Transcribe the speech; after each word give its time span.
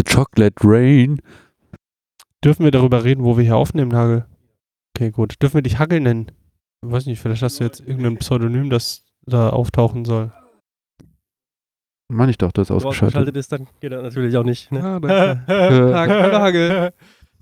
The 0.00 0.14
Chocolate 0.14 0.56
Rain. 0.64 1.20
Dürfen 2.42 2.64
wir 2.64 2.70
darüber 2.70 3.04
reden, 3.04 3.22
wo 3.22 3.36
wir 3.36 3.44
hier 3.44 3.56
aufnehmen, 3.56 3.94
Hagel? 3.94 4.24
Okay, 4.96 5.10
gut. 5.10 5.34
Dürfen 5.42 5.56
wir 5.56 5.62
dich 5.62 5.78
Hagel 5.78 6.00
nennen? 6.00 6.32
Ich 6.82 6.90
weiß 6.90 7.04
nicht, 7.04 7.20
vielleicht 7.20 7.42
hast 7.42 7.60
du 7.60 7.64
jetzt 7.64 7.80
irgendein 7.80 8.16
Pseudonym, 8.16 8.70
das 8.70 9.04
da 9.26 9.50
auftauchen 9.50 10.06
soll. 10.06 10.32
Meine 12.08 12.30
ich 12.30 12.38
doch, 12.38 12.50
das 12.50 12.68
ist 12.68 12.70
ausgeschaltet. 12.70 13.18
ausgeschaltet 13.18 13.36
ist, 13.36 13.52
dann 13.52 13.68
geht 13.80 13.92
er 13.92 14.00
natürlich 14.00 14.34
auch 14.38 14.42
nicht. 14.42 14.72
Ne? 14.72 14.82
Ah, 14.82 15.00
danke. 15.00 15.44
Tag, 15.92 16.10
hallo 16.10 16.38
Hagel. 16.38 16.92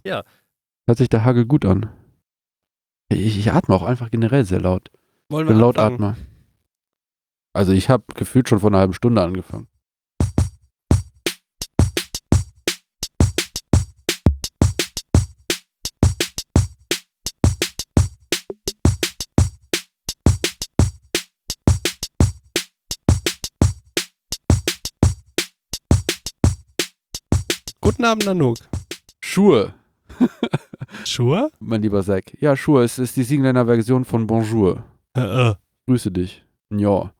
Hört 0.04 0.98
sich 0.98 1.09
der 1.09 1.25
Hagel 1.25 1.46
gut 1.46 1.64
an. 1.64 1.90
Ich, 3.09 3.38
ich 3.38 3.52
atme 3.52 3.75
auch 3.75 3.84
einfach 3.84 4.11
generell 4.11 4.45
sehr 4.45 4.61
laut. 4.61 4.90
Wollen 5.29 5.46
Ich 5.46 5.48
bin 5.48 5.59
wir 5.59 5.61
laut? 5.62 5.79
Atmer. 5.79 6.16
Also 7.52 7.72
ich 7.72 7.88
habe 7.88 8.02
gefühlt 8.14 8.48
schon 8.48 8.59
vor 8.59 8.70
einer 8.70 8.79
halben 8.79 8.95
Stunde 8.95 9.22
angefangen. 9.22 9.68
Guten 27.98 28.11
Abend, 28.11 28.27
Nanook. 28.27 28.59
Schuhe, 29.20 29.75
Schuhe? 31.05 31.51
mein 31.59 31.83
lieber 31.83 32.05
Zack. 32.05 32.41
Ja, 32.41 32.57
Schuhe, 32.57 32.84
es 32.84 32.97
ist 33.01 33.16
die 33.16 33.24
Siegländer 33.24 33.66
Version 33.66 34.05
von 34.05 34.24
Bonjour. 34.29 34.84
Äh, 35.16 35.51
äh. 35.51 35.55
Grüße 35.88 36.12
dich. 36.12 36.45
Ja, 36.71 37.12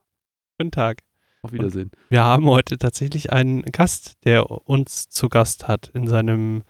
Guten 0.57 0.71
Tag. 0.71 0.99
auf 1.43 1.51
Wiedersehen. 1.51 1.91
Wir 2.11 2.23
haben 2.23 2.45
heute 2.47 2.79
tatsächlich 2.79 3.33
einen 3.33 3.63
Gast, 3.63 4.25
der 4.25 4.49
uns 4.69 5.09
zu 5.09 5.29
Gast 5.29 5.67
hat 5.67 5.89
in 5.95 6.07
seinem 6.07 6.63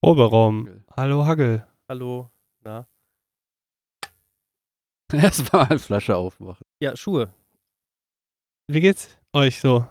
Proberaum. 0.00 0.70
Hallo 0.96 1.26
Hagel. 1.26 1.66
Hallo. 1.90 2.30
Na? 2.64 2.86
Erstmal 5.12 5.66
eine 5.66 5.78
Flasche 5.78 6.16
aufmachen. 6.16 6.64
Ja, 6.80 6.96
Schuhe. 6.96 7.34
Wie 8.66 8.80
geht's 8.80 9.10
euch 9.34 9.60
so? 9.60 9.86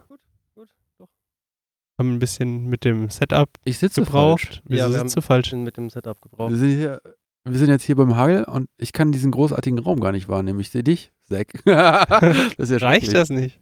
Haben 1.97 2.15
ein 2.15 2.19
bisschen 2.19 2.65
mit 2.67 2.83
dem 2.83 3.09
Setup 3.09 3.49
Ich 3.63 3.77
sitze 3.77 4.01
gebraucht. 4.03 4.45
falsch. 4.45 4.61
Wieso 4.65 4.79
Ja, 4.79 4.85
wir 4.87 4.91
sitzt 4.99 4.99
haben- 5.15 5.21
du 5.21 5.21
falsch? 5.21 5.51
Mit 5.53 5.77
dem 5.77 5.89
Setup 5.89 6.21
gebraucht. 6.21 6.51
Wir 6.51 6.57
sind, 6.57 6.69
hier, 6.71 7.01
wir 7.45 7.57
sind 7.57 7.69
jetzt 7.69 7.83
hier 7.83 7.95
beim 7.95 8.15
Hagel 8.15 8.43
und 8.43 8.67
ich 8.77 8.91
kann 8.91 9.11
diesen 9.11 9.31
großartigen 9.31 9.79
Raum 9.79 9.99
gar 10.01 10.11
nicht 10.11 10.27
wahrnehmen. 10.27 10.59
Ich 10.59 10.69
sehe 10.71 10.83
dich, 10.83 11.11
Zack. 11.29 11.53
das 11.65 12.57
ist 12.57 12.71
ja 12.71 12.77
Reicht 12.77 13.13
das 13.13 13.29
nicht? 13.29 13.59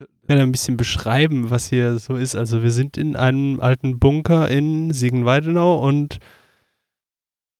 Ich 0.00 0.28
kann 0.28 0.38
ein 0.38 0.52
bisschen 0.52 0.76
beschreiben, 0.76 1.50
was 1.50 1.68
hier 1.68 1.98
so 1.98 2.16
ist. 2.16 2.34
Also 2.36 2.62
wir 2.62 2.70
sind 2.70 2.96
in 2.96 3.16
einem 3.16 3.60
alten 3.60 3.98
Bunker 3.98 4.48
in 4.50 4.92
Siegen-Weidenau 4.92 5.86
und 5.86 6.18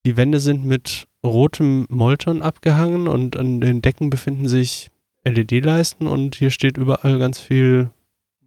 die 0.06 0.16
Wände 0.16 0.38
sind 0.40 0.64
mit 0.64 1.06
rotem 1.24 1.86
Molton 1.88 2.42
abgehangen 2.42 3.08
und 3.08 3.36
an 3.36 3.60
den 3.60 3.82
Decken 3.82 4.10
befinden 4.10 4.48
sich 4.48 4.90
LED-Leisten 5.24 6.06
und 6.06 6.34
hier 6.36 6.50
steht 6.50 6.76
überall 6.76 7.18
ganz 7.18 7.40
viel 7.40 7.90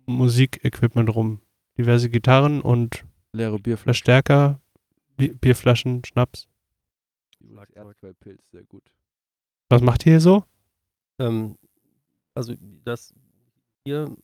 Musikequipment 0.05 1.13
rum. 1.15 1.39
Diverse 1.77 2.09
Gitarren 2.09 2.61
und 2.61 3.05
Leere 3.33 3.59
Bierflasche. 3.59 3.83
Verstärker, 3.83 4.59
Bi- 5.15 5.33
Bierflaschen, 5.33 6.03
Schnaps. 6.05 6.47
Erdquellpilz, 7.73 8.41
sehr 8.51 8.63
gut. 8.63 8.83
Was 9.69 9.81
macht 9.81 10.05
ihr 10.05 10.13
hier 10.13 10.21
so? 10.21 10.43
Ähm, 11.19 11.57
also 12.33 12.55
das 12.83 13.13
hier 13.85 14.15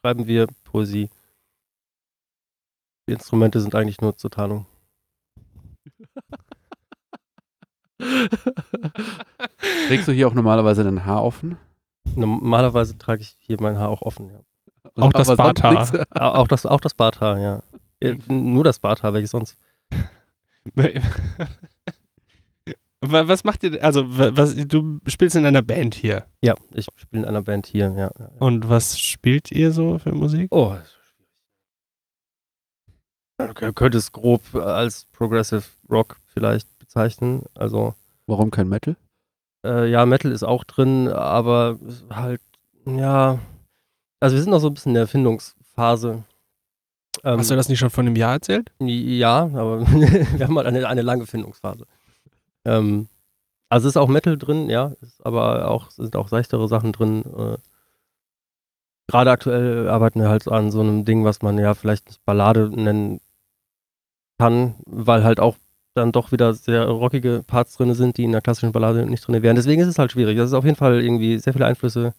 schreiben 0.00 0.26
wir 0.26 0.46
Poesie. 0.64 1.10
Die 3.08 3.12
Instrumente 3.12 3.60
sind 3.60 3.74
eigentlich 3.74 4.00
nur 4.00 4.16
zur 4.16 4.30
Tarnung. 4.30 4.66
Trägst 9.88 10.08
du 10.08 10.12
hier 10.12 10.28
auch 10.28 10.34
normalerweise 10.34 10.84
dein 10.84 11.04
Haar 11.04 11.24
offen? 11.24 11.56
Normalerweise 12.14 12.98
trage 12.98 13.22
ich 13.22 13.36
hier 13.38 13.60
mein 13.60 13.78
Haar 13.78 13.88
auch 13.88 14.02
offen, 14.02 14.30
ja. 14.30 14.40
Auch 14.96 15.12
das 15.12 15.28
Barthaar. 15.36 16.06
Auch 16.14 16.48
das, 16.48 16.66
auch 16.66 16.80
das 16.80 16.94
Barthaar, 16.94 17.38
ja. 17.38 17.62
Äh, 18.00 18.16
Nur 18.28 18.64
das 18.64 18.78
Barthaar, 18.78 19.12
welches 19.14 19.30
sonst? 19.30 19.56
Wa- 23.02 23.28
Was 23.28 23.44
macht 23.44 23.62
ihr, 23.62 23.82
also 23.84 24.04
wa- 24.18 24.30
was, 24.34 24.56
du 24.56 25.00
spielst 25.06 25.36
in 25.36 25.44
einer 25.46 25.62
Band 25.62 25.94
hier. 25.94 26.24
Ja, 26.42 26.54
ich 26.72 26.86
spiele 26.96 27.22
in 27.22 27.28
einer 27.28 27.42
Band 27.42 27.66
hier, 27.66 27.92
ja. 27.96 28.10
Und 28.38 28.68
was 28.68 28.98
spielt 28.98 29.52
ihr 29.52 29.70
so 29.72 29.98
für 29.98 30.12
Musik? 30.12 30.48
Oh, 30.50 30.70
das 30.74 30.88
ist 30.88 30.92
schwierig. 33.38 33.62
Man 33.62 33.74
könnte 33.74 33.98
es 33.98 34.12
grob 34.12 34.54
als 34.54 35.04
Progressive 35.12 35.64
Rock 35.90 36.16
vielleicht 36.32 36.66
bezeichnen. 36.78 37.44
Also, 37.54 37.94
Warum 38.26 38.50
kein 38.50 38.68
Metal? 38.68 38.96
äh, 39.64 39.88
ja, 39.90 40.04
Metal 40.06 40.32
ist 40.32 40.42
auch 40.42 40.64
drin, 40.64 41.08
aber 41.08 41.78
halt, 42.10 42.40
ja. 42.86 43.38
Also, 44.20 44.36
wir 44.36 44.42
sind 44.42 44.50
noch 44.50 44.60
so 44.60 44.68
ein 44.68 44.74
bisschen 44.74 44.90
in 44.90 44.94
der 44.94 45.02
Erfindungsphase. 45.02 46.24
Ähm, 47.24 47.38
Hast 47.38 47.50
du 47.50 47.56
das 47.56 47.68
nicht 47.68 47.78
schon 47.78 47.90
vor 47.90 48.02
einem 48.02 48.16
Jahr 48.16 48.34
erzählt? 48.34 48.70
Ja, 48.78 49.42
aber 49.42 49.80
wir 49.90 50.46
haben 50.46 50.56
halt 50.56 50.66
eine, 50.66 50.86
eine 50.86 51.02
lange 51.02 51.26
Findungsphase. 51.26 51.86
Ähm, 52.64 53.08
also 53.68 53.88
es 53.88 53.92
ist 53.92 53.96
auch 53.96 54.08
Metal 54.08 54.38
drin, 54.38 54.70
ja, 54.70 54.92
aber 55.22 55.68
auch 55.70 55.90
sind 55.90 56.16
auch 56.16 56.28
seichtere 56.28 56.68
Sachen 56.68 56.92
drin. 56.92 57.24
Äh, 57.36 57.58
Gerade 59.08 59.30
aktuell 59.30 59.88
arbeiten 59.88 60.20
wir 60.20 60.28
halt 60.28 60.48
an 60.48 60.70
so 60.70 60.80
einem 60.80 61.04
Ding, 61.04 61.24
was 61.24 61.42
man 61.42 61.58
ja 61.58 61.74
vielleicht 61.74 62.06
nicht 62.06 62.24
Ballade 62.24 62.70
nennen 62.70 63.20
kann, 64.38 64.74
weil 64.84 65.24
halt 65.24 65.40
auch 65.40 65.56
dann 65.94 66.12
doch 66.12 66.32
wieder 66.32 66.54
sehr 66.54 66.86
rockige 66.86 67.42
Parts 67.46 67.76
drin 67.76 67.94
sind, 67.94 68.18
die 68.18 68.24
in 68.24 68.32
der 68.32 68.42
klassischen 68.42 68.72
Ballade 68.72 69.06
nicht 69.06 69.26
drin 69.26 69.42
wären. 69.42 69.56
Deswegen 69.56 69.80
ist 69.80 69.88
es 69.88 69.98
halt 69.98 70.12
schwierig. 70.12 70.36
Das 70.36 70.48
ist 70.48 70.54
auf 70.54 70.64
jeden 70.64 70.76
Fall 70.76 71.00
irgendwie 71.02 71.38
sehr 71.38 71.52
viele 71.52 71.66
Einflüsse, 71.66 72.14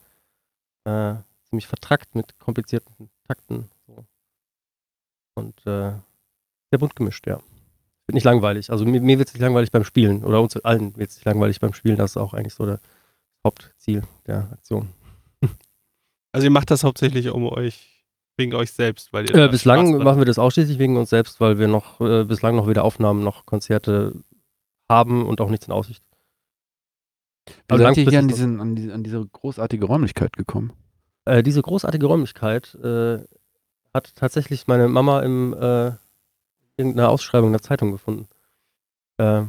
äh, 0.85 1.15
ziemlich 1.49 1.67
vertrackt 1.67 2.15
mit 2.15 2.37
komplizierten 2.39 3.09
Takten. 3.27 3.69
So. 3.87 4.05
Und 5.35 5.59
äh, 5.65 5.93
sehr 6.69 6.79
bunt 6.79 6.95
gemischt, 6.95 7.27
ja. 7.27 7.39
Wird 8.07 8.15
nicht 8.15 8.23
langweilig. 8.23 8.69
Also 8.69 8.85
mir, 8.85 9.01
mir 9.01 9.19
wird 9.19 9.29
es 9.29 9.33
nicht 9.33 9.41
langweilig 9.41 9.71
beim 9.71 9.83
Spielen. 9.83 10.23
Oder 10.23 10.41
uns 10.41 10.55
allen 10.57 10.95
wird 10.95 11.09
es 11.09 11.17
nicht 11.17 11.25
langweilig 11.25 11.59
beim 11.59 11.73
Spielen. 11.73 11.97
Das 11.97 12.11
ist 12.11 12.17
auch 12.17 12.33
eigentlich 12.33 12.53
so 12.53 12.65
das 12.65 12.79
Hauptziel 13.45 14.03
der 14.25 14.51
Aktion. 14.51 14.89
Also 16.33 16.45
ihr 16.45 16.51
macht 16.51 16.69
das 16.69 16.83
hauptsächlich 16.83 17.29
um 17.29 17.47
euch, 17.47 18.05
wegen 18.35 18.53
euch 18.53 18.71
selbst, 18.71 19.11
weil 19.11 19.27
ihr 19.27 19.35
Äh, 19.35 19.47
bislang 19.47 19.97
machen 20.03 20.19
wir 20.19 20.25
das 20.25 20.37
ausschließlich 20.37 20.77
wegen 20.77 20.95
uns 20.97 21.09
selbst, 21.09 21.39
weil 21.39 21.57
wir 21.57 21.67
noch 21.67 21.99
äh, 21.99 22.25
bislang 22.25 22.55
noch 22.55 22.67
weder 22.67 22.83
Aufnahmen 22.83 23.23
noch 23.23 23.47
Konzerte 23.47 24.13
haben 24.91 25.25
und 25.25 25.41
auch 25.41 25.49
nichts 25.49 25.65
in 25.65 25.73
Aussicht. 25.73 26.03
Wie 27.47 27.53
Also 27.69 27.83
seid 27.85 27.97
ihr 27.97 28.09
hier 28.09 28.19
an, 28.19 28.27
diesen, 28.27 28.61
an, 28.61 28.75
diese, 28.75 28.93
an 28.93 29.03
diese 29.03 29.25
großartige 29.25 29.85
Räumlichkeit 29.85 30.35
gekommen? 30.37 30.73
Äh, 31.27 31.43
diese 31.43 31.61
großartige 31.61 32.05
Räumlichkeit 32.05 32.73
äh, 32.75 33.19
hat 33.93 34.15
tatsächlich 34.15 34.67
meine 34.67 34.88
Mama 34.88 35.19
im 35.21 35.53
äh, 35.53 35.91
irgendeiner 36.77 37.09
Ausschreibung 37.09 37.49
in 37.49 37.53
der 37.53 37.61
Zeitung 37.61 37.91
gefunden. 37.91 38.29
Äh, 39.17 39.43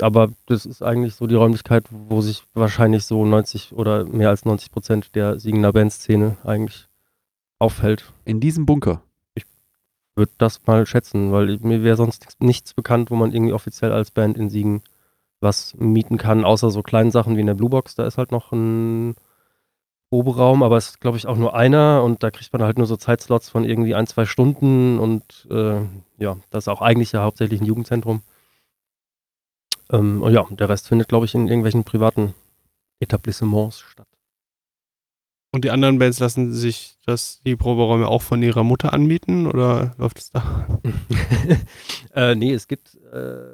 aber 0.00 0.30
das 0.46 0.66
ist 0.66 0.82
eigentlich 0.82 1.16
so 1.16 1.26
die 1.26 1.34
Räumlichkeit, 1.34 1.86
wo 1.90 2.20
sich 2.20 2.44
wahrscheinlich 2.54 3.06
so 3.06 3.24
90 3.24 3.72
oder 3.72 4.04
mehr 4.04 4.28
als 4.28 4.44
90 4.44 4.70
Prozent 4.70 5.14
der 5.16 5.40
Siegener 5.40 5.72
Bandszene 5.72 6.36
eigentlich 6.44 6.88
aufhält. 7.58 8.12
In 8.24 8.40
diesem 8.40 8.64
Bunker. 8.64 9.02
Würde 10.16 10.32
das 10.38 10.64
mal 10.64 10.86
schätzen, 10.86 11.32
weil 11.32 11.58
mir 11.58 11.82
wäre 11.82 11.96
sonst 11.96 12.22
nichts, 12.22 12.36
nichts 12.38 12.74
bekannt, 12.74 13.10
wo 13.10 13.16
man 13.16 13.32
irgendwie 13.32 13.52
offiziell 13.52 13.90
als 13.90 14.12
Band 14.12 14.38
in 14.38 14.48
Siegen 14.48 14.82
was 15.40 15.74
mieten 15.74 16.18
kann, 16.18 16.44
außer 16.44 16.70
so 16.70 16.82
kleinen 16.82 17.10
Sachen 17.10 17.36
wie 17.36 17.40
in 17.40 17.48
der 17.48 17.54
Blue 17.54 17.70
Box. 17.70 17.96
Da 17.96 18.06
ist 18.06 18.16
halt 18.16 18.30
noch 18.30 18.52
ein 18.52 19.16
Proberaum, 20.14 20.62
aber 20.62 20.76
es 20.76 20.90
ist, 20.90 21.00
glaube 21.00 21.16
ich, 21.16 21.26
auch 21.26 21.36
nur 21.36 21.56
einer 21.56 22.04
und 22.04 22.22
da 22.22 22.30
kriegt 22.30 22.52
man 22.52 22.62
halt 22.62 22.78
nur 22.78 22.86
so 22.86 22.96
Zeitslots 22.96 23.48
von 23.48 23.64
irgendwie 23.64 23.96
ein, 23.96 24.06
zwei 24.06 24.26
Stunden 24.26 25.00
und 25.00 25.48
äh, 25.50 25.80
ja, 26.18 26.36
das 26.50 26.64
ist 26.64 26.68
auch 26.68 26.82
eigentlich 26.82 27.10
ja 27.10 27.24
hauptsächlich 27.24 27.60
ein 27.60 27.66
Jugendzentrum. 27.66 28.22
Ähm, 29.90 30.22
und 30.22 30.32
ja, 30.32 30.46
der 30.50 30.68
Rest 30.68 30.86
findet, 30.86 31.08
glaube 31.08 31.26
ich, 31.26 31.34
in 31.34 31.48
irgendwelchen 31.48 31.82
privaten 31.82 32.32
Etablissements 33.00 33.80
statt. 33.80 34.06
Und 35.50 35.64
die 35.64 35.72
anderen 35.72 35.98
Bands 35.98 36.20
lassen 36.20 36.52
sich 36.52 36.96
das, 37.04 37.40
die 37.44 37.56
Proberäume 37.56 38.06
auch 38.06 38.22
von 38.22 38.40
ihrer 38.40 38.62
Mutter 38.62 38.92
anmieten 38.92 39.48
oder 39.48 39.96
läuft 39.98 40.20
es 40.20 40.30
da? 40.30 40.78
äh, 42.14 42.36
nee, 42.36 42.52
es 42.52 42.68
gibt, 42.68 42.94
äh, 43.12 43.50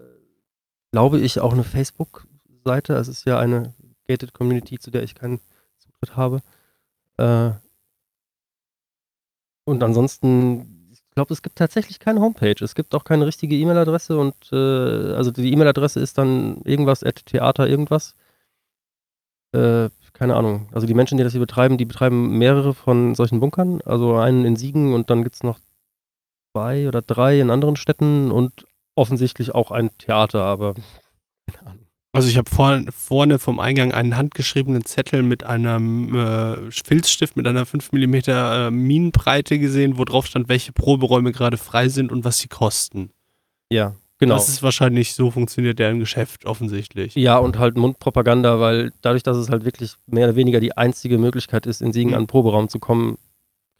glaube 0.93 1.21
ich, 1.21 1.41
auch 1.41 1.55
eine 1.55 1.65
Facebook-Seite. 1.65 2.93
Es 2.97 3.09
ist 3.09 3.25
ja 3.25 3.39
eine 3.39 3.73
gated 4.07 4.35
Community, 4.35 4.79
zu 4.79 4.91
der 4.91 5.05
ich 5.05 5.15
keinen 5.15 5.41
Zutritt 6.01 6.17
habe. 6.17 6.43
Äh, 7.17 7.53
und 9.65 9.83
ansonsten, 9.83 10.89
ich 10.93 11.03
glaube, 11.15 11.33
es 11.33 11.43
gibt 11.43 11.57
tatsächlich 11.57 11.99
keine 11.99 12.21
Homepage. 12.21 12.57
Es 12.61 12.75
gibt 12.75 12.95
auch 12.95 13.05
keine 13.05 13.27
richtige 13.27 13.57
E-Mail-Adresse 13.57 14.19
und 14.19 14.35
äh, 14.53 15.15
also 15.15 15.31
die 15.31 15.53
E-Mail-Adresse 15.53 16.01
ist 16.01 16.19
dann 16.19 16.61
irgendwas 16.63 17.05
at 17.05 17.27
Theater 17.27 17.69
irgendwas. 17.69 18.15
Äh, 19.53 19.91
keine 20.13 20.37
Ahnung. 20.37 20.69
Also 20.73 20.87
die 20.87 20.95
Menschen, 20.95 21.19
die 21.19 21.25
das 21.25 21.33
hier 21.33 21.41
betreiben, 21.41 21.79
die 21.79 21.85
betreiben 21.85 22.39
mehrere 22.39 22.75
von 22.75 23.15
solchen 23.15 23.41
Bunkern. 23.41 23.81
Also 23.83 24.17
einen 24.17 24.45
in 24.45 24.57
Siegen 24.57 24.93
und 24.93 25.11
dann 25.11 25.23
gibt 25.23 25.37
es 25.37 25.43
noch 25.43 25.59
zwei 26.53 26.89
oder 26.89 27.03
drei 27.03 27.41
in 27.41 27.51
anderen 27.51 27.77
Städten 27.77 28.31
und 28.31 28.67
offensichtlich 28.97 29.55
auch 29.55 29.71
ein 29.71 29.97
Theater, 29.99 30.43
aber 30.43 30.75
keine 31.53 31.71
Ahnung. 31.71 31.80
Also 32.13 32.29
ich 32.29 32.37
habe 32.37 32.51
vor, 32.51 32.81
vorne 32.91 33.39
vom 33.39 33.61
Eingang 33.61 33.93
einen 33.93 34.17
handgeschriebenen 34.17 34.85
Zettel 34.85 35.23
mit 35.23 35.45
einem 35.45 36.15
äh, 36.15 36.71
Filzstift 36.85 37.37
mit 37.37 37.47
einer 37.47 37.67
5 37.67 37.93
mm 37.93 38.15
äh, 38.27 38.71
Minenbreite 38.71 39.59
gesehen, 39.61 39.97
wo 39.97 40.05
drauf 40.05 40.27
stand, 40.27 40.49
welche 40.49 40.73
Proberäume 40.73 41.31
gerade 41.31 41.57
frei 41.57 41.89
sind 41.89 42.11
und 42.11 42.25
was 42.25 42.39
sie 42.39 42.49
kosten. 42.49 43.11
Ja, 43.73 43.95
genau. 44.19 44.35
Das 44.35 44.49
ist 44.49 44.63
wahrscheinlich 44.65 45.15
so 45.15 45.31
funktioniert 45.31 45.79
deren 45.79 46.01
Geschäft 46.01 46.47
offensichtlich. 46.47 47.15
Ja, 47.15 47.39
und 47.39 47.61
halt 47.61 47.77
Mundpropaganda, 47.77 48.59
weil 48.59 48.93
dadurch, 49.03 49.23
dass 49.23 49.37
es 49.37 49.49
halt 49.49 49.65
wirklich 49.65 49.95
mehr 50.07 50.27
oder 50.27 50.37
weniger 50.37 50.59
die 50.59 50.77
einzige 50.77 51.17
Möglichkeit 51.17 51.65
ist, 51.67 51.81
in 51.81 51.93
Siegen 51.93 52.11
Mhm. 52.11 52.17
an 52.17 52.23
den 52.23 52.27
Proberaum 52.27 52.69
zu 52.69 52.81
kommen, 52.81 53.19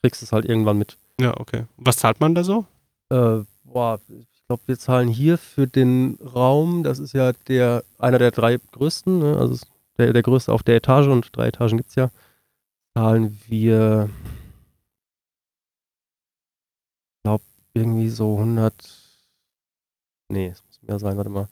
kriegst 0.03 0.23
du 0.23 0.27
es 0.27 0.31
halt 0.33 0.45
irgendwann 0.45 0.79
mit. 0.79 0.99
Ja, 1.21 1.37
okay. 1.41 1.65
Was 1.79 1.97
zahlt 1.97 2.21
man 2.21 2.37
da 2.37 2.45
so? 2.45 2.65
Äh, 3.11 3.41
boah, 3.65 3.99
glaube, 4.51 4.65
wir 4.67 4.79
zahlen 4.81 5.07
hier 5.07 5.39
für 5.39 5.69
den 5.69 6.19
Raum, 6.35 6.83
das 6.83 6.99
ist 6.99 7.13
ja 7.13 7.33
der 7.47 7.85
einer 8.01 8.19
der 8.19 8.33
drei 8.33 8.59
größten, 8.73 9.21
ne? 9.21 9.37
also 9.37 9.65
der, 9.97 10.13
der 10.13 10.23
größte 10.23 10.53
auf 10.53 10.65
der 10.65 10.75
Etage 10.75 11.07
und 11.07 11.29
drei 11.37 11.47
Etagen 11.47 11.77
gibt 11.77 11.91
es 11.91 11.95
ja, 11.95 12.11
zahlen 12.93 13.39
wir, 13.47 14.11
ich 17.15 17.23
glaube, 17.23 17.45
irgendwie 17.75 18.09
so 18.09 18.39
100, 18.39 18.75
nee, 20.31 20.49
es 20.49 20.65
muss 20.65 20.83
mehr 20.83 20.99
sein, 20.99 21.17
warte 21.17 21.31
mal. 21.31 21.49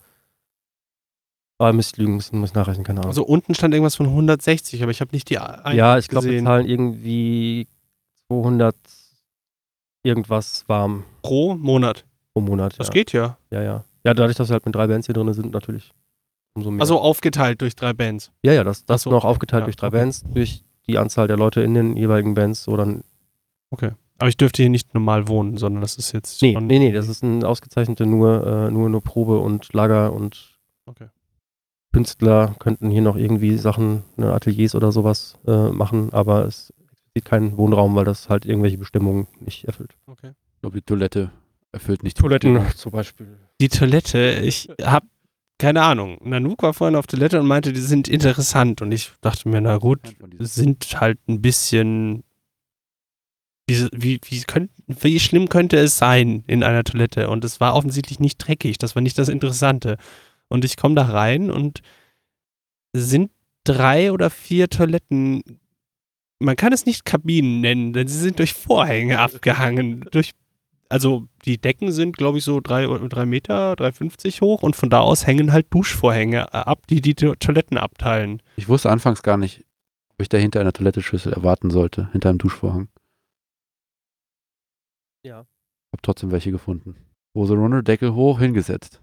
Ah, 1.61 1.73
müsst 1.73 1.99
lügen, 1.99 2.15
muss, 2.15 2.33
muss 2.33 2.55
nachrechnen, 2.55 2.85
keine 2.85 2.99
Ahnung. 2.99 3.11
Also 3.11 3.25
unten 3.25 3.55
stand 3.55 3.75
irgendwas 3.75 3.95
von 3.95 4.07
160, 4.07 4.83
aber 4.83 4.91
ich 4.91 5.01
habe 5.01 5.13
nicht 5.13 5.31
die 5.31 5.39
Ein 5.39 5.77
ja, 5.77 5.99
ich 5.99 6.09
glaube, 6.09 6.27
wir 6.27 6.43
zahlen 6.43 6.67
irgendwie 6.67 7.69
200 8.27 8.75
irgendwas 10.03 10.69
warm 10.69 11.05
pro 11.23 11.55
Monat. 11.55 12.05
Pro 12.33 12.41
Monat. 12.41 12.79
Das 12.79 12.89
ja. 12.89 12.93
geht 12.93 13.13
ja. 13.13 13.39
Ja, 13.51 13.63
ja. 13.63 13.85
Ja, 14.05 14.15
dadurch, 14.15 14.37
dass 14.37 14.49
wir 14.49 14.55
halt 14.55 14.67
mit 14.67 14.75
drei 14.75 14.87
Bands 14.87 15.07
hier 15.07 15.15
drin 15.15 15.33
sind, 15.33 15.53
natürlich 15.53 15.93
umso 16.55 16.71
mehr. 16.71 16.81
Also 16.81 17.01
aufgeteilt 17.01 17.61
durch 17.61 17.77
drei 17.77 17.93
Bands. 17.93 18.33
ja, 18.43 18.53
ja, 18.53 18.65
das, 18.65 18.85
das 18.85 19.03
so, 19.03 19.11
noch 19.11 19.25
aufgeteilt 19.25 19.63
ja, 19.63 19.65
durch 19.67 19.77
drei 19.77 19.89
okay. 19.89 19.99
Bands, 19.99 20.23
durch 20.33 20.65
die 20.87 20.99
Anzahl 20.99 21.29
der 21.29 21.37
Leute 21.37 21.61
in 21.61 21.75
den 21.75 21.97
jeweiligen 21.97 22.35
Bands, 22.35 22.65
so 22.65 22.77
dann. 22.77 23.05
Aber 24.19 24.29
ich 24.29 24.37
dürfte 24.37 24.63
hier 24.63 24.71
nicht 24.71 24.95
normal 24.95 25.29
wohnen, 25.29 25.59
sondern 25.59 25.83
das 25.83 25.97
ist 25.97 26.13
jetzt 26.13 26.41
Nee, 26.43 26.57
nee, 26.59 26.79
nee, 26.79 26.91
das 26.91 27.09
ist 27.09 27.23
ein 27.23 27.45
ausgezeichnete 27.45 28.07
nur, 28.07 28.47
äh, 28.47 28.71
nur, 28.71 28.89
nur 28.89 29.03
Probe 29.03 29.39
und 29.39 29.73
Lager 29.75 30.13
und 30.13 30.59
Okay. 30.89 31.09
Künstler 31.93 32.55
könnten 32.59 32.91
hier 32.91 33.03
noch 33.03 33.17
irgendwie 33.17 33.57
Sachen, 33.57 34.05
ne, 34.17 34.33
Ateliers 34.33 34.75
oder 34.75 34.93
sowas 34.93 35.39
äh, 35.47 35.69
machen, 35.71 36.13
aber 36.13 36.47
es 36.47 36.73
sieht 37.15 37.25
keinen 37.25 37.57
Wohnraum, 37.57 37.95
weil 37.95 38.05
das 38.05 38.29
halt 38.29 38.47
irgendwelche 38.47 38.79
Bestimmungen 38.79 39.27
nicht 39.41 39.65
erfüllt. 39.65 39.97
Ich 40.23 40.61
glaube, 40.61 40.77
die 40.77 40.83
Toilette 40.85 41.31
erfüllt 41.73 42.03
nicht 42.03 42.19
die 42.19 42.23
Toiletten 42.23 42.55
Bestimmung. 42.55 42.77
zum 42.77 42.93
Beispiel. 42.93 43.39
Die 43.61 43.69
Toilette, 43.69 44.41
ich 44.43 44.69
habe 44.83 45.07
keine 45.59 45.83
Ahnung. 45.83 46.19
Nanook 46.23 46.63
war 46.63 46.73
vorhin 46.73 46.95
auf 46.95 47.09
Toilette 47.09 47.41
und 47.41 47.47
meinte, 47.47 47.73
die 47.73 47.81
sind 47.81 48.07
interessant. 48.07 48.81
Und 48.81 48.93
ich 48.93 49.11
dachte 49.21 49.49
mir, 49.49 49.61
na 49.61 49.79
gut, 49.79 50.01
sind 50.39 51.01
halt 51.01 51.19
ein 51.29 51.43
bisschen. 51.43 52.23
Wie, 53.67 53.89
wie, 53.93 54.21
wie, 54.25 54.41
könnt, 54.45 54.71
wie 54.87 55.21
schlimm 55.21 55.49
könnte 55.49 55.77
es 55.77 55.99
sein 55.99 56.43
in 56.47 56.63
einer 56.63 56.85
Toilette? 56.85 57.29
Und 57.29 57.45
es 57.45 57.61
war 57.61 57.75
offensichtlich 57.75 58.19
nicht 58.21 58.39
dreckig. 58.39 58.79
Das 58.79 58.95
war 58.95 59.03
nicht 59.03 59.19
das 59.19 59.29
Interessante. 59.29 59.99
Und 60.49 60.65
ich 60.65 60.77
komme 60.77 60.95
da 60.95 61.03
rein 61.03 61.51
und 61.51 61.83
es 62.93 63.11
sind 63.11 63.31
drei 63.65 64.13
oder 64.13 64.31
vier 64.31 64.71
Toiletten. 64.71 65.43
Man 66.39 66.57
kann 66.57 66.73
es 66.73 66.87
nicht 66.87 67.05
Kabinen 67.05 67.61
nennen, 67.61 67.93
denn 67.93 68.09
sie 68.09 68.19
sind 68.19 68.39
durch 68.39 68.55
Vorhänge 68.55 69.19
abgehangen. 69.19 70.07
Durch, 70.13 70.31
also 70.89 71.29
die 71.49 71.59
Decken 71.59 71.91
sind, 71.91 72.17
glaube 72.17 72.39
ich, 72.39 72.45
so 72.45 72.61
drei, 72.61 72.87
drei 73.09 73.27
Meter, 73.27 73.73
3,50 73.75 74.41
hoch 74.43 74.63
und 74.63 74.77
von 74.77 74.91
da 74.91 75.01
aus 75.01 75.27
hängen 75.27 75.53
halt 75.53 75.67
Duschvorhänge 75.71 76.43
äh, 76.53 76.57
ab, 76.59 76.87
die 76.87 77.01
die 77.01 77.15
To- 77.15 77.35
Toiletten 77.35 77.77
abteilen. 77.79 78.41
Ich 78.57 78.69
wusste 78.69 78.91
anfangs 78.91 79.23
gar 79.23 79.37
nicht, 79.37 79.65
ob 80.11 80.23
ich 80.23 80.29
da 80.29 80.39
hinter 80.39 80.61
einer 80.61 80.73
Toilettenschüssel 80.73 81.33
erwarten 81.33 81.71
sollte, 81.71 82.09
hinter 82.13 82.29
einem 82.29 82.39
Duschvorhang. 82.39 82.89
Ja. 85.25 85.47
Hab 85.93 86.03
trotzdem 86.03 86.31
welche 86.31 86.51
gefunden. 86.53 86.95
Hose 87.35 87.55
runter, 87.55 87.83
Deckel 87.83 88.15
hoch, 88.15 88.39
hingesetzt. 88.39 89.01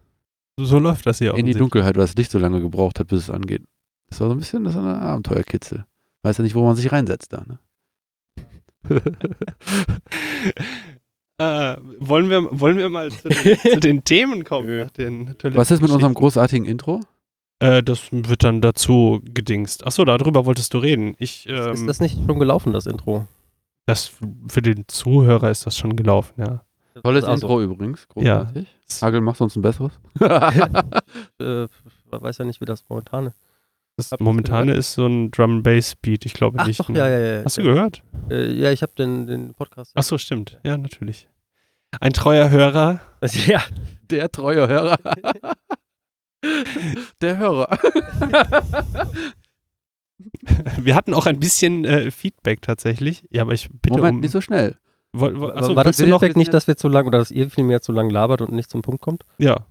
So 0.60 0.80
läuft 0.80 1.06
das 1.06 1.18
hier 1.18 1.34
In 1.36 1.46
die. 1.46 1.54
Dunkelheit, 1.54 1.96
weil 1.96 2.04
das 2.06 2.16
Licht 2.16 2.32
so 2.32 2.40
lange 2.40 2.62
gebraucht 2.62 3.00
hat, 3.00 3.08
bis 3.08 3.24
es 3.24 3.30
angeht. 3.30 3.64
Das 4.10 4.22
war 4.22 4.28
so 4.30 4.36
ein 4.36 4.40
bisschen 4.40 4.64
das 4.64 4.76
ein 4.78 4.86
Abenteuerkitzel. 4.86 5.86
Weiß 6.24 6.38
ja 6.38 6.44
nicht, 6.44 6.56
wo 6.56 6.64
man 6.64 6.76
sich 6.76 6.92
reinsetzt 6.92 7.34
da, 7.34 7.44
ne? 7.46 7.60
äh, 11.38 11.76
wollen, 12.00 12.30
wir, 12.30 12.60
wollen 12.60 12.78
wir 12.78 12.90
mal 12.90 13.12
zu 13.12 13.30
den, 13.30 13.58
zu 13.60 13.80
den 13.80 14.04
Themen 14.06 14.44
kommen? 14.44 14.78
Nach 14.80 14.92
den 14.92 15.36
Was 15.56 15.72
ist 15.72 15.82
mit 15.82 15.92
unserem 15.92 16.14
großartigen 16.14 16.66
Intro? 16.66 17.02
Äh, 17.60 17.84
das 17.84 18.08
wird 18.12 18.44
dann 18.44 18.62
dazu 18.62 19.22
gedingst. 19.24 19.86
Achso, 19.86 20.06
darüber 20.06 20.46
wolltest 20.46 20.74
du 20.74 20.78
reden. 20.80 21.16
Ich, 21.20 21.48
ähm, 21.50 21.74
ist 21.74 21.88
das 21.88 22.00
nicht 22.00 22.18
schon 22.26 22.40
gelaufen, 22.40 22.74
das 22.74 22.86
Intro? 22.86 23.28
das, 23.86 24.12
für 24.48 24.62
den 24.62 24.88
Zuhörer 24.88 25.52
ist 25.52 25.66
das 25.66 25.78
schon 25.78 25.96
gelaufen, 25.96 26.34
ja. 26.38 26.62
Tolles 27.04 27.26
Also, 27.26 27.48
Intro 27.48 27.62
übrigens, 27.62 28.08
großartig. 28.08 28.68
Hagel, 29.02 29.22
machst 29.22 29.42
du 29.42 29.46
uns 29.46 29.56
ein 29.56 29.62
besseres? 29.62 29.92
Äh, 31.40 31.68
weiß 32.12 32.38
ja 32.38 32.46
nicht, 32.46 32.62
wie 32.62 32.66
das 32.66 32.86
momentan 32.88 33.28
ist. 33.28 33.40
Das 33.98 34.12
Hab 34.12 34.20
momentane 34.20 34.74
ist 34.74 34.94
so 34.94 35.06
ein 35.08 35.32
Drum 35.32 35.64
Bass 35.64 35.96
Beat, 35.96 36.26
ich 36.26 36.34
glaube 36.34 36.58
Ach 36.60 36.68
nicht. 36.68 36.80
doch, 36.82 36.90
ne? 36.90 37.00
ja, 37.00 37.08
ja, 37.08 37.20
ja. 37.38 37.46
Hast 37.46 37.58
du 37.58 37.64
gehört? 37.64 38.04
Äh, 38.30 38.52
ja, 38.52 38.72
ich 38.72 38.82
habe 38.82 38.92
den, 38.98 39.26
den 39.26 39.54
Podcast. 39.54 39.96
Achso, 39.96 40.18
stimmt. 40.18 40.60
Ja, 40.64 40.78
natürlich. 40.78 41.30
Ein 42.02 42.12
treuer 42.14 42.50
Hörer. 42.50 43.00
Ja, 43.48 43.64
Der 44.12 44.30
treue 44.32 44.68
Hörer. 44.68 44.98
Der 47.22 47.38
Hörer. 47.38 47.70
Wir 50.80 50.96
hatten 50.96 51.14
auch 51.14 51.26
ein 51.26 51.40
bisschen 51.40 51.86
äh, 51.86 52.12
Feedback 52.12 52.62
tatsächlich. 52.62 53.26
Ja, 53.32 53.42
aber 53.42 53.54
ich 53.54 53.70
bitte 53.82 53.98
Moment, 53.98 54.16
um. 54.16 54.20
nicht 54.22 54.32
so 54.32 54.42
schnell. 54.42 54.76
Woll- 55.14 55.40
woll- 55.40 55.54
achso, 55.58 55.76
war 55.76 55.84
das 55.84 55.98
Feedback 56.00 56.36
nicht, 56.36 56.54
dass 56.54 56.68
wir 56.68 56.76
zu 56.78 56.88
lang 56.88 57.08
oder 57.08 57.18
dass 57.20 57.32
ihr 57.32 57.50
viel 57.50 57.64
mehr 57.64 57.82
zu 57.82 57.92
lang 57.94 58.10
labert 58.10 58.42
und 58.42 58.52
nicht 58.52 58.70
zum 58.70 58.82
Punkt 58.82 59.02
kommt? 59.02 59.24
Ja, 59.38 59.66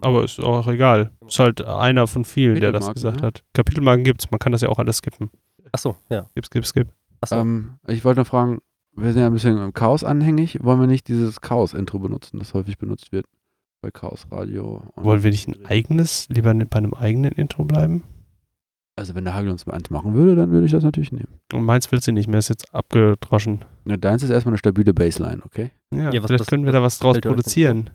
aber 0.00 0.24
ist 0.24 0.40
auch 0.40 0.66
egal. 0.68 1.10
Ist 1.26 1.38
halt 1.38 1.62
einer 1.64 2.06
von 2.06 2.24
vielen, 2.24 2.60
der 2.60 2.72
das 2.72 2.92
gesagt 2.92 3.20
ne? 3.20 3.26
hat. 3.26 3.42
Kapitelmarken 3.54 4.04
gibt's, 4.04 4.30
man 4.30 4.38
kann 4.38 4.52
das 4.52 4.60
ja 4.62 4.68
auch 4.68 4.78
alles 4.78 4.98
skippen. 4.98 5.30
Achso, 5.72 5.96
ja. 6.10 6.26
Skip, 6.30 6.46
skip, 6.46 6.66
skip. 6.66 6.88
Achso. 7.20 7.36
Ähm, 7.36 7.74
ich 7.86 8.04
wollte 8.04 8.20
noch 8.20 8.26
fragen, 8.26 8.60
wir 8.96 9.12
sind 9.12 9.20
ja 9.22 9.26
ein 9.26 9.32
bisschen 9.32 9.58
im 9.58 9.72
Chaos 9.72 10.04
anhängig. 10.04 10.62
Wollen 10.62 10.78
wir 10.80 10.86
nicht 10.86 11.08
dieses 11.08 11.40
Chaos-Intro 11.40 11.98
benutzen, 11.98 12.38
das 12.38 12.54
häufig 12.54 12.78
benutzt 12.78 13.10
wird? 13.12 13.26
Bei 13.82 13.90
Chaos 13.90 14.26
Radio. 14.30 14.82
und- 14.94 15.04
Wollen 15.04 15.22
wir 15.22 15.30
nicht 15.30 15.48
ein 15.48 15.66
eigenes, 15.66 16.28
lieber 16.28 16.54
bei 16.54 16.78
einem 16.78 16.94
eigenen 16.94 17.32
Intro 17.32 17.64
bleiben? 17.64 18.04
Also, 18.96 19.16
wenn 19.16 19.24
der 19.24 19.34
Hagel 19.34 19.50
uns 19.50 19.66
mal 19.66 19.74
eins 19.74 19.90
machen 19.90 20.14
würde, 20.14 20.36
dann 20.36 20.52
würde 20.52 20.66
ich 20.66 20.72
das 20.72 20.84
natürlich 20.84 21.10
nehmen. 21.10 21.40
Und 21.52 21.64
meins 21.64 21.90
willst 21.90 22.06
du 22.06 22.12
nicht 22.12 22.28
mehr, 22.28 22.38
ist 22.38 22.48
jetzt 22.48 22.72
abgedroschen. 22.72 23.64
Ja, 23.86 23.96
deins 23.96 24.22
ist 24.22 24.30
erstmal 24.30 24.52
eine 24.52 24.58
stabile 24.58 24.94
Baseline, 24.94 25.42
okay? 25.44 25.72
Ja, 25.92 26.12
Ja, 26.12 26.22
was- 26.22 26.28
vielleicht 26.28 26.40
was- 26.42 26.46
können 26.46 26.64
wir 26.64 26.72
da 26.72 26.80
was 26.82 27.00
draus 27.00 27.18
produzieren. 27.20 27.90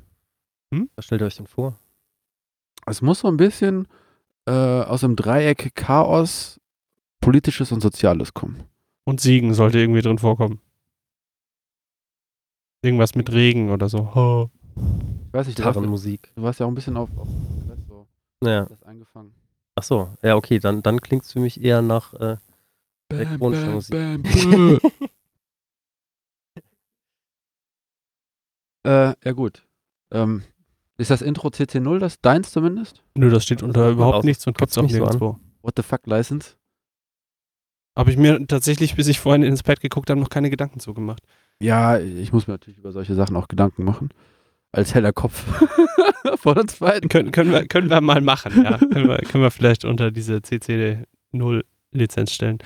Was 0.97 1.05
stellt 1.05 1.21
ihr 1.21 1.27
euch 1.27 1.37
denn 1.37 1.47
vor? 1.47 1.79
Es 2.89 3.01
muss 3.01 3.19
so 3.19 3.27
ein 3.27 3.37
bisschen 3.37 3.87
äh, 4.45 4.51
aus 4.51 5.01
dem 5.01 5.15
Dreieck 5.15 5.75
Chaos, 5.75 6.59
Politisches 7.21 7.71
und 7.71 7.81
Soziales 7.81 8.33
kommen. 8.33 8.63
Und 9.03 9.21
Siegen 9.21 9.53
sollte 9.53 9.79
irgendwie 9.79 10.01
drin 10.01 10.17
vorkommen. 10.17 10.59
Irgendwas 12.81 13.13
mit 13.15 13.31
Regen 13.31 13.69
oder 13.71 13.89
so. 13.89 14.15
Ho. 14.15 14.49
Ich 15.27 15.33
weiß 15.33 15.47
nicht, 15.47 15.59
du 15.59 15.63
warst, 15.63 15.75
Gitarrenmusik. 15.75 16.31
du 16.35 16.41
warst 16.41 16.59
ja 16.59 16.65
auch 16.65 16.69
ein 16.71 16.75
bisschen 16.75 16.97
auf, 16.97 17.09
auf 17.17 17.27
so 17.87 18.07
Ja. 18.43 18.65
das 18.65 18.81
eingefangen. 18.83 19.33
Achso, 19.75 20.17
ja, 20.23 20.35
okay, 20.35 20.59
dann, 20.59 20.81
dann 20.81 20.99
klingt 21.01 21.23
es 21.25 21.33
für 21.33 21.39
mich 21.39 21.61
eher 21.61 21.81
nach. 21.81 22.13
Äh, 22.15 22.37
Elektronische 23.11 23.69
Musik. 23.69 23.95
bam, 23.95 24.23
bam. 24.23 24.79
äh, 28.85 29.13
ja 29.23 29.31
gut. 29.33 29.63
Ähm, 30.11 30.43
ist 30.99 31.11
das 31.11 31.21
Intro 31.21 31.47
CC0, 31.47 31.99
das 31.99 32.19
deins 32.19 32.51
zumindest? 32.51 33.03
Nö, 33.15 33.29
das 33.29 33.43
steht 33.43 33.63
unter 33.63 33.85
gut 33.85 33.93
überhaupt 33.93 34.25
nichts 34.25 34.45
und 34.45 34.57
gibt's 34.57 34.77
auch 34.77 34.83
mich 34.83 34.91
so 34.91 34.99
nirgendwo. 34.99 35.39
What 35.61 35.73
the 35.77 35.83
fuck 35.83 36.05
License? 36.05 36.55
Habe 37.97 38.11
ich 38.11 38.17
mir 38.17 38.45
tatsächlich, 38.47 38.95
bis 38.95 39.07
ich 39.07 39.19
vorhin 39.19 39.43
ins 39.43 39.63
Bett 39.63 39.79
geguckt 39.81 40.09
habe, 40.09 40.19
noch 40.19 40.29
keine 40.29 40.49
Gedanken 40.49 40.79
zu 40.79 40.93
gemacht. 40.93 41.23
Ja, 41.61 41.99
ich 41.99 42.33
muss 42.33 42.47
mir 42.47 42.53
natürlich 42.53 42.79
über 42.79 42.91
solche 42.91 43.15
Sachen 43.15 43.35
auch 43.35 43.47
Gedanken 43.47 43.83
machen. 43.83 44.09
Als 44.71 44.93
heller 44.93 45.13
Kopf 45.13 45.45
vor 46.35 46.55
der 46.55 46.67
zweiten. 46.67 47.09
Können, 47.09 47.31
können, 47.31 47.51
wir, 47.51 47.67
können 47.67 47.89
wir 47.89 48.01
mal 48.01 48.21
machen, 48.21 48.63
ja. 48.63 48.77
können, 48.77 49.07
wir, 49.07 49.17
können 49.19 49.43
wir 49.43 49.51
vielleicht 49.51 49.85
unter 49.85 50.11
diese 50.11 50.37
CC0-Lizenz 50.37 52.33
stellen. 52.33 52.59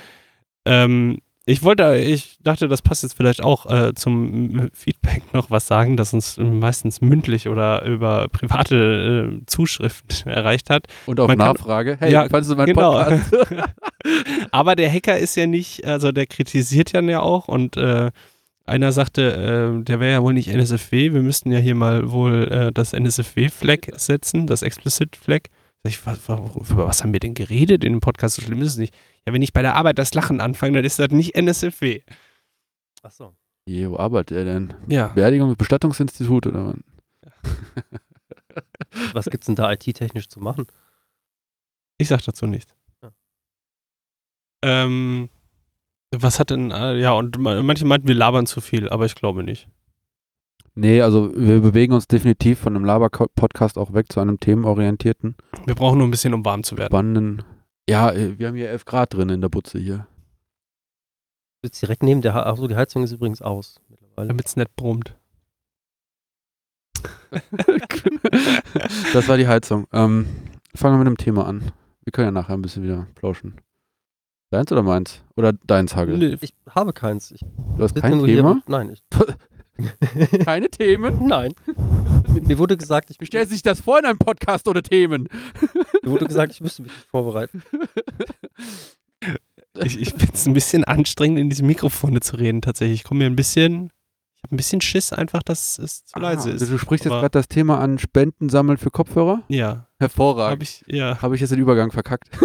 Ähm, 0.64 1.18
ich 1.46 1.62
wollte, 1.62 1.96
ich 1.96 2.38
dachte, 2.42 2.68
das 2.68 2.80
passt 2.80 3.02
jetzt 3.02 3.14
vielleicht 3.16 3.42
auch 3.44 3.66
äh, 3.66 3.92
zum 3.94 4.70
Feedback 4.72 5.22
noch 5.34 5.50
was 5.50 5.66
sagen, 5.66 5.96
das 5.96 6.14
uns 6.14 6.38
meistens 6.38 7.00
mündlich 7.02 7.48
oder 7.48 7.84
über 7.84 8.28
private 8.28 9.40
äh, 9.42 9.46
Zuschriften 9.46 10.26
erreicht 10.30 10.70
hat. 10.70 10.86
Und 11.06 11.20
auf 11.20 11.28
Man 11.28 11.36
kann- 11.38 11.48
Nachfrage. 11.48 11.96
Hey, 12.00 12.12
Ja, 12.12 12.28
fandest 12.28 12.50
du 12.52 12.56
meinen 12.56 12.66
genau. 12.74 12.94
Podcast? 12.94 13.32
Aber 14.52 14.74
der 14.76 14.90
Hacker 14.90 15.18
ist 15.18 15.34
ja 15.36 15.46
nicht, 15.46 15.84
also 15.86 16.12
der 16.12 16.26
kritisiert 16.26 16.92
ja 16.92 17.02
ja 17.02 17.20
auch 17.20 17.48
und 17.48 17.76
äh, 17.76 18.10
einer 18.66 18.92
sagte, 18.92 19.76
äh, 19.80 19.84
der 19.84 20.00
wäre 20.00 20.12
ja 20.12 20.22
wohl 20.22 20.32
nicht 20.32 20.48
NSFW, 20.48 21.12
wir 21.12 21.20
müssten 21.22 21.52
ja 21.52 21.58
hier 21.58 21.74
mal 21.74 22.10
wohl 22.10 22.44
äh, 22.50 22.72
das 22.72 22.94
NSFW-Flag 22.94 23.90
setzen, 23.96 24.46
das 24.46 24.62
Explicit-Flag. 24.62 25.42
Ich, 25.86 26.06
was, 26.06 26.18
über 26.70 26.86
was 26.86 27.02
haben 27.02 27.12
wir 27.12 27.20
denn 27.20 27.34
geredet 27.34 27.84
in 27.84 27.92
dem 27.92 28.00
Podcast? 28.00 28.36
So 28.36 28.42
schlimm 28.42 28.62
ist 28.62 28.68
es 28.68 28.76
nicht. 28.78 28.94
Ja, 29.26 29.32
wenn 29.32 29.42
ich 29.42 29.52
bei 29.52 29.62
der 29.62 29.74
Arbeit 29.76 29.98
das 29.98 30.12
Lachen 30.14 30.40
anfange, 30.40 30.74
dann 30.78 30.84
ist 30.84 30.98
das 30.98 31.08
nicht 31.10 31.34
NSFW. 31.34 32.02
Ach 33.02 33.10
so. 33.10 33.34
Je, 33.66 33.88
wo 33.88 33.96
arbeitet 33.96 34.36
er 34.36 34.44
denn? 34.44 34.74
Ja. 34.88 35.08
Beerdigung, 35.08 35.56
Bestattungsinstitut 35.56 36.46
oder 36.46 36.74
was? 36.74 36.76
Was 39.14 39.26
gibt's 39.26 39.46
denn 39.46 39.56
da 39.56 39.72
IT-technisch 39.72 40.28
zu 40.28 40.38
machen? 40.40 40.66
Ich 41.98 42.08
sag 42.08 42.22
dazu 42.22 42.46
nichts. 42.46 42.72
Ja. 43.02 43.10
Ähm, 44.62 45.28
was 46.14 46.38
hat 46.38 46.50
denn, 46.50 46.70
äh, 46.70 46.96
ja, 46.96 47.12
und 47.12 47.38
ma- 47.38 47.60
manche 47.62 47.84
meinten, 47.84 48.06
wir 48.06 48.14
labern 48.14 48.46
zu 48.46 48.60
viel, 48.60 48.88
aber 48.88 49.06
ich 49.06 49.16
glaube 49.16 49.42
nicht. 49.42 49.68
Nee, 50.76 51.02
also 51.02 51.32
wir 51.36 51.60
bewegen 51.60 51.92
uns 51.94 52.06
definitiv 52.06 52.60
von 52.60 52.76
einem 52.76 52.84
Laber-Podcast 52.84 53.78
auch 53.78 53.92
weg 53.94 54.12
zu 54.12 54.20
einem 54.20 54.38
themenorientierten, 54.38 55.36
Wir 55.66 55.74
brauchen 55.74 55.98
nur 55.98 56.06
ein 56.06 56.10
bisschen, 56.12 56.34
um 56.34 56.44
warm 56.44 56.62
zu 56.62 56.76
werden. 56.78 56.90
spannenden. 56.90 57.42
Ja, 57.88 58.10
äh, 58.12 58.38
wir 58.38 58.48
haben 58.48 58.54
hier 58.56 58.70
11 58.70 58.84
Grad 58.84 59.12
drin 59.14 59.28
in 59.28 59.40
der 59.40 59.48
Butze 59.48 59.78
hier. 59.78 60.06
Sitzt 61.62 61.82
direkt 61.82 62.02
neben 62.02 62.20
der, 62.22 62.34
Ha- 62.34 62.44
achso, 62.44 62.66
die 62.68 62.76
Heizung 62.76 63.02
ist 63.04 63.12
übrigens 63.12 63.42
aus 63.42 63.80
mittlerweile. 63.88 64.28
Damit 64.28 64.46
es 64.46 64.56
nicht 64.56 64.74
brummt. 64.76 65.16
das 69.12 69.28
war 69.28 69.36
die 69.36 69.48
Heizung. 69.48 69.86
Ähm, 69.92 70.26
fangen 70.74 70.94
wir 70.94 70.98
mit 70.98 71.06
einem 71.08 71.16
Thema 71.16 71.46
an. 71.46 71.72
Wir 72.04 72.12
können 72.12 72.28
ja 72.28 72.30
nachher 72.32 72.54
ein 72.54 72.62
bisschen 72.62 72.82
wieder 72.82 73.06
plauschen. 73.14 73.60
Deins 74.50 74.70
oder 74.70 74.82
meins? 74.82 75.20
Oder 75.36 75.52
deins, 75.52 75.96
Hagel? 75.96 76.16
Nee, 76.18 76.36
Ich 76.40 76.54
habe 76.70 76.92
keins. 76.92 77.30
Ich 77.32 77.40
Du 77.40 77.82
hast 77.82 77.94
kein 77.96 78.18
nur 78.18 78.26
hier 78.26 78.36
Thema? 78.36 78.50
und- 78.52 78.68
Nein, 78.68 78.90
ich, 78.90 79.02
Keine 80.44 80.68
Themen? 80.70 81.26
nein. 81.26 81.54
Mir- 82.28 82.58
wurde 82.58 82.76
gesagt, 82.76 83.10
ich, 83.10 83.20
Wie 83.20 83.26
stellt 83.26 83.48
sich 83.48 83.62
das 83.62 83.80
vor 83.80 83.98
in 83.98 84.04
einem 84.04 84.18
Podcast 84.18 84.68
ohne 84.68 84.82
Themen? 84.82 85.28
mir 86.02 86.10
wurde 86.10 86.26
gesagt, 86.26 86.52
ich 86.52 86.60
müsste 86.60 86.82
mich 86.82 86.92
vorbereiten. 87.10 87.62
ich 89.82 90.00
ich 90.00 90.10
finde 90.10 90.32
es 90.34 90.46
ein 90.46 90.54
bisschen 90.54 90.84
anstrengend, 90.84 91.38
in 91.38 91.50
diese 91.50 91.64
Mikrofone 91.64 92.20
zu 92.20 92.36
reden, 92.36 92.62
tatsächlich. 92.62 93.00
Ich 93.00 93.04
komme 93.04 93.18
mir 93.20 93.26
ein 93.26 93.36
bisschen, 93.36 93.90
ich 94.36 94.42
habe 94.44 94.54
ein 94.54 94.56
bisschen 94.56 94.80
Schiss 94.80 95.12
einfach, 95.12 95.42
dass 95.42 95.78
es 95.78 96.04
zu 96.04 96.18
leise 96.18 96.50
Ah, 96.50 96.54
ist. 96.54 96.70
Du 96.70 96.78
sprichst 96.78 97.04
jetzt 97.04 97.12
Aber- 97.12 97.22
gerade 97.22 97.32
das 97.38 97.48
Thema 97.48 97.80
an 97.80 97.98
Spenden 97.98 98.48
sammeln 98.48 98.78
für 98.78 98.90
Kopfhörer? 98.90 99.42
Ja, 99.48 99.88
Hervorragend. 99.98 100.52
habe 100.52 100.62
ich, 100.62 100.84
ja. 100.86 101.20
Habe 101.22 101.34
ich 101.34 101.40
jetzt 101.40 101.50
den 101.50 101.58
Übergang 101.60 101.90
verkackt? 101.92 102.28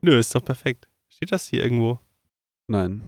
Nö, 0.00 0.18
ist 0.18 0.34
doch 0.34 0.44
perfekt. 0.44 0.88
Steht 1.08 1.32
das 1.32 1.46
hier 1.48 1.62
irgendwo? 1.62 1.98
Nein. 2.68 3.02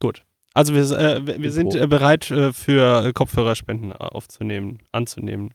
Gut. 0.00 0.22
Also 0.58 0.74
wir, 0.74 0.82
äh, 0.98 1.40
wir, 1.40 1.52
sind 1.52 1.76
äh, 1.76 1.86
bereit 1.86 2.30
äh, 2.32 2.52
für 2.52 3.04
äh, 3.06 3.12
Kopfhörerspenden 3.12 3.92
äh, 3.92 3.94
aufzunehmen, 3.94 4.80
anzunehmen. 4.90 5.50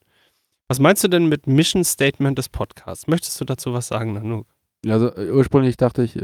Was 0.70 0.80
meinst 0.80 1.04
du 1.04 1.10
denn 1.10 1.28
mit 1.28 1.46
Mission 1.46 1.84
Statement 1.84 2.38
des 2.38 2.48
Podcasts? 2.48 3.08
Möchtest 3.08 3.40
du 3.42 3.44
dazu 3.44 3.74
was 3.74 3.90
sagen, 3.90 4.14
Nanu? 4.14 4.44
Also 4.88 5.14
äh, 5.14 5.30
ursprünglich 5.32 5.76
dachte 5.76 6.04
ich, 6.04 6.18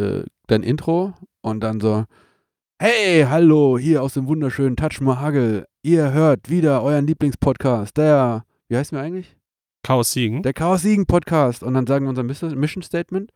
dein 0.48 0.64
Intro 0.64 1.14
und 1.42 1.60
dann 1.60 1.82
so, 1.82 2.06
hey, 2.82 3.26
hallo, 3.28 3.78
hier 3.78 4.02
aus 4.02 4.14
dem 4.14 4.28
wunderschönen 4.28 4.78
Touch 4.78 5.02
Mahagel. 5.02 5.66
Ihr 5.82 6.14
hört 6.14 6.50
wieder 6.50 6.82
euren 6.82 7.06
Lieblingspodcast, 7.06 7.98
der, 7.98 8.46
wie 8.70 8.78
heißt 8.78 8.94
mir 8.94 9.02
eigentlich? 9.02 9.36
Chaos 9.84 10.14
Siegen? 10.14 10.42
Der 10.42 10.54
Chaos 10.54 10.84
Siegen 10.84 11.06
Podcast. 11.06 11.64
Und 11.64 11.74
dann 11.74 11.86
sagen 11.86 12.06
wir 12.06 12.10
unser 12.12 12.24
Miss- 12.24 12.42
Mission 12.56 12.82
Statement. 12.84 13.30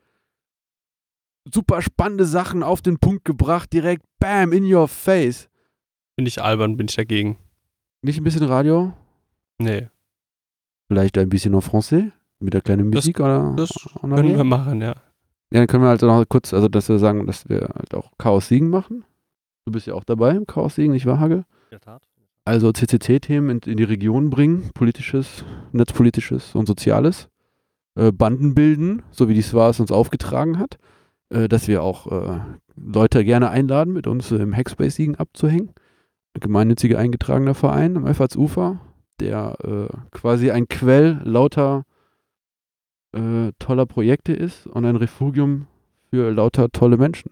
Super 1.51 1.81
spannende 1.81 2.25
Sachen 2.25 2.63
auf 2.63 2.81
den 2.81 2.97
Punkt 2.99 3.25
gebracht, 3.25 3.73
direkt 3.73 4.03
bam, 4.19 4.53
in 4.53 4.71
your 4.71 4.87
face. 4.87 5.49
Finde 6.15 6.29
ich 6.29 6.41
albern, 6.41 6.77
bin 6.77 6.87
ich 6.87 6.95
dagegen. 6.95 7.37
Nicht 8.01 8.17
ein 8.19 8.23
bisschen 8.23 8.43
Radio? 8.45 8.93
Nee, 9.59 9.87
Vielleicht 10.89 11.17
ein 11.17 11.29
bisschen 11.29 11.53
en 11.53 11.61
français? 11.61 12.11
Mit 12.39 12.53
der 12.53 12.61
kleinen 12.61 12.91
Das- 12.91 13.03
Musik 13.05 13.19
oder? 13.19 13.53
das 13.55 13.71
en 14.01 14.09
können 14.15 14.35
wir 14.37 14.43
machen, 14.43 14.81
ja. 14.81 14.89
Ja, 15.51 15.59
dann 15.59 15.67
können 15.67 15.83
wir 15.83 15.89
also 15.89 16.07
noch 16.07 16.23
kurz, 16.27 16.53
also 16.53 16.67
dass 16.67 16.89
wir 16.89 16.99
sagen, 16.99 17.25
dass 17.27 17.47
wir 17.47 17.61
halt 17.75 17.93
auch 17.93 18.11
Chaos 18.17 18.47
Siegen 18.47 18.69
machen. 18.69 19.05
Du 19.65 19.71
bist 19.71 19.87
ja 19.87 19.93
auch 19.93 20.03
dabei 20.03 20.31
im 20.31 20.45
Chaos 20.45 20.75
Siegen, 20.75 20.91
nicht 20.93 21.05
wahr, 21.05 21.19
Hagel? 21.19 21.37
In 21.37 21.45
der 21.71 21.79
Tat. 21.79 22.01
Also 22.45 22.71
CCC-Themen 22.73 23.49
in, 23.49 23.59
in 23.71 23.77
die 23.77 23.83
Region 23.83 24.29
bringen, 24.29 24.71
politisches, 24.73 25.45
netzpolitisches 25.71 26.53
und 26.55 26.65
soziales. 26.67 27.29
Äh, 27.95 28.11
Banden 28.11 28.53
bilden, 28.55 29.03
so 29.11 29.29
wie 29.29 29.33
die 29.33 29.41
SWAS 29.41 29.79
uns 29.79 29.91
aufgetragen 29.91 30.59
hat. 30.59 30.77
Äh, 31.33 31.49
dass 31.49 31.67
wir 31.67 31.81
auch 31.83 32.07
äh, 32.11 32.39
Leute 32.75 33.25
gerne 33.25 33.49
einladen, 33.49 33.93
mit 33.93 34.07
uns 34.07 34.31
im 34.31 34.55
Hackspace-Siegen 34.55 35.15
abzuhängen. 35.15 35.71
Ein 36.35 36.39
gemeinnütziger 36.39 36.99
eingetragener 36.99 37.55
Verein 37.55 37.97
am 37.97 38.05
Ufer, 38.35 38.79
der 39.19 39.55
äh, 39.63 39.95
quasi 40.11 40.51
ein 40.51 40.67
Quell 40.67 41.21
lauter 41.23 41.85
äh, 43.15 43.51
toller 43.59 43.85
Projekte 43.85 44.33
ist 44.33 44.67
und 44.67 44.85
ein 44.85 44.95
Refugium 44.95 45.67
für 46.09 46.31
lauter 46.31 46.69
tolle 46.71 46.97
Menschen. 46.97 47.31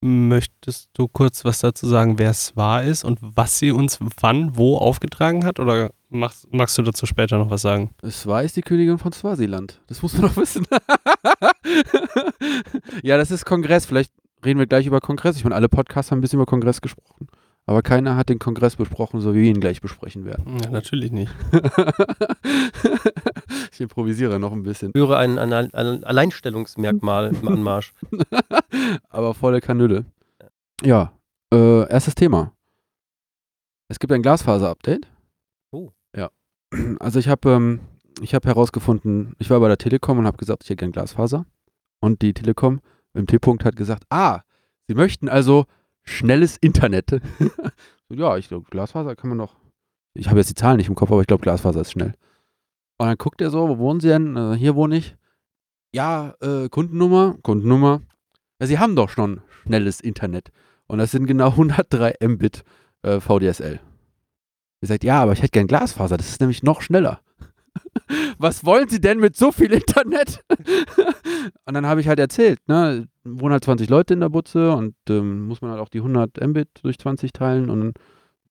Möchtest 0.00 0.90
du 0.94 1.08
kurz 1.08 1.44
was 1.44 1.60
dazu 1.60 1.86
sagen, 1.86 2.18
wer 2.18 2.30
es 2.30 2.56
wahr 2.56 2.84
ist 2.84 3.04
und 3.04 3.18
was 3.20 3.58
sie 3.58 3.72
uns 3.72 3.98
wann, 4.20 4.56
wo 4.56 4.76
aufgetragen 4.76 5.44
hat? 5.44 5.58
Oder 5.58 5.90
machst, 6.14 6.52
magst 6.52 6.76
du 6.78 6.82
dazu 6.82 7.06
später 7.06 7.38
noch 7.38 7.50
was 7.50 7.62
sagen? 7.62 7.90
Es 8.02 8.26
war 8.26 8.42
ist 8.42 8.56
die 8.56 8.62
Königin 8.62 8.98
von 8.98 9.12
Swasiland. 9.12 9.80
Das 9.86 10.02
muss 10.02 10.14
man 10.14 10.22
doch 10.22 10.36
wissen. 10.36 10.66
ja, 13.02 13.16
das 13.16 13.30
ist 13.30 13.44
Kongress. 13.44 13.86
Vielleicht 13.86 14.12
reden 14.44 14.58
wir 14.58 14.66
gleich 14.66 14.86
über 14.86 15.00
Kongress. 15.00 15.36
Ich 15.36 15.44
meine, 15.44 15.54
alle 15.54 15.68
Podcasts 15.68 16.10
haben 16.10 16.18
ein 16.18 16.20
bisschen 16.20 16.38
über 16.38 16.46
Kongress 16.46 16.80
gesprochen. 16.80 17.28
Aber 17.66 17.80
keiner 17.80 18.16
hat 18.16 18.28
den 18.28 18.38
Kongress 18.38 18.76
besprochen, 18.76 19.20
so 19.20 19.34
wie 19.34 19.42
wir 19.42 19.50
ihn 19.50 19.60
gleich 19.60 19.80
besprechen 19.80 20.26
werden. 20.26 20.58
Ja, 20.62 20.70
natürlich 20.70 21.12
nicht. 21.12 21.32
ich 23.72 23.80
improvisiere 23.80 24.38
noch 24.38 24.52
ein 24.52 24.62
bisschen. 24.62 24.92
Ich 24.94 25.00
höre 25.00 25.16
ein, 25.16 25.38
ein, 25.38 25.72
ein 25.72 26.04
Alleinstellungsmerkmal 26.04 27.34
im 27.34 27.48
Anmarsch. 27.48 27.94
Aber 29.08 29.32
volle 29.32 29.62
Kanüle. 29.62 30.04
Ja, 30.82 31.12
äh, 31.52 31.88
erstes 31.88 32.14
Thema. 32.14 32.52
Es 33.88 33.98
gibt 33.98 34.12
ein 34.12 34.22
Glasfaser-Update. 34.22 35.06
Also 37.00 37.18
ich 37.18 37.28
habe 37.28 37.50
ähm, 37.50 37.80
hab 38.22 38.46
herausgefunden, 38.46 39.34
ich 39.38 39.50
war 39.50 39.60
bei 39.60 39.68
der 39.68 39.78
Telekom 39.78 40.18
und 40.18 40.26
habe 40.26 40.36
gesagt, 40.36 40.64
ich 40.64 40.70
hätte 40.70 40.80
gern 40.80 40.92
Glasfaser. 40.92 41.46
Und 42.00 42.22
die 42.22 42.34
Telekom 42.34 42.80
im 43.14 43.26
T-Punkt 43.26 43.64
hat 43.64 43.76
gesagt, 43.76 44.04
ah, 44.10 44.40
sie 44.86 44.94
möchten 44.94 45.28
also 45.28 45.66
schnelles 46.02 46.56
Internet. 46.56 47.20
ja, 48.10 48.36
ich 48.36 48.48
glaube, 48.48 48.66
Glasfaser 48.70 49.16
kann 49.16 49.30
man 49.30 49.38
doch. 49.38 49.56
Ich 50.14 50.28
habe 50.28 50.38
jetzt 50.38 50.50
die 50.50 50.54
Zahlen 50.54 50.76
nicht 50.76 50.88
im 50.88 50.94
Kopf, 50.94 51.10
aber 51.10 51.20
ich 51.20 51.26
glaube, 51.26 51.42
Glasfaser 51.42 51.80
ist 51.80 51.92
schnell. 51.92 52.14
Und 52.98 53.06
dann 53.06 53.18
guckt 53.18 53.40
er 53.40 53.50
so, 53.50 53.68
wo 53.68 53.78
wohnen 53.78 54.00
Sie 54.00 54.08
denn? 54.08 54.36
Äh, 54.36 54.54
hier 54.56 54.76
wohne 54.76 54.96
ich. 54.96 55.16
Ja, 55.92 56.34
äh, 56.40 56.68
Kundennummer, 56.68 57.36
Kundennummer. 57.42 58.02
Ja, 58.60 58.66
Sie 58.66 58.78
haben 58.78 58.96
doch 58.96 59.08
schon 59.08 59.40
schnelles 59.62 60.00
Internet. 60.00 60.50
Und 60.86 60.98
das 60.98 61.10
sind 61.10 61.26
genau 61.26 61.48
103 61.50 62.16
Mbit 62.20 62.64
äh, 63.02 63.20
VDSL. 63.20 63.80
Ihr 64.84 64.88
sagt, 64.88 65.02
ja, 65.02 65.22
aber 65.22 65.32
ich 65.32 65.38
hätte 65.40 65.52
gern 65.52 65.66
Glasfaser, 65.66 66.18
das 66.18 66.28
ist 66.28 66.40
nämlich 66.40 66.62
noch 66.62 66.82
schneller. 66.82 67.20
Was 68.38 68.66
wollen 68.66 68.86
Sie 68.86 69.00
denn 69.00 69.18
mit 69.18 69.34
so 69.34 69.50
viel 69.50 69.72
Internet? 69.72 70.44
und 71.64 71.72
dann 71.72 71.86
habe 71.86 72.02
ich 72.02 72.08
halt 72.08 72.18
erzählt, 72.18 72.58
ne, 72.68 73.08
wohnen 73.24 73.52
halt 73.54 73.64
20 73.64 73.88
Leute 73.88 74.12
in 74.12 74.20
der 74.20 74.28
Butze 74.28 74.72
und 74.72 74.94
ähm, 75.08 75.46
muss 75.46 75.62
man 75.62 75.70
halt 75.70 75.80
auch 75.80 75.88
die 75.88 76.00
100 76.00 76.46
Mbit 76.46 76.68
durch 76.82 76.98
20 76.98 77.32
teilen 77.32 77.70
und 77.70 77.94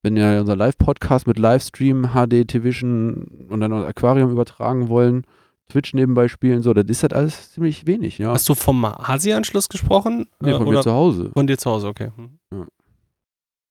wenn 0.01 0.15
wir 0.15 0.39
unser 0.41 0.55
Live-Podcast 0.55 1.27
mit 1.27 1.37
Livestream, 1.37 2.09
HD, 2.15 2.47
Television 2.47 3.47
und 3.49 3.59
dann 3.59 3.69
noch 3.69 3.85
Aquarium 3.85 4.31
übertragen 4.31 4.89
wollen, 4.89 5.23
Twitch 5.69 5.93
nebenbei 5.93 6.27
spielen, 6.29 6.63
so, 6.63 6.73
das 6.73 6.85
ist 6.87 7.03
halt 7.03 7.13
alles 7.13 7.51
ziemlich 7.53 7.85
wenig, 7.85 8.17
ja. 8.17 8.31
Hast 8.31 8.49
du 8.49 8.55
vom 8.55 8.83
Hasi-Anschluss 8.87 9.69
gesprochen? 9.69 10.25
Nee, 10.41 10.49
Äh, 10.49 10.53
von 10.57 10.63
mir 10.63 10.69
oder 10.71 10.81
zu 10.81 10.91
Hause. 10.93 11.29
von 11.31 11.45
dir 11.45 11.59
zu 11.59 11.69
Hause, 11.69 11.89
okay. 11.89 12.09
Hm. 12.17 12.67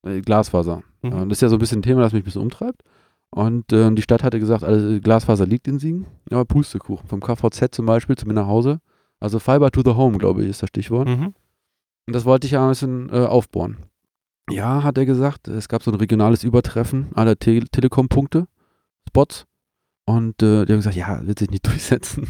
Äh, 0.06 0.20
Glasfaser. 0.20 0.84
Mhm. 1.02 1.10
Ja, 1.10 1.24
das 1.24 1.38
ist 1.38 1.42
ja 1.42 1.48
so 1.48 1.56
ein 1.56 1.58
bisschen 1.58 1.80
ein 1.80 1.82
Thema, 1.82 2.00
das 2.00 2.12
mich 2.12 2.22
ein 2.22 2.24
bisschen 2.24 2.42
umtreibt. 2.42 2.82
Und 3.30 3.72
ähm, 3.72 3.96
die 3.96 4.02
Stadt 4.02 4.22
hatte 4.22 4.38
gesagt, 4.38 4.62
also 4.62 5.00
Glasfaser 5.00 5.46
liegt 5.46 5.66
in 5.66 5.78
Siegen. 5.78 6.06
Ja, 6.30 6.44
Pustekuchen. 6.44 7.08
Vom 7.08 7.20
KVZ 7.20 7.74
zum 7.74 7.86
Beispiel 7.86 8.16
zu 8.16 8.26
mir 8.26 8.34
nach 8.34 8.46
Hause. 8.46 8.80
Also 9.20 9.38
Fiber 9.38 9.70
to 9.70 9.82
the 9.84 9.96
Home, 9.96 10.18
glaube 10.18 10.42
ich, 10.42 10.50
ist 10.50 10.62
das 10.62 10.68
Stichwort. 10.68 11.08
Mhm. 11.08 11.34
Und 12.06 12.14
das 12.14 12.24
wollte 12.24 12.46
ich 12.46 12.52
ja 12.52 12.62
ein 12.62 12.70
bisschen 12.70 13.08
äh, 13.10 13.24
aufbohren. 13.24 13.78
Ja, 14.50 14.82
hat 14.82 14.98
er 14.98 15.06
gesagt, 15.06 15.48
es 15.48 15.68
gab 15.68 15.82
so 15.82 15.90
ein 15.90 15.96
regionales 15.96 16.44
Übertreffen 16.44 17.08
aller 17.14 17.38
Te 17.38 17.60
Telekom-Punkte, 17.70 18.46
Spots. 19.08 19.46
Und 20.04 20.42
äh, 20.42 20.66
die 20.66 20.72
haben 20.72 20.80
gesagt, 20.80 20.96
ja, 20.96 21.24
wird 21.24 21.38
sich 21.38 21.50
nicht 21.50 21.66
durchsetzen. 21.66 22.28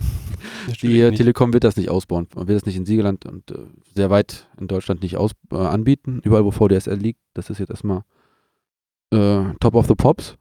Die 0.83 1.01
äh, 1.01 1.11
nicht. 1.11 1.19
Telekom 1.19 1.53
wird 1.53 1.65
das 1.65 1.77
nicht 1.77 1.89
ausbauen, 1.89 2.29
wird 2.35 2.51
das 2.51 2.67
nicht 2.67 2.77
in 2.77 2.85
Siegerland 2.85 3.25
und 3.25 3.51
äh, 3.51 3.67
sehr 3.95 4.11
weit 4.11 4.47
in 4.61 4.69
Deutschland 4.69 5.03
nicht 5.03 5.17
aus, 5.17 5.33
äh, 5.51 5.57
anbieten. 5.57 6.21
Überall, 6.23 6.45
wo 6.45 6.51
VDSL 6.51 6.97
liegt, 6.97 7.21
das 7.35 7.49
ist 7.51 7.59
jetzt 7.59 7.71
erstmal 7.71 8.03
äh, 9.13 9.55
Top 9.61 9.75
of 9.75 9.87
the 9.87 9.95
Pops. 9.95 10.37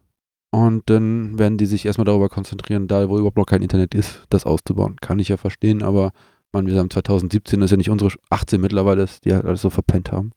Und 0.54 0.90
dann 0.90 1.40
werden 1.40 1.58
die 1.58 1.66
sich 1.66 1.86
erstmal 1.86 2.06
darüber 2.06 2.28
konzentrieren, 2.28 2.88
da 2.88 3.08
wo 3.08 3.18
überhaupt 3.18 3.38
noch 3.38 3.46
kein 3.46 3.62
Internet 3.62 3.94
ist, 3.96 4.26
das 4.30 4.46
auszubauen. 4.46 4.98
Kann 5.00 5.20
ich 5.20 5.30
ja 5.30 5.38
verstehen, 5.38 5.82
aber 5.82 6.12
man, 6.52 6.68
wir 6.68 6.78
haben 6.78 6.90
2017, 6.90 7.60
das 7.62 7.68
ist 7.68 7.72
ja 7.72 7.78
nicht 7.78 7.90
unsere 7.90 8.12
18 8.30 8.60
mittlerweile, 8.60 9.04
ist, 9.04 9.24
die 9.24 9.34
halt 9.34 9.46
alles 9.46 9.62
so 9.62 9.70
verpennt 9.70 10.12
haben. 10.12 10.32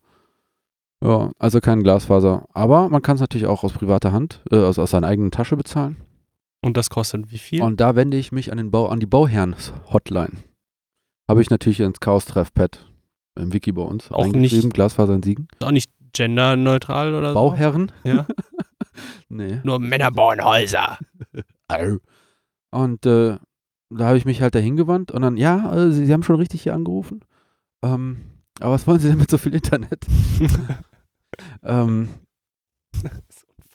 Ja, 1.02 1.32
also 1.38 1.60
kein 1.60 1.82
Glasfaser. 1.82 2.46
Aber 2.54 2.88
man 2.88 3.02
kann 3.02 3.16
es 3.16 3.20
natürlich 3.20 3.46
auch 3.48 3.64
aus 3.64 3.72
privater 3.72 4.12
Hand, 4.12 4.40
äh, 4.52 4.56
aus, 4.58 4.78
aus 4.78 4.92
seiner 4.92 5.08
eigenen 5.08 5.32
Tasche 5.32 5.56
bezahlen. 5.56 5.96
Und 6.62 6.76
das 6.76 6.88
kostet 6.90 7.30
wie 7.32 7.38
viel? 7.38 7.62
Und 7.62 7.80
da 7.80 7.96
wende 7.96 8.16
ich 8.16 8.30
mich 8.32 8.52
an, 8.52 8.56
den 8.58 8.70
Bau, 8.70 8.86
an 8.86 9.00
die 9.00 9.06
Bauherren-Hotline. 9.06 10.30
Habe 11.28 11.42
ich 11.42 11.50
natürlich 11.50 11.80
ins 11.80 12.00
Chaos-Treffpad 12.00 12.86
im 13.36 13.52
Wiki 13.52 13.72
bei 13.72 13.82
uns 13.82 14.10
Auch 14.12 14.26
nicht- 14.28 14.72
Glasfaser 14.72 15.14
in 15.14 15.22
Siegen. 15.22 15.48
Auch 15.60 15.72
nicht 15.72 15.90
genderneutral 16.14 17.14
oder 17.14 17.28
so? 17.28 17.34
Bauherren? 17.34 17.92
Ja. 18.04 18.26
Nee. 19.28 19.60
Nur 19.64 19.80
Männer 19.80 20.12
bauen 20.12 20.44
Häuser. 20.44 20.98
Und 22.70 23.04
äh, 23.06 23.38
da 23.90 24.06
habe 24.06 24.18
ich 24.18 24.24
mich 24.24 24.40
halt 24.40 24.54
dahin 24.54 24.76
gewandt 24.76 25.10
und 25.10 25.22
dann, 25.22 25.36
ja, 25.36 25.74
äh, 25.74 25.90
Sie, 25.90 26.06
Sie 26.06 26.12
haben 26.12 26.22
schon 26.22 26.36
richtig 26.36 26.62
hier 26.62 26.74
angerufen. 26.74 27.24
Ähm, 27.82 28.20
aber 28.60 28.74
was 28.74 28.86
wollen 28.86 29.00
Sie 29.00 29.08
denn 29.08 29.18
mit 29.18 29.30
so 29.30 29.38
viel 29.38 29.52
Internet? 29.54 30.06
ähm, 31.64 32.08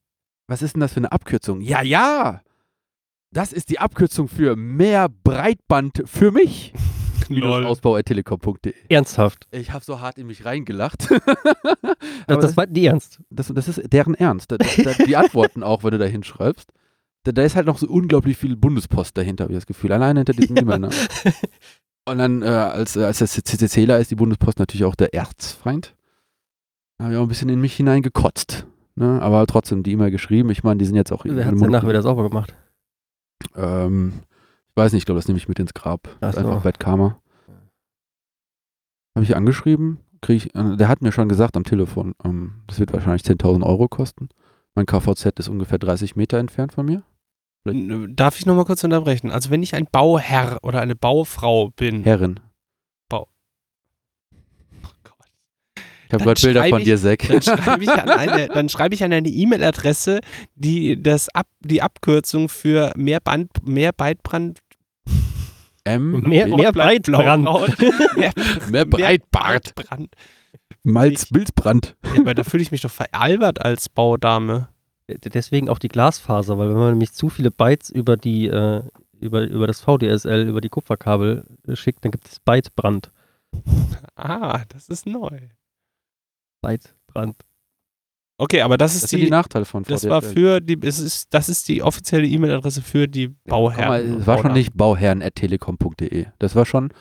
Was 0.49 0.62
ist 0.62 0.75
denn 0.75 0.80
das 0.80 0.92
für 0.92 0.99
eine 0.99 1.12
Abkürzung? 1.12 1.61
Ja, 1.61 1.83
ja! 1.83 2.42
Das 3.33 3.52
ist 3.52 3.71
die 3.71 3.78
Abkürzung 3.78 4.26
für 4.28 4.57
mehr 4.57 5.09
Breitband 5.09 6.02
für 6.07 6.33
mich. 6.33 6.73
Ausbau.telekom.de. 7.42 8.75
Ernsthaft. 8.88 9.47
Ich 9.52 9.71
habe 9.73 9.85
so 9.85 10.00
hart 10.00 10.19
in 10.19 10.26
mich 10.26 10.45
reingelacht. 10.45 11.09
Das, 12.26 12.38
das 12.40 12.57
meint 12.57 12.76
die 12.76 12.87
ernst. 12.87 13.21
das, 13.30 13.49
das 13.49 13.66
ist 13.69 13.92
deren 13.92 14.14
Ernst. 14.14 14.52
Das, 14.52 14.59
das, 14.76 14.99
die 14.99 15.16
antworten 15.16 15.62
auch, 15.62 15.83
wenn 15.85 15.90
du 15.92 15.99
da 15.99 16.04
hinschreibst. 16.07 16.71
Da, 17.25 17.33
da 17.33 17.42
ist 17.42 17.57
halt 17.57 17.66
noch 17.66 17.78
so 17.78 17.87
unglaublich 17.88 18.37
viel 18.37 18.57
Bundespost 18.57 19.16
dahinter, 19.19 19.45
habe 19.45 19.52
ich 19.52 19.59
das 19.59 19.66
Gefühl. 19.66 19.92
Allein 19.92 20.16
hinter 20.16 20.33
diesem 20.33 20.57
Ja. 20.57 20.62
E-Mail-Namen. 20.62 20.95
Und 22.09 22.19
dann, 22.19 22.42
äh, 22.42 22.47
als, 22.47 22.97
äh, 22.97 23.04
als 23.04 23.19
der 23.19 23.28
CCCler 23.28 23.99
ist 23.99 24.11
die 24.11 24.14
Bundespost 24.16 24.59
natürlich 24.59 24.85
auch 24.85 24.95
der 24.95 25.12
Erzfeind. 25.12 25.95
Da 27.00 27.04
habe 27.04 27.14
ich 27.14 27.19
auch 27.19 27.23
ein 27.23 27.28
bisschen 27.28 27.49
in 27.49 27.62
mich 27.62 27.75
hineingekotzt. 27.76 28.66
Ne? 28.95 29.23
Aber 29.23 29.47
trotzdem 29.47 29.83
die 29.83 29.92
E-Mail 29.92 30.11
geschrieben. 30.11 30.50
Ich 30.50 30.62
meine, 30.64 30.76
die 30.76 30.85
sind 30.85 30.97
jetzt 30.97 31.11
auch 31.12 31.25
Wer 31.25 31.47
hat 31.47 31.54
es 31.54 31.61
danach 31.62 31.88
wieder 31.88 32.02
sauber 32.02 32.28
gemacht? 32.28 32.54
Ähm, 33.57 34.21
ich 34.69 34.76
weiß 34.76 34.92
nicht, 34.92 35.00
ich 35.00 35.07
glaube, 35.07 35.19
das 35.19 35.26
nehme 35.26 35.38
ich 35.38 35.49
mit 35.49 35.59
ins 35.59 35.73
Grab. 35.73 36.14
Das 36.21 36.37
ist 36.37 36.42
so. 36.42 36.47
einfach 36.47 36.62
Bad 36.62 36.78
Karma. 36.78 37.19
Habe 39.14 39.25
ich 39.25 39.35
angeschrieben, 39.35 40.00
krieg 40.21 40.37
ich, 40.45 40.54
äh, 40.54 40.76
der 40.76 40.88
hat 40.88 41.00
mir 41.00 41.11
schon 41.11 41.30
gesagt 41.30 41.57
am 41.57 41.64
Telefon, 41.64 42.14
ähm, 42.23 42.57
das 42.66 42.78
wird 42.78 42.92
wahrscheinlich 42.92 43.23
10.000 43.23 43.64
Euro 43.64 43.88
kosten. 43.88 44.28
Mein 44.75 44.85
KVZ 44.85 45.38
ist 45.38 45.49
ungefähr 45.49 45.78
30 45.78 46.16
Meter 46.16 46.37
entfernt 46.38 46.75
von 46.75 46.85
mir. 46.85 47.02
N- 47.64 48.14
Darf 48.14 48.38
ich 48.38 48.45
nochmal 48.45 48.66
kurz 48.66 48.85
unterbrechen? 48.85 49.30
Also 49.30 49.49
wenn 49.49 49.62
ich 49.62 49.75
ein 49.75 49.87
Bauherr 49.90 50.59
oder 50.62 50.83
eine 50.83 50.97
Baufrau 50.97 51.71
bin. 51.71 52.04
Herrin. 52.04 52.40
Oh 53.12 53.26
Gott. 55.02 55.28
Ich 56.11 56.14
habe 56.14 56.25
gerade 56.25 56.40
Bilder 56.40 56.64
von 56.64 56.81
ich- 56.81 56.85
dir, 56.87 56.99
Zack. 56.99 57.29
Dann 57.29 58.69
schreibe 58.69 58.95
ich 58.95 59.05
an 59.05 59.12
eine, 59.12 59.29
E-Mail-Adresse, 59.29 60.21
die 60.57 61.00
das 61.00 61.29
ab, 61.29 61.47
die 61.61 61.83
Abkürzung 61.83 62.49
für 62.49 62.93
mehr 62.97 63.21
Band, 63.21 63.50
mehr 63.64 63.93
Beitbrand, 63.93 64.59
M, 65.85 66.21
Mehr, 66.23 66.49
mehr 66.49 66.73
Breitbrand. 66.73 67.45
mehr, 68.17 68.33
mehr 68.71 68.85
Breitbart. 68.85 69.75
Breitbrand. 69.76 70.14
Malz, 70.83 71.26
Bilzbrand. 71.26 71.97
Ja, 72.05 72.21
aber 72.21 72.35
da 72.35 72.43
fühle 72.43 72.62
ich 72.62 72.73
mich 72.73 72.81
doch 72.81 72.90
veralbert 72.90 73.64
als 73.64 73.88
Baudame. 73.88 74.69
Deswegen 75.09 75.69
auch 75.69 75.79
die 75.79 75.88
Glasfaser, 75.88 76.59
weil 76.59 76.71
wenn 76.71 76.76
man 76.76 76.90
nämlich 76.90 77.12
zu 77.12 77.29
viele 77.29 77.50
Bytes 77.50 77.90
über 77.90 78.17
die 78.17 78.47
äh, 78.47 78.83
über, 79.20 79.42
über 79.42 79.66
das 79.66 79.81
VDSL, 79.81 80.49
über 80.49 80.61
die 80.61 80.68
Kupferkabel 80.68 81.44
schickt, 81.75 82.05
dann 82.05 82.11
gibt 82.11 82.27
es 82.29 82.40
Bytebrand. 82.40 83.11
Ah, 84.16 84.62
das 84.68 84.88
ist 84.88 85.07
neu. 85.07 85.38
Bytebrand. 86.62 87.37
Okay, 88.38 88.62
aber 88.62 88.79
das 88.79 88.94
ist 88.94 89.03
Das 89.05 89.11
sind 89.11 89.18
die 89.20 89.25
die, 89.27 89.31
Nachteile 89.31 89.64
von 89.66 89.83
das 89.83 90.01
VDSL. 90.03 90.11
war 90.11 90.23
für 90.23 90.61
die, 90.61 90.79
es 90.83 90.99
ist, 90.99 91.33
das 91.35 91.49
ist 91.51 91.68
die 91.68 91.83
offizielle 91.83 92.27
E-Mail-Adresse 92.27 92.81
für 92.81 93.07
die 93.07 93.29
Bauherren. 93.29 93.88
mal, 93.88 94.05
und 94.14 94.20
es 94.20 94.27
war 94.27 94.38
schon 94.38 94.53
nicht 94.55 94.75
bauherren.telekom.de. 94.77 96.27
Das 96.38 96.55
war 96.55 96.64
schon 96.64 96.92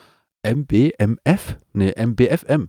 mbmf, 0.42 1.56
nee, 1.72 1.92
mbfm. 1.96 2.68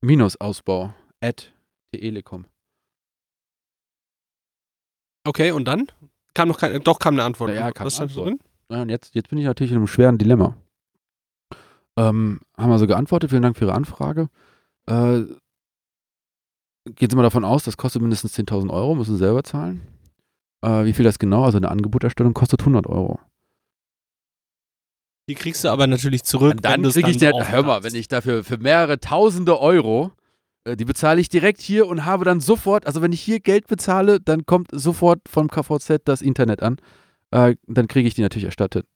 Minus 0.00 0.40
Ausbau 0.40 0.94
at 1.20 1.52
telekom. 1.92 2.46
Okay, 5.24 5.52
und 5.52 5.66
dann? 5.66 5.86
Kam 6.34 6.48
noch 6.48 6.58
keine, 6.58 6.80
doch 6.80 6.98
kam 6.98 7.14
eine 7.14 7.24
Antwort. 7.24 7.50
Ja, 7.50 7.56
ja, 7.56 7.72
kam 7.72 7.86
Was 7.86 7.94
stand 7.94 8.10
Antwort. 8.10 8.28
drin? 8.28 8.38
Ja, 8.70 8.82
und 8.82 8.88
jetzt, 8.88 9.14
jetzt 9.14 9.28
bin 9.28 9.38
ich 9.38 9.44
natürlich 9.44 9.72
in 9.72 9.78
einem 9.78 9.86
schweren 9.86 10.18
Dilemma. 10.18 10.56
Ähm, 11.96 12.40
haben 12.56 12.70
wir 12.70 12.78
so 12.78 12.86
geantwortet, 12.86 13.30
vielen 13.30 13.42
Dank 13.42 13.56
für 13.56 13.66
Ihre 13.66 13.74
Anfrage. 13.74 14.28
Äh, 14.86 15.22
Sie 16.84 17.16
mal 17.16 17.22
davon 17.22 17.44
aus, 17.44 17.64
das 17.64 17.76
kostet 17.76 18.02
mindestens 18.02 18.36
10.000 18.36 18.70
Euro, 18.70 18.94
müssen 18.94 19.14
Sie 19.14 19.18
selber 19.18 19.44
zahlen. 19.44 19.82
Äh, 20.62 20.84
wie 20.84 20.92
viel 20.92 21.04
das 21.04 21.18
genau, 21.18 21.44
also 21.44 21.58
eine 21.58 21.70
Angeboterstellung 21.70 22.34
kostet 22.34 22.60
100 22.60 22.86
Euro. 22.86 23.20
Die 25.28 25.34
kriegst 25.34 25.62
du 25.62 25.68
aber 25.68 25.86
natürlich 25.86 26.24
zurück. 26.24 26.52
Und 26.52 26.64
dann 26.64 26.82
kriege 26.82 27.10
ich 27.10 27.18
den, 27.18 27.32
offen 27.32 27.52
hör 27.52 27.62
mal, 27.62 27.84
wenn 27.84 27.94
ich 27.94 28.08
dafür 28.08 28.42
für 28.42 28.58
mehrere 28.58 28.98
Tausende 28.98 29.60
Euro, 29.60 30.10
äh, 30.64 30.76
die 30.76 30.84
bezahle 30.84 31.20
ich 31.20 31.28
direkt 31.28 31.60
hier 31.60 31.86
und 31.86 32.04
habe 32.04 32.24
dann 32.24 32.40
sofort, 32.40 32.86
also 32.86 33.00
wenn 33.00 33.12
ich 33.12 33.20
hier 33.20 33.38
Geld 33.38 33.68
bezahle, 33.68 34.20
dann 34.20 34.44
kommt 34.46 34.68
sofort 34.72 35.20
vom 35.28 35.48
KVZ 35.48 36.02
das 36.04 36.20
Internet 36.20 36.62
an. 36.62 36.78
Äh, 37.30 37.54
dann 37.68 37.86
kriege 37.86 38.08
ich 38.08 38.14
die 38.14 38.22
natürlich 38.22 38.46
erstattet. 38.46 38.86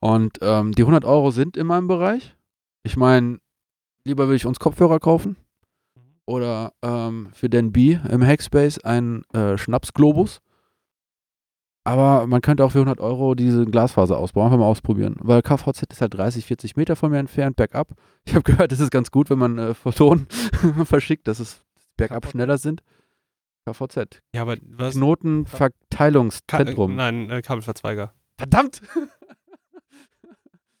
Und 0.00 0.38
ähm, 0.42 0.72
die 0.72 0.82
100 0.82 1.04
Euro 1.04 1.30
sind 1.30 1.56
in 1.56 1.68
meinem 1.68 1.86
Bereich. 1.86 2.34
Ich 2.82 2.96
meine, 2.96 3.38
lieber 4.04 4.28
will 4.28 4.36
ich 4.36 4.46
uns 4.46 4.58
Kopfhörer 4.58 4.98
kaufen 4.98 5.36
oder 6.26 6.72
ähm, 6.82 7.28
für 7.32 7.48
den 7.48 7.72
B 7.72 7.98
im 8.08 8.24
Hackspace 8.24 8.78
einen 8.84 9.24
äh, 9.32 9.58
Schnapsglobus. 9.58 10.40
Aber 11.86 12.26
man 12.26 12.40
könnte 12.40 12.64
auch 12.64 12.72
für 12.72 12.78
100 12.78 12.98
Euro 13.00 13.34
diese 13.34 13.66
Glasfaser 13.66 14.16
ausbauen, 14.16 14.46
einfach 14.46 14.58
mal 14.58 14.64
ausprobieren. 14.64 15.16
Weil 15.20 15.42
KVZ 15.42 15.92
ist 15.92 16.00
halt 16.00 16.14
30, 16.14 16.46
40 16.46 16.76
Meter 16.76 16.96
von 16.96 17.10
mir 17.10 17.18
entfernt, 17.18 17.56
bergab. 17.56 17.88
Ich 18.24 18.34
habe 18.34 18.42
gehört, 18.50 18.72
das 18.72 18.80
ist 18.80 18.90
ganz 18.90 19.10
gut, 19.10 19.28
wenn 19.28 19.38
man 19.38 19.58
äh, 19.58 19.74
Photonen 19.74 20.26
verschickt, 20.84 21.28
dass 21.28 21.40
es 21.40 21.62
bergab 21.96 22.26
schneller 22.26 22.56
sind. 22.56 22.82
KVZ. 23.66 24.22
Ja, 24.34 24.42
aber 24.42 24.56
was? 24.62 24.94
Ka 24.94 24.98
Knotenverteilungszentrum. 25.00 26.96
nein, 26.96 27.30
äh, 27.30 27.42
Kabelverzweiger. 27.42 28.12
Verdammt! 28.38 28.82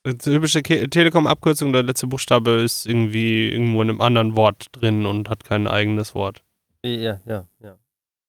Die 0.06 0.18
typische 0.18 0.62
Telekom-Abkürzung, 0.62 1.72
der 1.72 1.82
letzte 1.82 2.06
Buchstabe 2.06 2.50
ist 2.50 2.86
irgendwie 2.86 3.48
irgendwo 3.50 3.80
in 3.82 3.88
einem 3.88 4.00
anderen 4.02 4.36
Wort 4.36 4.66
drin 4.72 5.06
und 5.06 5.30
hat 5.30 5.44
kein 5.44 5.66
eigenes 5.66 6.14
Wort. 6.14 6.42
Ja, 6.84 7.20
ja, 7.26 7.46
ja. 7.60 7.76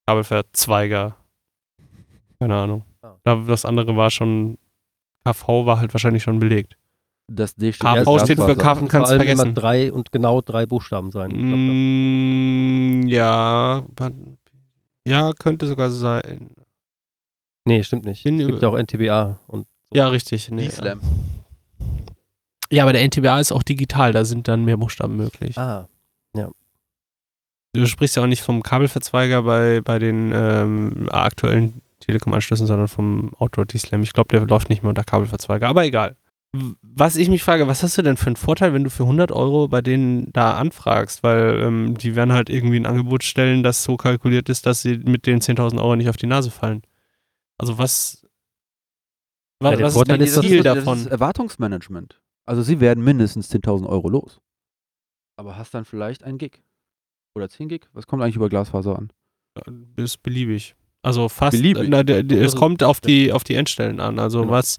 Kabelverzweiger. 0.08 1.18
Keine 2.40 2.56
Ahnung. 2.56 2.86
Ah. 3.02 3.16
Da, 3.24 3.36
das 3.48 3.66
andere 3.66 3.96
war 3.98 4.10
schon, 4.10 4.58
KV 5.26 5.66
war 5.66 5.80
halt 5.80 5.94
wahrscheinlich 5.94 6.24
schon 6.24 6.40
belegt. 6.40 6.78
Das 7.28 7.56
D 7.56 7.74
steht 7.74 7.86
KV 7.88 8.04
für 8.20 8.20
steht 8.26 8.38
für 8.40 8.56
Glasfaser. 8.56 8.76
K- 8.76 8.80
Und 8.82 8.88
kannst 8.88 9.10
allem 9.12 9.20
vergessen. 9.20 9.42
immer 9.48 9.54
drei 9.54 9.92
und 9.92 10.12
genau 10.12 10.42
drei 10.42 10.66
Buchstaben 10.66 11.12
sein. 11.12 11.32
Mm, 11.32 13.08
ja, 13.08 13.84
ja, 15.08 15.34
könnte 15.34 15.68
sogar 15.68 15.90
sein. 15.92 16.52
nee, 17.66 17.84
stimmt 17.84 18.06
nicht. 18.06 18.24
Bin 18.24 18.40
Es 18.40 18.48
gibt 18.48 18.62
ja 18.62 18.70
auch 18.70 18.78
NTBA 18.78 19.40
und 19.48 19.68
Ja, 19.92 20.08
richtig. 20.08 20.50
Nee, 20.52 20.66
D-Slam. 20.68 21.00
ja, 21.02 21.08
aber 22.72 22.94
der 22.94 23.04
NTBA 23.04 23.40
ist 23.40 23.52
auch 23.52 23.64
digital, 23.64 24.12
da 24.12 24.26
sind 24.26 24.48
dann 24.48 24.66
mehr 24.66 24.78
Buchstaben 24.78 25.16
möglich. 25.16 25.58
ah, 25.58 25.88
Du 27.74 27.88
sprichst 27.88 28.16
ja 28.16 28.24
auch 28.24 28.28
nicht 28.28 28.42
vom 28.42 28.64
Kabelverzweiger 28.64 29.44
bei, 29.44 29.82
bei 29.82 30.00
den 30.00 30.32
ähm, 30.34 31.10
aktuellen 31.12 31.82
Telekom-Anschlüssen, 32.00 32.68
sondern 32.68 32.88
vom 32.88 33.34
Outdoor 33.38 33.66
D-Slam. 33.66 34.02
Ich 34.02 34.14
glaube, 34.14 34.30
der 34.30 34.46
läuft 34.48 34.70
nicht 34.70 34.82
mehr 34.82 34.90
unter 34.90 35.04
Kabelverzweiger, 35.04 35.68
aber 35.68 35.84
egal. 35.84 36.16
Was 36.82 37.18
ich 37.18 37.28
mich 37.28 37.44
frage, 37.44 37.68
was 37.68 37.84
hast 37.84 37.98
du 37.98 38.02
denn 38.02 38.16
für 38.16 38.28
einen 38.28 38.38
Vorteil, 38.38 38.74
wenn 38.74 38.86
du 38.86 38.90
für 38.90 39.04
100 39.04 39.32
Euro 39.34 39.68
bei 39.68 39.82
denen 39.82 40.32
da 40.32 40.56
anfragst? 40.56 41.22
Weil 41.22 41.60
ähm, 41.62 41.98
die 41.98 42.16
werden 42.16 42.32
halt 42.32 42.50
irgendwie 42.50 42.80
ein 42.80 42.86
Angebot 42.86 43.24
stellen, 43.26 43.62
das 43.62 43.84
so 43.84 43.98
kalkuliert 43.98 44.48
ist, 44.48 44.66
dass 44.66 44.82
sie 44.82 45.00
mit 45.00 45.26
den 45.26 45.42
10.000 45.42 45.78
Euro 45.80 45.98
nicht 45.98 46.08
auf 46.08 46.18
die 46.18 46.28
Nase 46.28 46.52
fallen. 46.52 46.82
Also 47.58 47.78
was, 47.78 48.25
wa- 49.60 49.72
Ja, 49.72 49.76
der 49.78 49.86
was 49.88 49.94
Vorteil 49.94 50.22
ist 50.22 50.36
dass 50.38 50.46
Ziel 50.46 50.63
das, 50.63 50.76
davon? 50.76 50.94
Das 50.98 51.06
ist 51.08 51.12
Erwartungsmanagement. 51.12 52.22
Also 52.46 52.62
sie 52.62 52.80
werden 52.80 53.04
mindestens 53.04 53.50
10.000 53.50 53.88
Euro 53.88 54.10
los. 54.10 54.39
Aber 55.38 55.58
hast 55.58 55.74
dann 55.74 55.86
vielleicht 55.86 56.24
ein 56.24 56.38
Gig. 56.38 56.62
Oder 57.36 57.50
10 57.50 57.68
Gig? 57.70 57.88
Was 57.94 58.08
kommt 58.08 58.22
eigentlich 58.24 58.36
über 58.38 58.50
Glasfaser 58.50 58.98
an? 58.98 59.12
ist 59.96 60.22
beliebig. 60.22 60.76
Also 61.02 61.30
fast, 61.30 61.52
Beliebig. 61.58 61.88
Na, 61.89 62.04
der, 62.04 62.24
der, 62.24 62.39
es 62.39 62.44
Also, 62.54 62.58
kommt 62.58 62.84
auf 62.84 63.00
die, 63.00 63.32
auf 63.32 63.44
die 63.44 63.56
Endstellen 63.56 64.00
an. 64.00 64.20
Also 64.20 64.41
Genau. 64.41 64.52
was, 64.52 64.78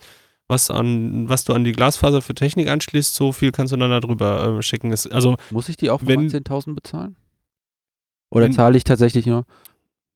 was 0.49 0.71
an, 0.71 1.29
was 1.29 1.45
du 1.45 1.53
an 1.55 1.65
die 1.65 1.73
Glasfaser 1.73 2.21
für 2.21 2.35
Technik 2.35 2.69
anschließt, 2.69 3.15
so 3.15 3.33
viel 3.33 3.53
kannst 3.53 3.73
du 3.73 3.77
dann 3.77 3.91
da 3.91 4.01
drüber 4.01 4.59
äh, 4.59 4.63
schicken. 4.63 4.93
Es, 4.93 5.07
also 5.07 5.37
Muss 5.51 5.69
ich 5.69 5.77
die 5.77 5.89
auch 5.91 6.01
für 6.01 6.09
Wenn- 6.09 6.29
10.000 6.29 6.75
bezahlen? 6.75 7.17
Oder 8.31 8.47
In- 8.47 8.53
zahle 8.53 8.77
ich 8.77 8.85
tatsächlich 8.85 9.25
nur, 9.27 9.45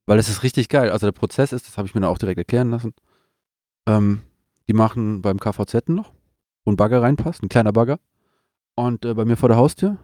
weil 0.07 0.19
es 0.19 0.29
ist 0.29 0.43
richtig 0.43 0.69
geil. 0.69 0.91
Also 0.91 1.07
der 1.07 1.13
Prozess 1.13 1.53
ist, 1.53 1.67
das 1.69 1.79
habe 1.79 1.87
ich 1.89 1.95
mir 1.95 2.01
dann 2.03 2.11
auch 2.11 2.19
direkt 2.19 2.39
erklären 2.39 2.71
lassen. 2.71 2.93
Ähm, 3.89 4.23
die 4.71 4.77
machen 4.77 5.21
beim 5.21 5.41
KVZ 5.41 5.89
noch, 5.89 6.13
wo 6.65 6.71
ein 6.71 6.77
Bagger 6.77 7.03
reinpasst, 7.03 7.43
ein 7.43 7.49
kleiner 7.49 7.73
Bagger. 7.73 7.99
Und 8.77 9.05
äh, 9.05 9.15
bei 9.15 9.25
mir 9.25 9.37
vor 9.37 9.49
der 9.49 9.59
Haustür 9.59 9.99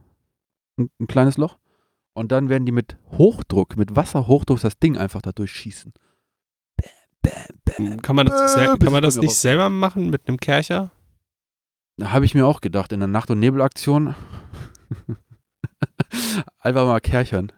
ein, 0.76 0.90
ein 0.98 1.06
kleines 1.06 1.36
Loch. 1.36 1.56
Und 2.14 2.32
dann 2.32 2.48
werden 2.48 2.66
die 2.66 2.72
mit 2.72 2.96
Hochdruck, 3.12 3.76
mit 3.76 3.94
Wasserhochdruck 3.94 4.58
das 4.60 4.76
Ding 4.80 4.96
einfach 4.98 5.22
da 5.22 5.30
durchschießen. 5.30 5.92
Bam, 6.76 6.90
bam, 7.22 7.86
bam. 7.90 8.02
Kann 8.02 8.16
man 8.16 8.26
das, 8.26 8.54
sel- 8.54 8.76
kann 8.78 8.92
man 8.92 9.02
das 9.04 9.14
nicht 9.16 9.34
selber 9.36 9.70
machen 9.70 10.10
mit 10.10 10.26
einem 10.26 10.38
Kercher? 10.38 10.90
Da 11.96 12.10
habe 12.10 12.24
ich 12.24 12.34
mir 12.34 12.44
auch 12.44 12.60
gedacht, 12.60 12.90
in 12.90 12.98
der 12.98 13.06
Nacht- 13.08 13.30
und 13.30 13.38
Nebelaktion 13.38 14.16
einfach 16.58 16.86
mal 16.86 17.00
kerchern. 17.00 17.52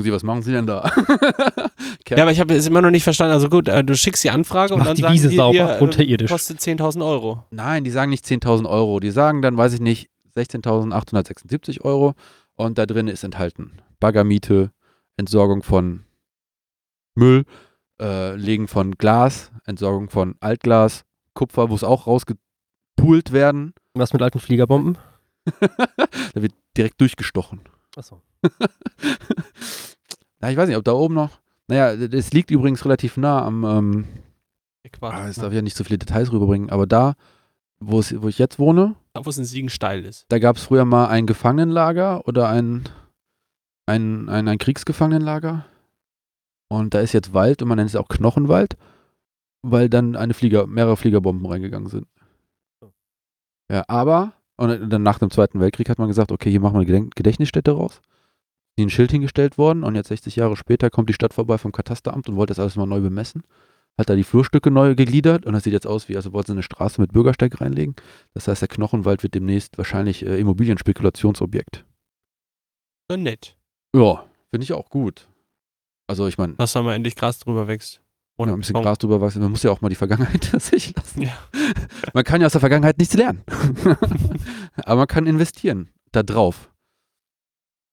Sie, 0.00 0.12
was 0.12 0.22
machen 0.22 0.42
Sie 0.42 0.52
denn 0.52 0.66
da? 0.66 0.90
Ja, 2.08 2.24
aber 2.24 2.32
ich 2.32 2.40
habe 2.40 2.54
es 2.54 2.66
immer 2.66 2.82
noch 2.82 2.90
nicht 2.90 3.04
verstanden. 3.04 3.32
Also 3.32 3.48
gut, 3.48 3.68
äh, 3.68 3.82
du 3.82 3.96
schickst 3.96 4.22
die 4.22 4.30
Anfrage 4.30 4.74
und 4.74 4.84
dann 4.84 4.96
die 4.96 5.02
sagen 5.02 5.14
Wiese 5.14 5.28
die 5.30 5.36
sauber, 5.36 5.52
dir, 5.52 5.76
äh, 5.78 5.80
unterirdisch. 5.80 6.30
kostet 6.30 6.58
10.000 6.60 7.04
Euro. 7.04 7.44
Nein, 7.50 7.84
die 7.84 7.90
sagen 7.90 8.10
nicht 8.10 8.24
10.000 8.26 8.68
Euro. 8.68 9.00
Die 9.00 9.10
sagen 9.10 9.40
dann, 9.40 9.56
weiß 9.56 9.72
ich 9.74 9.80
nicht, 9.80 10.10
16.876 10.36 11.80
Euro. 11.82 12.14
Und 12.54 12.76
da 12.76 12.86
drin 12.86 13.08
ist 13.08 13.24
enthalten 13.24 13.80
Baggermiete, 13.98 14.72
Entsorgung 15.16 15.62
von 15.62 16.04
Müll, 17.14 17.44
äh, 18.00 18.34
Legen 18.36 18.68
von 18.68 18.92
Glas, 18.92 19.50
Entsorgung 19.64 20.10
von 20.10 20.34
Altglas, 20.40 21.04
Kupfer, 21.34 21.68
muss 21.68 21.84
auch 21.84 22.06
rausgepult 22.06 23.32
werden. 23.32 23.74
Was 23.94 24.12
mit 24.12 24.22
alten 24.22 24.40
Fliegerbomben? 24.40 24.98
da 25.60 26.42
wird 26.42 26.52
direkt 26.76 27.00
durchgestochen. 27.00 27.60
Achso. 27.96 28.22
Na, 30.42 30.50
ich 30.50 30.56
weiß 30.56 30.68
nicht, 30.68 30.76
ob 30.76 30.84
da 30.84 30.92
oben 30.92 31.14
noch. 31.14 31.38
Naja, 31.68 31.92
es 31.92 32.32
liegt 32.32 32.50
übrigens 32.50 32.84
relativ 32.84 33.16
nah 33.16 33.44
am. 33.44 33.64
Ähm, 33.64 34.04
Äquator. 34.82 35.20
ah, 35.20 35.26
jetzt 35.28 35.38
darf 35.38 35.52
ich 35.52 35.56
ja 35.56 35.62
nicht 35.62 35.76
so 35.76 35.84
viele 35.84 35.98
Details 35.98 36.32
rüberbringen, 36.32 36.70
aber 36.70 36.88
da, 36.88 37.14
wo, 37.78 38.00
es, 38.00 38.20
wo 38.20 38.26
ich 38.28 38.38
jetzt 38.38 38.58
wohne, 38.58 38.96
Da, 39.12 39.24
wo 39.24 39.30
es 39.30 39.38
in 39.38 39.44
Siegen 39.44 39.70
steil 39.70 40.04
ist. 40.04 40.26
da 40.28 40.40
gab 40.40 40.56
es 40.56 40.64
früher 40.64 40.84
mal 40.84 41.06
ein 41.06 41.26
Gefangenenlager 41.26 42.26
oder 42.26 42.48
ein, 42.48 42.88
ein, 43.86 44.28
ein, 44.28 44.48
ein 44.48 44.58
Kriegsgefangenenlager. 44.58 45.64
Und 46.68 46.94
da 46.94 47.00
ist 47.00 47.12
jetzt 47.12 47.32
Wald 47.32 47.62
und 47.62 47.68
man 47.68 47.76
nennt 47.76 47.90
es 47.90 47.96
auch 47.96 48.08
Knochenwald, 48.08 48.76
weil 49.62 49.88
dann 49.88 50.16
eine 50.16 50.34
Flieger, 50.34 50.66
mehrere 50.66 50.96
Fliegerbomben 50.96 51.46
reingegangen 51.46 51.88
sind. 51.88 52.08
Ja, 53.70 53.84
aber, 53.86 54.32
und 54.56 54.90
dann 54.90 55.02
nach 55.04 55.20
dem 55.20 55.30
Zweiten 55.30 55.60
Weltkrieg 55.60 55.88
hat 55.88 55.98
man 55.98 56.08
gesagt, 56.08 56.32
okay, 56.32 56.50
hier 56.50 56.60
machen 56.60 56.80
wir 56.80 56.94
eine 56.94 57.08
Gedächtnisstätte 57.10 57.70
raus. 57.70 58.00
Ein 58.78 58.90
Schild 58.90 59.10
hingestellt 59.10 59.58
worden 59.58 59.84
und 59.84 59.94
jetzt 59.94 60.08
60 60.08 60.36
Jahre 60.36 60.56
später 60.56 60.90
kommt 60.90 61.08
die 61.08 61.12
Stadt 61.14 61.34
vorbei 61.34 61.58
vom 61.58 61.72
Katasteramt 61.72 62.28
und 62.28 62.36
wollte 62.36 62.52
das 62.52 62.58
alles 62.58 62.76
mal 62.76 62.86
neu 62.86 63.00
bemessen. 63.00 63.42
Hat 63.98 64.08
da 64.08 64.14
die 64.16 64.24
Flurstücke 64.24 64.70
neu 64.70 64.94
gegliedert 64.94 65.44
und 65.44 65.52
das 65.52 65.64
sieht 65.64 65.74
jetzt 65.74 65.86
aus 65.86 66.08
wie, 66.08 66.16
also 66.16 66.32
wollten 66.32 66.46
sie 66.48 66.52
eine 66.52 66.62
Straße 66.62 67.00
mit 67.00 67.12
Bürgersteig 67.12 67.60
reinlegen. 67.60 67.94
Das 68.32 68.48
heißt, 68.48 68.62
der 68.62 68.68
Knochenwald 68.68 69.22
wird 69.22 69.34
demnächst 69.34 69.76
wahrscheinlich 69.76 70.24
äh, 70.24 70.38
Immobilienspekulationsobjekt. 70.40 71.84
So 73.10 73.16
nett. 73.18 73.56
Ja, 73.94 74.24
finde 74.50 74.64
ich 74.64 74.72
auch 74.72 74.88
gut. 74.88 75.28
Also 76.06 76.26
ich 76.26 76.38
meine, 76.38 76.54
Dass 76.54 76.72
da 76.72 76.82
mal 76.82 76.94
endlich 76.94 77.14
Gras 77.14 77.38
drüber 77.38 77.68
wächst. 77.68 78.00
ja, 78.38 78.46
ein 78.46 78.58
bisschen. 78.58 78.80
Gras 78.80 78.98
drüber 78.98 79.20
wachsen. 79.20 79.42
Man 79.42 79.50
muss 79.50 79.62
ja 79.62 79.70
auch 79.70 79.82
mal 79.82 79.90
die 79.90 79.94
Vergangenheit 79.94 80.44
sich 80.58 80.96
lassen. 80.96 81.22
Ja. 81.22 81.36
Man 82.14 82.24
kann 82.24 82.40
ja 82.40 82.46
aus 82.46 82.52
der 82.52 82.60
Vergangenheit 82.60 82.96
nichts 82.98 83.14
lernen. 83.14 83.42
Aber 84.84 84.96
man 85.00 85.06
kann 85.06 85.26
investieren 85.26 85.90
da 86.12 86.22
drauf. 86.22 86.71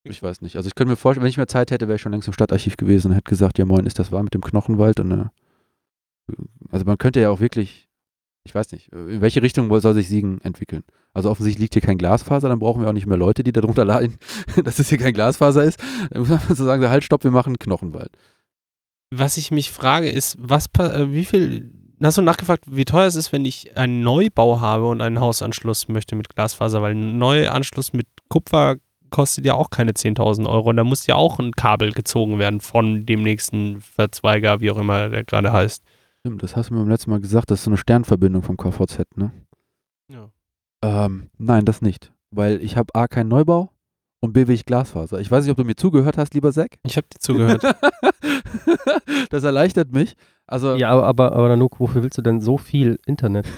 Ich 0.03 0.23
weiß 0.23 0.41
nicht. 0.41 0.55
Also 0.55 0.67
ich 0.67 0.75
könnte 0.75 0.91
mir 0.91 0.95
vorstellen, 0.95 1.23
wenn 1.23 1.29
ich 1.29 1.37
mehr 1.37 1.47
Zeit 1.47 1.71
hätte, 1.71 1.87
wäre 1.87 1.97
ich 1.97 2.01
schon 2.01 2.11
längst 2.11 2.27
im 2.27 2.33
Stadtarchiv 2.33 2.77
gewesen 2.77 3.07
und 3.07 3.13
hätte 3.13 3.29
gesagt, 3.29 3.57
ja 3.57 3.65
moin, 3.65 3.85
ist 3.85 3.99
das 3.99 4.11
wahr 4.11 4.23
mit 4.23 4.33
dem 4.33 4.41
Knochenwald? 4.41 4.99
Und, 4.99 5.11
äh, 5.11 6.33
also 6.71 6.85
man 6.85 6.97
könnte 6.97 7.19
ja 7.19 7.29
auch 7.29 7.41
wirklich, 7.41 7.89
ich 8.45 8.55
weiß 8.55 8.71
nicht, 8.71 8.93
äh, 8.93 9.15
in 9.15 9.21
welche 9.21 9.41
Richtung 9.41 9.77
soll 9.81 9.93
sich 9.93 10.07
Siegen 10.07 10.39
entwickeln? 10.41 10.83
Also 11.13 11.29
offensichtlich 11.29 11.61
liegt 11.61 11.73
hier 11.73 11.81
kein 11.81 11.97
Glasfaser, 11.97 12.47
dann 12.47 12.59
brauchen 12.59 12.81
wir 12.81 12.89
auch 12.89 12.93
nicht 12.93 13.07
mehr 13.07 13.17
Leute, 13.17 13.43
die 13.43 13.51
darunter 13.51 13.83
leiden, 13.83 14.17
dass 14.63 14.79
es 14.79 14.89
hier 14.89 14.97
kein 14.97 15.13
Glasfaser 15.13 15.63
ist. 15.63 15.79
Dann 16.11 16.21
muss 16.21 16.29
man 16.29 16.55
so 16.55 16.63
sagen, 16.63 16.87
halt, 16.87 17.03
stopp, 17.03 17.23
wir 17.23 17.31
machen 17.31 17.59
Knochenwald. 17.59 18.11
Was 19.11 19.37
ich 19.37 19.51
mich 19.51 19.71
frage, 19.71 20.09
ist, 20.09 20.37
was, 20.39 20.67
äh, 20.77 21.11
wie 21.11 21.25
viel, 21.25 21.71
hast 22.01 22.17
du 22.17 22.21
nachgefragt, 22.21 22.63
wie 22.67 22.85
teuer 22.85 23.07
es 23.07 23.15
ist, 23.15 23.33
wenn 23.33 23.43
ich 23.43 23.75
einen 23.75 24.01
Neubau 24.01 24.61
habe 24.61 24.87
und 24.87 25.01
einen 25.01 25.19
Hausanschluss 25.19 25.89
möchte 25.89 26.15
mit 26.15 26.29
Glasfaser? 26.29 26.81
Weil 26.81 26.95
ein 26.95 27.17
Neuanschluss 27.17 27.91
mit 27.91 28.07
Kupfer 28.29 28.77
kostet 29.09 29.45
ja 29.45 29.53
auch 29.53 29.69
keine 29.69 29.91
10.000 29.91 30.47
Euro 30.47 30.69
und 30.69 30.77
da 30.77 30.83
muss 30.83 31.07
ja 31.07 31.15
auch 31.15 31.39
ein 31.39 31.51
Kabel 31.51 31.91
gezogen 31.91 32.39
werden 32.39 32.61
von 32.61 33.05
dem 33.05 33.23
nächsten 33.23 33.81
Verzweiger, 33.81 34.61
wie 34.61 34.71
auch 34.71 34.77
immer 34.77 35.09
der 35.09 35.23
gerade 35.23 35.51
heißt. 35.51 35.83
Stimmt, 36.19 36.43
das 36.43 36.55
hast 36.55 36.69
du 36.69 36.73
mir 36.73 36.81
beim 36.81 36.89
letzten 36.89 37.11
Mal 37.11 37.21
gesagt, 37.21 37.51
das 37.51 37.59
ist 37.59 37.65
so 37.65 37.71
eine 37.71 37.77
Sternverbindung 37.77 38.43
vom 38.43 38.57
KVZ, 38.57 39.05
ne? 39.15 39.31
Ja. 40.11 40.29
Ähm, 40.81 41.29
nein, 41.37 41.65
das 41.65 41.81
nicht. 41.81 42.11
Weil 42.31 42.61
ich 42.61 42.77
habe 42.77 42.93
A, 42.93 43.07
keinen 43.07 43.29
Neubau 43.29 43.71
und 44.19 44.33
B, 44.33 44.47
will 44.47 44.55
ich 44.55 44.65
Glasfaser. 44.65 45.19
Ich 45.19 45.31
weiß 45.31 45.43
nicht, 45.43 45.51
ob 45.51 45.57
du 45.57 45.63
mir 45.63 45.75
zugehört 45.75 46.17
hast, 46.17 46.33
lieber 46.33 46.51
Zack. 46.51 46.77
Ich 46.83 46.97
habe 46.97 47.07
dir 47.07 47.19
zugehört. 47.19 47.63
das 49.29 49.43
erleichtert 49.43 49.93
mich. 49.93 50.15
Also, 50.45 50.75
Ja, 50.75 50.91
aber, 50.91 51.05
aber, 51.05 51.31
aber 51.31 51.49
Nanook, 51.49 51.79
wofür 51.79 52.03
willst 52.03 52.17
du 52.17 52.21
denn 52.21 52.41
so 52.41 52.57
viel 52.57 52.99
Internet? 53.05 53.47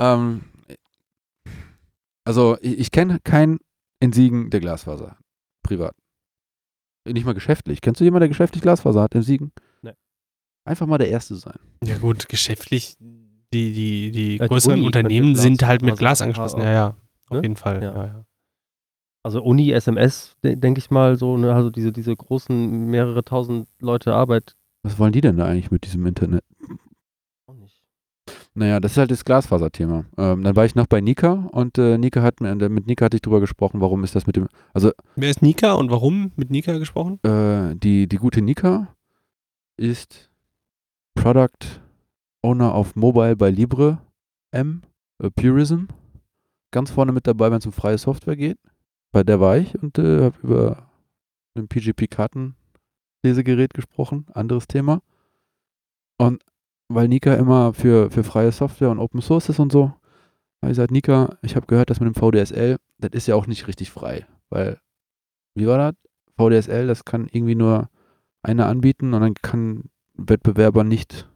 ähm, 0.00 0.42
also, 2.24 2.56
ich, 2.60 2.78
ich 2.78 2.90
kenne 2.90 3.18
keinen 3.20 3.58
in 4.00 4.12
Siegen, 4.12 4.50
der 4.50 4.60
Glasfaser 4.60 5.10
hat. 5.12 5.18
Privat. 5.62 5.94
Nicht 7.06 7.24
mal 7.24 7.34
geschäftlich. 7.34 7.80
Kennst 7.80 8.00
du 8.00 8.04
jemanden, 8.04 8.22
der 8.22 8.28
geschäftlich 8.28 8.62
Glasfaser 8.62 9.02
hat 9.02 9.14
in 9.14 9.22
Siegen? 9.22 9.52
Nee. 9.82 9.92
Einfach 10.64 10.86
mal 10.86 10.98
der 10.98 11.08
Erste 11.10 11.34
sein. 11.36 11.58
ja 11.84 11.96
gut, 11.98 12.28
geschäftlich, 12.28 12.96
die, 13.00 13.72
die, 13.72 14.10
die 14.10 14.36
Ja, 14.36 14.44
die 14.44 14.48
größeren 14.48 14.74
Uni 14.78 14.86
Unternehmen 14.86 15.34
sind 15.34 15.64
halt 15.66 15.82
mit 15.82 15.96
Glas 15.98 16.20
angeschlossen. 16.22 16.60
Ja, 16.60 16.72
ja, 16.72 16.86
auf 17.28 17.36
Ne? 17.36 17.42
jeden 17.42 17.56
Fall. 17.56 17.82
Ja. 17.82 17.94
Ja. 17.94 18.04
Ja, 18.06 18.24
Also 19.24 19.42
Uni, 19.42 19.70
SMS, 19.72 20.36
de 20.44 20.56
denke 20.56 20.78
ich 20.78 20.90
mal 20.90 21.16
so, 21.16 21.36
ne, 21.36 21.54
also 21.54 21.70
diese, 21.70 21.90
diese 21.92 22.14
großen, 22.14 22.86
mehrere 22.86 23.24
tausend 23.24 23.68
Leute 23.80 24.14
Arbeit. 24.14 24.56
Was 24.82 24.98
wollen 24.98 25.12
die 25.12 25.20
denn 25.20 25.36
da 25.38 25.46
eigentlich 25.46 25.70
mit 25.70 25.84
diesem 25.84 26.06
Internet? 26.06 26.44
Naja, 28.54 28.80
das 28.80 28.92
ist 28.92 28.98
halt 28.98 29.10
das 29.10 29.24
Glasfaser-Thema. 29.24 30.04
Ähm, 30.18 30.42
dann 30.42 30.56
war 30.56 30.64
ich 30.64 30.74
noch 30.74 30.88
bei 30.88 31.00
Nika 31.00 31.48
und 31.52 31.78
äh, 31.78 31.98
Nika 31.98 32.22
hat 32.22 32.40
mir, 32.40 32.54
mit 32.68 32.86
Nika 32.86 33.04
hatte 33.04 33.16
ich 33.16 33.22
drüber 33.22 33.40
gesprochen, 33.40 33.80
warum 33.80 34.02
ist 34.02 34.16
das 34.16 34.26
mit 34.26 34.36
dem, 34.36 34.48
also 34.74 34.90
Wer 35.14 35.30
ist 35.30 35.40
Nika 35.40 35.74
und 35.74 35.90
warum 35.90 36.32
mit 36.36 36.50
Nika 36.50 36.76
gesprochen? 36.78 37.20
äh, 37.22 37.76
die, 37.76 38.08
die 38.08 38.16
gute 38.16 38.42
Nika 38.42 38.88
ist 39.76 40.30
Product 41.14 41.80
Owner 42.42 42.74
auf 42.74 42.96
Mobile 42.96 43.36
bei 43.36 43.50
Libre 43.50 43.98
M, 44.50 44.82
äh, 45.22 45.30
Purism. 45.30 45.84
Ganz 46.72 46.90
vorne 46.90 47.12
mit 47.12 47.26
dabei, 47.26 47.50
wenn 47.50 47.58
es 47.58 47.66
um 47.66 47.72
freie 47.72 47.98
Software 47.98 48.36
geht. 48.36 48.58
Bei 49.12 49.22
der 49.24 49.40
war 49.40 49.56
ich 49.58 49.80
und 49.80 49.98
äh, 49.98 50.22
habe 50.24 50.38
über 50.42 50.90
ein 51.54 51.68
PGP-Kartenlesegerät 51.68 53.74
gesprochen. 53.74 54.26
Anderes 54.34 54.66
Thema. 54.66 55.02
Und 56.18 56.42
weil 56.90 57.06
Nika 57.06 57.34
immer 57.34 57.72
für, 57.72 58.10
für 58.10 58.24
freie 58.24 58.50
Software 58.50 58.90
und 58.90 58.98
Open 58.98 59.22
Source 59.22 59.48
ist 59.48 59.60
und 59.60 59.70
so, 59.70 59.84
habe 60.60 60.64
ich 60.64 60.68
gesagt, 60.70 60.90
Nika, 60.90 61.38
ich 61.40 61.54
habe 61.54 61.66
gehört, 61.66 61.88
dass 61.88 62.00
mit 62.00 62.14
dem 62.14 62.20
VDSL, 62.20 62.76
das 62.98 63.10
ist 63.12 63.28
ja 63.28 63.36
auch 63.36 63.46
nicht 63.46 63.68
richtig 63.68 63.90
frei. 63.90 64.26
Weil, 64.50 64.80
wie 65.54 65.66
war 65.68 65.78
das? 65.78 65.94
VDSL, 66.36 66.88
das 66.88 67.04
kann 67.04 67.28
irgendwie 67.30 67.54
nur 67.54 67.88
einer 68.42 68.66
anbieten 68.66 69.14
und 69.14 69.20
dann 69.20 69.34
kann 69.34 69.84
Wettbewerber 70.14 70.82
nicht 70.82 71.28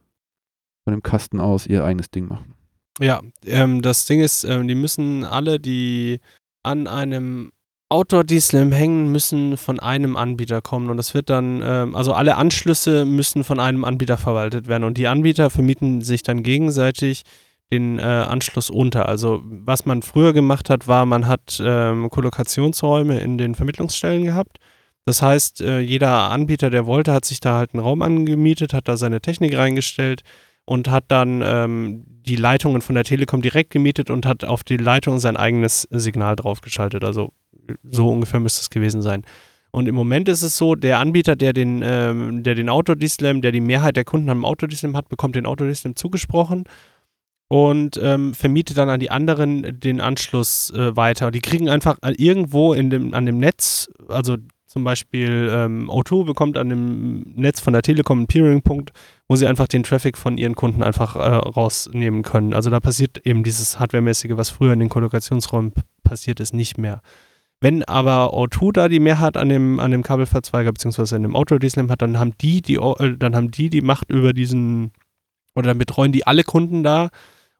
von 0.83 0.93
dem 0.93 1.03
Kasten 1.03 1.39
aus 1.39 1.67
ihr 1.67 1.85
eigenes 1.85 2.11
Ding 2.11 2.27
machen. 2.27 2.53
Ja, 2.99 3.21
ähm, 3.45 3.81
das 3.81 4.05
Ding 4.05 4.19
ist, 4.19 4.43
ähm, 4.43 4.67
die 4.67 4.75
müssen 4.75 5.23
alle, 5.23 5.59
die 5.59 6.19
an 6.63 6.87
einem 6.87 7.51
Outdoor-D-Slam 7.89 8.71
hängen, 8.71 9.11
müssen 9.11 9.57
von 9.57 9.79
einem 9.79 10.15
Anbieter 10.17 10.61
kommen 10.61 10.89
und 10.89 10.97
das 10.97 11.13
wird 11.13 11.29
dann, 11.29 11.61
ähm, 11.63 11.95
also 11.95 12.13
alle 12.13 12.35
Anschlüsse 12.35 13.05
müssen 13.05 13.43
von 13.43 13.59
einem 13.59 13.85
Anbieter 13.85 14.17
verwaltet 14.17 14.67
werden 14.67 14.83
und 14.83 14.97
die 14.97 15.07
Anbieter 15.07 15.49
vermieten 15.49 16.01
sich 16.01 16.23
dann 16.23 16.41
gegenseitig 16.41 17.23
den 17.71 17.99
äh, 17.99 18.03
Anschluss 18.03 18.69
unter. 18.69 19.07
Also 19.07 19.41
was 19.43 19.85
man 19.85 20.01
früher 20.01 20.33
gemacht 20.33 20.69
hat, 20.69 20.87
war, 20.87 21.05
man 21.05 21.27
hat 21.27 21.61
ähm, 21.63 22.09
Kollokationsräume 22.09 23.19
in 23.19 23.37
den 23.37 23.55
Vermittlungsstellen 23.55 24.23
gehabt. 24.23 24.57
Das 25.05 25.21
heißt, 25.21 25.61
äh, 25.61 25.79
jeder 25.79 26.31
Anbieter, 26.31 26.69
der 26.71 26.87
wollte, 26.87 27.13
hat 27.13 27.25
sich 27.25 27.39
da 27.39 27.57
halt 27.57 27.73
einen 27.73 27.83
Raum 27.83 28.01
angemietet, 28.01 28.73
hat 28.73 28.87
da 28.87 28.97
seine 28.97 29.21
Technik 29.21 29.55
reingestellt 29.55 30.23
und 30.65 30.89
hat 30.89 31.05
dann 31.09 31.43
ähm, 31.45 32.05
die 32.07 32.35
Leitungen 32.35 32.81
von 32.81 32.95
der 32.95 33.03
Telekom 33.03 33.41
direkt 33.41 33.69
gemietet 33.69 34.09
und 34.09 34.25
hat 34.25 34.43
auf 34.43 34.63
die 34.63 34.77
Leitung 34.77 35.19
sein 35.19 35.37
eigenes 35.37 35.87
Signal 35.91 36.35
draufgeschaltet. 36.35 37.03
Also 37.03 37.33
so 37.89 38.09
ungefähr 38.09 38.39
müsste 38.39 38.61
es 38.61 38.69
gewesen 38.69 39.01
sein. 39.01 39.23
Und 39.71 39.87
im 39.87 39.95
Moment 39.95 40.29
ist 40.29 40.41
es 40.41 40.57
so, 40.57 40.75
der 40.75 40.99
Anbieter, 40.99 41.35
der 41.35 41.51
den, 41.51 41.81
ähm, 41.83 42.43
der 42.43 42.55
den 42.55 42.69
Autodislam, 42.69 43.41
der 43.41 43.51
die 43.51 43.61
Mehrheit 43.61 43.97
der 43.97 44.05
Kunden 44.05 44.29
am 44.29 44.45
Autodislam 44.45 44.95
hat, 44.95 45.09
bekommt 45.09 45.35
den 45.35 45.45
Autodislam 45.45 45.95
zugesprochen. 45.95 46.63
und 47.47 47.99
ähm, 48.01 48.33
vermietet 48.33 48.77
dann 48.77 48.89
an 48.89 48.99
die 48.99 49.11
anderen 49.11 49.79
den 49.79 50.01
Anschluss 50.01 50.71
äh, 50.71 50.95
weiter. 50.95 51.29
Die 51.29 51.41
kriegen 51.41 51.69
einfach 51.69 51.97
irgendwo 52.17 52.73
in 52.73 52.89
dem, 52.89 53.13
an 53.13 53.25
dem 53.25 53.37
Netz, 53.37 53.87
also 54.07 54.37
zum 54.65 54.83
Beispiel 54.83 55.49
ähm, 55.53 55.89
O2 55.89 56.25
bekommt 56.25 56.57
an 56.57 56.69
dem 56.69 57.21
Netz 57.35 57.61
von 57.61 57.71
der 57.71 57.81
Telekom 57.81 58.19
einen 58.19 58.27
Peering-Punkt, 58.27 58.91
wo 59.29 59.35
sie 59.35 59.47
einfach 59.47 59.67
den 59.67 59.83
Traffic 59.83 60.17
von 60.17 60.37
ihren 60.37 60.55
Kunden 60.55 60.83
einfach 60.83 61.15
äh, 61.15 61.19
rausnehmen 61.19 62.23
können. 62.23 62.53
Also 62.53 62.69
da 62.69 62.79
passiert 62.81 63.25
eben 63.25 63.43
dieses 63.43 63.79
Hardware-mäßige, 63.79 64.31
was 64.35 64.49
früher 64.49 64.73
in 64.73 64.79
den 64.79 64.89
Kollokationsräumen 64.89 65.71
passiert 66.03 66.41
ist, 66.41 66.53
nicht 66.53 66.77
mehr. 66.77 67.01
Wenn 67.61 67.83
aber 67.83 68.33
O2 68.33 68.71
da 68.73 68.89
die 68.89 68.99
Mehrheit 68.99 69.37
an 69.37 69.49
dem, 69.49 69.79
an 69.79 69.91
dem 69.91 70.03
Kabelverzweiger 70.03 70.71
beziehungsweise 70.71 71.15
in 71.15 71.23
dem 71.23 71.35
Outdoor-DSLAM 71.35 71.89
hat, 71.89 72.01
dann 72.01 72.19
haben 72.19 72.37
die 72.39 72.61
die, 72.61 72.75
äh, 72.75 73.17
dann 73.17 73.35
haben 73.35 73.51
die 73.51 73.69
die 73.69 73.81
Macht 73.81 74.11
über 74.11 74.33
diesen, 74.33 74.91
oder 75.55 75.69
dann 75.69 75.77
betreuen 75.77 76.11
die 76.11 76.27
alle 76.27 76.43
Kunden 76.43 76.83
da 76.83 77.09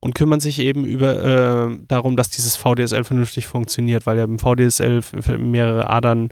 und 0.02 0.14
kümmern 0.14 0.40
sich 0.40 0.60
eben 0.60 0.86
über 0.86 1.24
äh, 1.24 1.78
darum, 1.88 2.16
dass 2.16 2.30
dieses 2.30 2.56
VDSL 2.56 3.04
vernünftig 3.04 3.48
funktioniert, 3.48 4.06
weil 4.06 4.18
ja 4.18 4.26
im 4.26 4.38
VDSL 4.38 5.02
mehrere 5.40 5.90
Adern 5.90 6.30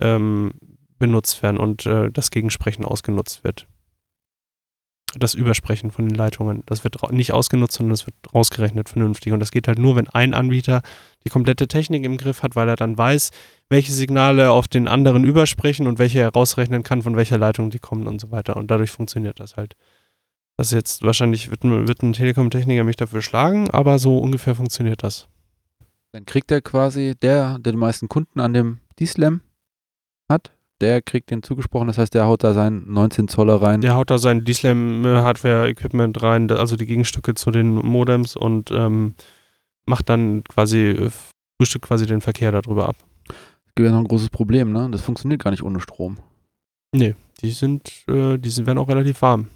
ähm, 0.00 0.52
benutzt 0.98 1.42
werden 1.42 1.58
und 1.58 1.86
äh, 1.86 2.10
das 2.10 2.30
Gegensprechen 2.30 2.84
ausgenutzt 2.84 3.44
wird. 3.44 3.66
Das 5.14 5.34
Übersprechen 5.34 5.92
von 5.92 6.08
den 6.08 6.14
Leitungen, 6.14 6.62
das 6.66 6.84
wird 6.84 7.10
nicht 7.12 7.32
ausgenutzt, 7.32 7.74
sondern 7.74 7.94
das 7.94 8.06
wird 8.06 8.16
rausgerechnet 8.34 8.88
vernünftig. 8.88 9.32
Und 9.32 9.40
das 9.40 9.50
geht 9.50 9.68
halt 9.68 9.78
nur, 9.78 9.96
wenn 9.96 10.08
ein 10.08 10.34
Anbieter 10.34 10.82
die 11.26 11.30
komplette 11.30 11.66
Technik 11.66 12.04
im 12.04 12.16
Griff 12.16 12.42
hat, 12.42 12.54
weil 12.54 12.68
er 12.68 12.76
dann 12.76 12.96
weiß, 12.96 13.32
welche 13.68 13.92
Signale 13.92 14.52
auf 14.52 14.68
den 14.68 14.86
anderen 14.86 15.24
übersprechen 15.24 15.88
und 15.88 15.98
welche 15.98 16.20
er 16.20 16.32
rausrechnen 16.32 16.84
kann, 16.84 17.02
von 17.02 17.16
welcher 17.16 17.36
Leitung 17.36 17.70
die 17.70 17.80
kommen 17.80 18.06
und 18.06 18.20
so 18.20 18.30
weiter. 18.30 18.56
Und 18.56 18.70
dadurch 18.70 18.92
funktioniert 18.92 19.40
das 19.40 19.56
halt. 19.56 19.74
Das 20.56 20.68
ist 20.68 20.72
jetzt 20.72 21.02
wahrscheinlich 21.02 21.50
wird, 21.50 21.64
wird 21.64 22.02
ein 22.02 22.12
Telekom-Techniker 22.12 22.84
mich 22.84 22.96
dafür 22.96 23.22
schlagen, 23.22 23.68
aber 23.70 23.98
so 23.98 24.18
ungefähr 24.18 24.54
funktioniert 24.54 25.02
das. 25.02 25.28
Dann 26.12 26.24
kriegt 26.24 26.50
er 26.50 26.62
quasi 26.62 27.14
der, 27.20 27.58
der 27.58 27.72
die 27.72 27.78
meisten 27.78 28.08
Kunden 28.08 28.40
an 28.40 28.54
dem 28.54 28.78
D-Slam 28.98 29.40
hat, 30.30 30.52
der 30.80 31.02
kriegt 31.02 31.30
den 31.30 31.42
zugesprochen. 31.42 31.88
Das 31.88 31.98
heißt, 31.98 32.14
der 32.14 32.26
haut 32.26 32.44
da 32.44 32.54
seinen 32.54 32.90
19 32.90 33.26
Zoller 33.26 33.60
rein. 33.60 33.80
Der 33.80 33.96
haut 33.96 34.10
da 34.10 34.18
sein 34.18 34.44
D-Slam-Hardware-Equipment 34.44 36.22
rein, 36.22 36.50
also 36.52 36.76
die 36.76 36.86
Gegenstücke 36.86 37.34
zu 37.34 37.50
den 37.50 37.74
Modems 37.74 38.36
und 38.36 38.70
ähm, 38.70 39.16
macht 39.86 40.08
dann 40.08 40.44
quasi, 40.44 41.10
frühstückt 41.58 41.86
quasi 41.86 42.06
den 42.06 42.20
Verkehr 42.20 42.52
darüber 42.52 42.88
ab. 42.88 42.96
Es 43.28 43.74
gibt 43.74 43.86
ja 43.86 43.92
noch 43.92 44.00
ein 44.00 44.08
großes 44.08 44.30
Problem, 44.30 44.72
ne? 44.72 44.88
Das 44.90 45.02
funktioniert 45.02 45.42
gar 45.42 45.50
nicht 45.50 45.62
ohne 45.62 45.80
Strom. 45.80 46.18
Nee, 46.92 47.14
die 47.42 47.50
sind, 47.50 48.04
äh, 48.08 48.38
die 48.38 48.50
sind, 48.50 48.66
werden 48.66 48.78
auch 48.78 48.88
relativ 48.88 49.22
warm. 49.22 49.48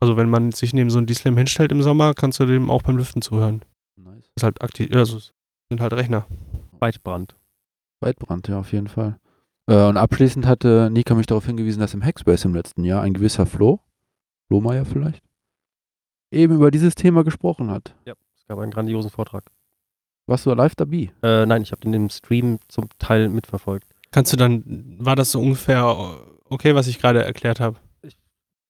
Also 0.00 0.16
wenn 0.16 0.28
man 0.28 0.52
sich 0.52 0.72
neben 0.72 0.90
so 0.90 0.98
ein 0.98 1.06
D-Slam 1.06 1.36
hinstellt 1.36 1.72
im 1.72 1.82
Sommer, 1.82 2.14
kannst 2.14 2.40
du 2.40 2.46
dem 2.46 2.70
auch 2.70 2.82
beim 2.82 2.96
Lüften 2.96 3.22
zuhören. 3.22 3.62
Nice. 3.96 4.30
Ist 4.34 4.42
halt 4.42 4.62
aktiv, 4.62 4.94
also 4.94 5.18
sind 5.18 5.80
halt 5.80 5.92
Rechner. 5.92 6.26
Weitbrand. 6.78 7.36
Weitbrand, 8.00 8.48
ja, 8.48 8.58
auf 8.58 8.72
jeden 8.72 8.88
Fall. 8.88 9.18
Äh, 9.66 9.86
und 9.86 9.96
abschließend 9.96 10.46
hatte 10.46 10.90
Nika 10.90 11.14
mich 11.14 11.26
darauf 11.26 11.46
hingewiesen, 11.46 11.80
dass 11.80 11.94
im 11.94 12.04
Hackspace 12.04 12.44
im 12.44 12.54
letzten 12.54 12.84
Jahr 12.84 13.02
ein 13.02 13.14
gewisser 13.14 13.46
Flo, 13.46 13.80
Lohmeier 14.48 14.84
vielleicht, 14.84 15.22
eben 16.30 16.54
über 16.54 16.70
dieses 16.70 16.94
Thema 16.94 17.24
gesprochen 17.24 17.70
hat. 17.70 17.94
Ja, 18.04 18.14
es 18.36 18.46
gab 18.46 18.58
einen 18.58 18.70
grandiosen 18.70 19.10
Vortrag. 19.10 19.50
Warst 20.26 20.46
du 20.46 20.52
live 20.52 20.74
dabei? 20.74 21.10
Äh, 21.22 21.46
nein, 21.46 21.62
ich 21.62 21.72
habe 21.72 21.82
den 21.82 21.94
im 21.94 22.10
Stream 22.10 22.58
zum 22.68 22.88
Teil 22.98 23.28
mitverfolgt. 23.28 23.86
Kannst 24.10 24.32
du 24.32 24.36
dann, 24.36 24.96
war 24.98 25.16
das 25.16 25.32
so 25.32 25.40
ungefähr 25.40 25.84
okay, 26.48 26.74
was 26.74 26.86
ich 26.86 26.98
gerade 26.98 27.24
erklärt 27.24 27.60
habe? 27.60 27.76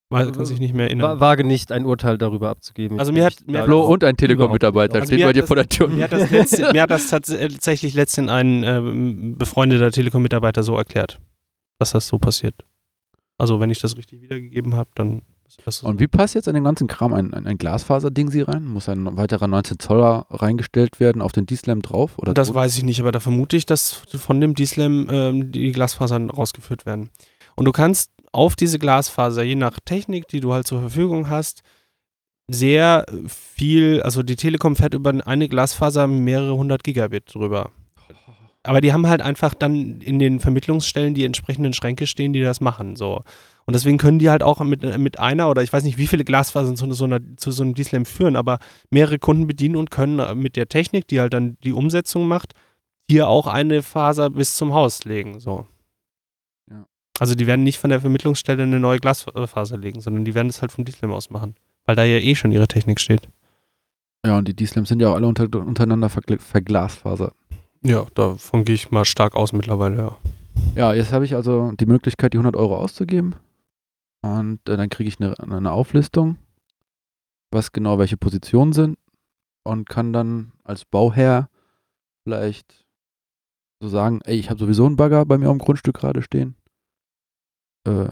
Weil, 0.09 0.31
kann 0.31 0.47
sich 0.47 0.61
nicht 0.61 0.73
mehr 0.73 0.87
erinnern. 0.87 1.19
Wage 1.19 1.43
nicht, 1.43 1.73
ein 1.73 1.85
Urteil 1.85 2.17
darüber 2.17 2.49
abzugeben. 2.49 3.01
Also 3.01 3.13
mir 3.13 3.25
hat, 3.25 3.39
mir 3.45 3.65
Flo 3.65 3.85
und 3.85 4.05
ein 4.05 4.17
Telekom-Mitarbeiter 4.17 5.01
also 5.01 5.07
stehen 5.07 5.27
bei 5.27 5.33
dir 5.33 5.45
vor 5.45 5.57
der 5.57 5.69
Tür. 5.69 5.89
Mir 5.89 6.05
hat 6.05 6.13
das, 6.13 6.31
letzte, 6.31 6.73
mir 6.73 6.83
hat 6.83 6.91
das 6.91 7.09
tatsächlich 7.09 7.95
letztens 7.95 8.31
ein 8.31 8.63
äh, 8.63 9.35
befreundeter 9.35 9.91
Telekom-Mitarbeiter 9.91 10.63
so 10.63 10.77
erklärt, 10.77 11.19
dass 11.81 11.91
das 11.91 12.07
so 12.07 12.19
passiert. 12.19 12.55
Also 13.37 13.59
wenn 13.59 13.71
ich 13.71 13.81
das 13.81 13.97
richtig 13.97 14.23
wiedergegeben 14.23 14.77
habe, 14.77 14.91
dann 14.95 15.19
das 15.19 15.36
so. 15.67 15.87
Und 15.87 16.01
wie 16.01 16.07
passt 16.07 16.35
jetzt 16.35 16.49
an 16.49 16.55
den 16.55 16.65
ganzen 16.65 16.87
Kram 16.87 17.13
ein, 17.13 17.33
ein, 17.35 17.47
ein 17.47 17.59
Glasfaser-Ding 17.59 18.31
sie 18.31 18.43
rein? 18.43 18.65
Muss 18.65 18.89
ein 18.89 19.17
weiterer 19.17 19.47
19 19.47 19.79
Zoller 19.79 20.27
reingestellt 20.31 21.01
werden 21.01 21.23
auf 21.23 21.33
den 21.33 21.47
D-Slam 21.47 21.83
drauf? 21.83 22.19
Oder 22.19 22.35
das 22.35 22.49
tot? 22.49 22.57
weiß 22.57 22.77
ich 22.79 22.85
nicht, 22.85 23.01
aber 23.01 23.13
da 23.13 23.21
vermute 23.21 23.57
ich, 23.57 23.67
dass 23.67 24.03
von 24.15 24.41
dem 24.41 24.55
D-Slam 24.55 25.09
ähm, 25.11 25.53
die 25.53 25.73
Glasfasern 25.73 26.31
rausgeführt 26.31 26.87
werden. 26.87 27.11
Und 27.55 27.65
du 27.65 27.73
kannst 27.73 28.11
auf 28.33 28.55
diese 28.55 28.79
Glasfaser, 28.79 29.43
je 29.43 29.55
nach 29.55 29.79
Technik, 29.85 30.29
die 30.29 30.41
du 30.41 30.53
halt 30.53 30.67
zur 30.67 30.81
Verfügung 30.81 31.31
hast, 31.31 31.63
sehr 32.49 33.05
viel, 33.29 34.03
also 34.03 34.23
die 34.23 34.37
Telekom 34.37 34.77
fährt 34.77 34.95
über 34.95 35.13
eine 35.27 35.49
Glasfaser 35.49 36.07
mehrere 36.07 36.57
hundert 36.57 36.85
Gigabit 36.85 37.35
drüber. 37.35 37.71
Aber 38.63 38.81
die 38.81 38.93
haben 38.93 39.07
halt 39.07 39.23
einfach 39.23 39.55
dann 39.55 40.01
in 40.01 40.19
den 40.19 40.41
Vermittlungsstellen 40.41 41.15
die 41.15 41.25
entsprechenden 41.25 41.73
Schränke 41.73 42.07
stehen, 42.07 42.33
die 42.33 42.43
das 42.43 42.61
machen. 42.61 42.97
So. 42.97 43.23
Und 43.67 43.75
deswegen 43.75 43.99
können 43.99 44.21
die 44.21 44.31
halt 44.31 44.45
auch 44.45 44.61
mit, 44.61 44.83
mit 44.99 45.19
einer 45.19 45.51
oder 45.51 45.63
ich 45.63 45.73
weiß 45.73 45.83
nicht, 45.83 45.99
wie 45.99 46.07
viele 46.07 46.25
Glasfasern 46.25 46.77
zu 46.77 46.91
so, 46.93 47.05
einer, 47.05 47.21
zu 47.37 47.51
so 47.51 47.65
einem 47.65 47.75
D-Slam 47.75 48.07
führen, 48.07 48.37
aber 48.37 48.61
mehrere 48.91 49.19
Kunden 49.19 49.49
bedienen 49.49 49.75
und 49.75 49.91
können 49.91 50.41
mit 50.41 50.55
der 50.55 50.69
Technik, 50.69 51.09
die 51.09 51.21
halt 51.21 51.35
dann 51.35 51.57
die 51.65 51.73
Umsetzung 51.73 52.29
macht, 52.29 52.55
hier 53.11 53.29
auch 53.29 53.49
eine 53.49 53.83
Faser 53.83 54.31
bis 54.31 54.57
zum 54.57 54.73
Haus 54.73 55.05
legen. 55.05 55.41
So. 55.41 55.67
Also 57.19 57.35
die 57.35 57.47
werden 57.47 57.65
nicht 57.65 57.79
von 57.79 57.91
der 57.91 58.01
Vermittlungsstelle 58.01 58.63
eine 58.63 58.79
neue 58.79 59.01
Glasfaser 59.01 59.79
legen, 59.79 60.01
sondern 60.01 60.25
die 60.25 60.35
werden 60.35 60.49
es 60.49 60.61
halt 60.61 60.71
vom 60.71 60.85
D-Slam 60.85 61.13
aus 61.13 61.31
machen. 61.31 61.57
Weil 61.87 61.97
da 61.97 62.05
ja 62.05 62.19
eh 62.19 62.35
schon 62.35 62.53
ihre 62.53 62.69
Technik 62.69 63.01
steht. 63.01 63.29
Ja, 64.25 64.39
und 64.39 64.49
die 64.49 64.55
D-Slams 64.55 64.89
sind 64.89 65.01
ja 65.01 65.11
auch 65.11 65.15
alle 65.15 65.27
unter, 65.27 65.45
untereinander 65.59 66.09
verglasfasert. 66.09 67.35
Ja, 67.83 68.07
davon 68.15 68.65
gehe 68.65 68.75
ich 68.75 68.91
mal 68.91 69.05
stark 69.05 69.35
aus 69.35 69.53
mittlerweile, 69.53 69.97
ja. 69.97 70.17
Ja, 70.75 70.95
jetzt 70.95 71.13
habe 71.13 71.25
ich 71.25 71.35
also 71.35 71.73
die 71.79 71.87
Möglichkeit, 71.87 72.33
die 72.33 72.39
100 72.39 72.57
Euro 72.57 72.77
auszugeben. 72.77 73.35
Und 74.35 74.69
äh, 74.69 74.77
dann 74.77 74.89
kriege 74.89 75.09
ich 75.09 75.21
eine, 75.21 75.39
eine 75.39 75.73
Auflistung, 75.73 76.39
was 77.51 77.73
genau 77.73 77.99
welche 77.99 78.17
Positionen 78.17 78.73
sind. 78.73 78.99
Und 79.65 79.89
kann 79.89 80.13
dann 80.13 80.53
als 80.63 80.85
Bauherr 80.85 81.49
vielleicht 82.25 82.87
so 83.81 83.89
sagen, 83.89 84.21
ey, 84.25 84.37
ich 84.37 84.49
habe 84.49 84.61
sowieso 84.61 84.87
einen 84.87 84.97
Bagger 84.97 85.25
bei 85.27 85.39
mir 85.39 85.49
am 85.49 85.59
Grundstück 85.59 85.97
gerade 85.97 86.23
stehen 86.23 86.57
äh, 87.87 88.09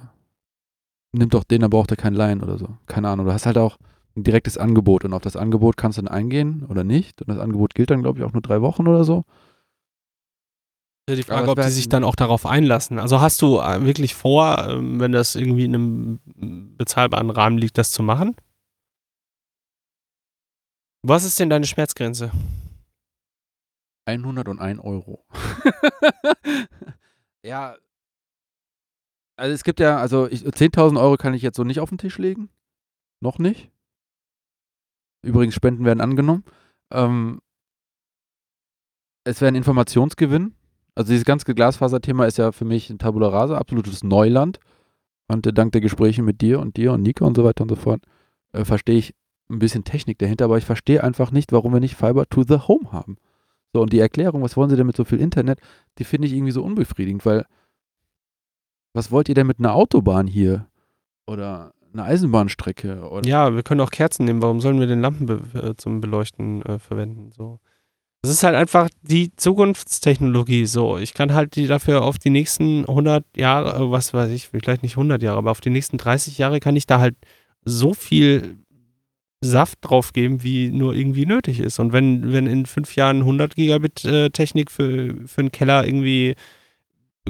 nimm 1.13 1.29
doch 1.29 1.45
den, 1.45 1.61
dann 1.61 1.71
braucht 1.71 1.91
er 1.91 1.97
keinen 1.97 2.15
Laien 2.15 2.43
oder 2.43 2.59
so. 2.59 2.69
Keine 2.87 3.09
Ahnung. 3.09 3.27
Du 3.27 3.33
hast 3.33 3.47
halt 3.47 3.59
auch 3.59 3.77
ein 4.17 4.23
direktes 4.23 4.57
Angebot 4.57 5.05
und 5.05 5.13
auf 5.13 5.23
das 5.23 5.37
Angebot 5.37 5.77
kannst 5.77 5.99
du 5.99 6.03
dann 6.03 6.13
eingehen 6.13 6.65
oder 6.69 6.85
nicht. 6.85 7.21
Und 7.21 7.29
das 7.29 7.39
Angebot 7.39 7.75
gilt 7.75 7.91
dann, 7.91 8.03
glaube 8.03 8.19
ich, 8.19 8.25
auch 8.25 8.33
nur 8.33 8.43
drei 8.43 8.63
Wochen 8.63 8.87
oder 8.87 9.05
so. 9.05 9.25
Ja, 11.09 11.17
die 11.17 11.23
Frage, 11.23 11.51
ob 11.51 11.61
die 11.61 11.69
sich 11.71 11.89
dann 11.89 12.03
auch 12.05 12.17
darauf 12.17 12.47
einlassen. 12.47 12.99
Also 12.99 13.21
hast 13.21 13.43
du 13.43 13.61
äh, 13.61 13.85
wirklich 13.85 14.15
vor, 14.15 14.69
ähm, 14.69 15.01
wenn 15.01 15.13
das 15.13 15.35
irgendwie 15.35 15.65
in 15.65 15.75
einem 15.75 16.21
bezahlbaren 16.79 17.31
Rahmen 17.31 17.59
liegt, 17.59 17.77
das 17.77 17.91
zu 17.91 18.03
machen? 18.03 18.37
Was 21.03 21.25
ist 21.25 21.39
denn 21.39 21.51
deine 21.51 21.67
Schmerzgrenze? 21.67 22.31
101 24.07 24.81
Euro. 24.81 25.27
ja, 27.45 27.77
also 29.37 29.53
es 29.53 29.65
gibt 29.65 29.81
ja, 29.81 29.99
also 29.99 30.25
10.000 30.25 31.01
Euro 31.01 31.17
kann 31.17 31.35
ich 31.35 31.43
jetzt 31.43 31.57
so 31.57 31.65
nicht 31.65 31.81
auf 31.81 31.89
den 31.89 31.99
Tisch 31.99 32.19
legen. 32.19 32.51
Noch 33.21 33.39
nicht. 33.39 33.71
Übrigens, 35.23 35.55
Spenden 35.55 35.85
werden 35.85 36.01
angenommen. 36.01 36.45
Ähm, 36.93 37.41
es 39.25 39.41
wäre 39.41 39.49
ein 39.51 39.57
Informationsgewinn. 39.57 40.55
Also 40.95 41.11
dieses 41.11 41.25
ganze 41.25 41.55
Glasfaser-Thema 41.55 42.27
ist 42.27 42.39
ja 42.39 42.53
für 42.53 42.65
mich 42.65 42.91
ein 42.91 42.99
Tabula 42.99 43.29
Rasa, 43.29 43.59
absolutes 43.59 44.05
Neuland. 44.05 44.61
Und 45.29 45.47
äh, 45.47 45.53
dank 45.53 45.73
der 45.73 45.81
Gespräche 45.81 46.23
mit 46.23 46.41
dir 46.41 46.61
und 46.61 46.77
dir 46.77 46.93
und 46.93 47.03
Nico 47.03 47.27
und 47.27 47.37
so 47.37 47.45
weiter 47.45 47.63
und 47.63 47.71
so 47.71 47.77
fort, 47.77 48.03
äh, 48.53 48.65
verstehe 48.65 48.97
ich 48.97 49.15
ein 49.51 49.59
bisschen 49.59 49.85
Technik 49.85 50.19
dahinter, 50.19 50.47
aber 50.47 50.59
ich 50.59 50.65
verstehe 50.65 51.03
einfach 51.03 51.31
nicht, 51.31 51.53
warum 51.53 51.73
wir 51.73 51.81
nicht 51.81 51.97
Fiber 51.97 52.27
to 52.27 52.45
the 52.45 52.59
Home 52.69 52.93
haben. 52.93 53.17
So, 53.73 53.83
und 53.83 53.93
die 53.93 53.99
Erklärung, 53.99 54.43
was 54.43 54.57
wollen 54.57 54.71
sie 54.71 54.77
denn 54.77 54.87
mit 54.87 54.97
so 54.97 55.05
viel 55.05 55.21
Internet, 55.21 55.61
die 55.99 56.05
finde 56.05 56.29
ich 56.29 56.35
irgendwie 56.35 56.53
so 56.53 56.63
unbefriedigend, 56.63 57.27
weil 57.27 57.45
was 58.95 59.11
wollt 59.11 59.29
ihr 59.29 59.35
denn 59.35 59.47
mit 59.47 59.59
einer 59.59 59.75
Autobahn 59.75 60.27
hier? 60.27 60.69
Oder 61.27 61.73
eine 61.93 62.05
Eisenbahnstrecke? 62.05 63.09
Oder? 63.09 63.29
Ja, 63.29 63.55
wir 63.55 63.63
können 63.63 63.81
auch 63.81 63.91
Kerzen 63.91 64.25
nehmen. 64.25 64.43
Warum 64.43 64.61
sollen 64.61 64.79
wir 64.79 64.87
den 64.87 65.01
Lampen 65.01 65.27
be 65.27 65.41
äh, 65.55 65.75
zum 65.77 66.01
Beleuchten 66.01 66.63
äh, 66.63 66.79
verwenden? 66.79 67.33
So. 67.33 67.59
Das 68.25 68.33
ist 68.33 68.43
halt 68.43 68.55
einfach 68.55 68.89
die 69.03 69.37
Zukunftstechnologie. 69.37 70.65
So, 70.65 70.97
ich 70.97 71.13
kann 71.13 71.35
halt 71.35 71.57
die 71.57 71.67
dafür 71.67 72.01
auf 72.05 72.19
die 72.19 72.31
nächsten 72.31 72.87
100 72.87 73.23
Jahre, 73.37 73.77
äh, 73.77 73.91
was 73.91 74.15
weiß 74.15 74.31
ich, 74.31 74.49
vielleicht 74.49 74.83
nicht 74.83 74.97
100 74.97 75.23
Jahre, 75.23 75.37
aber 75.37 75.51
auf 75.51 75.61
die 75.61 75.69
nächsten 75.69 75.99
30 75.99 76.39
Jahre 76.39 76.59
kann 76.59 76.75
ich 76.75 76.87
da 76.87 77.01
halt 77.01 77.17
so 77.67 77.93
viel 77.93 78.57
Saft 79.43 79.81
drauf 79.83 80.15
geben, 80.15 80.43
wie 80.43 80.71
nur 80.71 80.95
irgendwie 80.95 81.27
nötig 81.27 81.61
ist. 81.61 81.79
Und 81.79 81.93
wenn, 81.93 82.33
wenn 82.33 82.47
in 82.47 82.65
fünf 82.65 82.97
Jahren 82.97 83.19
100 83.19 83.57
Gigabit 83.57 84.07
äh, 84.07 84.31
Technik 84.31 84.71
für, 84.71 85.15
für 85.27 85.43
einen 85.43 85.53
Keller 85.53 85.87
irgendwie 85.87 86.35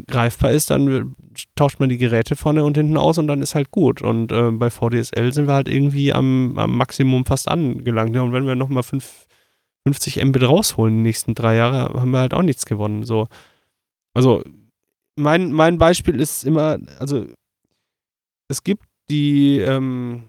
greifbar 0.07 0.53
ist, 0.53 0.71
dann 0.71 1.17
tauscht 1.57 1.81
man 1.81 1.89
die 1.89 1.99
Geräte 1.99 2.37
vorne 2.37 2.63
und 2.63 2.77
hinten 2.77 2.97
aus 2.97 3.19
und 3.19 3.27
dann 3.27 3.43
ist 3.43 3.57
halt 3.57 3.73
gut. 3.73 4.01
Und 4.01 4.31
äh, 4.31 4.53
bei 4.53 4.71
VDSL 4.71 5.33
sind 5.33 5.49
wir 5.49 5.55
halt 5.55 5.69
irgendwie 5.69 6.13
am, 6.13 6.57
am 6.57 6.77
Maximum 6.77 7.27
fast 7.27 7.49
angelangt. 7.49 8.15
Ja, 8.15 8.23
und 8.23 8.33
wenn 8.33 8.47
wir 8.47 8.55
nochmal 8.55 8.85
50 9.85 10.25
Mbit 10.25 10.43
rausholen 10.43 10.97
die 10.97 11.03
nächsten 11.03 11.35
drei 11.35 11.57
Jahre, 11.57 12.01
haben 12.01 12.11
wir 12.11 12.21
halt 12.21 12.35
auch 12.35 12.43
nichts 12.43 12.67
gewonnen. 12.67 13.05
So. 13.05 13.29
Also 14.15 14.43
mein, 15.17 15.53
mein 15.53 15.79
Beispiel 15.79 16.21
ist 16.21 16.45
immer, 16.45 16.79
also 16.99 17.27
es 18.49 18.63
gibt 18.65 18.85
die, 19.11 19.59
ähm, 19.59 20.25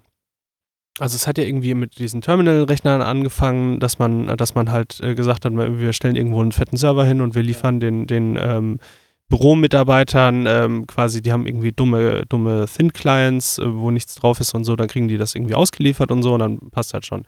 also 1.00 1.16
es 1.16 1.28
hat 1.28 1.38
ja 1.38 1.44
irgendwie 1.44 1.74
mit 1.74 1.98
diesen 2.00 2.22
Terminal-Rechnern 2.22 3.02
angefangen, 3.02 3.80
dass 3.80 4.00
man, 4.00 4.28
dass 4.38 4.56
man 4.56 4.72
halt 4.72 5.00
äh, 5.02 5.16
gesagt 5.16 5.46
hat, 5.46 5.54
wir 5.54 5.94
stellen 5.94 6.16
irgendwo 6.16 6.42
einen 6.42 6.52
fetten 6.52 6.78
Server 6.78 7.06
hin 7.06 7.22
und 7.22 7.36
wir 7.36 7.44
liefern 7.44 7.80
den, 7.80 8.08
den 8.08 8.38
ähm, 8.40 8.80
Büromitarbeitern 9.28 10.46
ähm, 10.48 10.88
quasi, 10.88 11.22
die 11.22 11.32
haben 11.32 11.48
irgendwie 11.48 11.72
dumme, 11.72 12.26
dumme 12.28 12.66
Thin-Clients, 12.68 13.58
äh, 13.58 13.74
wo 13.76 13.92
nichts 13.92 14.16
drauf 14.16 14.40
ist 14.40 14.54
und 14.54 14.64
so, 14.66 14.76
dann 14.76 14.88
kriegen 14.88 15.08
die 15.08 15.18
das 15.18 15.36
irgendwie 15.36 15.56
ausgeliefert 15.56 16.12
und 16.12 16.24
so 16.24 16.34
und 16.34 16.40
dann 16.40 16.60
passt 16.72 16.94
halt 16.94 17.06
schon. 17.06 17.24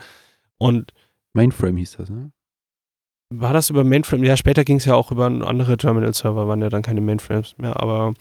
Und 0.57 0.91
Mainframe 1.37 1.77
hieß 1.77 1.97
das, 1.97 2.09
ne? 2.09 2.31
War 3.29 3.53
das 3.53 3.69
über 3.69 3.83
Mainframe? 3.83 4.23
Ja, 4.23 4.37
später 4.37 4.63
ging 4.63 4.77
es 4.77 4.85
ja 4.85 4.95
auch 4.95 5.11
über 5.11 5.25
andere 5.25 5.77
Terminal-Server, 5.77 6.47
waren 6.47 6.61
ja 6.61 6.69
dann 6.69 6.81
keine 6.81 7.01
Mainframes 7.01 7.57
mehr, 7.57 7.79
aber 7.79 8.13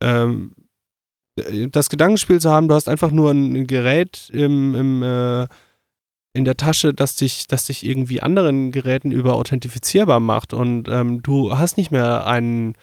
ähm, 0.00 0.54
das 1.70 1.88
Gedankenspiel 1.88 2.40
zu 2.40 2.50
haben, 2.50 2.68
du 2.68 2.74
hast 2.74 2.88
einfach 2.88 3.12
nur 3.12 3.30
ein 3.30 3.66
Gerät 3.66 4.28
im, 4.32 4.74
im 4.74 5.02
äh, 5.02 5.46
in 6.32 6.44
der 6.44 6.56
Tasche, 6.56 6.94
das 6.94 7.16
dich, 7.16 7.48
das 7.48 7.66
dich 7.66 7.84
irgendwie 7.84 8.20
anderen 8.20 8.70
Geräten 8.70 9.10
über 9.10 9.34
authentifizierbar 9.34 10.20
macht 10.20 10.52
und 10.52 10.88
ähm, 10.88 11.22
du 11.22 11.56
hast 11.56 11.76
nicht 11.76 11.90
mehr 11.90 12.26
einen 12.26 12.74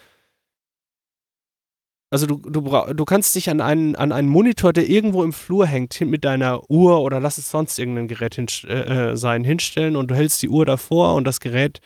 also 2.10 2.26
du, 2.26 2.38
du, 2.38 2.62
du 2.62 3.06
kannst 3.06 3.36
dich 3.36 3.50
an 3.50 3.60
einen, 3.60 3.96
an 3.96 4.12
einen 4.12 4.30
Monitor, 4.30 4.72
der 4.72 4.89
irgendwo 4.89 5.24
im 5.24 5.34
Flur 5.34 5.65
hängt, 5.67 6.00
mit 6.02 6.24
deiner 6.24 6.70
Uhr 6.70 7.02
oder 7.02 7.20
lass 7.20 7.38
es 7.38 7.52
sonst 7.52 7.78
irgendein 7.78 8.08
Gerät 8.08 8.36
hin, 8.36 8.48
äh, 8.67 9.12
äh, 9.12 9.17
sein, 9.17 9.43
hinstellen 9.43 9.96
und 9.96 10.10
du 10.10 10.15
hältst 10.15 10.41
die 10.41 10.50
Uhr 10.50 10.65
davor 10.65 11.15
und 11.15 11.26
das 11.26 11.39
Gerät 11.39 11.82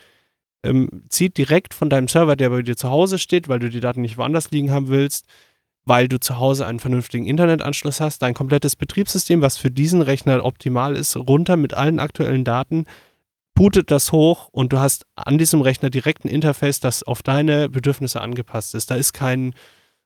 ähm, 0.64 1.04
zieht 1.10 1.38
direkt 1.38 1.74
von 1.74 1.90
deinem 1.90 2.08
Server, 2.08 2.36
der 2.36 2.52
bei 2.52 2.62
dir 2.62 2.78
zu 2.78 2.90
Hause 2.90 3.18
steht, 3.18 3.50
weil 3.50 3.60
du 3.60 3.70
die 3.70 3.80
Daten 3.80 4.02
nicht 4.02 4.18
woanders 4.18 4.52
liegen 4.52 4.72
haben 4.72 4.90
willst, 4.90 5.26
weil 5.86 6.08
du 6.08 6.20
zu 6.20 6.38
Hause 6.38 6.68
einen 6.68 6.80
vernünftigen 6.80 7.26
Internetanschluss 7.26 8.00
hast, 8.00 8.22
dein 8.22 8.36
komplettes 8.36 8.76
Betriebssystem, 8.76 9.42
was 9.42 9.58
für 9.58 9.72
diesen 9.72 10.04
Rechner 10.04 10.46
optimal 10.46 10.96
ist, 10.96 11.16
runter 11.18 11.58
mit 11.58 11.74
allen 11.74 12.00
aktuellen 12.00 12.44
Daten, 12.44 12.86
bootet 13.56 13.90
das 13.90 14.12
hoch 14.12 14.50
und 14.52 14.72
du 14.72 14.80
hast 14.80 15.06
an 15.16 15.40
diesem 15.40 15.62
Rechner 15.62 15.90
direkt 15.90 16.26
ein 16.26 16.30
Interface, 16.30 16.80
das 16.80 17.02
auf 17.02 17.24
deine 17.24 17.70
Bedürfnisse 17.70 18.22
angepasst 18.22 18.76
ist. 18.76 18.92
Da 18.92 18.96
ist 18.96 19.14
kein 19.14 19.56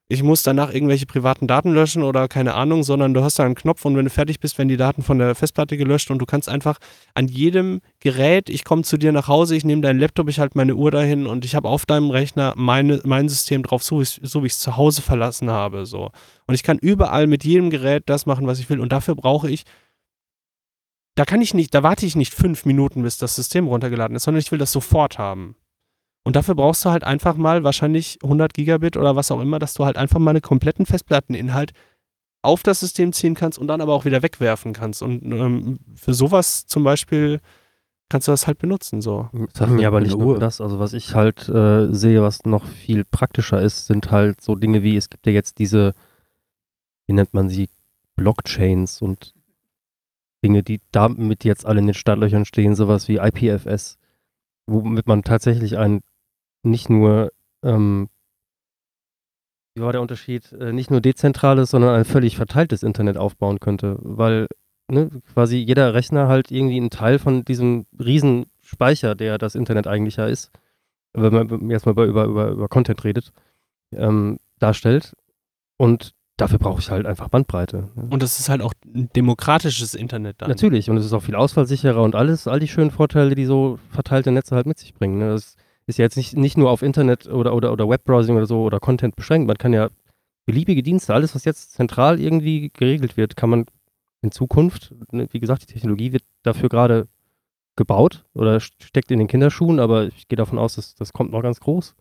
ich 0.07 0.21
muss 0.21 0.43
danach 0.43 0.71
irgendwelche 0.71 1.07
privaten 1.07 1.47
Daten 1.47 1.73
löschen 1.73 2.03
oder 2.03 2.27
keine 2.27 2.53
Ahnung, 2.53 2.83
sondern 2.83 3.15
du 3.15 3.23
hast 3.23 3.39
da 3.39 3.43
einen 3.43 3.55
Knopf 3.55 3.85
und 3.85 3.97
wenn 3.97 4.05
du 4.05 4.11
fertig 4.11 4.39
bist, 4.39 4.57
werden 4.57 4.69
die 4.69 4.77
Daten 4.77 5.01
von 5.01 5.17
der 5.17 5.33
Festplatte 5.33 5.77
gelöscht 5.77 6.11
und 6.11 6.19
du 6.19 6.25
kannst 6.27 6.47
einfach 6.47 6.77
an 7.15 7.27
jedem 7.27 7.81
Gerät, 7.99 8.49
ich 8.49 8.65
komme 8.65 8.83
zu 8.83 8.97
dir 8.97 9.11
nach 9.11 9.27
Hause, 9.27 9.55
ich 9.55 9.65
nehme 9.65 9.81
deinen 9.81 9.99
Laptop, 9.99 10.29
ich 10.29 10.39
halte 10.39 10.57
meine 10.57 10.75
Uhr 10.75 10.91
dahin 10.91 11.25
und 11.25 11.43
ich 11.43 11.55
habe 11.55 11.67
auf 11.67 11.87
deinem 11.87 12.11
Rechner 12.11 12.53
meine, 12.55 13.01
mein 13.03 13.29
System 13.29 13.63
drauf, 13.63 13.83
so, 13.83 14.03
so 14.03 14.43
wie 14.43 14.47
ich 14.47 14.53
es 14.53 14.59
zu 14.59 14.77
Hause 14.77 15.01
verlassen 15.01 15.49
habe. 15.49 15.87
So. 15.87 16.11
Und 16.45 16.53
ich 16.53 16.61
kann 16.61 16.77
überall 16.77 17.25
mit 17.25 17.43
jedem 17.43 17.71
Gerät 17.71 18.03
das 18.05 18.27
machen, 18.27 18.45
was 18.45 18.59
ich 18.59 18.69
will 18.69 18.79
und 18.79 18.91
dafür 18.91 19.15
brauche 19.15 19.49
ich 19.49 19.63
da 21.15 21.23
kann 21.23 21.41
ich 21.41 21.53
nicht, 21.53 21.73
da 21.73 21.81
warte 21.81 22.05
ich 22.05 22.15
nicht 22.15 22.33
fünf 22.33 22.65
Minuten, 22.65 23.01
bis 23.03 23.17
das 23.17 23.35
System 23.35 23.67
runtergeladen 23.67 24.15
ist, 24.15 24.23
sondern 24.23 24.41
ich 24.41 24.51
will 24.51 24.59
das 24.59 24.73
sofort 24.73 25.17
haben. 25.17 25.55
Und 26.25 26.35
dafür 26.35 26.55
brauchst 26.55 26.83
du 26.83 26.89
halt 26.89 27.03
einfach 27.03 27.37
mal 27.37 27.63
wahrscheinlich 27.63 28.17
100 28.23 28.53
Gigabit 28.53 28.97
oder 28.97 29.15
was 29.15 29.29
auch 29.29 29.39
immer, 29.39 29.59
dass 29.59 29.75
du 29.75 29.85
halt 29.85 29.95
einfach 29.95 30.19
mal 30.19 30.31
einen 30.31 30.41
kompletten 30.41 30.87
Festplatteninhalt 30.87 31.71
auf 32.41 32.63
das 32.63 32.79
System 32.79 33.13
ziehen 33.13 33.35
kannst 33.35 33.59
und 33.59 33.67
dann 33.67 33.79
aber 33.79 33.93
auch 33.93 34.05
wieder 34.05 34.23
wegwerfen 34.23 34.73
kannst. 34.73 35.03
Und 35.03 35.23
ähm, 35.23 35.79
für 35.95 36.15
sowas 36.15 36.65
zum 36.65 36.83
Beispiel 36.83 37.39
kannst 38.09 38.27
du 38.27 38.31
das 38.31 38.47
halt 38.47 38.57
benutzen. 38.57 39.01
So. 39.01 39.29
Ja, 39.77 39.87
aber 39.87 40.01
nicht 40.01 40.17
nur 40.17 40.39
das. 40.39 40.61
Also 40.61 40.79
was 40.79 40.93
ich 40.93 41.13
halt 41.13 41.47
äh, 41.47 41.93
sehe, 41.93 42.23
was 42.23 42.43
noch 42.43 42.65
viel 42.65 43.05
praktischer 43.05 43.61
ist, 43.61 43.85
sind 43.85 44.09
halt 44.09 44.41
so 44.41 44.55
Dinge 44.55 44.81
wie, 44.81 44.97
es 44.97 45.11
gibt 45.11 45.27
ja 45.27 45.31
jetzt 45.31 45.59
diese, 45.59 45.93
wie 47.05 47.13
nennt 47.13 47.35
man 47.35 47.49
sie, 47.49 47.69
Blockchains 48.15 49.01
und 49.01 49.35
Dinge, 50.43 50.63
die 50.63 50.81
damit 50.91 51.43
jetzt 51.43 51.67
alle 51.67 51.81
in 51.81 51.87
den 51.87 51.93
Startlöchern 51.93 52.45
stehen, 52.45 52.75
sowas 52.75 53.07
wie 53.07 53.17
IPFS, 53.17 53.97
womit 54.65 55.07
man 55.07 55.21
tatsächlich 55.21 55.77
ein 55.77 56.01
nicht 56.65 56.89
nur, 56.89 57.31
ähm, 57.63 58.09
wie 59.75 59.81
war 59.81 59.91
der 59.91 60.01
Unterschied, 60.01 60.51
äh, 60.53 60.71
nicht 60.73 60.91
nur 60.91 61.01
dezentrales, 61.01 61.71
sondern 61.71 61.95
ein 61.95 62.05
völlig 62.05 62.37
verteiltes 62.37 62.83
Internet 62.83 63.17
aufbauen 63.17 63.59
könnte, 63.59 63.97
weil 64.01 64.47
ne, 64.89 65.09
quasi 65.33 65.57
jeder 65.57 65.93
Rechner 65.93 66.27
halt 66.27 66.51
irgendwie 66.51 66.77
einen 66.77 66.89
Teil 66.89 67.19
von 67.19 67.43
diesem 67.43 67.85
riesen 67.99 68.45
Speicher, 68.61 69.15
der 69.15 69.37
das 69.37 69.55
Internet 69.55 69.87
eigentlich 69.87 70.15
ja 70.15 70.25
ist, 70.27 70.51
wenn 71.13 71.33
man 71.33 71.69
jetzt 71.69 71.85
mal 71.85 71.91
über, 71.91 72.05
über, 72.05 72.49
über 72.49 72.67
Content 72.67 73.03
redet, 73.03 73.31
ähm, 73.91 74.39
darstellt. 74.59 75.13
Und 75.77 76.13
dafür 76.37 76.59
brauche 76.59 76.79
ich 76.79 76.89
halt 76.89 77.05
einfach 77.05 77.29
Bandbreite. 77.29 77.89
Ne? 77.95 78.07
Und 78.09 78.21
das 78.21 78.39
ist 78.39 78.49
halt 78.49 78.61
auch 78.61 78.73
ein 78.85 79.09
demokratisches 79.15 79.93
Internet 79.93 80.41
dann. 80.41 80.49
Natürlich, 80.49 80.89
und 80.89 80.97
es 80.97 81.05
ist 81.05 81.13
auch 81.13 81.23
viel 81.23 81.35
ausfallsicherer 81.35 82.01
und 82.01 82.15
alles, 82.15 82.47
all 82.47 82.59
die 82.59 82.67
schönen 82.67 82.91
Vorteile, 82.91 83.35
die 83.35 83.45
so 83.45 83.79
verteilte 83.89 84.31
Netze 84.31 84.55
halt 84.55 84.65
mit 84.65 84.77
sich 84.77 84.93
bringen. 84.93 85.19
Ne? 85.19 85.29
Das 85.29 85.55
ist 85.87 85.97
ja 85.97 86.03
jetzt 86.03 86.17
nicht, 86.17 86.35
nicht 86.35 86.57
nur 86.57 86.69
auf 86.69 86.81
Internet 86.81 87.27
oder, 87.27 87.53
oder, 87.53 87.71
oder 87.71 87.87
Webbrowsing 87.87 88.35
oder 88.35 88.47
so 88.47 88.63
oder 88.63 88.79
Content 88.79 89.15
beschränkt. 89.15 89.47
Man 89.47 89.57
kann 89.57 89.73
ja 89.73 89.89
beliebige 90.45 90.83
Dienste, 90.83 91.13
alles, 91.13 91.35
was 91.35 91.45
jetzt 91.45 91.73
zentral 91.73 92.19
irgendwie 92.19 92.71
geregelt 92.73 93.17
wird, 93.17 93.35
kann 93.35 93.49
man 93.49 93.65
in 94.21 94.31
Zukunft, 94.31 94.93
ne, 95.11 95.27
wie 95.31 95.39
gesagt, 95.39 95.63
die 95.63 95.73
Technologie 95.73 96.13
wird 96.13 96.23
dafür 96.43 96.69
gerade 96.69 97.07
gebaut 97.75 98.25
oder 98.33 98.59
steckt 98.59 99.11
in 99.11 99.19
den 99.19 99.27
Kinderschuhen, 99.27 99.79
aber 99.79 100.07
ich 100.07 100.27
gehe 100.27 100.37
davon 100.37 100.57
aus, 100.57 100.75
dass 100.75 100.95
das 100.95 101.13
kommt 101.13 101.31
noch 101.31 101.41
ganz 101.41 101.59
groß 101.59 101.95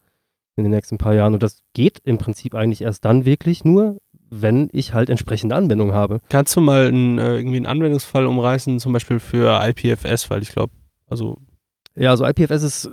in 0.57 0.65
den 0.65 0.71
nächsten 0.71 0.99
paar 0.99 1.15
Jahren. 1.15 1.35
Und 1.35 1.43
das 1.43 1.59
geht 1.73 1.99
im 2.05 2.19
Prinzip 2.19 2.55
eigentlich 2.55 2.83
erst 2.83 3.05
dann 3.05 3.25
wirklich 3.25 3.65
nur, 3.65 3.99
wenn 4.31 4.69
ich 4.73 4.95
halt 4.95 5.11
entsprechende 5.11 5.57
Anwendungen 5.57 5.95
habe. 5.95 6.21
Kannst 6.29 6.55
du 6.57 6.61
mal 6.61 6.87
einen, 6.87 7.19
äh, 7.19 7.37
irgendwie 7.37 7.57
einen 7.57 7.67
Anwendungsfall 7.67 8.27
umreißen, 8.27 8.79
zum 8.79 8.93
Beispiel 8.93 9.19
für 9.19 9.61
IPFS, 9.65 10.31
weil 10.31 10.43
ich 10.43 10.51
glaube, 10.51 10.73
also 11.09 11.39
ja, 11.97 12.11
also 12.11 12.27
IPFS 12.27 12.63
ist, 12.63 12.91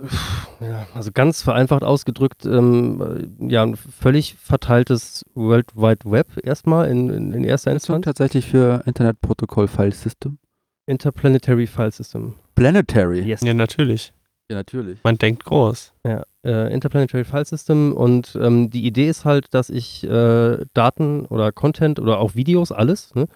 ja, 0.60 0.86
also 0.94 1.10
ganz 1.12 1.42
vereinfacht 1.42 1.82
ausgedrückt, 1.82 2.44
ähm, 2.44 3.34
ja, 3.40 3.62
ein 3.62 3.76
völlig 3.76 4.36
verteiltes 4.36 5.24
World 5.34 5.74
Wide 5.74 6.10
Web 6.10 6.26
erstmal 6.44 6.88
in, 6.88 7.10
in, 7.10 7.32
in 7.32 7.44
erster 7.44 7.72
Instanz. 7.72 8.04
tatsächlich 8.04 8.46
für 8.46 8.82
Internet 8.86 9.20
Protocol 9.20 9.66
File 9.66 9.92
System? 9.92 10.38
Interplanetary 10.86 11.66
File 11.66 11.90
System. 11.90 12.34
Planetary? 12.54 13.20
Yes. 13.22 13.40
Ja, 13.42 13.54
natürlich. 13.54 14.12
Ja, 14.50 14.56
natürlich. 14.56 14.98
Man 15.02 15.18
denkt 15.18 15.44
groß. 15.44 15.94
Ja, 16.06 16.22
äh, 16.44 16.72
Interplanetary 16.72 17.24
File 17.24 17.44
System 17.44 17.92
und 17.92 18.38
ähm, 18.40 18.70
die 18.70 18.84
Idee 18.86 19.08
ist 19.08 19.24
halt, 19.24 19.52
dass 19.52 19.70
ich 19.70 20.04
äh, 20.04 20.58
Daten 20.74 21.26
oder 21.26 21.50
Content 21.52 21.98
oder 21.98 22.18
auch 22.18 22.34
Videos, 22.34 22.70
alles, 22.70 23.14
ne, 23.14 23.26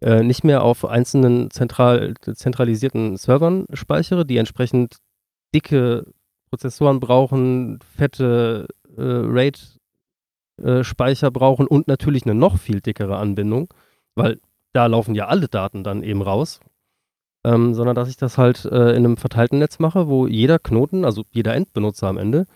äh, 0.00 0.22
nicht 0.22 0.44
mehr 0.44 0.62
auf 0.62 0.84
einzelnen 0.84 1.50
zentral, 1.50 2.14
zentralisierten 2.22 3.16
Servern 3.16 3.66
speichere, 3.74 4.24
die 4.24 4.38
entsprechend 4.38 4.96
dicke 5.54 6.06
Prozessoren 6.50 7.00
brauchen, 7.00 7.78
fette 7.96 8.66
äh, 8.96 9.02
RAID-Speicher 10.62 11.26
äh, 11.28 11.30
brauchen 11.30 11.66
und 11.66 11.88
natürlich 11.88 12.24
eine 12.24 12.34
noch 12.34 12.58
viel 12.58 12.80
dickere 12.80 13.16
Anbindung, 13.16 13.72
weil 14.14 14.40
da 14.72 14.86
laufen 14.86 15.14
ja 15.14 15.28
alle 15.28 15.48
Daten 15.48 15.84
dann 15.84 16.02
eben 16.02 16.22
raus. 16.22 16.60
Ähm, 17.42 17.72
sondern 17.72 17.96
dass 17.96 18.10
ich 18.10 18.18
das 18.18 18.36
halt 18.36 18.66
äh, 18.66 18.90
in 18.90 18.98
einem 18.98 19.16
verteilten 19.16 19.60
Netz 19.60 19.78
mache, 19.78 20.08
wo 20.08 20.26
jeder 20.26 20.58
Knoten, 20.58 21.06
also 21.06 21.24
jeder 21.30 21.54
Endbenutzer 21.54 22.06
am 22.06 22.18
Ende, 22.18 22.46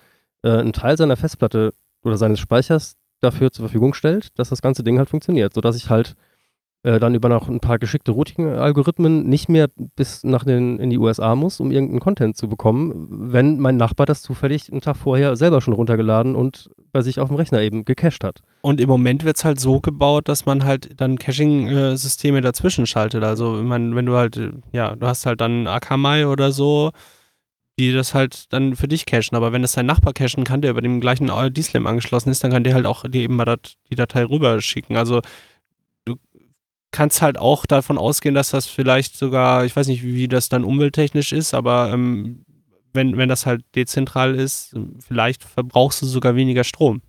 äh, 0.43 0.51
einen 0.51 0.75
Teil 0.75 0.99
seiner 0.99 1.17
Festplatte 1.17 1.73
oder 2.03 2.19
seines 2.19 2.39
Speichers 2.39 2.99
dafür 3.21 3.51
zur 3.51 3.65
Verfügung 3.65 3.95
stellt, 3.95 4.39
dass 4.39 4.51
das 4.51 4.61
ganze 4.61 4.85
Ding 4.85 4.99
halt 4.99 5.09
funktioniert, 5.09 5.55
sodass 5.55 5.77
ich 5.77 5.89
halt 5.89 6.17
äh, 6.85 7.01
dann 7.01 7.15
über 7.15 7.31
noch 7.31 7.49
ein 7.49 7.61
paar 7.61 7.79
geschickte 7.79 8.13
Routing-Algorithmen 8.13 9.27
nicht 9.27 9.49
mehr 9.49 9.69
bis 9.97 10.23
nach 10.23 10.45
den, 10.45 10.79
in 10.79 10.91
die 10.91 10.99
USA 10.99 11.35
muss, 11.35 11.59
um 11.59 11.71
irgendeinen 11.71 12.01
Content 12.01 12.37
zu 12.37 12.47
bekommen, 12.47 13.07
wenn 13.09 13.59
mein 13.59 13.79
Nachbar 13.79 14.05
das 14.05 14.21
zufällig 14.21 14.71
einen 14.71 14.83
Tag 14.83 14.99
vorher 14.99 15.35
selber 15.35 15.63
schon 15.63 15.73
runtergeladen 15.73 16.37
und 16.37 16.71
bei 16.93 17.01
sich 17.01 17.21
auf 17.21 17.29
dem 17.29 17.39
Rechner 17.39 17.63
eben 17.63 17.87
gecached 17.87 18.23
hat. 18.23 18.43
Und 18.61 18.83
im 18.83 18.89
Moment 18.91 19.25
wird 19.25 19.39
es 19.39 19.47
halt 19.47 19.59
so 19.59 19.81
gebaut, 19.81 20.29
dass 20.29 20.45
man 20.45 20.65
halt 20.65 21.01
dann 21.01 21.19
Caching-Systeme 21.19 22.43
dazwischen 22.43 22.87
schaltet. 22.87 23.25
Also 23.25 23.63
man, 23.63 23.97
wenn 23.97 24.05
du 24.05 24.15
halt, 24.15 24.39
ja, 24.73 24.95
du 24.95 25.07
hast 25.07 25.25
halt 25.25 25.41
dann 25.41 25.67
Akamai 25.67 26.27
oder 26.27 26.53
so, 26.53 26.91
die 27.79 27.93
das 27.93 28.13
halt 28.13 28.53
dann 28.53 28.77
für 28.77 28.89
dich 28.89 29.07
cachen. 29.07 29.37
Aber 29.37 29.53
wenn 29.53 29.63
das 29.63 29.73
dein 29.73 29.87
Nachbar 29.87 30.13
cachen 30.13 30.45
kann, 30.45 30.61
der 30.61 30.73
über 30.73 30.83
dem 30.83 31.01
gleichen 31.01 31.31
D-Slam 31.53 31.87
angeschlossen 31.87 32.31
ist, 32.31 32.45
dann 32.45 32.53
kann 32.53 32.63
der 32.63 32.75
halt 32.75 32.87
auch 32.87 33.05
dir 33.09 33.23
eben 33.23 33.37
mal 33.37 33.47
dat, 33.47 33.75
die 33.91 33.97
Datei 33.97 34.25
rüberschicken. 34.25 34.97
Also 34.97 35.23
kannst 36.95 37.23
halt 37.23 37.39
auch 37.39 37.67
davon 37.67 37.99
ausgehen, 37.99 38.37
dass 38.37 38.51
das 38.51 38.67
vielleicht 38.67 39.17
sogar, 39.19 39.65
ich 39.65 39.75
weiß 39.75 39.89
nicht, 39.89 40.05
wie, 40.05 40.29
das 40.29 40.49
dann 40.49 40.63
umwelttechnisch 40.63 41.33
ist, 41.33 41.53
aber 41.53 41.91
ähm, 41.93 42.45
wenn, 42.93 43.17
wenn 43.17 43.29
das 43.29 43.47
halt 43.47 43.65
dezentral 43.75 44.37
ist, 44.37 44.77
vielleicht 45.01 45.43
verbrauchst 45.43 46.01
du 46.03 46.07
sogar 46.07 46.37
weniger 46.37 46.63
Strom. 46.63 47.03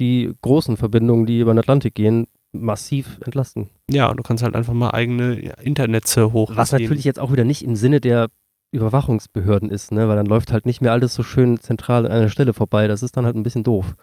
die 0.00 0.34
großen 0.42 0.76
Verbindungen, 0.76 1.26
die 1.26 1.38
über 1.38 1.52
den 1.52 1.60
Atlantik 1.60 1.94
gehen, 1.94 2.26
massiv 2.52 3.20
entlasten. 3.24 3.70
Ja, 3.88 4.12
du 4.12 4.22
kannst 4.24 4.42
halt 4.42 4.56
einfach 4.56 4.72
mal 4.72 4.90
eigene 4.90 5.54
Internetze 5.62 6.32
hochziehen. 6.32 6.56
Was 6.56 6.72
natürlich 6.72 7.04
jetzt 7.04 7.20
auch 7.20 7.30
wieder 7.30 7.44
nicht 7.44 7.62
im 7.62 7.76
Sinne 7.76 8.00
der 8.00 8.30
Überwachungsbehörden 8.72 9.70
ist, 9.70 9.92
ne? 9.92 10.08
weil 10.08 10.16
dann 10.16 10.26
läuft 10.26 10.52
halt 10.52 10.66
nicht 10.66 10.80
mehr 10.80 10.92
alles 10.92 11.14
so 11.14 11.22
schön 11.22 11.60
zentral 11.60 12.06
an 12.06 12.12
einer 12.12 12.28
Stelle 12.30 12.52
vorbei. 12.52 12.88
Das 12.88 13.04
ist 13.04 13.16
dann 13.16 13.26
halt 13.26 13.36
ein 13.36 13.42
bisschen 13.42 13.62
doof. 13.62 13.94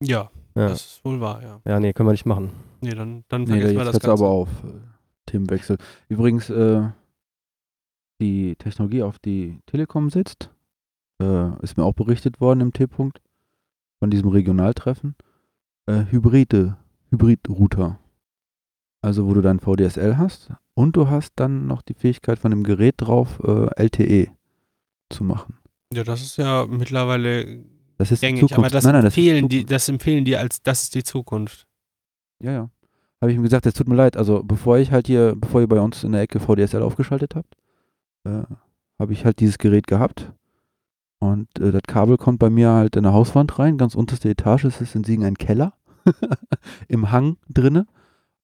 Ja, 0.00 0.30
Ja, 0.56 0.68
das 0.68 0.84
ist 0.84 1.04
wohl 1.04 1.20
wahr, 1.20 1.42
ja. 1.42 1.60
ja 1.64 1.80
nee, 1.80 1.92
können 1.92 2.08
wir 2.08 2.12
nicht 2.12 2.26
machen. 2.26 2.50
Nee, 2.84 2.94
dann, 2.94 3.24
dann 3.28 3.42
Nee, 3.42 3.48
vergessen 3.48 3.76
wir 3.76 3.84
jetzt 3.84 3.94
das 3.94 4.02
Ganze. 4.02 4.22
aber 4.24 4.30
auf. 4.32 4.48
äh, 4.64 4.68
Themenwechsel. 5.26 5.78
Übrigens, 6.08 6.50
äh, 6.50 6.82
die 8.20 8.56
Technologie, 8.56 9.02
auf 9.02 9.18
die 9.18 9.60
Telekom 9.66 10.10
sitzt, 10.10 10.50
äh, 11.20 11.62
ist 11.62 11.76
mir 11.76 11.84
auch 11.84 11.94
berichtet 11.94 12.40
worden 12.40 12.60
im 12.60 12.72
T-Punkt 12.72 13.20
von 13.98 14.10
diesem 14.10 14.28
Regionaltreffen. 14.28 15.16
Äh, 15.86 16.04
Hybride, 16.10 16.76
Hybrid-Router. 17.10 17.98
Also, 19.02 19.26
wo 19.26 19.34
du 19.34 19.40
dein 19.42 19.60
VDSL 19.60 20.16
hast 20.16 20.50
und 20.74 20.96
du 20.96 21.08
hast 21.08 21.32
dann 21.36 21.66
noch 21.66 21.82
die 21.82 21.94
Fähigkeit 21.94 22.38
von 22.38 22.50
dem 22.50 22.62
Gerät 22.64 22.94
drauf, 22.98 23.40
äh, 23.44 23.66
LTE 23.82 24.28
zu 25.10 25.24
machen. 25.24 25.58
Ja, 25.92 26.04
das 26.04 26.22
ist 26.22 26.38
ja 26.38 26.66
mittlerweile 26.66 27.64
Das 27.98 28.10
ist 28.10 28.20
gängig, 28.20 28.40
Zukunft. 28.40 28.58
aber 28.58 28.70
das, 28.70 28.84
nein, 28.84 28.94
nein, 28.94 29.04
das 29.04 29.12
ist 29.14 29.18
empfehlen 29.18 29.48
die, 29.48 29.64
das 29.66 29.88
empfehlen 29.88 30.24
die 30.24 30.36
als, 30.36 30.62
das 30.62 30.84
ist 30.84 30.94
die 30.94 31.04
Zukunft. 31.04 31.66
Ja, 32.40 32.52
ja. 32.52 32.70
Habe 33.20 33.30
ich 33.32 33.36
ihm 33.38 33.42
gesagt, 33.42 33.66
es 33.66 33.74
tut 33.74 33.88
mir 33.88 33.94
leid. 33.94 34.16
Also 34.16 34.42
bevor 34.42 34.78
ich 34.78 34.92
halt 34.92 35.06
hier, 35.06 35.34
bevor 35.36 35.60
ihr 35.60 35.68
bei 35.68 35.80
uns 35.80 36.04
in 36.04 36.12
der 36.12 36.22
Ecke 36.22 36.40
VDSL 36.40 36.82
aufgeschaltet 36.82 37.34
habt, 37.34 37.56
äh, 38.24 38.42
habe 38.98 39.12
ich 39.12 39.24
halt 39.24 39.40
dieses 39.40 39.58
Gerät 39.58 39.86
gehabt. 39.86 40.32
Und 41.20 41.48
äh, 41.58 41.72
das 41.72 41.82
Kabel 41.86 42.18
kommt 42.18 42.38
bei 42.38 42.50
mir 42.50 42.70
halt 42.70 42.96
in 42.96 43.04
der 43.04 43.14
Hauswand 43.14 43.58
rein, 43.58 43.78
ganz 43.78 43.94
unterste 43.94 44.28
Etage. 44.28 44.64
Es 44.64 44.80
ist 44.80 44.94
in 44.94 45.04
Siegen 45.04 45.24
ein 45.24 45.38
Keller 45.38 45.72
im 46.88 47.10
Hang 47.12 47.38
drinne. 47.48 47.86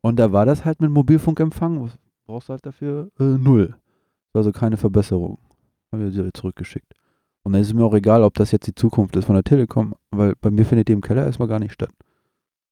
Und 0.00 0.18
da 0.18 0.32
war 0.32 0.46
das 0.46 0.64
halt 0.64 0.80
mit 0.80 0.90
Mobilfunkempfang. 0.90 1.82
Was 1.82 1.98
brauchst 2.26 2.48
du 2.48 2.52
halt 2.52 2.64
dafür? 2.64 3.10
Äh, 3.18 3.24
null. 3.24 3.76
Also 4.32 4.52
keine 4.52 4.76
Verbesserung. 4.78 5.38
Habe 5.92 6.06
ich 6.06 6.14
sie 6.14 6.32
zurückgeschickt. 6.32 6.94
Und 7.42 7.52
dann 7.52 7.62
ist 7.62 7.68
es 7.68 7.74
mir 7.74 7.84
auch 7.84 7.94
egal, 7.94 8.22
ob 8.22 8.34
das 8.34 8.52
jetzt 8.52 8.66
die 8.66 8.74
Zukunft 8.74 9.16
ist 9.16 9.24
von 9.24 9.34
der 9.34 9.44
Telekom, 9.44 9.94
weil 10.10 10.34
bei 10.40 10.50
mir 10.50 10.64
findet 10.64 10.88
die 10.88 10.92
im 10.92 11.00
Keller 11.00 11.24
erstmal 11.24 11.48
gar 11.48 11.58
nicht 11.58 11.72
statt. 11.72 11.90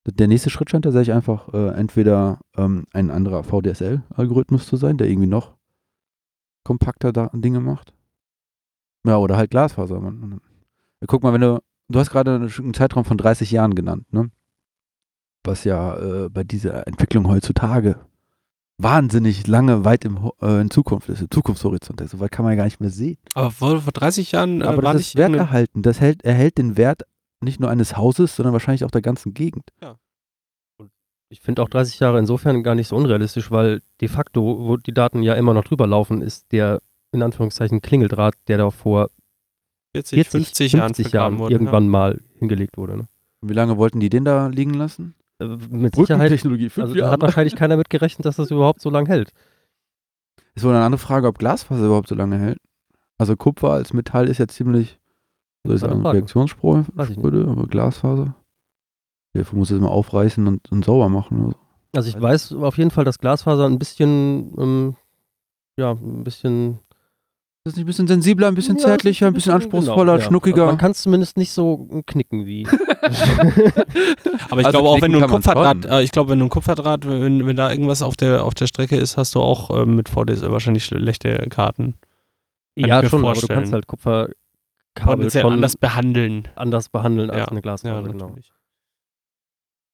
Der 0.06 0.26
nächste 0.28 0.48
Schritt 0.48 0.70
scheint 0.70 0.84
tatsächlich 0.84 1.14
einfach 1.14 1.52
äh, 1.52 1.68
entweder 1.74 2.38
ähm, 2.56 2.86
ein 2.92 3.10
anderer 3.10 3.42
VDSL-Algorithmus 3.44 4.66
zu 4.66 4.76
sein, 4.76 4.96
der 4.96 5.08
irgendwie 5.08 5.26
noch 5.28 5.54
kompakter 6.64 7.12
da 7.12 7.30
Dinge 7.34 7.60
macht. 7.60 7.92
Ja, 9.06 9.18
oder 9.18 9.36
halt 9.36 9.50
Glasfaser. 9.50 10.00
Man. 10.00 10.40
Ja, 11.00 11.06
guck 11.06 11.22
mal, 11.22 11.32
wenn 11.32 11.40
du, 11.42 11.62
du 11.88 11.98
hast 11.98 12.10
gerade 12.10 12.34
einen 12.36 12.74
Zeitraum 12.74 13.04
von 13.04 13.18
30 13.18 13.50
Jahren 13.50 13.74
genannt, 13.74 14.06
ne? 14.12 14.30
Was 15.44 15.64
ja 15.64 15.96
äh, 15.98 16.28
bei 16.28 16.42
dieser 16.44 16.86
Entwicklung 16.86 17.28
heutzutage 17.28 17.96
wahnsinnig 18.78 19.46
lange 19.46 19.84
weit 19.84 20.04
im, 20.04 20.30
äh, 20.40 20.60
in 20.60 20.70
Zukunft 20.70 21.08
ist, 21.08 21.20
im 21.20 21.30
Zukunftshorizont 21.30 22.00
ist. 22.00 22.12
So 22.12 22.20
weit 22.20 22.30
kann 22.32 22.44
man 22.44 22.52
ja 22.52 22.56
gar 22.56 22.64
nicht 22.64 22.80
mehr 22.80 22.90
sehen. 22.90 23.18
Aber 23.34 23.50
vor, 23.50 23.80
vor 23.80 23.92
30 23.92 24.32
Jahren 24.32 24.60
äh, 24.60 24.64
Aber 24.64 24.82
war 24.82 24.92
das 24.94 25.02
ist 25.02 25.16
Wert 25.16 25.28
irgendeine- 25.30 25.48
erhalten. 25.48 25.82
Das 25.82 26.00
hält, 26.00 26.24
erhält 26.24 26.58
den 26.58 26.76
Wert 26.76 27.02
nicht 27.40 27.60
nur 27.60 27.70
eines 27.70 27.96
Hauses, 27.96 28.36
sondern 28.36 28.52
wahrscheinlich 28.52 28.84
auch 28.84 28.90
der 28.90 29.02
ganzen 29.02 29.34
Gegend. 29.34 29.64
Ich 31.30 31.40
finde 31.40 31.62
auch 31.62 31.68
30 31.68 32.00
Jahre 32.00 32.18
insofern 32.18 32.62
gar 32.62 32.74
nicht 32.74 32.88
so 32.88 32.96
unrealistisch, 32.96 33.50
weil 33.50 33.82
de 34.00 34.08
facto, 34.08 34.66
wo 34.66 34.76
die 34.76 34.94
Daten 34.94 35.22
ja 35.22 35.34
immer 35.34 35.54
noch 35.54 35.64
drüber 35.64 35.86
laufen, 35.86 36.22
ist 36.22 36.52
der 36.52 36.80
in 37.12 37.22
Anführungszeichen 37.22 37.80
Klingeldraht, 37.82 38.34
der 38.48 38.58
da 38.58 38.70
vor 38.70 39.10
40, 39.94 40.16
40, 40.16 40.30
50, 40.30 40.70
50 40.72 41.12
Jahren, 41.12 41.38
wurde, 41.38 41.52
irgendwann 41.52 41.88
mal 41.88 42.20
hingelegt 42.38 42.76
wurde. 42.76 42.96
Ne? 42.96 43.08
Und 43.40 43.48
wie 43.48 43.54
lange 43.54 43.76
wollten 43.76 44.00
die 44.00 44.08
den 44.08 44.24
da 44.24 44.48
liegen 44.48 44.74
lassen? 44.74 45.14
Äh, 45.38 45.46
Mit 45.46 45.94
Sicherheit, 45.94 46.20
Brückentechnologie, 46.20 46.70
fünf 46.70 46.88
also 46.88 46.94
da 46.98 47.10
hat 47.10 47.22
wahrscheinlich 47.22 47.56
keiner 47.56 47.76
mit 47.76 47.90
gerechnet, 47.90 48.26
dass 48.26 48.36
das 48.36 48.50
überhaupt 48.50 48.80
so 48.80 48.90
lange 48.90 49.08
hält. 49.08 49.30
Ist 50.54 50.64
wohl 50.64 50.74
eine 50.74 50.84
andere 50.84 50.98
Frage, 50.98 51.28
ob 51.28 51.38
Glasfaser 51.38 51.86
überhaupt 51.86 52.08
so 52.08 52.14
lange 52.14 52.38
hält. 52.38 52.58
Also 53.16 53.36
Kupfer 53.36 53.70
als 53.70 53.92
Metall 53.92 54.28
ist 54.28 54.38
ja 54.38 54.48
ziemlich, 54.48 54.98
soll 55.68 55.76
ich 55.76 55.80
sagen. 55.82 56.02
Spröde, 57.14 57.46
aber 57.48 57.66
Glasfaser. 57.66 58.34
Dafür 59.34 59.58
muss 59.58 59.70
es 59.70 59.78
immer 59.78 59.90
aufreißen 59.90 60.46
und, 60.46 60.72
und 60.72 60.84
sauber 60.84 61.08
machen. 61.08 61.44
Oder 61.46 61.52
so. 61.52 61.58
Also 61.94 62.08
ich 62.10 62.20
weiß 62.20 62.52
auf 62.54 62.76
jeden 62.78 62.90
Fall, 62.90 63.04
dass 63.04 63.18
Glasfaser 63.18 63.66
ein 63.66 63.78
bisschen, 63.78 64.52
ähm, 64.58 64.96
ja, 65.78 65.92
ein 65.92 66.24
bisschen 66.24 66.80
Ist 67.64 67.72
das 67.72 67.76
nicht 67.76 67.84
ein 67.84 67.86
bisschen 67.86 68.08
sensibler, 68.08 68.48
ein 68.48 68.54
bisschen 68.54 68.76
Ja, 68.76 68.84
zärtlicher, 68.84 69.26
ein 69.26 69.32
bisschen 69.34 69.52
genau, 69.52 69.64
anspruchsvoller, 69.64 70.16
ja. 70.18 70.20
schnuckiger? 70.20 70.66
Man 70.66 70.78
kann 70.78 70.90
es 70.92 71.02
zumindest 71.02 71.36
nicht 71.36 71.52
so 71.52 72.02
knicken 72.06 72.46
wie. 72.46 72.66
Aber 74.50 74.60
ich 74.60 74.66
Also 74.66 74.78
glaube 74.78 74.88
auch, 74.88 75.00
wenn 75.02 75.12
du 75.12 75.18
ein 75.22 75.28
Kupferdraht, 75.28 75.84
äh, 75.86 76.02
ich 76.02 76.10
glaube, 76.12 76.30
wenn 76.30 76.38
du 76.38 76.46
ein 76.46 76.50
Kupferdraht, 76.50 77.06
wenn, 77.06 77.46
wenn 77.46 77.56
da 77.56 77.70
irgendwas 77.70 78.02
auf 78.02 78.16
der, 78.16 78.44
auf 78.44 78.54
der 78.54 78.66
Strecke 78.66 78.96
ist, 78.96 79.16
hast 79.16 79.34
du 79.34 79.40
auch 79.40 79.70
ähm, 79.82 79.96
mit 79.96 80.08
VDSL 80.08 80.50
wahrscheinlich 80.50 80.84
schlechte 80.84 81.34
Karten. 81.50 81.94
Kann 82.78 82.88
ja, 82.88 83.08
schon, 83.08 83.20
aber 83.24 83.32
du 83.34 83.40
vorstellen. 83.40 83.58
kannst 83.60 83.72
halt 83.72 83.86
Kupferkabel 83.86 84.34
Potenziell 85.06 85.42
schon 85.42 85.52
anders 85.54 85.76
behandeln. 85.76 86.48
anders 86.56 86.88
behandeln 86.88 87.30
als 87.30 87.38
Ja, 87.40 87.48
eine 87.48 87.62
Glasfaser. 87.62 88.00
Ja, 88.02 88.06
genau. 88.06 88.34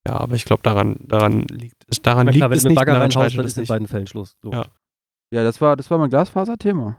Ja, 0.06 0.16
aber 0.16 0.34
ich 0.34 0.44
glaube, 0.44 0.62
daran, 0.62 0.96
daran 1.00 1.42
liegt 1.42 1.84
es. 1.88 2.02
Daran 2.02 2.26
Na 2.26 2.32
klar, 2.32 2.48
liegt 2.48 2.50
wenn 2.50 2.58
es 2.58 2.64
nicht, 2.64 2.74
Bagger 2.76 2.92
daran 2.94 3.10
reinhaust, 3.10 3.38
dann 3.38 3.44
es 3.46 3.52
ist 3.52 3.56
in 3.56 3.60
nicht. 3.62 3.68
beiden 3.68 3.88
Fällen 3.88 4.06
Schluss. 4.06 4.36
So. 4.42 4.52
Ja. 4.52 4.66
Ja, 5.32 5.42
das 5.44 5.60
war, 5.60 5.76
das 5.76 5.90
war 5.90 5.98
mein 5.98 6.10
Glasfaser-Thema. 6.10 6.98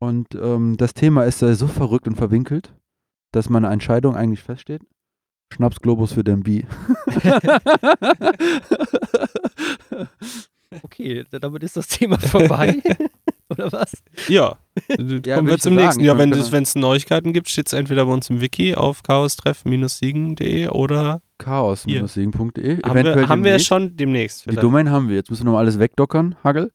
Und 0.00 0.34
ähm, 0.34 0.76
das 0.78 0.94
Thema 0.94 1.24
ist 1.24 1.42
äh, 1.42 1.54
so 1.54 1.66
verrückt 1.66 2.06
und 2.06 2.16
verwinkelt, 2.16 2.72
dass 3.32 3.50
meine 3.50 3.68
Entscheidung 3.68 4.14
eigentlich 4.16 4.42
feststeht. 4.42 4.82
Schnaps 5.52 5.80
Globus 5.80 6.12
für 6.12 6.22
den 6.24 6.42
B. 6.44 6.64
Okay, 10.84 11.24
da- 11.30 11.40
damit 11.40 11.62
ist 11.64 11.76
das 11.76 11.88
Thema 11.88 12.18
vorbei. 12.18 12.80
Oder 13.54 13.72
was? 13.72 13.92
Ja, 14.28 14.56
Ja, 15.26 15.36
kommen 15.36 15.48
wir 15.48 15.58
zum 15.58 15.74
so 15.74 15.80
nächsten. 15.80 15.94
sagen. 15.94 16.04
Ja, 16.04 16.16
wenn 16.18 16.30
Genau. 16.30 16.42
es 16.58 16.74
Neuigkeiten 16.74 17.32
gibt, 17.32 17.48
steht 17.48 17.66
es 17.66 17.72
entweder 17.72 18.06
bei 18.06 18.12
uns 18.12 18.30
im 18.30 18.40
Wiki 18.40 18.74
auf 18.76 19.02
chaostreff-siegen.de 19.02 20.68
oder 20.68 21.20
Chaos-siegen.de. 21.38 22.82
haben 22.82 23.04
wir, 23.04 23.28
haben 23.28 23.44
wir 23.44 23.58
schon 23.58 23.96
demnächst. 23.96 24.40
Die 24.40 24.50
vielleicht. 24.50 24.62
Domain 24.62 24.90
haben 24.90 25.08
wir. 25.08 25.16
Jetzt 25.16 25.30
müssen 25.30 25.44
wir 25.46 25.52
noch 25.52 25.58
alles 25.58 25.78
wegdockern, 25.78 26.36
Hagel. 26.44 26.70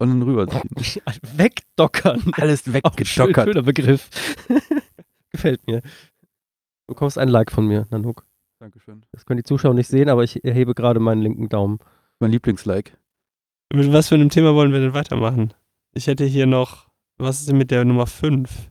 Und 0.00 0.08
dann 0.10 0.22
rüberziehen. 0.22 0.62
Wegdockern. 1.36 2.22
alles 2.34 2.62
Auch 2.84 2.96
ein 2.96 3.04
schön- 3.04 3.26
weggedockert. 3.26 3.48
schöner 3.48 3.62
Begriff. 3.62 4.08
Gefällt 5.32 5.66
mir. 5.66 5.80
Du 5.80 6.94
bekommst 6.94 7.18
ein 7.18 7.28
Like 7.28 7.50
von 7.50 7.66
mir, 7.66 7.86
Nanook. 7.90 8.24
Dankeschön. 8.60 9.04
Das 9.12 9.24
können 9.26 9.38
die 9.38 9.44
Zuschauer 9.44 9.74
nicht 9.74 9.88
sehen, 9.88 10.08
aber 10.08 10.22
ich 10.24 10.44
erhebe 10.44 10.74
gerade 10.74 11.00
meinen 11.00 11.22
linken 11.22 11.48
Daumen. 11.48 11.78
Mein 12.20 12.30
Lieblingslike. 12.30 12.92
Mit 13.72 13.92
was 13.92 14.08
für 14.08 14.14
einem 14.14 14.30
Thema 14.30 14.54
wollen 14.54 14.72
wir 14.72 14.80
denn 14.80 14.94
weitermachen? 14.94 15.52
Ich 15.94 16.06
hätte 16.06 16.24
hier 16.24 16.46
noch, 16.46 16.88
was 17.16 17.40
ist 17.40 17.48
denn 17.48 17.58
mit 17.58 17.70
der 17.70 17.84
Nummer 17.84 18.06
5? 18.06 18.70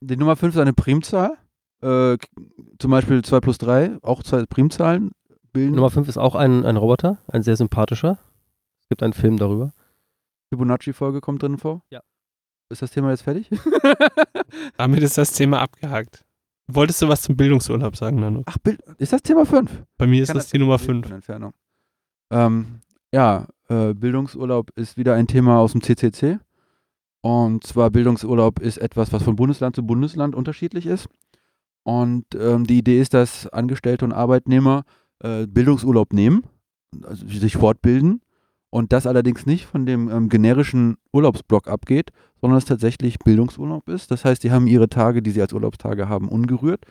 Die 0.00 0.16
Nummer 0.16 0.36
5 0.36 0.54
ist 0.54 0.60
eine 0.60 0.72
Primzahl. 0.72 1.38
Äh, 1.80 2.16
zum 2.78 2.90
Beispiel 2.90 3.22
2 3.22 3.40
plus 3.40 3.58
3, 3.58 3.98
auch 4.02 4.22
zwei 4.22 4.46
Primzahlen 4.46 5.10
bilden. 5.52 5.74
Nummer 5.74 5.90
5 5.90 6.08
ist 6.08 6.18
auch 6.18 6.34
ein, 6.34 6.64
ein 6.64 6.76
Roboter, 6.76 7.18
ein 7.26 7.42
sehr 7.42 7.56
sympathischer. 7.56 8.18
Es 8.80 8.88
gibt 8.88 9.02
einen 9.02 9.12
Film 9.12 9.36
darüber. 9.36 9.72
Fibonacci-Folge 10.50 11.20
kommt 11.20 11.42
drin 11.42 11.58
vor. 11.58 11.82
Ja. 11.90 12.02
Ist 12.68 12.82
das 12.82 12.90
Thema 12.90 13.10
jetzt 13.10 13.22
fertig? 13.22 13.50
Damit 14.76 15.02
ist 15.02 15.18
das 15.18 15.32
Thema 15.32 15.60
abgehakt. 15.60 16.24
Wolltest 16.68 17.02
du 17.02 17.08
was 17.08 17.22
zum 17.22 17.36
Bildungsurlaub 17.36 17.96
sagen, 17.96 18.20
Nano? 18.20 18.42
Ach, 18.46 18.58
Bild, 18.58 18.80
ist 18.98 19.12
das 19.12 19.22
Thema 19.22 19.44
5? 19.44 19.84
Bei 19.98 20.06
mir 20.06 20.22
ist 20.22 20.34
das 20.34 20.48
die 20.48 20.58
Nummer 20.58 20.78
5. 20.78 21.10
Entfernung. 21.10 21.52
Ähm, 22.30 22.80
ja, 23.12 23.46
äh, 23.68 23.94
Bildungsurlaub 23.94 24.70
ist 24.76 24.96
wieder 24.96 25.14
ein 25.14 25.26
Thema 25.26 25.58
aus 25.58 25.72
dem 25.72 25.82
CCC. 25.82 26.38
Und 27.20 27.64
zwar 27.64 27.90
Bildungsurlaub 27.90 28.60
ist 28.60 28.78
etwas, 28.78 29.12
was 29.12 29.22
von 29.22 29.36
Bundesland 29.36 29.76
zu 29.76 29.86
Bundesland 29.86 30.34
unterschiedlich 30.34 30.86
ist. 30.86 31.08
Und 31.84 32.26
ähm, 32.34 32.66
die 32.66 32.78
Idee 32.78 33.00
ist, 33.00 33.14
dass 33.14 33.46
Angestellte 33.48 34.04
und 34.04 34.12
Arbeitnehmer 34.12 34.84
äh, 35.20 35.46
Bildungsurlaub 35.46 36.12
nehmen, 36.12 36.44
also 37.02 37.26
sich 37.28 37.56
fortbilden 37.56 38.22
und 38.70 38.92
das 38.92 39.06
allerdings 39.06 39.46
nicht 39.46 39.66
von 39.66 39.86
dem 39.86 40.08
ähm, 40.10 40.28
generischen 40.28 40.96
Urlaubsblock 41.12 41.68
abgeht, 41.68 42.10
sondern 42.40 42.58
es 42.58 42.64
tatsächlich 42.64 43.18
Bildungsurlaub 43.18 43.88
ist. 43.88 44.10
Das 44.10 44.24
heißt, 44.24 44.42
die 44.42 44.50
haben 44.50 44.66
ihre 44.66 44.88
Tage, 44.88 45.22
die 45.22 45.30
sie 45.30 45.42
als 45.42 45.52
Urlaubstage 45.52 46.08
haben, 46.08 46.28
ungerührt, 46.28 46.84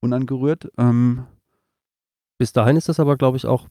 unangerührt. 0.00 0.70
Ähm, 0.78 1.26
Bis 2.38 2.52
dahin 2.52 2.76
ist 2.76 2.88
das 2.88 3.00
aber, 3.00 3.16
glaube 3.16 3.36
ich, 3.36 3.46
auch 3.46 3.68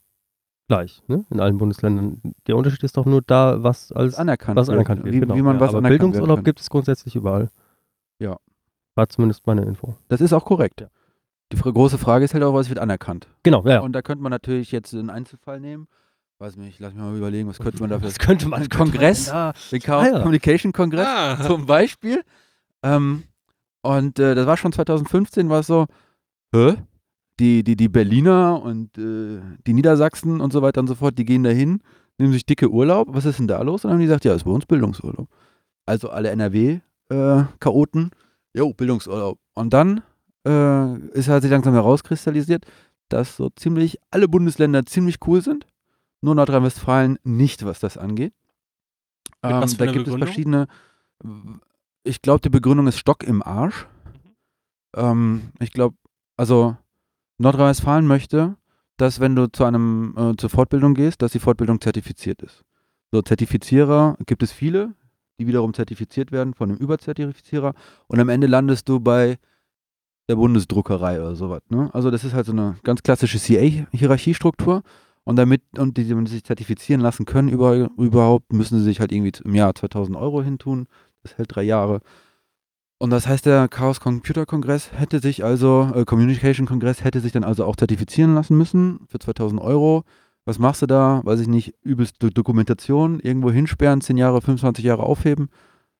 gleich, 0.67 1.01
ne? 1.07 1.25
In 1.29 1.39
allen 1.39 1.57
Bundesländern. 1.57 2.21
Der 2.47 2.55
Unterschied 2.57 2.83
ist 2.83 2.97
doch 2.97 3.05
nur 3.05 3.21
da, 3.21 3.63
was 3.63 3.91
als 3.91 4.15
anerkannt 4.15 4.55
was 4.57 4.67
wird. 4.67 4.75
anerkannt 4.77 5.03
wird. 5.03 5.13
Wie, 5.15 5.19
genau. 5.19 5.35
wie 5.35 5.41
man 5.41 5.55
ja, 5.55 5.59
was 5.61 5.69
aber 5.69 5.79
anerkannt 5.79 5.99
Bildungsurlaub 5.99 6.43
gibt 6.43 6.59
es 6.59 6.69
grundsätzlich 6.69 7.15
überall. 7.15 7.49
Ja. 8.19 8.37
War 8.95 9.09
zumindest 9.09 9.45
meine 9.45 9.63
Info. 9.63 9.95
Das 10.07 10.21
ist 10.21 10.33
auch 10.33 10.45
korrekt. 10.45 10.81
Ja. 10.81 10.87
Die 11.51 11.57
große 11.57 11.97
Frage 11.97 12.25
ist 12.25 12.33
halt 12.33 12.43
auch, 12.43 12.53
was 12.53 12.69
wird 12.69 12.79
anerkannt. 12.79 13.27
Genau, 13.43 13.63
ja. 13.67 13.81
Und 13.81 13.93
da 13.93 14.01
könnte 14.01 14.23
man 14.23 14.31
natürlich 14.31 14.71
jetzt 14.71 14.93
einen 14.93 15.09
Einzelfall 15.09 15.59
nehmen. 15.59 15.87
Weiß 16.39 16.57
nicht, 16.57 16.79
lass 16.79 16.93
mich 16.93 17.01
mal 17.01 17.15
überlegen, 17.15 17.47
was 17.47 17.59
könnte 17.59 17.79
man 17.79 17.89
dafür. 17.89 18.07
Was 18.09 18.19
könnte 18.19 18.47
man? 18.47 18.67
Kongress? 18.69 19.27
Ja. 19.31 19.53
Den 19.71 19.81
Chaos 19.81 20.03
Ah, 20.07 20.11
ja. 20.11 20.19
Communication 20.19 20.73
Kongress 20.73 21.07
Ah, 21.07 21.37
zum 21.45 21.65
Beispiel. 21.65 22.23
Ähm, 22.83 23.23
und 23.83 24.19
äh, 24.19 24.35
das 24.35 24.45
war 24.47 24.57
schon 24.57 24.73
2015, 24.73 25.47
war 25.49 25.59
es 25.59 25.67
so, 25.67 25.85
hä? 26.53 26.75
Die, 27.39 27.63
die, 27.63 27.75
die 27.75 27.89
Berliner 27.89 28.61
und 28.61 28.97
äh, 28.97 29.41
die 29.67 29.73
Niedersachsen 29.73 30.41
und 30.41 30.53
so 30.53 30.61
weiter 30.61 30.81
und 30.81 30.87
so 30.87 30.95
fort, 30.95 31.17
die 31.17 31.25
gehen 31.25 31.43
dahin, 31.43 31.81
nehmen 32.17 32.33
sich 32.33 32.45
dicke 32.45 32.69
Urlaub. 32.69 33.07
Was 33.11 33.25
ist 33.25 33.39
denn 33.39 33.47
da 33.47 33.61
los? 33.61 33.83
Und 33.83 33.89
dann 33.89 33.93
haben 33.93 33.99
die 33.99 34.05
gesagt, 34.05 34.25
ja, 34.25 34.33
ist 34.33 34.45
bei 34.45 34.51
uns 34.51 34.65
Bildungsurlaub. 34.65 35.27
Also 35.85 36.09
alle 36.09 36.29
NRW-Chaoten, 36.29 38.11
äh, 38.53 38.57
jo, 38.57 38.73
Bildungsurlaub. 38.73 39.37
Und 39.53 39.73
dann 39.73 40.01
äh, 40.47 40.97
ist 41.09 41.27
halt 41.27 41.43
sich 41.43 41.51
langsam 41.51 41.73
herauskristallisiert, 41.73 42.65
dass 43.09 43.35
so 43.35 43.49
ziemlich 43.49 43.99
alle 44.11 44.27
Bundesländer 44.27 44.85
ziemlich 44.85 45.17
cool 45.27 45.41
sind. 45.41 45.67
Nur 46.21 46.35
Nordrhein-Westfalen 46.35 47.19
nicht, 47.23 47.65
was 47.65 47.79
das 47.79 47.97
angeht. 47.97 48.33
Ähm, 49.43 49.61
was 49.61 49.77
da 49.77 49.85
gibt 49.85 50.05
Begründung? 50.05 50.21
es 50.21 50.27
verschiedene. 50.27 50.67
Ich 52.03 52.21
glaube, 52.21 52.41
die 52.41 52.49
Begründung 52.49 52.87
ist 52.87 52.97
Stock 52.97 53.23
im 53.23 53.43
Arsch. 53.43 53.87
Ähm, 54.95 55.51
ich 55.59 55.71
glaube, 55.71 55.95
also 56.37 56.77
Nordrhein-Westfalen 57.37 58.07
möchte, 58.07 58.57
dass 58.97 59.19
wenn 59.19 59.35
du 59.35 59.47
zu 59.51 59.65
einem 59.65 60.15
äh, 60.17 60.37
zur 60.37 60.49
Fortbildung 60.49 60.93
gehst, 60.93 61.21
dass 61.21 61.31
die 61.31 61.39
Fortbildung 61.39 61.81
zertifiziert 61.81 62.41
ist. 62.41 62.63
So 63.11 63.21
Zertifizierer 63.21 64.17
gibt 64.25 64.43
es 64.43 64.51
viele, 64.51 64.93
die 65.39 65.47
wiederum 65.47 65.73
zertifiziert 65.73 66.31
werden 66.31 66.53
von 66.53 66.69
einem 66.69 66.79
Überzertifizierer 66.79 67.73
und 68.07 68.19
am 68.19 68.29
Ende 68.29 68.47
landest 68.47 68.87
du 68.87 68.99
bei 68.99 69.37
der 70.27 70.35
Bundesdruckerei 70.35 71.19
oder 71.19 71.35
sowas. 71.35 71.61
Ne? 71.69 71.89
Also 71.93 72.09
das 72.09 72.23
ist 72.23 72.33
halt 72.33 72.45
so 72.45 72.51
eine 72.51 72.77
ganz 72.83 73.03
klassische 73.03 73.37
CA-Hierarchiestruktur 73.37 74.81
und 75.23 75.35
damit 75.35 75.61
und 75.77 75.97
die, 75.97 76.05
die 76.05 76.27
sich 76.27 76.43
zertifizieren 76.43 77.01
lassen 77.01 77.25
können 77.25 77.49
über, 77.49 77.89
überhaupt, 77.97 78.53
müssen 78.53 78.79
sie 78.79 78.85
sich 78.85 78.99
halt 78.99 79.11
irgendwie 79.11 79.33
im 79.43 79.55
Jahr 79.55 79.75
2000 79.75 80.17
Euro 80.17 80.41
hintun. 80.41 80.87
Das 81.23 81.37
hält 81.37 81.55
drei 81.55 81.63
Jahre. 81.63 82.01
Und 83.05 83.11
das 83.11 83.27
heißt, 83.27 83.45
der 83.45 83.67
Chaos 83.67 83.99
Computer 83.99 84.47
Kongress 84.47 84.91
hätte 84.91 85.19
sich 85.19 85.43
also, 85.43 85.91
äh, 85.93 86.05
Communication 86.05 86.65
Kongress 86.65 87.03
hätte 87.03 87.19
sich 87.19 87.31
dann 87.31 87.43
also 87.43 87.63
auch 87.63 87.75
zertifizieren 87.75 88.33
lassen 88.33 88.57
müssen 88.57 89.01
für 89.09 89.19
2000 89.19 89.61
Euro. 89.61 90.05
Was 90.45 90.57
machst 90.57 90.81
du 90.81 90.87
da? 90.87 91.21
Weiß 91.23 91.39
ich 91.39 91.47
nicht, 91.47 91.75
übelste 91.83 92.31
Dokumentation, 92.31 93.19
irgendwo 93.19 93.51
hinsperren, 93.51 94.01
10 94.01 94.17
Jahre, 94.17 94.41
25 94.41 94.83
Jahre 94.83 95.03
aufheben 95.03 95.49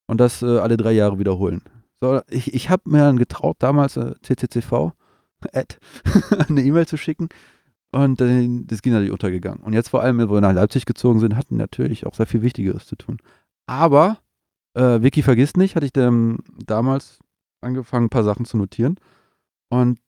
und 0.07 0.19
das 0.19 0.41
äh, 0.41 0.57
alle 0.57 0.77
drei 0.77 0.93
Jahre 0.93 1.19
wiederholen. 1.19 1.61
So, 2.01 2.21
ich, 2.27 2.55
ich 2.55 2.71
habe 2.71 2.89
mir 2.89 3.01
dann 3.01 3.19
getraut, 3.19 3.57
damals 3.59 3.97
äh, 3.97 4.15
CCCV, 4.23 4.93
Ad, 5.53 5.75
eine 6.49 6.63
E-Mail 6.63 6.87
zu 6.87 6.97
schicken 6.97 7.29
und 7.91 8.19
äh, 8.19 8.49
das 8.65 8.81
ging 8.81 8.93
natürlich 8.93 9.11
untergegangen. 9.11 9.61
Und 9.61 9.73
jetzt 9.73 9.89
vor 9.89 10.01
allem, 10.01 10.17
wo 10.27 10.33
wir 10.33 10.41
nach 10.41 10.53
Leipzig 10.53 10.87
gezogen 10.87 11.19
sind, 11.19 11.35
hatten 11.35 11.55
natürlich 11.55 12.07
auch 12.07 12.15
sehr 12.15 12.25
viel 12.25 12.41
Wichtigeres 12.41 12.87
zu 12.87 12.95
tun. 12.95 13.19
Aber 13.67 14.17
äh, 14.75 15.01
Wiki 15.01 15.23
vergisst 15.23 15.57
nicht, 15.57 15.75
hatte 15.75 15.85
ich 15.85 15.93
damals 15.93 17.19
angefangen, 17.61 18.05
ein 18.05 18.09
paar 18.09 18.23
Sachen 18.23 18.45
zu 18.45 18.57
notieren. 18.57 18.97
Und 19.69 19.99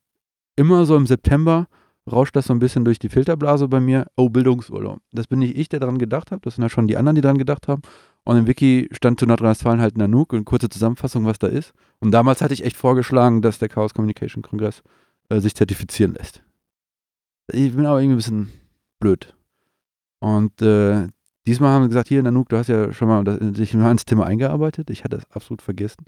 immer 0.55 0.85
so 0.85 0.95
im 0.95 1.07
September 1.07 1.67
rauscht 2.09 2.35
das 2.35 2.45
so 2.45 2.53
ein 2.53 2.59
bisschen 2.59 2.85
durch 2.85 2.99
die 2.99 3.09
Filterblase 3.09 3.67
bei 3.67 3.79
mir. 3.79 4.07
Oh, 4.15 4.29
Bildungsurlaub. 4.29 4.99
Das 5.11 5.27
bin 5.27 5.39
nicht 5.39 5.57
ich, 5.57 5.69
der 5.69 5.79
daran 5.79 5.97
gedacht 5.97 6.31
habe, 6.31 6.41
das 6.41 6.55
sind 6.55 6.63
ja 6.63 6.69
schon 6.69 6.87
die 6.87 6.97
anderen, 6.97 7.15
die 7.15 7.21
daran 7.21 7.37
gedacht 7.37 7.67
haben. 7.67 7.81
Und 8.23 8.37
im 8.37 8.47
Wiki 8.47 8.89
stand 8.91 9.19
zu 9.19 9.25
Nordrhein-Westfalen 9.25 9.81
halt 9.81 9.97
Nanook 9.97 10.33
und 10.33 10.45
kurze 10.45 10.69
Zusammenfassung, 10.69 11.25
was 11.25 11.39
da 11.39 11.47
ist. 11.47 11.73
Und 11.99 12.11
damals 12.11 12.41
hatte 12.41 12.53
ich 12.53 12.63
echt 12.63 12.77
vorgeschlagen, 12.77 13.41
dass 13.41 13.59
der 13.59 13.69
Chaos 13.69 13.93
Communication 13.93 14.43
Kongress 14.43 14.83
äh, 15.29 15.39
sich 15.39 15.55
zertifizieren 15.55 16.13
lässt. 16.13 16.43
Ich 17.51 17.73
bin 17.73 17.85
aber 17.85 18.01
irgendwie 18.01 18.15
ein 18.15 18.17
bisschen 18.17 18.51
blöd. 18.99 19.33
Und 20.19 20.61
äh, 20.61 21.07
diesmal 21.47 21.71
haben 21.71 21.83
sie 21.83 21.89
gesagt, 21.89 22.09
hier 22.09 22.21
Nanook, 22.21 22.49
du 22.49 22.57
hast 22.57 22.67
ja 22.67 22.93
schon 22.93 23.07
mal 23.07 23.23
das, 23.23 23.39
dich 23.39 23.73
mal 23.73 23.91
ins 23.91 24.05
Thema 24.05 24.25
eingearbeitet. 24.25 24.89
Ich 24.89 25.03
hatte 25.03 25.17
das 25.17 25.31
absolut 25.31 25.61
vergessen. 25.61 26.05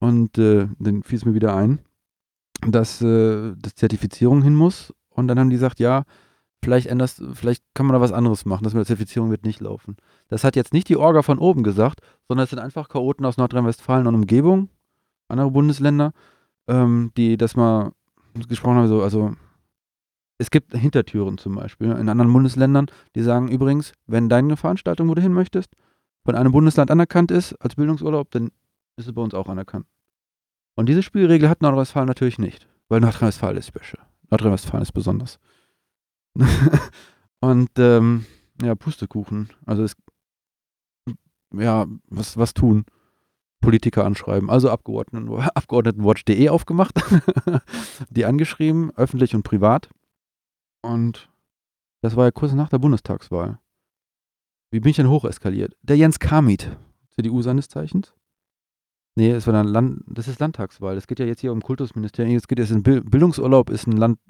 Und 0.00 0.38
äh, 0.38 0.68
dann 0.78 1.02
fiel 1.02 1.18
es 1.18 1.24
mir 1.24 1.34
wieder 1.34 1.54
ein, 1.54 1.80
dass 2.66 3.02
äh, 3.02 3.54
das 3.56 3.74
Zertifizierung 3.74 4.42
hin 4.42 4.54
muss. 4.54 4.94
Und 5.10 5.28
dann 5.28 5.38
haben 5.38 5.50
die 5.50 5.56
gesagt, 5.56 5.78
ja, 5.78 6.04
vielleicht 6.62 6.86
änderst, 6.86 7.22
vielleicht 7.34 7.62
kann 7.74 7.86
man 7.86 7.94
da 7.94 8.00
was 8.00 8.12
anderes 8.12 8.46
machen. 8.46 8.64
Das 8.64 8.72
mit 8.72 8.80
der 8.80 8.86
Zertifizierung 8.86 9.30
wird 9.30 9.44
nicht 9.44 9.60
laufen. 9.60 9.96
Das 10.28 10.42
hat 10.42 10.56
jetzt 10.56 10.72
nicht 10.72 10.88
die 10.88 10.96
Orga 10.96 11.22
von 11.22 11.38
oben 11.38 11.62
gesagt, 11.62 12.00
sondern 12.26 12.44
es 12.44 12.50
sind 12.50 12.58
einfach 12.58 12.88
Chaoten 12.88 13.26
aus 13.26 13.36
Nordrhein-Westfalen 13.36 14.06
und 14.06 14.14
Umgebung, 14.14 14.70
andere 15.28 15.50
Bundesländer, 15.50 16.12
ähm, 16.66 17.12
die 17.16 17.36
das 17.36 17.56
mal 17.56 17.92
gesprochen 18.48 18.76
haben. 18.76 18.88
So, 18.88 19.02
also 19.02 19.32
es 20.38 20.50
gibt 20.50 20.74
Hintertüren 20.74 21.38
zum 21.38 21.54
Beispiel 21.56 21.90
in 21.90 22.08
anderen 22.08 22.32
Bundesländern, 22.32 22.86
die 23.14 23.22
sagen 23.22 23.48
übrigens, 23.48 23.92
wenn 24.06 24.28
deine 24.28 24.56
Veranstaltung, 24.56 25.08
wo 25.08 25.14
du 25.14 25.22
hin 25.22 25.32
möchtest, 25.32 25.70
von 26.24 26.34
einem 26.34 26.52
Bundesland 26.52 26.90
anerkannt 26.90 27.30
ist 27.30 27.54
als 27.54 27.74
Bildungsurlaub, 27.74 28.30
dann 28.30 28.50
ist 28.96 29.06
es 29.06 29.12
bei 29.12 29.22
uns 29.22 29.34
auch 29.34 29.48
anerkannt. 29.48 29.86
Und 30.76 30.88
diese 30.88 31.02
Spielregel 31.02 31.48
hat 31.48 31.62
Nordrhein-Westfalen 31.62 32.06
natürlich 32.06 32.38
nicht, 32.38 32.68
weil 32.88 33.00
Nordrhein-Westfalen 33.00 33.56
ist 33.56 33.68
special. 33.68 34.04
Nordrhein-Westfalen 34.30 34.82
ist 34.82 34.92
besonders. 34.92 35.38
Und 37.40 37.70
ähm, 37.78 38.26
ja, 38.62 38.74
Pustekuchen. 38.74 39.50
Also 39.66 39.82
es 39.82 39.96
ja, 41.52 41.86
was, 42.08 42.36
was 42.36 42.54
tun? 42.54 42.84
Politiker 43.60 44.04
anschreiben. 44.04 44.50
Also 44.50 44.70
Abgeordneten, 44.70 45.32
Abgeordnetenwatch.de 45.54 46.48
aufgemacht, 46.48 46.94
die 48.10 48.24
angeschrieben, 48.24 48.92
öffentlich 48.96 49.34
und 49.34 49.42
privat. 49.42 49.88
Und 50.82 51.28
das 52.02 52.16
war 52.16 52.26
ja 52.26 52.30
kurz 52.30 52.52
nach 52.52 52.68
der 52.68 52.78
Bundestagswahl. 52.78 53.58
Wie 54.70 54.80
bin 54.80 54.90
ich 54.90 54.96
denn 54.96 55.08
hocheskaliert? 55.08 55.76
Der 55.82 55.96
Jens 55.96 56.18
Kamit, 56.18 56.76
CDU 57.16 57.42
seines 57.42 57.68
Zeichens. 57.68 58.14
Nee, 59.16 59.30
es 59.30 59.46
war 59.46 59.52
dann 59.52 59.66
Land, 59.66 60.04
das 60.06 60.28
ist 60.28 60.38
Landtagswahl. 60.38 60.96
Es 60.96 61.08
geht 61.08 61.18
ja 61.18 61.26
jetzt 61.26 61.40
hier 61.40 61.52
um 61.52 61.60
Kultusministerium. 61.60 62.36
Es 62.36 62.46
geht 62.46 62.60
jetzt 62.60 62.70
in 62.70 62.84
Bild, 62.84 63.10
Bildungsurlaub, 63.10 63.70
ist 63.70 63.86
ein 63.88 63.96
Land, 63.96 64.20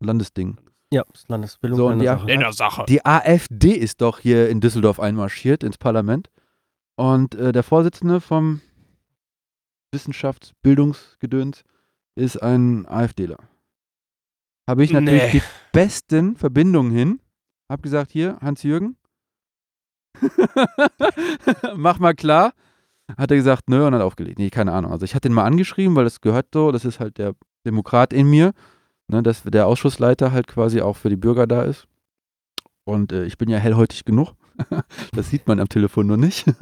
Landesding. 0.00 0.58
Ja, 0.92 1.04
das 1.12 1.28
Landesbildung. 1.28 1.76
So, 1.76 1.88
und 1.88 1.98
die, 1.98 2.06
Landessache. 2.06 2.52
Sache. 2.52 2.84
die 2.88 3.04
AfD 3.04 3.72
ist 3.72 4.00
doch 4.00 4.18
hier 4.18 4.48
in 4.48 4.60
Düsseldorf 4.60 4.98
einmarschiert 4.98 5.62
ins 5.62 5.76
Parlament. 5.76 6.30
Und 6.96 7.34
äh, 7.34 7.52
der 7.52 7.62
Vorsitzende 7.62 8.20
vom 8.20 8.62
Wissenschaftsbildungsgedöns 9.92 11.64
ist 12.14 12.42
ein 12.42 12.86
AfDler. 12.86 13.38
Habe 14.70 14.84
ich 14.84 14.92
natürlich 14.92 15.22
Nee. 15.22 15.30
die 15.32 15.42
besten 15.72 16.36
Verbindungen 16.36 16.92
hin. 16.92 17.20
Hab 17.68 17.82
gesagt, 17.82 18.12
hier, 18.12 18.38
Hans-Jürgen, 18.40 18.96
mach 21.76 21.98
mal 21.98 22.14
klar. 22.14 22.52
Hat 23.18 23.30
er 23.32 23.36
gesagt, 23.36 23.68
nö, 23.68 23.84
und 23.84 23.94
hat 23.94 24.02
aufgelegt. 24.02 24.38
Nee, 24.38 24.50
keine 24.50 24.72
Ahnung. 24.72 24.92
Also 24.92 25.04
ich 25.04 25.14
hatte 25.16 25.28
ihn 25.28 25.34
mal 25.34 25.44
angeschrieben, 25.44 25.96
weil 25.96 26.04
das 26.04 26.20
gehört 26.20 26.46
so, 26.54 26.70
das 26.70 26.84
ist 26.84 27.00
halt 27.00 27.18
der 27.18 27.34
Demokrat 27.66 28.12
in 28.12 28.30
mir, 28.30 28.52
ne, 29.08 29.22
dass 29.24 29.42
der 29.42 29.66
Ausschussleiter 29.66 30.30
halt 30.30 30.46
quasi 30.46 30.80
auch 30.80 30.96
für 30.96 31.08
die 31.08 31.16
Bürger 31.16 31.48
da 31.48 31.62
ist. 31.62 31.86
Und 32.84 33.12
äh, 33.12 33.24
ich 33.24 33.38
bin 33.38 33.48
ja 33.48 33.58
hellhäutig 33.58 34.04
genug. 34.04 34.34
das 35.12 35.30
sieht 35.30 35.48
man 35.48 35.58
am 35.58 35.68
Telefon 35.68 36.06
nur 36.06 36.16
nicht. 36.16 36.46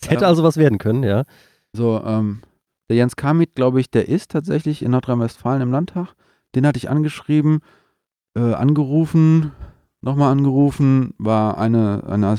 Es 0.00 0.08
hätte 0.08 0.28
also 0.28 0.44
was 0.44 0.56
werden 0.58 0.78
können, 0.78 1.02
ja. 1.02 1.24
So, 1.72 2.00
ähm, 2.04 2.40
der 2.88 2.96
Jens 2.96 3.16
Kamit, 3.16 3.54
glaube 3.54 3.80
ich, 3.80 3.90
der 3.90 4.08
ist 4.08 4.30
tatsächlich 4.30 4.82
in 4.82 4.92
Nordrhein-Westfalen 4.92 5.62
im 5.62 5.72
Landtag. 5.72 6.14
Den 6.54 6.66
hatte 6.66 6.78
ich 6.78 6.88
angeschrieben, 6.88 7.60
äh, 8.36 8.54
angerufen, 8.54 9.52
nochmal 10.00 10.32
angerufen, 10.32 11.14
war 11.18 11.58
eine, 11.58 12.04
eine, 12.06 12.36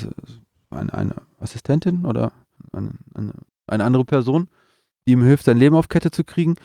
eine, 0.69 0.93
eine 0.93 1.15
Assistentin 1.39 2.05
oder 2.05 2.31
eine, 2.71 2.91
eine, 3.13 3.33
eine 3.67 3.83
andere 3.83 4.05
Person, 4.05 4.47
die 5.07 5.13
ihm 5.13 5.23
hilft, 5.23 5.45
sein 5.45 5.57
Leben 5.57 5.75
auf 5.75 5.89
Kette 5.89 6.11
zu 6.11 6.23
kriegen 6.23 6.55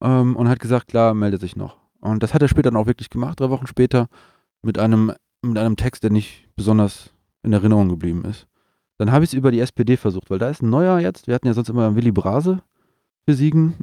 ähm, 0.00 0.36
und 0.36 0.48
hat 0.48 0.60
gesagt, 0.60 0.88
klar, 0.88 1.14
melde 1.14 1.38
sich 1.38 1.56
noch. 1.56 1.76
Und 2.00 2.22
das 2.22 2.34
hat 2.34 2.42
er 2.42 2.48
später 2.48 2.70
dann 2.70 2.80
auch 2.80 2.86
wirklich 2.86 3.10
gemacht, 3.10 3.40
drei 3.40 3.50
Wochen 3.50 3.66
später, 3.66 4.08
mit 4.62 4.78
einem, 4.78 5.12
mit 5.42 5.58
einem 5.58 5.76
Text, 5.76 6.02
der 6.02 6.10
nicht 6.10 6.48
besonders 6.56 7.10
in 7.42 7.52
Erinnerung 7.52 7.88
geblieben 7.88 8.24
ist. 8.24 8.46
Dann 8.98 9.12
habe 9.12 9.24
ich 9.24 9.30
es 9.30 9.34
über 9.34 9.52
die 9.52 9.60
SPD 9.60 9.96
versucht, 9.96 10.30
weil 10.30 10.40
da 10.40 10.50
ist 10.50 10.62
ein 10.62 10.70
neuer 10.70 10.98
jetzt. 10.98 11.28
Wir 11.28 11.34
hatten 11.34 11.46
ja 11.46 11.54
sonst 11.54 11.68
immer 11.68 11.94
Willy 11.94 12.10
Brase 12.10 12.62
besiegen. 13.28 13.74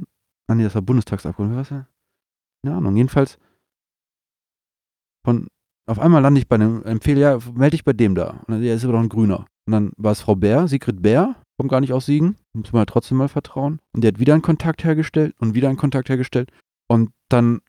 Ah 0.48 0.56
nee, 0.56 0.64
das 0.64 0.74
war 0.74 0.82
Bundestagsabgeordneter. 0.82 1.60
Was? 1.60 1.68
Keine 2.64 2.76
Ahnung. 2.76 2.96
Jedenfalls 2.96 3.38
von 5.24 5.46
auf 5.88 6.00
einmal 6.00 6.20
lande 6.20 6.40
ich 6.40 6.48
bei 6.48 6.56
einem 6.56 6.82
Empfehle, 6.82 7.20
ja, 7.20 7.38
melde 7.54 7.76
dich 7.76 7.84
bei 7.84 7.92
dem 7.92 8.16
da. 8.16 8.30
Und 8.30 8.50
dann, 8.50 8.60
der 8.60 8.74
ist 8.74 8.82
aber 8.82 8.94
doch 8.94 9.00
ein 9.00 9.08
Grüner. 9.08 9.46
Und 9.66 9.72
dann 9.72 9.92
war 9.96 10.10
es 10.10 10.20
Frau 10.20 10.34
Bär, 10.34 10.66
Sigrid 10.66 11.00
Bär, 11.00 11.36
kommt 11.56 11.70
gar 11.70 11.80
nicht 11.80 11.92
aus 11.92 12.06
Siegen, 12.06 12.36
muss 12.54 12.72
man 12.72 12.80
halt 12.80 12.88
trotzdem 12.88 13.18
mal 13.18 13.28
vertrauen. 13.28 13.78
Und 13.94 14.02
der 14.02 14.08
hat 14.08 14.18
wieder 14.18 14.34
einen 14.34 14.42
Kontakt 14.42 14.82
hergestellt 14.82 15.36
und 15.38 15.54
wieder 15.54 15.68
einen 15.68 15.78
Kontakt 15.78 16.08
hergestellt. 16.08 16.50
Und 16.88 17.10
dann 17.28 17.60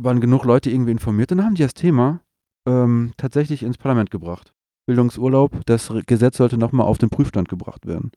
waren 0.00 0.22
genug 0.22 0.44
Leute 0.44 0.70
irgendwie 0.70 0.92
informiert 0.92 1.32
und 1.32 1.38
dann 1.38 1.46
haben 1.46 1.54
die 1.54 1.62
das 1.62 1.74
Thema 1.74 2.20
ähm, 2.66 3.12
tatsächlich 3.18 3.62
ins 3.62 3.76
Parlament 3.76 4.10
gebracht. 4.10 4.54
Bildungsurlaub, 4.86 5.60
das 5.66 5.92
Gesetz 6.06 6.38
sollte 6.38 6.56
nochmal 6.56 6.86
auf 6.86 6.96
den 6.96 7.10
Prüfstand 7.10 7.50
gebracht 7.50 7.86
werden. 7.86 8.10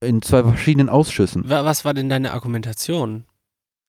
In 0.00 0.20
zwei 0.22 0.42
verschiedenen 0.42 0.88
Ausschüssen. 0.88 1.48
Wa- 1.48 1.64
Was 1.64 1.84
war 1.84 1.94
denn 1.94 2.08
deine 2.08 2.32
Argumentation? 2.32 3.24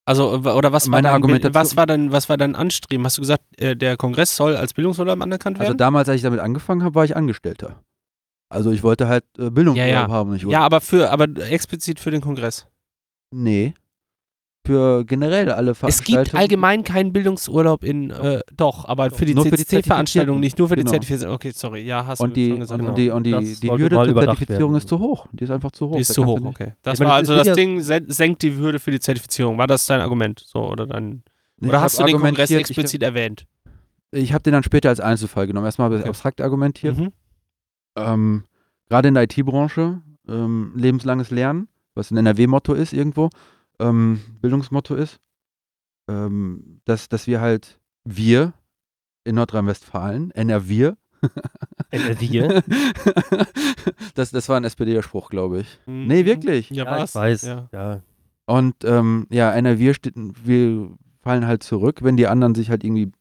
Also, 0.06 0.32
oder 0.32 0.72
was 0.72 0.86
war, 0.88 0.92
Meine 0.92 1.10
dein, 1.10 1.16
Argumentation- 1.16 1.54
was 1.54 1.76
war 1.76 1.86
denn, 1.86 2.14
was 2.14 2.30
war 2.30 2.38
dein 2.38 2.56
Anstreben? 2.56 3.06
Hast 3.06 3.18
du 3.18 3.22
gesagt, 3.22 3.44
äh, 3.60 3.76
der 3.76 3.98
Kongress 3.98 4.38
soll 4.38 4.56
als 4.56 4.74
Bildungsurlaub 4.74 5.22
anerkannt 5.22 5.58
Also 5.60 5.70
werden? 5.70 5.78
damals, 5.78 6.08
als 6.08 6.16
ich 6.18 6.22
damit 6.22 6.40
angefangen 6.40 6.82
habe, 6.84 6.96
war 6.96 7.04
ich 7.04 7.16
Angestellter. 7.18 7.84
Also 8.50 8.72
ich 8.72 8.84
wollte 8.84 9.10
halt 9.10 9.26
äh, 9.38 9.50
Bildungsurlaub 9.50 9.78
Ja, 9.78 9.86
ja. 9.86 10.08
haben. 10.08 10.36
Ja, 10.50 10.62
aber 10.62 10.80
für, 10.80 11.12
aber 11.12 11.26
explizit 11.52 12.00
für 12.00 12.12
den 12.12 12.22
Kongress. 12.22 12.68
Nee. 13.32 13.74
Für 14.68 15.04
generell 15.06 15.50
alle 15.52 15.72
Es 15.72 15.80
Veranstaltungen. 15.80 16.24
gibt 16.26 16.36
allgemein 16.36 16.84
keinen 16.84 17.12
Bildungsurlaub 17.14 17.84
in, 17.84 18.12
äh, 18.12 18.42
doch, 18.56 18.86
aber 18.86 19.10
für 19.10 19.26
die 19.26 19.34
Nur 19.34 19.46
für 19.46 19.58
die 19.58 19.66
CCC-Veranstaltungen, 19.66 20.40
nicht 20.40 20.60
nur 20.60 20.68
für 20.70 20.76
die 20.76 20.82
Genau. 20.82 20.92
Zertifizierung. 20.92 21.34
Okay, 21.36 21.52
sorry, 21.56 21.82
ja, 21.82 22.06
hast 22.06 22.20
und 22.20 22.30
du 22.30 22.34
die, 22.36 22.50
schon 22.50 22.60
gesagt. 22.60 22.80
und 22.80 22.86
genau. 22.86 22.96
die, 22.96 23.10
und 23.10 23.24
die, 23.24 23.32
Das 23.32 23.60
die 23.60 23.70
Hürde 23.72 23.96
zur 23.96 24.06
Zertifizierung 24.16 24.72
werden. 24.74 24.76
ist 24.78 24.88
zu 24.90 25.00
hoch. 25.00 25.28
Die 25.32 25.44
ist 25.44 25.50
einfach 25.52 25.72
zu 25.72 25.90
hoch. 25.90 25.96
Die 25.96 26.02
ist 26.02 26.10
Da 26.12 26.14
zu 26.14 26.26
hoch, 26.26 26.40
du 26.40 26.48
okay. 26.48 26.74
Das 26.84 26.94
Ich 26.94 27.00
meine, 27.00 27.12
war 27.12 27.20
das 27.22 27.30
also 27.30 27.44
das 27.44 27.56
Ding, 27.56 27.82
sen- 27.82 28.10
senkt 28.10 28.42
die 28.44 28.56
Hürde 28.56 28.80
für 28.80 28.92
die 28.92 29.00
Zertifizierung. 29.00 29.58
War 29.58 29.68
das 29.68 29.86
dein 29.88 30.02
Argument? 30.02 30.40
So, 30.46 30.60
oder 30.70 30.86
dein, 30.86 31.24
Nee, 31.60 31.70
oder 31.70 31.78
ich 31.78 31.84
hast 31.84 32.00
du 32.00 32.04
den 32.04 32.20
Kongress 32.20 32.52
explizit 32.52 33.02
erwähnt? 33.02 33.46
Ich, 34.12 34.24
ich 34.24 34.34
habe 34.34 34.44
den 34.44 34.54
dann 34.54 34.64
später 34.64 34.90
als 34.90 35.00
Einzelfall 35.00 35.48
genommen. 35.48 35.66
Erstmal 35.66 35.86
habe 35.86 35.96
ich 35.96 36.02
Okay. 36.02 36.10
abstrakt 36.10 36.42
argumentiert. 36.42 36.98
Mhm. 36.98 37.12
Ähm, 37.96 38.44
Gerade 38.90 39.08
in 39.10 39.14
der 39.16 39.24
IT-Branche, 39.24 40.02
ähm, 40.30 40.72
lebenslanges 40.76 41.32
Lernen, 41.32 41.68
was 41.96 42.12
ein 42.12 42.18
NRW-Motto 42.18 42.74
ist 42.74 42.94
irgendwo, 42.94 43.30
ähm, 43.80 44.22
Bildungsmotto 44.42 44.96
ist, 44.96 45.20
ähm, 46.10 46.82
dass, 46.86 47.10
dass 47.10 47.28
wir 47.28 47.42
halt, 47.42 47.80
wir 48.06 48.54
in 49.24 49.36
Nordrhein-Westfalen, 49.36 50.32
NRW, 50.32 50.94
NRW? 51.92 52.62
das, 54.16 54.32
das 54.32 54.50
war 54.50 54.58
ein 54.58 54.64
SPD-Spruch, 54.64 55.30
glaube 55.30 55.62
ich. 55.62 55.80
Mhm. 55.86 56.08
Nee, 56.08 56.26
wirklich. 56.26 56.70
Ja, 56.70 56.86
Ja, 56.86 56.92
was? 56.92 57.10
ich 57.12 57.16
weiß. 57.16 57.42
Ja. 57.44 57.70
Ja. 57.74 58.02
Und 58.46 58.76
ähm, 58.86 59.28
ja, 59.30 59.52
NRW 59.52 59.94
steht, 59.94 60.14
wir 60.16 60.90
fallen 61.22 61.46
halt 61.48 61.64
zurück, 61.64 62.00
wenn 62.04 62.16
die 62.18 62.28
anderen 62.28 62.56
sich 62.56 62.70
halt 62.70 62.84
irgendwie 62.84 63.12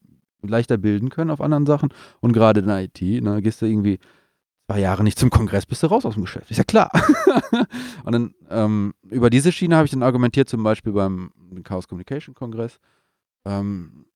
leichter 0.43 0.77
bilden 0.77 1.09
können 1.09 1.31
auf 1.31 1.41
anderen 1.41 1.67
Sachen. 1.67 1.89
Und 2.21 2.33
gerade 2.33 2.61
in 2.61 2.67
der 2.67 2.83
IT, 2.85 3.01
ne, 3.03 3.43
gehst 3.43 3.61
du 3.63 3.67
irgendwie 3.67 3.99
zwei 4.67 4.81
Jahre 4.81 5.05
nicht 5.05 5.19
zum 5.19 5.31
Kongress, 5.31 5.67
bist 5.67 5.83
du 5.83 5.87
raus 5.87 6.05
aus 6.05 6.15
dem 6.15 6.25
Geschäft. 6.25 6.51
Ist 6.51 6.59
ja 6.59 6.65
klar. 6.65 6.91
und 8.05 8.13
dann 8.13 8.35
ähm, 8.51 8.95
über 9.09 9.31
diese 9.31 9.53
Schiene 9.53 9.77
habe 9.77 9.87
ich 9.87 9.93
dann 9.93 10.03
argumentiert, 10.03 10.49
zum 10.49 10.63
Beispiel 10.63 10.93
beim 10.93 11.31
Chaos 11.63 11.89
Communication 11.89 12.35
Kongress. 12.35 12.79
Ähm, 13.45 14.07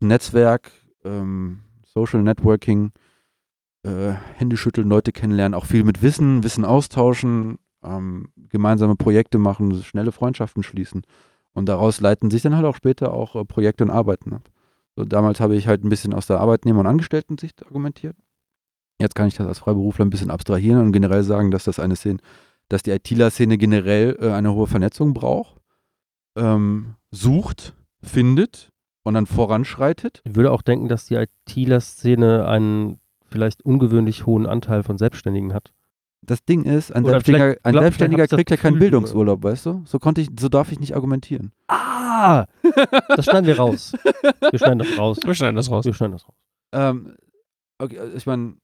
Netzwerk, 0.00 0.70
ähm, 1.04 1.60
Social 1.84 2.22
Networking, 2.22 2.92
äh, 3.82 4.12
Hände 4.36 4.56
schütteln, 4.56 4.88
Leute 4.88 5.12
kennenlernen, 5.12 5.54
auch 5.54 5.66
viel 5.66 5.84
mit 5.84 6.02
Wissen, 6.02 6.42
Wissen 6.42 6.64
austauschen, 6.64 7.58
ähm, 7.82 8.28
gemeinsame 8.48 8.96
Projekte 8.96 9.38
machen, 9.38 9.82
schnelle 9.82 10.12
Freundschaften 10.12 10.62
schließen. 10.62 11.02
Und 11.52 11.68
daraus 11.68 12.00
leiten 12.00 12.30
sich 12.30 12.42
dann 12.42 12.56
halt 12.56 12.64
auch 12.64 12.76
später 12.76 13.12
auch 13.12 13.36
äh, 13.36 13.44
Projekte 13.44 13.84
und 13.84 13.90
Arbeiten 13.90 14.32
ab. 14.32 14.48
So, 14.96 15.04
damals 15.04 15.40
habe 15.40 15.56
ich 15.56 15.66
halt 15.66 15.84
ein 15.84 15.88
bisschen 15.88 16.14
aus 16.14 16.26
der 16.26 16.40
Arbeitnehmer- 16.40 16.80
und 16.80 16.86
Angestellten-Sicht 16.86 17.66
argumentiert. 17.66 18.16
Jetzt 19.00 19.14
kann 19.14 19.28
ich 19.28 19.34
das 19.34 19.46
als 19.46 19.58
Freiberufler 19.60 20.04
ein 20.04 20.10
bisschen 20.10 20.30
abstrahieren 20.30 20.80
und 20.80 20.92
generell 20.92 21.22
sagen, 21.22 21.50
dass 21.50 21.64
das 21.64 21.80
eine 21.80 21.96
Szene, 21.96 22.18
dass 22.68 22.82
die 22.82 22.90
ITler-Szene 22.90 23.56
generell 23.56 24.16
äh, 24.20 24.30
eine 24.30 24.52
hohe 24.52 24.66
Vernetzung 24.66 25.14
braucht, 25.14 25.56
ähm, 26.36 26.96
sucht, 27.10 27.74
findet 28.02 28.70
und 29.02 29.14
dann 29.14 29.26
voranschreitet. 29.26 30.20
Ich 30.24 30.36
würde 30.36 30.52
auch 30.52 30.62
denken, 30.62 30.88
dass 30.88 31.06
die 31.06 31.14
ITler-Szene 31.14 32.46
einen 32.46 33.00
vielleicht 33.30 33.64
ungewöhnlich 33.64 34.26
hohen 34.26 34.46
Anteil 34.46 34.82
von 34.82 34.98
Selbstständigen 34.98 35.54
hat. 35.54 35.72
Das 36.22 36.44
Ding 36.44 36.64
ist, 36.64 36.92
ein 36.92 37.04
Oder 37.04 37.12
Selbstständiger, 37.12 37.56
ein 37.62 37.72
glaub, 37.72 37.82
Selbstständiger 37.82 38.26
kriegt 38.28 38.50
ja 38.50 38.56
keinen 38.58 38.78
Bildungsurlaub, 38.78 39.42
weißt 39.42 39.66
du? 39.66 39.82
So 39.86 39.98
konnte 39.98 40.20
ich, 40.20 40.28
so 40.38 40.50
darf 40.50 40.70
ich 40.70 40.78
nicht 40.78 40.94
argumentieren. 40.94 41.52
Ah! 41.68 42.44
Das 43.08 43.24
schneiden 43.24 43.46
wir 43.46 43.56
raus. 43.56 43.94
Wir 44.50 44.58
schneiden 44.58 44.80
das 44.80 44.98
raus. 44.98 45.18
Wir 45.24 45.34
schneiden 45.34 45.56
das 45.56 45.70
raus. 45.70 45.86
Wir 45.86 45.94
schneiden 45.94 46.12
das 46.12 46.28
raus. 46.28 46.34
Ähm, 46.72 47.16
okay, 47.78 47.98
ich 48.14 48.26
meine, 48.26 48.56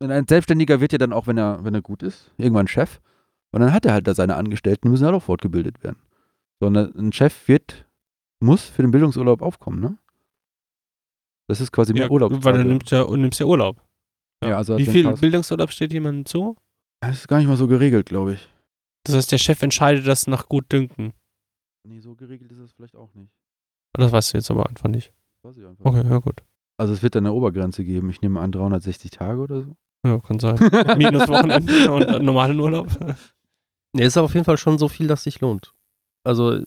ein 0.00 0.26
Selbstständiger 0.26 0.80
wird 0.80 0.92
ja 0.92 0.98
dann 0.98 1.12
auch, 1.12 1.26
wenn 1.26 1.38
er, 1.38 1.62
wenn 1.64 1.74
er 1.74 1.82
gut 1.82 2.02
ist, 2.02 2.32
irgendwann 2.38 2.68
Chef. 2.68 3.00
Und 3.52 3.60
dann 3.60 3.72
hat 3.72 3.84
er 3.84 3.92
halt 3.92 4.06
da 4.06 4.14
seine 4.14 4.36
Angestellten, 4.36 4.82
die 4.84 4.88
müssen 4.90 5.04
halt 5.04 5.14
auch 5.14 5.22
fortgebildet 5.22 5.82
werden. 5.82 5.98
Sondern 6.60 6.94
ein 6.96 7.12
Chef 7.12 7.48
wird, 7.48 7.86
muss 8.40 8.64
für 8.64 8.82
den 8.82 8.90
Bildungsurlaub 8.90 9.42
aufkommen, 9.42 9.80
ne? 9.80 9.98
Das 11.48 11.60
ist 11.60 11.72
quasi 11.72 11.92
mehr 11.92 12.04
Ja, 12.04 12.10
Urlaub. 12.10 12.32
weil 12.44 12.58
du 12.58 12.64
nimmst 12.64 12.90
ja, 12.92 13.04
nimmst 13.04 13.40
ja 13.40 13.46
Urlaub. 13.46 13.82
Ja, 14.42 14.56
also 14.56 14.78
Wie 14.78 14.86
viel 14.86 15.12
Bildungsurlaub 15.16 15.70
steht 15.70 15.92
jemandem 15.92 16.24
zu? 16.24 16.56
Das 17.02 17.16
ist 17.16 17.28
gar 17.28 17.38
nicht 17.38 17.48
mal 17.48 17.56
so 17.56 17.66
geregelt, 17.66 18.06
glaube 18.06 18.34
ich. 18.34 18.48
Das 19.04 19.16
heißt, 19.16 19.32
der 19.32 19.38
Chef 19.38 19.60
entscheidet 19.62 20.06
das 20.06 20.26
nach 20.26 20.48
Gutdünken. 20.48 21.12
Nee, 21.84 22.00
so 22.00 22.14
geregelt 22.14 22.52
ist 22.52 22.58
es 22.58 22.72
vielleicht 22.72 22.94
auch 22.94 23.12
nicht. 23.14 23.32
Das 23.94 24.12
weißt 24.12 24.32
du 24.32 24.38
jetzt 24.38 24.50
aber 24.50 24.68
einfach 24.68 24.88
nicht. 24.88 25.12
Weiß 25.42 25.56
ich 25.56 25.66
einfach. 25.66 25.84
Okay, 25.84 26.06
ja 26.08 26.18
gut. 26.18 26.42
Also 26.76 26.92
es 26.92 27.02
wird 27.02 27.14
dann 27.14 27.26
eine 27.26 27.34
Obergrenze 27.34 27.84
geben. 27.84 28.10
Ich 28.10 28.22
nehme 28.22 28.40
an 28.40 28.52
360 28.52 29.10
Tage 29.10 29.40
oder 29.40 29.62
so. 29.62 29.76
Ja, 30.04 30.18
kann 30.18 30.38
sein. 30.38 30.56
Minus 30.96 31.28
Wochenende 31.28 31.90
und 31.92 32.02
äh, 32.02 32.18
normalen 32.18 32.58
Urlaub. 32.58 32.88
Nee, 33.92 34.04
ist 34.04 34.16
auf 34.16 34.34
jeden 34.34 34.44
Fall 34.44 34.56
schon 34.56 34.78
so 34.78 34.86
viel, 34.88 35.08
dass 35.08 35.24
sich 35.24 35.40
lohnt. 35.40 35.72
Also, 36.22 36.62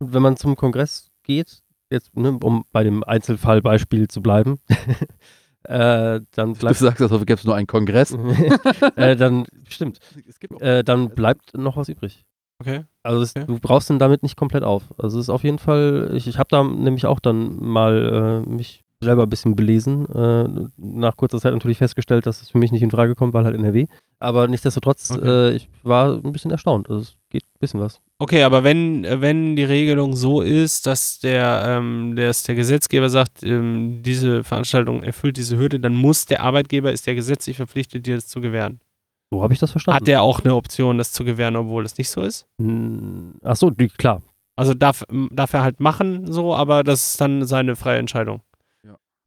wenn 0.00 0.20
man 0.22 0.36
zum 0.36 0.56
Kongress 0.56 1.08
geht, 1.22 1.62
jetzt, 1.92 2.16
ne, 2.16 2.36
um 2.42 2.64
bei 2.72 2.82
dem 2.82 3.04
Einzelfallbeispiel 3.04 4.08
zu 4.08 4.20
bleiben, 4.20 4.58
äh, 5.64 6.20
dann 6.32 6.54
Du 6.54 6.58
bleibt, 6.58 6.78
sagst, 6.78 7.00
als 7.00 7.12
gäbe 7.20 7.34
es 7.34 7.44
nur 7.44 7.54
einen 7.54 7.68
Kongress. 7.68 8.10
äh, 8.96 9.14
dann, 9.14 9.46
stimmt, 9.68 10.00
Es 10.28 10.40
gibt 10.40 10.54
auch 10.54 10.60
äh, 10.60 10.82
dann 10.82 11.10
bleibt 11.10 11.54
noch 11.56 11.76
was 11.76 11.88
übrig. 11.88 12.24
Okay. 12.60 12.84
Also 13.04 13.22
es, 13.22 13.36
Okay. 13.36 13.46
du 13.46 13.60
brauchst 13.60 13.88
den 13.88 14.00
damit 14.00 14.24
nicht 14.24 14.36
komplett 14.36 14.64
auf. 14.64 14.82
Also 14.98 15.18
es 15.20 15.26
ist 15.26 15.30
auf 15.30 15.44
jeden 15.44 15.60
Fall, 15.60 16.10
ich, 16.14 16.26
ich 16.26 16.36
habe 16.38 16.48
da 16.50 16.64
nämlich 16.64 17.06
auch 17.06 17.20
dann 17.20 17.62
mal 17.64 18.42
äh, 18.44 18.50
mich 18.50 18.82
selber 19.02 19.22
ein 19.24 19.30
bisschen 19.30 19.56
belesen. 19.56 20.06
Äh, 20.14 20.68
nach 20.76 21.16
kurzer 21.16 21.40
Zeit 21.40 21.52
natürlich 21.52 21.78
festgestellt, 21.78 22.26
dass 22.26 22.42
es 22.42 22.50
für 22.50 22.58
mich 22.58 22.70
nicht 22.72 22.82
in 22.82 22.90
Frage 22.90 23.14
kommt, 23.14 23.32
weil 23.34 23.44
halt 23.44 23.54
NRW. 23.56 23.86
Aber 24.18 24.46
nichtsdestotrotz, 24.48 25.10
Okay. 25.10 25.26
äh, 25.26 25.52
ich 25.56 25.68
war 25.82 26.14
ein 26.22 26.32
bisschen 26.32 26.50
erstaunt. 26.50 26.88
Also 26.90 27.02
es 27.02 27.16
geht 27.30 27.42
ein 27.44 27.58
bisschen 27.60 27.80
was. 27.80 28.00
Okay, 28.18 28.42
aber 28.42 28.62
wenn, 28.64 29.04
wenn 29.22 29.56
die 29.56 29.64
Regelung 29.64 30.14
so 30.14 30.42
ist, 30.42 30.86
dass 30.86 31.18
der, 31.20 31.62
ähm, 31.66 32.14
dass 32.16 32.42
der 32.42 32.54
Gesetzgeber 32.54 33.08
sagt, 33.08 33.42
ähm, 33.42 34.02
diese 34.02 34.44
Veranstaltung 34.44 35.02
erfüllt 35.02 35.38
diese 35.38 35.56
Hürde, 35.56 35.80
dann 35.80 35.94
muss 35.94 36.26
der 36.26 36.42
Arbeitgeber, 36.42 36.92
ist 36.92 37.06
der 37.06 37.14
gesetzlich 37.14 37.56
verpflichtet, 37.56 38.06
dir 38.06 38.16
das 38.16 38.28
zu 38.28 38.42
gewähren. 38.42 38.80
So 39.32 39.42
habe 39.42 39.54
ich 39.54 39.60
das 39.60 39.70
verstanden. 39.70 39.96
Hat 39.96 40.06
der 40.08 40.22
auch 40.22 40.40
eine 40.44 40.54
Option, 40.54 40.98
das 40.98 41.12
zu 41.12 41.24
gewähren, 41.24 41.56
obwohl 41.56 41.84
das 41.84 41.96
nicht 41.96 42.10
so 42.10 42.20
ist? 42.20 42.46
Hm, 42.60 43.36
Ach 43.42 43.56
so, 43.56 43.70
klar. 43.96 44.20
Also 44.56 44.74
darf, 44.74 45.04
darf 45.30 45.54
er 45.54 45.62
halt 45.62 45.80
machen, 45.80 46.30
so, 46.30 46.54
aber 46.54 46.84
das 46.84 47.12
ist 47.12 47.20
dann 47.22 47.46
seine 47.46 47.76
freie 47.76 47.98
Entscheidung. 47.98 48.42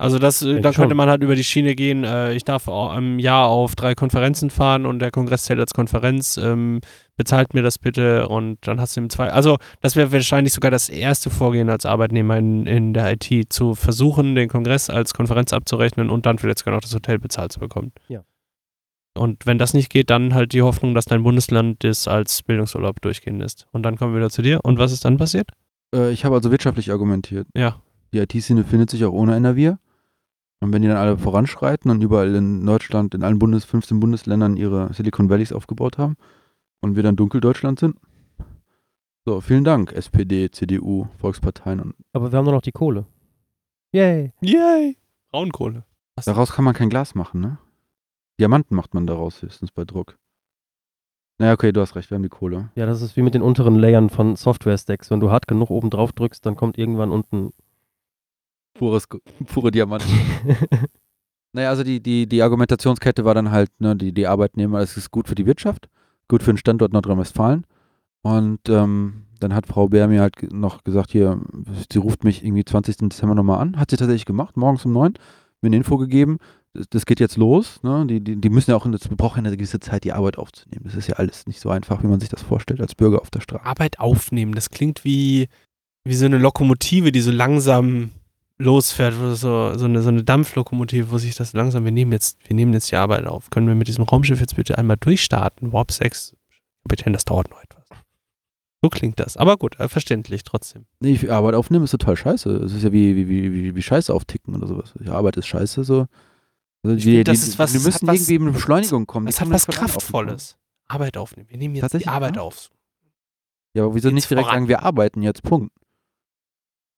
Also 0.03 0.19
das, 0.19 0.41
äh, 0.41 0.59
da 0.59 0.73
könnte 0.73 0.89
schon. 0.89 0.97
man 0.97 1.09
halt 1.09 1.23
über 1.23 1.33
die 1.33 1.45
Schiene 1.45 1.75
gehen, 1.75 2.03
äh, 2.03 2.33
ich 2.33 2.43
darf 2.43 2.67
auch 2.67 2.93
im 2.97 3.19
Jahr 3.19 3.47
auf 3.47 3.73
drei 3.73 3.95
Konferenzen 3.95 4.49
fahren 4.49 4.85
und 4.85 4.99
der 4.99 5.11
Kongress 5.11 5.45
zählt 5.45 5.61
als 5.61 5.73
Konferenz, 5.73 6.35
ähm, 6.35 6.81
bezahlt 7.15 7.53
mir 7.53 7.61
das 7.61 7.79
bitte 7.79 8.27
und 8.27 8.57
dann 8.67 8.81
hast 8.81 8.97
du 8.97 8.99
im 8.99 9.09
Zweifel, 9.09 9.31
also 9.31 9.59
das 9.79 9.95
wäre 9.95 10.11
wahrscheinlich 10.11 10.51
sogar 10.51 10.71
das 10.71 10.89
erste 10.89 11.29
Vorgehen 11.29 11.69
als 11.69 11.85
Arbeitnehmer 11.85 12.37
in, 12.37 12.65
in 12.65 12.93
der 12.93 13.13
IT, 13.13 13.53
zu 13.53 13.75
versuchen, 13.75 14.35
den 14.35 14.49
Kongress 14.49 14.89
als 14.89 15.13
Konferenz 15.13 15.53
abzurechnen 15.53 16.09
und 16.09 16.25
dann 16.25 16.37
vielleicht 16.37 16.59
sogar 16.59 16.73
noch 16.73 16.81
das 16.81 16.93
Hotel 16.93 17.17
bezahlt 17.17 17.53
zu 17.53 17.61
bekommen. 17.61 17.93
Ja. 18.09 18.25
Und 19.17 19.45
wenn 19.45 19.57
das 19.57 19.73
nicht 19.73 19.89
geht, 19.89 20.09
dann 20.09 20.33
halt 20.33 20.51
die 20.51 20.63
Hoffnung, 20.63 20.95
dass 20.95 21.05
dein 21.05 21.23
Bundesland 21.23 21.81
das 21.85 22.09
als 22.09 22.43
Bildungsurlaub 22.43 22.99
durchgehen 22.99 23.39
lässt. 23.39 23.67
Und 23.71 23.83
dann 23.83 23.95
kommen 23.95 24.11
wir 24.11 24.17
wieder 24.17 24.29
zu 24.29 24.41
dir. 24.41 24.59
Und 24.63 24.79
was 24.79 24.91
ist 24.91 25.05
dann 25.05 25.15
passiert? 25.15 25.47
Äh, 25.95 26.11
ich 26.11 26.25
habe 26.25 26.35
also 26.35 26.51
wirtschaftlich 26.51 26.91
argumentiert. 26.91 27.47
Ja. 27.55 27.79
Die 28.11 28.19
IT-Szene 28.19 28.65
findet 28.65 28.89
sich 28.89 29.05
auch 29.05 29.13
ohne 29.13 29.35
NRW. 29.35 29.75
Und 30.63 30.71
wenn 30.71 30.81
die 30.81 30.87
dann 30.87 30.95
alle 30.95 31.17
voranschreiten 31.17 31.91
und 31.91 32.01
überall 32.01 32.33
in 32.33 32.65
Deutschland, 32.65 33.13
in 33.13 33.23
allen 33.25 33.37
Bundes 33.37 33.65
15 33.65 33.99
Bundesländern 33.99 34.55
ihre 34.55 34.93
Silicon 34.93 35.29
Valleys 35.29 35.51
aufgebaut 35.51 35.97
haben 35.97 36.15
und 36.79 36.95
wir 36.95 37.03
dann 37.03 37.17
Dunkeldeutschland 37.17 37.79
sind. 37.79 37.97
So, 39.25 39.41
vielen 39.41 39.65
Dank, 39.65 39.91
SPD, 39.91 40.49
CDU, 40.51 41.07
Volksparteien. 41.17 41.81
Und 41.81 41.95
Aber 42.13 42.31
wir 42.31 42.37
haben 42.37 42.45
doch 42.45 42.53
noch 42.53 42.61
die 42.61 42.71
Kohle. 42.71 43.05
Yay. 43.91 44.31
Yay! 44.39 44.95
Braunkohle. 45.31 45.83
Was? 46.15 46.25
daraus 46.25 46.53
kann 46.53 46.63
man 46.63 46.73
kein 46.73 46.89
Glas 46.89 47.13
machen, 47.13 47.41
ne? 47.41 47.57
Diamanten 48.39 48.77
macht 48.77 48.93
man 48.93 49.05
daraus 49.05 49.41
höchstens 49.41 49.69
bei 49.71 49.83
Druck. 49.83 50.17
Naja, 51.39 51.51
okay, 51.51 51.73
du 51.73 51.81
hast 51.81 51.97
recht, 51.97 52.09
wir 52.09 52.15
haben 52.15 52.23
die 52.23 52.29
Kohle. 52.29 52.69
Ja, 52.75 52.85
das 52.85 53.01
ist 53.01 53.17
wie 53.17 53.21
mit 53.21 53.33
den 53.33 53.41
unteren 53.41 53.75
Layern 53.75 54.09
von 54.09 54.37
Software-Stacks. 54.37 55.11
Wenn 55.11 55.19
du 55.19 55.29
hart 55.29 55.45
genug 55.49 55.71
oben 55.71 55.89
drauf 55.89 56.13
drückst, 56.13 56.45
dann 56.45 56.55
kommt 56.55 56.77
irgendwann 56.77 57.11
unten. 57.11 57.51
Pures, 58.73 59.07
pure 59.47 59.71
Diamanten. 59.71 60.09
Naja, 61.53 61.69
also 61.69 61.83
die, 61.83 62.01
die, 62.01 62.27
die 62.27 62.41
Argumentationskette 62.41 63.25
war 63.25 63.35
dann 63.35 63.51
halt, 63.51 63.69
ne, 63.79 63.95
die, 63.95 64.11
die 64.11 64.25
Arbeitnehmer, 64.25 64.79
es 64.79 64.97
ist 64.97 65.11
gut 65.11 65.27
für 65.27 65.35
die 65.35 65.45
Wirtschaft, 65.45 65.87
gut 66.27 66.41
für 66.41 66.51
den 66.51 66.57
Standort 66.57 66.93
Nordrhein-Westfalen. 66.93 67.65
Und 68.23 68.67
ähm, 68.69 69.25
dann 69.39 69.53
hat 69.53 69.67
Frau 69.67 69.89
Bär 69.89 70.07
mir 70.07 70.21
halt 70.21 70.51
noch 70.51 70.83
gesagt, 70.83 71.11
hier, 71.11 71.39
sie 71.91 71.99
ruft 71.99 72.23
mich 72.23 72.43
irgendwie 72.43 72.65
20. 72.65 72.97
Dezember 72.97 73.35
nochmal 73.35 73.59
an. 73.59 73.77
Hat 73.77 73.91
sie 73.91 73.97
tatsächlich 73.97 74.25
gemacht, 74.25 74.57
morgens 74.57 74.83
um 74.85 74.93
neun, 74.93 75.13
mir 75.61 75.67
eine 75.67 75.77
Info 75.77 75.97
gegeben, 75.97 76.39
das, 76.73 76.87
das 76.89 77.05
geht 77.05 77.19
jetzt 77.19 77.37
los. 77.37 77.83
Ne? 77.83 78.07
Die, 78.07 78.19
die, 78.19 78.41
die 78.41 78.49
müssen 78.49 78.71
ja 78.71 78.77
auch, 78.77 78.87
in, 78.87 78.91
das 78.91 79.07
braucht 79.07 79.37
ja 79.37 79.43
eine 79.43 79.55
gewisse 79.55 79.79
Zeit, 79.79 80.05
die 80.05 80.13
Arbeit 80.13 80.39
aufzunehmen. 80.39 80.85
Das 80.85 80.95
ist 80.95 81.07
ja 81.07 81.17
alles 81.17 81.45
nicht 81.45 81.59
so 81.59 81.69
einfach, 81.69 82.01
wie 82.01 82.07
man 82.07 82.19
sich 82.19 82.29
das 82.29 82.41
vorstellt 82.41 82.81
als 82.81 82.95
Bürger 82.95 83.21
auf 83.21 83.29
der 83.29 83.41
Straße. 83.41 83.63
Arbeit 83.63 83.99
aufnehmen, 83.99 84.55
das 84.55 84.71
klingt 84.71 85.05
wie, 85.05 85.49
wie 86.03 86.15
so 86.15 86.25
eine 86.25 86.39
Lokomotive, 86.39 87.11
die 87.11 87.21
so 87.21 87.31
langsam 87.31 88.09
losfährt, 88.57 89.19
wo 89.19 89.33
so, 89.33 89.77
so, 89.77 89.85
eine, 89.85 90.01
so 90.01 90.09
eine 90.09 90.23
Dampflokomotive, 90.23 91.11
wo 91.11 91.17
sich 91.17 91.35
das 91.35 91.53
langsam, 91.53 91.85
wir 91.85 91.91
nehmen 91.91 92.11
jetzt, 92.11 92.37
wir 92.47 92.55
nehmen 92.55 92.73
jetzt 92.73 92.91
die 92.91 92.95
Arbeit 92.95 93.25
auf. 93.25 93.49
Können 93.49 93.67
wir 93.67 93.75
mit 93.75 93.87
diesem 93.87 94.03
Raumschiff 94.03 94.39
jetzt 94.39 94.55
bitte 94.55 94.77
einmal 94.77 94.97
durchstarten? 94.97 95.73
Warp 95.73 95.91
6, 95.91 96.35
Kapitän, 96.83 97.13
das 97.13 97.25
dauert 97.25 97.49
noch 97.49 97.61
etwas. 97.61 97.83
So 98.81 98.89
klingt 98.89 99.19
das. 99.19 99.37
Aber 99.37 99.55
gut, 99.57 99.79
äh, 99.79 99.87
verständlich 99.87 100.43
trotzdem. 100.43 100.85
Nee, 100.99 101.13
ich, 101.13 101.31
Arbeit 101.31 101.55
aufnehmen 101.55 101.85
ist 101.85 101.91
total 101.91 102.17
scheiße. 102.17 102.49
Es 102.57 102.73
ist 102.73 102.83
ja 102.83 102.91
wie, 102.91 103.15
wie, 103.15 103.29
wie, 103.29 103.75
wie, 103.75 103.81
Scheiße 103.81 104.13
aufticken 104.13 104.53
oder 104.55 104.67
sowas. 104.67 104.93
Die 104.99 105.07
Arbeit 105.09 105.37
ist 105.37 105.47
scheiße, 105.47 105.83
so. 105.85 106.07
Also 106.83 106.97
die, 106.97 107.01
find, 107.01 107.27
das 107.29 107.39
die, 107.41 107.47
ist 107.47 107.59
was- 107.59 107.71
das 107.71 107.83
müssen 107.83 108.07
irgendwie 108.09 108.35
in 108.35 108.51
Beschleunigung 108.51 109.07
kommen. 109.07 109.25
Das 109.27 109.39
hat 109.39 109.49
was 109.49 109.67
Kraftvolles. 109.67 110.57
Arbeit 110.89 111.15
aufnehmen. 111.15 111.49
Wir 111.49 111.57
nehmen 111.57 111.75
jetzt 111.75 111.93
die 111.93 112.07
Arbeit 112.07 112.35
ja? 112.35 112.41
auf. 112.41 112.69
Ja, 113.73 113.83
aber 113.85 113.95
wieso 113.95 114.09
Geht's 114.09 114.15
nicht 114.15 114.29
direkt 114.29 114.47
voran. 114.47 114.57
sagen, 114.59 114.67
wir 114.67 114.83
arbeiten 114.83 115.21
jetzt, 115.23 115.43
Punkt. 115.43 115.71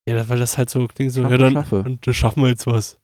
Ja, 0.08 0.30
weil 0.30 0.40
das 0.40 0.58
halt 0.58 0.70
so 0.70 0.88
klingt 0.88 1.12
so, 1.12 1.22
Schaffe, 1.22 1.34
ja 1.34 1.38
dann, 1.40 1.54
schaffe. 1.54 1.84
und 1.84 2.06
da 2.06 2.14
schaffen 2.14 2.44
wir 2.44 2.50
jetzt 2.50 2.68
was. 2.68 3.00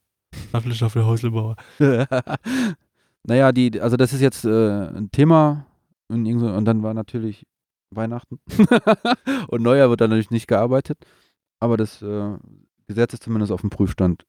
Staffel, 0.50 0.74
Staffel, 0.74 1.06
Häuslebauer. 1.06 1.56
naja, 3.24 3.52
die, 3.52 3.82
also 3.82 3.98
das 3.98 4.14
ist 4.14 4.22
jetzt 4.22 4.46
äh, 4.46 4.88
ein 4.88 5.12
Thema 5.12 5.66
und, 6.08 6.26
und 6.28 6.66
dann 6.66 6.84
war 6.84 6.94
natürlich 6.94 7.46
Weihnachten 7.94 8.40
und 9.48 9.62
Neujahr 9.62 9.90
wird 9.90 10.02
dann 10.02 10.12
natürlich 10.12 10.32
nicht 10.32 10.48
gearbeitet, 10.48 10.98
aber 11.60 11.76
das 11.76 12.02
äh, 12.02 12.38
Gesetz 12.88 13.14
ist 13.14 13.24
zumindest 13.24 13.52
auf 13.52 13.62
dem 13.62 13.70
Prüfstand. 13.70 14.26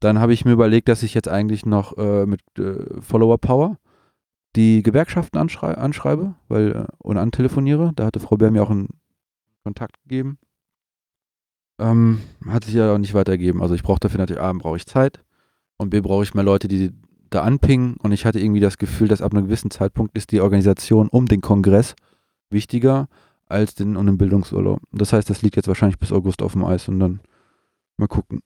Dann 0.00 0.18
habe 0.18 0.32
ich 0.32 0.44
mir 0.44 0.52
überlegt, 0.52 0.88
dass 0.88 1.02
ich 1.02 1.14
jetzt 1.14 1.28
eigentlich 1.28 1.64
noch 1.64 1.96
äh, 1.96 2.26
mit 2.26 2.40
äh, 2.58 3.00
Follower 3.00 3.38
Power 3.38 3.78
die 4.56 4.82
Gewerkschaften 4.82 5.38
anschrei 5.38 5.74
anschreibe 5.74 6.34
weil, 6.48 6.72
äh, 6.72 6.86
und 6.98 7.18
antelefoniere. 7.18 7.92
Da 7.94 8.06
hatte 8.06 8.20
Frau 8.20 8.36
Bär 8.36 8.50
mir 8.50 8.62
auch 8.62 8.70
einen 8.70 8.88
Kontakt 9.64 10.02
gegeben. 10.02 10.38
Ähm, 11.78 12.20
hat 12.46 12.64
sich 12.64 12.74
ja 12.74 12.92
auch 12.94 12.98
nicht 12.98 13.14
weitergegeben. 13.14 13.62
Also 13.62 13.74
ich 13.74 13.82
brauche 13.82 14.00
dafür 14.00 14.18
natürlich, 14.18 14.42
A, 14.42 14.52
brauche 14.52 14.76
ich 14.76 14.86
Zeit 14.86 15.24
und 15.78 15.90
B, 15.90 16.00
brauche 16.00 16.22
ich 16.22 16.34
mehr 16.34 16.44
Leute, 16.44 16.68
die 16.68 16.92
da 17.30 17.42
anpingen. 17.42 17.96
Und 17.96 18.12
ich 18.12 18.24
hatte 18.26 18.38
irgendwie 18.40 18.60
das 18.60 18.78
Gefühl, 18.78 19.08
dass 19.08 19.22
ab 19.22 19.32
einem 19.32 19.44
gewissen 19.46 19.70
Zeitpunkt 19.70 20.16
ist 20.16 20.30
die 20.32 20.40
Organisation 20.40 21.08
um 21.08 21.26
den 21.26 21.40
Kongress 21.40 21.94
wichtiger 22.50 23.08
als 23.46 23.74
den 23.74 23.96
um 23.96 24.06
den 24.06 24.18
Bildungsurlaub. 24.18 24.80
Das 24.92 25.12
heißt, 25.12 25.28
das 25.28 25.42
liegt 25.42 25.56
jetzt 25.56 25.68
wahrscheinlich 25.68 25.98
bis 25.98 26.12
August 26.12 26.42
auf 26.42 26.52
dem 26.52 26.64
Eis 26.64 26.88
und 26.88 27.00
dann 27.00 27.20
mal 27.96 28.06
gucken, 28.08 28.40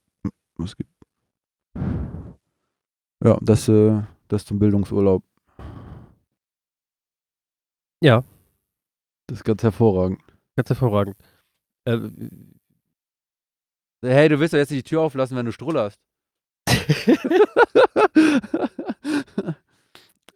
was 0.57 0.71
es 0.71 0.77
gibt. 0.77 0.91
Ja, 3.25 3.39
das, 3.41 3.69
äh, 3.69 4.03
das 4.29 4.45
zum 4.45 4.59
Bildungsurlaub. 4.59 5.23
Ja, 8.03 8.23
Das 9.27 9.39
ist 9.39 9.45
ganz 9.45 9.63
hervorragend. 9.63 10.21
ganz 10.55 10.69
hervorragend. 10.69 11.17
Äh, 11.85 11.99
Hey, 14.03 14.29
du 14.29 14.39
willst 14.39 14.53
doch 14.55 14.59
jetzt 14.59 14.71
nicht 14.71 14.87
die 14.87 14.91
Tür 14.91 15.01
auflassen, 15.03 15.37
wenn 15.37 15.47
du 15.47 15.53
strullerst. 15.53 15.99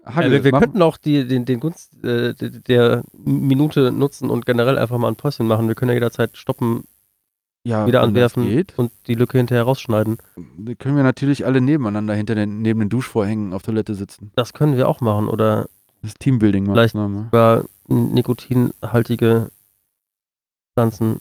Hagel, 0.05 0.33
äh, 0.33 0.45
wir 0.45 0.53
wir 0.53 0.59
könnten 0.59 0.83
auch 0.83 0.97
die, 0.97 1.27
den, 1.27 1.45
den 1.45 1.61
Gunst 1.61 2.03
äh, 2.05 2.35
der- 2.35 3.03
Minute 3.13 3.93
nutzen 3.93 4.31
und 4.31 4.47
generell 4.47 4.79
einfach 4.79 4.99
mal 4.99 5.09
ein 5.09 5.17
Päuschen 5.17 5.47
machen. 5.47 5.69
Wir 5.69 5.75
können 5.75 5.91
ja 5.91 5.95
jederzeit 5.95 6.37
stoppen 6.37 6.85
ja, 7.63 7.87
wieder 7.87 8.01
anwerfen. 8.01 8.65
Und 8.77 8.91
die 9.07 9.15
Lücke 9.15 9.37
hinterher 9.39 9.65
rausschneiden. 9.65 10.17
dann 10.37 10.79
können 10.79 10.97
wir 10.97 11.03
natürlich 11.03 11.45
alle 11.45 11.61
nebeneinander 11.61 12.15
hinter 12.15 12.35
den, 12.35 12.63
neben 12.63 12.81
den 12.81 12.89
Duschvorhängen 12.89 13.53
auf 13.53 13.63
Toilette 13.63 13.95
sitzen. 13.95 14.33
Das 14.35 14.55
können 14.55 14.77
wir 14.79 14.89
auch 14.89 15.01
machen. 15.03 15.29
Oder 15.29 15.69
Das 16.01 16.13
ist 16.13 16.21
Teambuilding-Maßnahme. 16.23 17.29
über 17.29 17.65
nikotinhaltige 17.89 19.51
Pflanzen. 20.75 21.21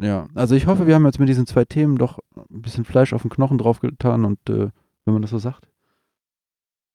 Ja, 0.00 0.28
also 0.34 0.54
ich 0.54 0.66
hoffe, 0.66 0.86
wir 0.86 0.94
haben 0.94 1.04
jetzt 1.06 1.18
mit 1.18 1.28
diesen 1.28 1.46
zwei 1.46 1.64
Themen 1.64 1.96
doch 1.96 2.20
ein 2.36 2.62
bisschen 2.62 2.84
Fleisch 2.84 3.12
auf 3.12 3.22
den 3.22 3.30
Knochen 3.30 3.58
draufgetan 3.58 4.24
und 4.24 4.38
äh, 4.48 4.70
wenn 5.04 5.12
man 5.12 5.22
das 5.22 5.32
so 5.32 5.38
sagt. 5.38 5.68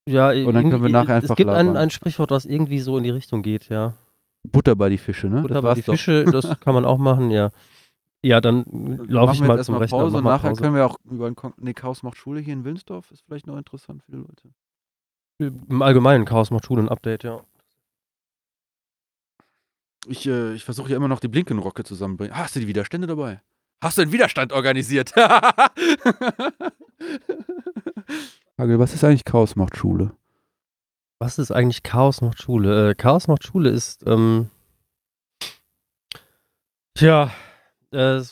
Ja, 0.08 0.30
Und 0.30 0.54
dann 0.54 0.70
können 0.70 0.84
wir 0.84 0.89
nachher 0.89 1.18
Es 1.18 1.24
einfach 1.24 1.36
gibt 1.36 1.49
ein, 1.49 1.78
ein 1.78 1.89
Sprichwort, 1.89 2.32
was 2.32 2.45
irgendwie 2.45 2.80
so 2.80 2.97
in 2.97 3.04
die 3.04 3.10
Richtung 3.10 3.41
geht, 3.41 3.70
ja. 3.70 3.93
Butter 4.43 4.76
bei 4.76 4.89
die 4.89 4.97
Fische, 4.97 5.28
ne? 5.28 5.43
Oder 5.43 5.56
das 5.56 5.64
war's 5.64 5.76
die 5.76 5.84
doch. 5.84 5.93
Fische, 5.93 6.26
das 6.26 6.60
kann 6.60 6.74
man 6.74 6.86
auch 6.86 6.97
machen, 6.97 7.32
ja. 7.32 7.51
Ja, 8.26 8.39
dann 8.39 8.64
laufe 9.08 9.34
ich 9.34 9.41
mal 9.41 9.47
zum 9.47 9.58
erstmal 9.58 9.80
Rechner. 9.82 9.97
Pause. 9.97 10.22
mal 10.22 10.32
Nachher 10.32 10.49
Pause. 10.49 10.62
können 10.62 10.76
wir 10.76 10.86
auch 10.86 10.97
über 11.04 11.30
den 11.30 11.36
Kon 11.36 11.54
nee, 11.58 11.74
Chaos 11.74 12.04
macht 12.04 12.18
Schule 12.18 12.39
hier 12.39 12.54
in 12.54 12.64
Wilnsdorf. 12.64 13.12
Ist 13.12 13.24
vielleicht 13.26 13.47
noch 13.47 13.58
interessant 13.58 14.01
für 14.04 14.12
die 14.12 14.18
Leute. 14.18 14.49
Im 15.70 15.82
Allgemeinen 15.82 16.24
Chaos 16.24 16.49
macht 16.49 16.66
Schule 16.66 16.84
ein 16.84 16.89
Update, 16.89 17.24
ja. 17.24 17.41
Ich, 20.08 20.28
äh, 20.28 20.54
ich 20.54 20.64
versuche 20.64 20.89
ja 20.91 20.97
immer 20.97 21.08
noch 21.08 21.20
die 21.20 21.28
Blinkenrocke 21.28 21.84
zusammenbringen. 21.84 22.36
Hast 22.36 22.56
du 22.56 22.60
die 22.60 22.68
Widerstände 22.68 23.08
dabei? 23.08 23.41
Hast 23.82 23.97
du 23.97 24.01
einen 24.04 24.12
Widerstand 24.12 24.54
organisiert? 24.54 25.14
Hagel, 28.58 28.80
was 28.80 28.93
ist 28.93 29.04
eigentlich 29.04 29.26
Chaos 29.26 29.56
macht 29.56 29.76
Schule? 29.78 30.12
Was 31.20 31.38
ist 31.38 31.51
eigentlich 31.51 31.84
Chaos 31.84 32.22
macht 32.22 32.41
Schule? 32.41 32.91
Äh, 32.91 32.95
Chaos 32.95 33.28
macht 33.28 33.45
Schule 33.45 33.70
ist, 33.70 34.04
ähm, 34.06 34.49
tja, 36.95 37.32
äh, 37.91 38.18
äh, 38.18 38.24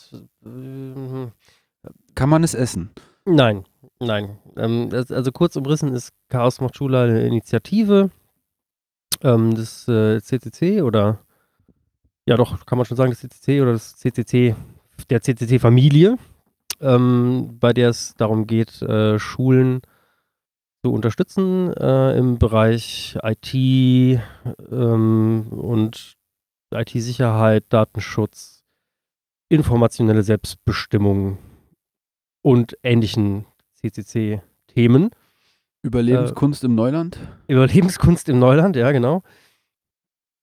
Kann 2.14 2.28
man 2.28 2.44
es 2.44 2.54
essen? 2.54 2.90
nein, 3.24 3.64
nein. 4.00 4.38
Ähm, 4.56 4.90
das, 4.90 5.10
also 5.12 5.32
kurz 5.32 5.56
umrissen 5.56 5.94
ist 5.94 6.12
Chaos 6.28 6.60
macht 6.60 6.76
Schule 6.76 7.00
eine 7.00 7.26
Initiative 7.26 8.10
ähm, 9.22 9.54
des 9.54 9.86
äh, 9.88 10.20
CCC 10.20 10.82
oder, 10.82 11.20
ja 12.26 12.36
doch, 12.36 12.64
kann 12.66 12.78
man 12.78 12.84
schon 12.84 12.96
sagen, 12.96 13.10
das 13.10 13.20
CCC 13.20 13.62
oder 13.62 13.72
das 13.72 13.96
CCC, 13.96 14.54
der 15.10 15.22
CCC-Familie, 15.22 16.16
ähm, 16.80 17.56
bei 17.60 17.72
der 17.72 17.90
es 17.90 18.14
darum 18.16 18.46
geht, 18.46 18.82
äh, 18.82 19.18
Schulen 19.18 19.82
zu 20.84 20.92
unterstützen 20.92 21.72
äh, 21.74 22.16
im 22.18 22.38
Bereich 22.38 23.16
IT 23.22 23.54
ähm, 23.54 25.46
und 25.50 26.16
IT-Sicherheit, 26.74 27.64
Datenschutz, 27.68 28.64
informationelle 29.48 30.22
Selbstbestimmung 30.22 31.38
und 32.42 32.76
ähnlichen 32.82 33.46
CCC-Themen. 33.74 35.10
Überlebenskunst 35.82 36.64
im 36.64 36.74
Neuland? 36.74 37.18
Überlebenskunst 37.48 38.28
im 38.28 38.38
Neuland, 38.38 38.76
ja, 38.76 38.92
genau. 38.92 39.22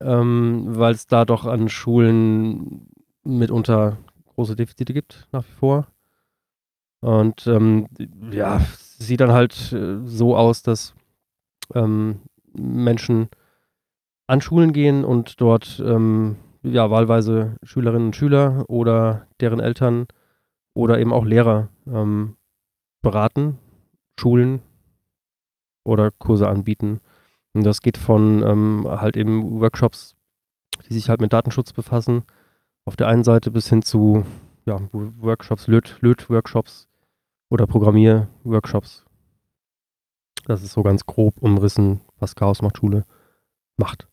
Ähm, 0.02 0.64
Weil 0.68 0.94
es 0.94 1.08
da 1.08 1.26
doch 1.26 1.46
an 1.46 1.70
Schulen 1.70 2.88
mitunter 3.24 3.98
große 4.36 4.56
Defizite 4.56 4.94
gibt, 4.94 5.28
nach 5.32 5.44
wie 5.44 5.60
vor. 5.60 5.88
Und 7.02 7.48
ähm, 7.48 7.88
ja, 8.32 8.62
sieht 8.78 9.22
dann 9.22 9.32
halt 9.32 9.72
äh, 9.72 10.00
so 10.06 10.36
aus, 10.36 10.64
dass 10.64 10.94
ähm, 11.74 12.22
Menschen 12.54 13.30
an 14.28 14.42
Schulen 14.42 14.74
gehen 14.74 15.06
und 15.06 15.40
dort 15.42 15.82
ähm, 15.86 16.38
ja 16.62 16.92
wahlweise 16.92 17.56
Schülerinnen 17.64 18.08
und 18.08 18.16
Schüler 18.16 18.66
oder 18.68 19.28
deren 19.40 19.60
Eltern 19.60 20.08
oder 20.74 21.00
eben 21.00 21.14
auch 21.14 21.26
Lehrer 21.26 21.70
ähm, 21.88 22.36
beraten, 23.02 23.58
schulen 24.20 24.62
oder 25.84 26.12
Kurse 26.12 26.48
anbieten. 26.48 27.00
Und 27.54 27.64
das 27.66 27.82
geht 27.82 27.98
von 27.98 28.44
ähm, 28.44 28.86
halt 28.88 29.18
eben 29.18 29.60
Workshops, 29.60 30.16
die 30.88 30.94
sich 30.94 31.10
halt 31.10 31.22
mit 31.22 31.34
Datenschutz 31.34 31.74
befassen, 31.74 32.24
auf 32.86 32.96
der 32.96 33.08
einen 33.08 33.24
Seite 33.24 33.52
bis 33.52 33.70
hin 33.70 33.82
zu 33.82 34.26
ja, 34.66 34.80
Workshops, 34.92 35.68
Löt- 35.68 35.98
Löt-Workshops 36.02 36.88
oder 37.50 37.66
Programmier-Workshops. 37.66 39.06
Das 40.46 40.64
ist 40.64 40.74
so 40.74 40.84
ganz 40.84 41.06
grob 41.06 41.42
umrissen, 41.42 42.02
was 42.18 42.36
Chaos 42.36 42.62
macht 42.62 42.78
Schule 42.78 43.06
macht. 43.78 44.08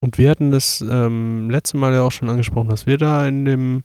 Und 0.00 0.18
wir 0.18 0.30
hatten 0.30 0.50
das 0.50 0.80
ähm, 0.80 1.48
letzte 1.50 1.76
Mal 1.76 1.92
ja 1.92 2.02
auch 2.02 2.10
schon 2.10 2.28
angesprochen, 2.28 2.68
dass 2.68 2.86
wir 2.86 2.98
da 2.98 3.26
in 3.26 3.44
dem 3.44 3.82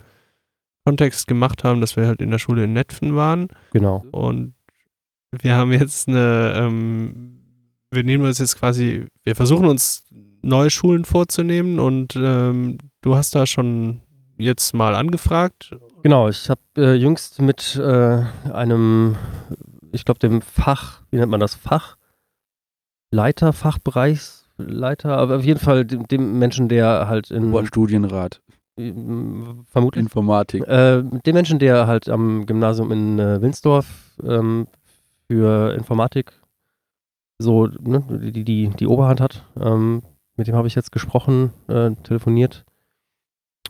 Kontext 0.85 1.27
gemacht 1.27 1.63
haben, 1.63 1.81
dass 1.81 1.95
wir 1.95 2.07
halt 2.07 2.21
in 2.21 2.31
der 2.31 2.39
Schule 2.39 2.63
in 2.63 2.73
Netfen 2.73 3.15
waren. 3.15 3.49
Genau. 3.73 4.03
Und 4.11 4.55
wir 5.31 5.55
haben 5.55 5.71
jetzt 5.71 6.07
eine, 6.07 6.53
ähm, 6.55 7.36
wir 7.91 8.03
nehmen 8.03 8.25
uns 8.25 8.39
jetzt 8.39 8.57
quasi, 8.57 9.05
wir 9.23 9.35
versuchen 9.35 9.65
uns 9.67 10.03
neue 10.41 10.69
Schulen 10.69 11.05
vorzunehmen 11.05 11.79
und 11.79 12.15
ähm, 12.15 12.77
du 13.01 13.15
hast 13.15 13.35
da 13.35 13.45
schon 13.45 14.01
jetzt 14.37 14.73
mal 14.73 14.95
angefragt. 14.95 15.75
Genau, 16.03 16.29
ich 16.29 16.49
habe 16.49 16.61
äh, 16.77 16.93
jüngst 16.93 17.41
mit 17.41 17.75
äh, 17.75 18.23
einem, 18.51 19.15
ich 19.91 20.05
glaube, 20.05 20.19
dem 20.19 20.41
Fach, 20.41 21.01
wie 21.11 21.17
nennt 21.17 21.31
man 21.31 21.39
das, 21.39 21.57
Fachleiter, 23.11 23.53
Fachbereichsleiter, 23.53 25.17
aber 25.17 25.37
auf 25.37 25.43
jeden 25.43 25.59
Fall 25.59 25.85
dem, 25.85 26.07
dem 26.07 26.39
Menschen, 26.39 26.69
der 26.69 27.07
halt 27.07 27.31
in, 27.31 27.65
Studienrat, 27.65 28.41
ähm, 28.77 29.65
vermutlich, 29.69 30.03
Informatik. 30.03 30.67
äh, 30.67 31.03
dem 31.03 31.33
Menschen, 31.33 31.59
der 31.59 31.87
halt 31.87 32.09
am 32.09 32.45
Gymnasium 32.45 32.91
in 32.91 33.19
äh, 33.19 33.41
Winsdorf 33.41 33.87
ähm, 34.23 34.67
für 35.27 35.73
Informatik 35.73 36.31
so 37.39 37.67
ne, 37.67 38.03
die, 38.33 38.43
die, 38.43 38.69
die 38.69 38.87
Oberhand 38.87 39.21
hat. 39.21 39.45
Ähm, 39.59 40.03
mit 40.35 40.47
dem 40.47 40.55
habe 40.55 40.67
ich 40.67 40.75
jetzt 40.75 40.91
gesprochen, 40.91 41.51
äh, 41.67 41.91
telefoniert 42.03 42.65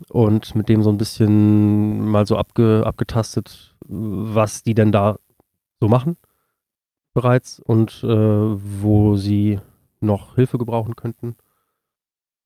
und 0.10 0.56
mit 0.56 0.70
dem 0.70 0.84
so 0.84 0.90
ein 0.90 0.98
bisschen 0.98 2.06
mal 2.08 2.28
so 2.28 2.38
abge, 2.38 2.84
abgetastet, 2.86 3.76
was 3.88 4.64
die 4.64 4.74
denn 4.74 4.92
da 4.92 5.18
so 5.80 5.88
machen 5.88 6.18
bereits 7.14 7.60
und 7.60 8.04
äh, 8.04 8.08
wo 8.08 9.16
sie 9.16 9.60
noch 10.02 10.36
Hilfe 10.36 10.58
gebrauchen 10.58 10.96
könnten. 10.96 11.36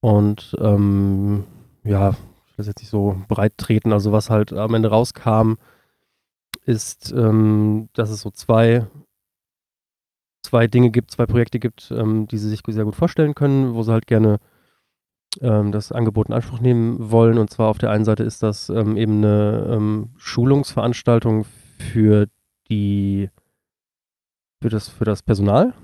Und 0.00 0.56
ähm, 0.60 1.44
ja, 1.84 2.14
das 2.56 2.66
jetzt 2.66 2.80
nicht 2.80 2.90
so 2.90 3.16
breit 3.28 3.56
treten. 3.58 3.92
Also 3.92 4.12
was 4.12 4.30
halt 4.30 4.52
am 4.52 4.74
Ende 4.74 4.88
rauskam, 4.88 5.54
ist, 6.64 7.12
ähm, 7.12 7.88
dass 7.92 8.10
es 8.10 8.20
so 8.20 8.30
zwei, 8.30 8.86
zwei 10.42 10.66
Dinge 10.66 10.90
gibt, 10.90 11.10
zwei 11.10 11.26
Projekte 11.26 11.58
gibt, 11.58 11.90
ähm, 11.90 12.26
die 12.28 12.38
sie 12.38 12.48
sich 12.48 12.62
sehr 12.66 12.84
gut 12.84 12.96
vorstellen 12.96 13.34
können, 13.34 13.74
wo 13.74 13.82
sie 13.82 13.92
halt 13.92 14.06
gerne 14.06 14.38
ähm, 15.40 15.72
das 15.72 15.92
Angebot 15.92 16.28
in 16.28 16.34
Anspruch 16.34 16.60
nehmen 16.60 17.10
wollen. 17.10 17.38
Und 17.38 17.50
zwar 17.50 17.68
auf 17.68 17.78
der 17.78 17.90
einen 17.90 18.04
Seite 18.04 18.22
ist 18.22 18.42
das 18.42 18.68
ähm, 18.68 18.96
eben 18.96 19.18
eine 19.18 19.66
ähm, 19.70 20.10
Schulungsveranstaltung 20.16 21.44
für 21.78 22.26
die 22.68 23.30
für 24.60 24.68
das, 24.68 24.88
für 24.88 25.04
das 25.04 25.22
Personal, 25.22 25.74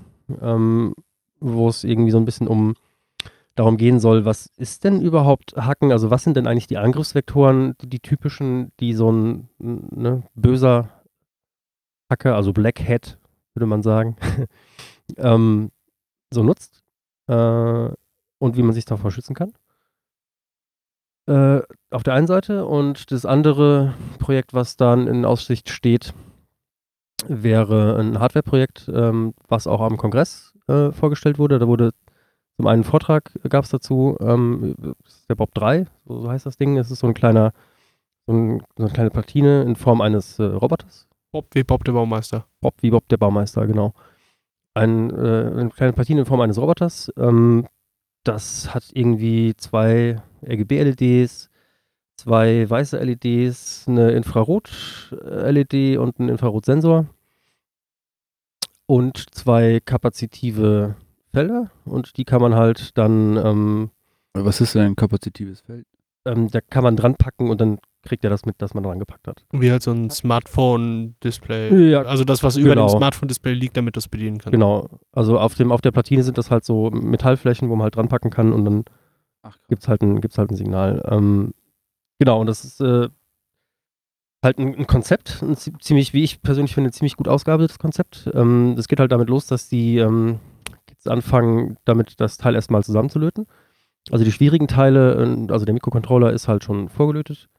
ähm, 0.41 0.95
wo 1.41 1.67
es 1.67 1.83
irgendwie 1.83 2.11
so 2.11 2.17
ein 2.17 2.25
bisschen 2.25 2.47
um 2.47 2.75
darum 3.55 3.75
gehen 3.75 3.99
soll, 3.99 4.23
was 4.23 4.47
ist 4.55 4.85
denn 4.85 5.01
überhaupt 5.01 5.53
Hacken? 5.57 5.91
Also 5.91 6.09
was 6.09 6.23
sind 6.23 6.37
denn 6.37 6.47
eigentlich 6.47 6.67
die 6.67 6.77
Angriffsvektoren, 6.77 7.75
die, 7.81 7.89
die 7.89 7.99
typischen, 7.99 8.71
die 8.79 8.93
so 8.93 9.11
ein 9.11 9.49
ne, 9.59 10.23
böser 10.33 10.89
Hacker, 12.09 12.35
also 12.35 12.53
Black 12.53 12.79
Hat, 12.79 13.19
würde 13.53 13.65
man 13.65 13.83
sagen, 13.83 14.15
ähm, 15.17 15.71
so 16.31 16.43
nutzt 16.43 16.83
äh, 17.27 17.89
und 18.39 18.57
wie 18.57 18.63
man 18.63 18.73
sich 18.73 18.85
davor 18.85 19.11
schützen 19.11 19.35
kann. 19.35 19.53
Äh, 21.27 21.61
auf 21.91 22.03
der 22.03 22.13
einen 22.13 22.27
Seite 22.27 22.65
und 22.65 23.11
das 23.11 23.25
andere 23.25 23.93
Projekt, 24.17 24.53
was 24.53 24.77
dann 24.77 25.07
in 25.07 25.25
Aussicht 25.25 25.69
steht, 25.69 26.13
wäre 27.27 27.97
ein 27.99 28.19
Hardware-Projekt, 28.19 28.89
ähm, 28.93 29.33
was 29.47 29.67
auch 29.67 29.81
am 29.81 29.97
Kongress 29.97 30.53
äh, 30.67 30.91
vorgestellt 30.91 31.37
wurde. 31.37 31.59
Da 31.59 31.67
wurde 31.67 31.91
zum 32.57 32.67
einen 32.67 32.83
Vortrag 32.83 33.31
gab 33.47 33.63
es 33.63 33.69
dazu, 33.69 34.17
ähm, 34.19 34.75
der 35.29 35.35
Bob 35.35 35.53
3, 35.53 35.85
so, 36.05 36.21
so, 36.21 36.29
heißt 36.29 36.45
das 36.45 36.57
Ding. 36.57 36.77
Es 36.77 36.91
ist 36.91 36.99
so 36.99 37.07
ein 37.07 37.13
kleiner, 37.13 37.53
so, 38.27 38.33
ein, 38.33 38.59
so, 38.77 38.83
eine 38.83 38.91
kleine 38.91 39.09
Platine 39.11 39.63
in 39.63 39.75
Form 39.75 40.01
eines 40.01 40.39
äh, 40.39 40.43
Roboters. 40.43 41.08
Bob 41.31 41.47
wie 41.53 41.63
Bob 41.63 41.83
der 41.83 41.93
Baumeister. 41.93 42.45
Bob 42.61 42.75
wie 42.81 42.89
Bob 42.89 43.07
der 43.09 43.17
Baumeister, 43.17 43.67
genau. 43.67 43.93
Ein, 44.73 45.09
äh, 45.11 45.51
eine 45.57 45.69
kleine 45.69 45.93
Platine 45.93 46.21
in 46.21 46.25
Form 46.25 46.41
eines 46.41 46.57
Roboters. 46.57 47.11
Ähm, 47.17 47.67
das 48.23 48.73
hat 48.73 48.85
irgendwie 48.93 49.55
zwei 49.57 50.21
RGB-LEDs, 50.45 51.49
zwei 52.17 52.69
weiße 52.69 52.97
LEDs, 52.97 53.85
eine 53.87 54.11
Infrarot-LED 54.11 55.97
und 55.97 56.19
einen 56.19 56.29
Infrarotsensor 56.29 57.05
und 58.85 59.35
zwei 59.35 59.79
kapazitive 59.85 60.95
Felder 61.31 61.69
und 61.85 62.17
die 62.17 62.25
kann 62.25 62.41
man 62.41 62.55
halt 62.55 62.97
dann. 62.97 63.37
Ähm, 63.37 63.91
Was 64.33 64.61
ist 64.61 64.75
denn 64.75 64.81
ein 64.81 64.95
kapazitives 64.95 65.61
Feld? 65.61 65.85
Ähm, 66.25 66.49
da 66.49 66.59
kann 66.59 66.83
man 66.83 66.95
dran 66.95 67.15
packen 67.15 67.49
und 67.49 67.61
dann 67.61 67.79
kriegt 68.03 68.23
er 68.23 68.29
das 68.29 68.45
mit, 68.45 68.61
dass 68.61 68.73
man 68.73 68.83
dran 68.83 68.99
gepackt 68.99 69.27
hat. 69.27 69.45
Wie 69.51 69.71
halt 69.71 69.83
so 69.83 69.91
ein 69.91 70.09
Smartphone-Display. 70.09 71.91
Ja, 71.91 72.03
also 72.03 72.23
das, 72.23 72.43
was 72.43 72.55
über 72.55 72.69
genau. 72.69 72.87
dem 72.87 72.97
Smartphone-Display 72.97 73.53
liegt, 73.53 73.77
damit 73.77 73.95
du 73.95 73.99
es 73.99 74.07
bedienen 74.07 74.37
kannst. 74.37 74.51
Genau. 74.51 74.87
Also 75.11 75.39
auf, 75.39 75.55
dem, 75.55 75.71
auf 75.71 75.81
der 75.81 75.91
Platine 75.91 76.23
sind 76.23 76.37
das 76.37 76.49
halt 76.49 76.63
so 76.63 76.89
Metallflächen, 76.91 77.69
wo 77.69 77.75
man 77.75 77.83
halt 77.83 77.95
dran 77.95 78.07
packen 78.07 78.29
kann 78.29 78.53
und 78.53 78.65
dann 78.65 78.85
gibt 79.67 79.83
es 79.83 79.87
halt, 79.87 80.01
ein, 80.01 80.21
halt 80.21 80.51
ein 80.51 80.55
Signal. 80.55 81.03
Ähm, 81.09 81.53
genau, 82.19 82.39
und 82.39 82.47
das 82.47 82.63
ist 82.63 82.79
äh, 82.81 83.09
halt 84.43 84.57
ein, 84.57 84.75
ein, 84.75 84.87
Konzept, 84.87 85.41
ein 85.41 85.55
ziemlich, 85.55 86.13
wie 86.13 86.23
ich 86.23 86.41
persönlich 86.41 86.73
finde, 86.73 86.91
ziemlich 86.91 87.17
gut 87.17 87.27
ausgearbeitetes 87.27 87.79
Konzept. 87.79 88.29
Ähm, 88.33 88.73
das 88.75 88.87
geht 88.87 88.99
halt 88.99 89.11
damit 89.11 89.29
los, 89.29 89.45
dass 89.47 89.67
die 89.67 89.97
ähm, 89.97 90.39
jetzt 90.89 91.09
anfangen, 91.09 91.77
damit 91.85 92.19
das 92.19 92.37
Teil 92.37 92.55
erstmal 92.55 92.83
zusammenzulöten. 92.83 93.45
Also 94.11 94.23
die 94.23 94.31
schwierigen 94.31 94.67
Teile, 94.67 95.15
äh, 95.15 95.51
also 95.51 95.65
der 95.65 95.73
Mikrocontroller 95.73 96.31
ist 96.31 96.47
halt 96.47 96.63
schon 96.63 96.87
vorgelötet 96.87 97.49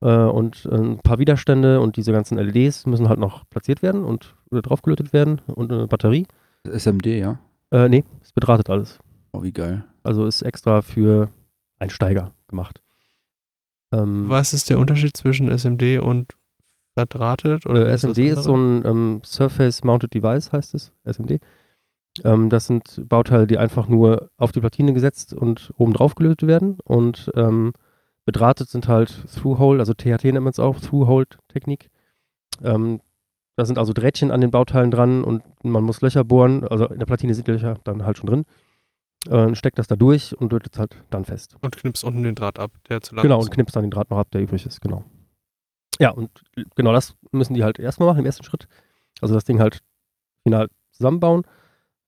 und 0.00 0.66
ein 0.66 0.98
paar 0.98 1.18
Widerstände 1.18 1.80
und 1.80 1.96
diese 1.96 2.12
ganzen 2.12 2.36
LEDs 2.36 2.84
müssen 2.84 3.08
halt 3.08 3.18
noch 3.18 3.48
platziert 3.48 3.82
werden 3.82 4.04
und 4.04 4.34
draufgelötet 4.50 5.12
werden 5.12 5.40
und 5.46 5.72
eine 5.72 5.86
Batterie. 5.88 6.26
SMD, 6.64 7.06
ja? 7.06 7.38
Äh, 7.70 7.88
nee, 7.88 8.04
ist 8.22 8.34
bedrahtet 8.34 8.70
alles. 8.70 8.98
Oh, 9.32 9.42
wie 9.42 9.52
geil. 9.52 9.84
Also 10.02 10.26
ist 10.26 10.42
extra 10.42 10.82
für 10.82 11.30
Einsteiger 11.78 12.32
gemacht. 12.48 12.80
Ähm, 13.92 14.28
Was 14.28 14.52
ist 14.52 14.70
der 14.70 14.78
Unterschied 14.78 15.16
zwischen 15.16 15.50
SMD 15.50 16.00
und 16.00 16.32
verdrahtet? 16.94 17.66
Oder 17.66 17.88
äh, 17.88 17.92
SMD 17.92 18.18
ist, 18.18 18.38
ist 18.38 18.44
so 18.44 18.56
ein 18.56 18.84
ähm, 18.84 19.20
Surface 19.24 19.84
Mounted 19.84 20.14
Device, 20.14 20.52
heißt 20.52 20.74
es, 20.74 20.92
SMD. 21.04 21.40
Ähm, 22.24 22.48
das 22.48 22.66
sind 22.66 23.02
Bauteile, 23.08 23.46
die 23.46 23.58
einfach 23.58 23.88
nur 23.88 24.30
auf 24.38 24.52
die 24.52 24.60
Platine 24.60 24.92
gesetzt 24.92 25.34
und 25.34 25.72
oben 25.76 25.92
drauf 25.92 26.14
gelötet 26.14 26.48
werden. 26.48 26.78
Und 26.84 27.30
ähm, 27.34 27.72
bedrahtet 28.26 28.68
sind 28.68 28.88
halt 28.88 29.24
Through-Hole, 29.34 29.78
also 29.78 29.94
THT 29.94 30.24
nennt 30.24 30.44
man 30.44 30.48
es 30.48 30.58
auch, 30.58 30.78
Through-Hole-Technik. 30.78 31.88
Ähm, 32.62 33.00
da 33.56 33.64
sind 33.64 33.78
also 33.78 33.94
Drähtchen 33.94 34.30
an 34.30 34.42
den 34.42 34.50
Bauteilen 34.50 34.90
dran 34.90 35.24
und 35.24 35.42
man 35.64 35.82
muss 35.82 36.02
Löcher 36.02 36.24
bohren. 36.24 36.68
Also 36.68 36.86
in 36.88 36.98
der 36.98 37.06
Platine 37.06 37.32
sind 37.34 37.48
Löcher 37.48 37.78
dann 37.84 38.04
halt 38.04 38.18
schon 38.18 38.26
drin. 38.26 38.44
Äh, 39.30 39.54
steckt 39.54 39.78
das 39.78 39.86
da 39.86 39.96
durch 39.96 40.38
und 40.38 40.52
lötet 40.52 40.74
es 40.74 40.78
halt 40.78 40.96
dann 41.08 41.24
fest. 41.24 41.56
Und 41.62 41.76
knippst 41.76 42.04
unten 42.04 42.22
den 42.22 42.34
Draht 42.34 42.58
ab, 42.58 42.72
der 42.88 43.00
zu 43.00 43.14
lang 43.14 43.22
genau, 43.22 43.36
ist. 43.36 43.44
Genau, 43.44 43.44
und 43.46 43.54
knippst 43.54 43.76
dann 43.76 43.84
den 43.84 43.90
Draht 43.90 44.10
noch 44.10 44.18
ab, 44.18 44.30
der 44.30 44.42
übrig 44.42 44.66
ist, 44.66 44.80
genau. 44.82 45.04
Ja, 45.98 46.10
und 46.10 46.30
genau 46.74 46.92
das 46.92 47.16
müssen 47.32 47.54
die 47.54 47.64
halt 47.64 47.78
erstmal 47.78 48.08
machen, 48.08 48.18
im 48.18 48.26
ersten 48.26 48.44
Schritt. 48.44 48.68
Also 49.22 49.34
das 49.34 49.44
Ding 49.44 49.60
halt 49.60 49.80
final 50.42 50.68
zusammenbauen. 50.92 51.44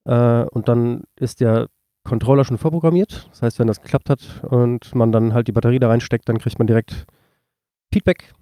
Äh, 0.04 0.42
und 0.44 0.68
dann 0.68 1.04
ist 1.16 1.40
der 1.40 1.68
Controller 2.08 2.44
schon 2.44 2.58
vorprogrammiert. 2.58 3.28
Das 3.30 3.42
heißt, 3.42 3.58
wenn 3.58 3.66
das 3.66 3.82
geklappt 3.82 4.10
hat 4.10 4.42
und 4.48 4.94
man 4.94 5.12
dann 5.12 5.34
halt 5.34 5.48
die 5.48 5.52
Batterie 5.52 5.78
da 5.78 5.88
reinsteckt, 5.88 6.28
dann 6.28 6.38
kriegt 6.38 6.58
man 6.58 6.66
direkt 6.66 7.06
Feedback, 7.92 8.32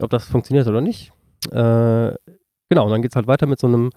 ob 0.00 0.10
das 0.10 0.26
funktioniert 0.26 0.66
oder 0.66 0.80
nicht. 0.80 1.12
Äh, 1.50 2.14
genau, 2.68 2.84
und 2.84 2.90
dann 2.90 3.02
geht 3.02 3.12
es 3.12 3.16
halt 3.16 3.26
weiter 3.26 3.46
mit 3.46 3.58
so 3.58 3.66
einem 3.66 3.90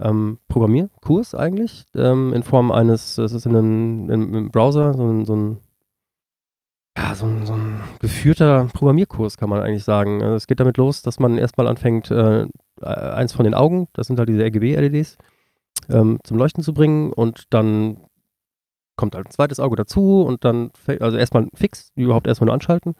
ähm, 0.00 0.38
Programmierkurs 0.48 1.34
eigentlich, 1.34 1.84
ähm, 1.94 2.32
in 2.32 2.42
Form 2.42 2.70
eines, 2.70 3.18
es 3.18 3.32
ist 3.32 3.46
in 3.46 3.56
einem, 3.56 4.10
in 4.10 4.34
einem 4.34 4.50
Browser, 4.50 4.94
so 4.94 5.04
ein, 5.04 5.24
so 5.24 5.36
ein 5.36 5.58
ja, 6.96 7.14
so 7.14 7.26
ein, 7.26 7.46
so 7.46 7.54
ein, 7.54 7.80
geführter 8.00 8.68
Programmierkurs, 8.74 9.36
kann 9.36 9.48
man 9.48 9.62
eigentlich 9.62 9.84
sagen. 9.84 10.22
Also 10.22 10.34
es 10.34 10.46
geht 10.46 10.60
damit 10.60 10.76
los, 10.76 11.02
dass 11.02 11.20
man 11.20 11.38
erstmal 11.38 11.68
anfängt, 11.68 12.10
äh, 12.10 12.46
eins 12.82 13.32
von 13.32 13.44
den 13.44 13.54
Augen, 13.54 13.88
das 13.92 14.08
sind 14.08 14.18
halt 14.18 14.28
diese 14.28 14.44
RGB-LEDs, 14.44 15.16
ähm, 15.88 16.18
zum 16.24 16.36
Leuchten 16.36 16.64
zu 16.64 16.74
bringen 16.74 17.12
und 17.12 17.44
dann 17.50 17.98
kommt 19.00 19.14
halt 19.14 19.26
ein 19.26 19.32
zweites 19.32 19.58
Auge 19.58 19.76
dazu 19.76 20.22
und 20.22 20.44
dann, 20.44 20.70
also 21.00 21.16
erstmal 21.16 21.48
fix, 21.54 21.90
überhaupt 21.96 22.26
erstmal 22.26 22.46
nur 22.46 22.54
anschalten. 22.54 22.94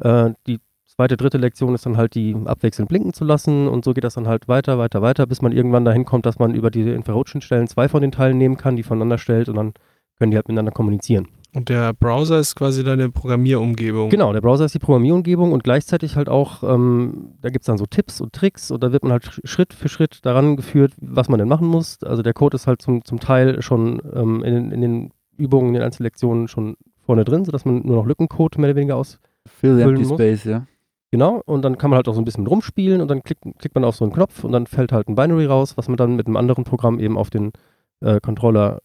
Äh, 0.00 0.30
die 0.48 0.58
zweite, 0.86 1.16
dritte 1.16 1.38
Lektion 1.38 1.74
ist 1.74 1.86
dann 1.86 1.96
halt 1.96 2.16
die 2.16 2.36
abwechselnd 2.44 2.88
blinken 2.88 3.12
zu 3.12 3.24
lassen 3.24 3.68
und 3.68 3.84
so 3.84 3.94
geht 3.94 4.02
das 4.02 4.14
dann 4.14 4.26
halt 4.26 4.48
weiter, 4.48 4.76
weiter, 4.76 5.02
weiter, 5.02 5.26
bis 5.26 5.40
man 5.40 5.52
irgendwann 5.52 5.84
dahin 5.84 6.04
kommt, 6.04 6.26
dass 6.26 6.40
man 6.40 6.54
über 6.54 6.70
diese 6.70 6.90
Infrarotschnittstellen 6.90 7.68
zwei 7.68 7.88
von 7.88 8.02
den 8.02 8.10
Teilen 8.10 8.38
nehmen 8.38 8.56
kann, 8.56 8.74
die 8.74 8.82
voneinander 8.82 9.18
stellt 9.18 9.48
und 9.48 9.54
dann 9.54 9.72
können 10.18 10.32
die 10.32 10.36
halt 10.36 10.48
miteinander 10.48 10.72
kommunizieren. 10.72 11.28
Und 11.52 11.68
der 11.68 11.92
Browser 11.92 12.38
ist 12.38 12.54
quasi 12.54 12.84
deine 12.84 13.10
Programmierumgebung. 13.10 14.08
Genau, 14.10 14.32
der 14.32 14.40
Browser 14.40 14.66
ist 14.66 14.74
die 14.74 14.78
Programmierumgebung 14.78 15.52
und 15.52 15.64
gleichzeitig 15.64 16.14
halt 16.16 16.28
auch, 16.28 16.62
ähm, 16.62 17.34
da 17.40 17.50
gibt 17.50 17.62
es 17.62 17.66
dann 17.66 17.78
so 17.78 17.86
Tipps 17.86 18.20
und 18.20 18.32
Tricks 18.32 18.70
und 18.70 18.84
da 18.84 18.92
wird 18.92 19.02
man 19.02 19.12
halt 19.12 19.40
Schritt 19.44 19.72
für 19.72 19.88
Schritt 19.88 20.24
daran 20.24 20.56
geführt, 20.56 20.92
was 21.00 21.28
man 21.28 21.38
denn 21.38 21.48
machen 21.48 21.66
muss. 21.66 22.02
Also 22.04 22.22
der 22.22 22.34
Code 22.34 22.54
ist 22.54 22.68
halt 22.68 22.80
zum, 22.82 23.04
zum 23.04 23.18
Teil 23.18 23.62
schon 23.62 24.00
ähm, 24.14 24.44
in, 24.44 24.70
in, 24.70 24.80
den 24.80 25.12
Übungen, 25.40 25.68
in 25.68 25.74
den 25.74 25.82
Einzellektionen 25.82 26.48
schon 26.48 26.76
vorne 27.04 27.24
drin, 27.24 27.44
sodass 27.44 27.64
man 27.64 27.82
nur 27.84 27.96
noch 27.96 28.06
Lückencode 28.06 28.58
mehr 28.58 28.70
oder 28.70 28.76
weniger 28.76 28.96
ausfüllen 28.96 29.20
Fill 29.46 29.80
empty 29.80 30.04
muss. 30.04 30.12
space, 30.12 30.44
ja. 30.44 30.66
Genau, 31.10 31.42
und 31.44 31.62
dann 31.62 31.76
kann 31.76 31.90
man 31.90 31.96
halt 31.96 32.08
auch 32.08 32.14
so 32.14 32.20
ein 32.20 32.24
bisschen 32.24 32.46
rumspielen 32.46 33.00
und 33.00 33.08
dann 33.08 33.24
klickt, 33.24 33.42
klickt 33.58 33.74
man 33.74 33.82
auf 33.84 33.96
so 33.96 34.04
einen 34.04 34.12
Knopf 34.12 34.44
und 34.44 34.52
dann 34.52 34.66
fällt 34.66 34.92
halt 34.92 35.08
ein 35.08 35.16
Binary 35.16 35.46
raus, 35.46 35.76
was 35.76 35.88
man 35.88 35.96
dann 35.96 36.14
mit 36.14 36.26
einem 36.26 36.36
anderen 36.36 36.62
Programm 36.62 37.00
eben 37.00 37.18
auf 37.18 37.30
den 37.30 37.52
äh, 38.00 38.20
Controller 38.20 38.80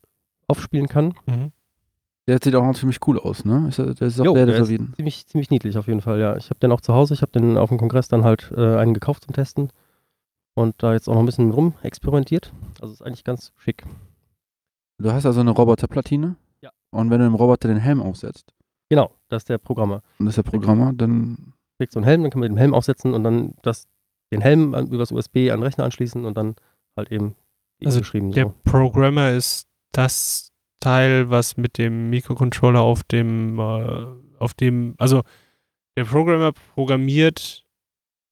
aufspielen 0.48 0.88
kann. 0.88 1.14
Mhm. 1.28 1.52
Der 2.28 2.40
sieht 2.42 2.56
auch 2.56 2.66
noch 2.66 2.76
ziemlich 2.76 2.98
cool 3.06 3.20
aus, 3.20 3.46
ne? 3.46 3.68
Ist, 3.70 3.78
der 3.78 3.90
ist 3.90 4.20
auch 4.20 4.26
jo, 4.26 4.34
sehr 4.34 4.48
der 4.48 4.58
ist 4.58 4.68
ziemlich, 4.68 5.28
ziemlich 5.28 5.52
niedlich 5.52 5.78
auf 5.78 5.88
jeden 5.88 6.02
Fall, 6.02 6.20
ja. 6.20 6.36
Ich 6.38 6.50
habe 6.50 6.60
den 6.60 6.72
auch 6.72 6.82
zu 6.82 6.96
Hause, 6.96 7.14
ich 7.14 7.22
habe 7.22 7.32
den 7.32 7.58
auf 7.58 7.70
dem 7.70 7.78
Kongress 7.78 8.08
dann 8.08 8.24
halt 8.24 8.52
äh, 8.58 8.78
einen 8.78 8.96
gekauft 8.96 9.26
zum 9.26 9.36
Testen 9.36 9.70
und 10.56 10.74
da 10.80 10.94
jetzt 10.94 11.08
auch 11.08 11.14
noch 11.14 11.22
ein 11.22 11.28
bisschen 11.28 11.52
rum 11.52 11.76
experimentiert. 11.84 12.52
Also 12.82 12.94
ist 12.94 13.04
eigentlich 13.04 13.24
ganz 13.24 13.52
schick. 13.58 13.84
Du 14.98 15.12
hast 15.12 15.28
also 15.28 15.42
eine 15.42 15.52
Roboterplatine? 15.52 16.38
Und 16.96 17.10
wenn 17.10 17.20
du 17.20 17.26
dem 17.26 17.36
Roboter 17.36 17.68
den 17.68 17.78
Helm 17.78 18.02
aufsetzt? 18.02 18.54
Genau, 18.90 19.12
das 19.30 19.42
ist 19.42 19.50
der 19.50 19.58
Programmer. 19.58 20.02
Und 20.20 20.26
das 20.26 20.38
ist 20.38 20.46
der 20.46 20.52
Programmer, 20.52 20.94
dann. 20.94 21.54
Kriegst 21.78 21.94
so 21.94 22.00
einen 22.00 22.06
Helm, 22.06 22.22
dann 22.22 22.32
kann 22.32 22.40
man 22.40 22.50
den 22.50 22.58
Helm 22.58 22.74
aufsetzen 22.74 23.14
und 23.14 23.26
dann 23.26 23.54
das, 23.62 23.88
den 24.32 24.40
Helm 24.40 24.74
an, 24.74 24.88
übers 24.88 25.12
USB 25.12 25.50
an 25.52 25.60
den 25.60 25.64
Rechner 25.64 25.84
anschließen 25.84 26.24
und 26.24 26.38
dann 26.38 26.56
halt 26.96 27.12
eben 27.12 27.36
also 27.84 28.00
geschrieben. 28.00 28.32
Der 28.32 28.46
so. 28.46 28.54
Programmer 28.64 29.32
ist 29.32 29.68
das 29.92 30.54
Teil, 30.80 31.30
was 31.30 31.58
mit 31.58 31.78
dem 31.78 32.10
Mikrocontroller 32.10 32.80
auf 32.80 33.04
dem, 33.04 33.60
äh, 33.60 34.06
auf 34.40 34.54
dem, 34.54 34.96
also 35.00 35.24
der 35.98 36.06
Programmer 36.06 36.54
programmiert 36.76 37.66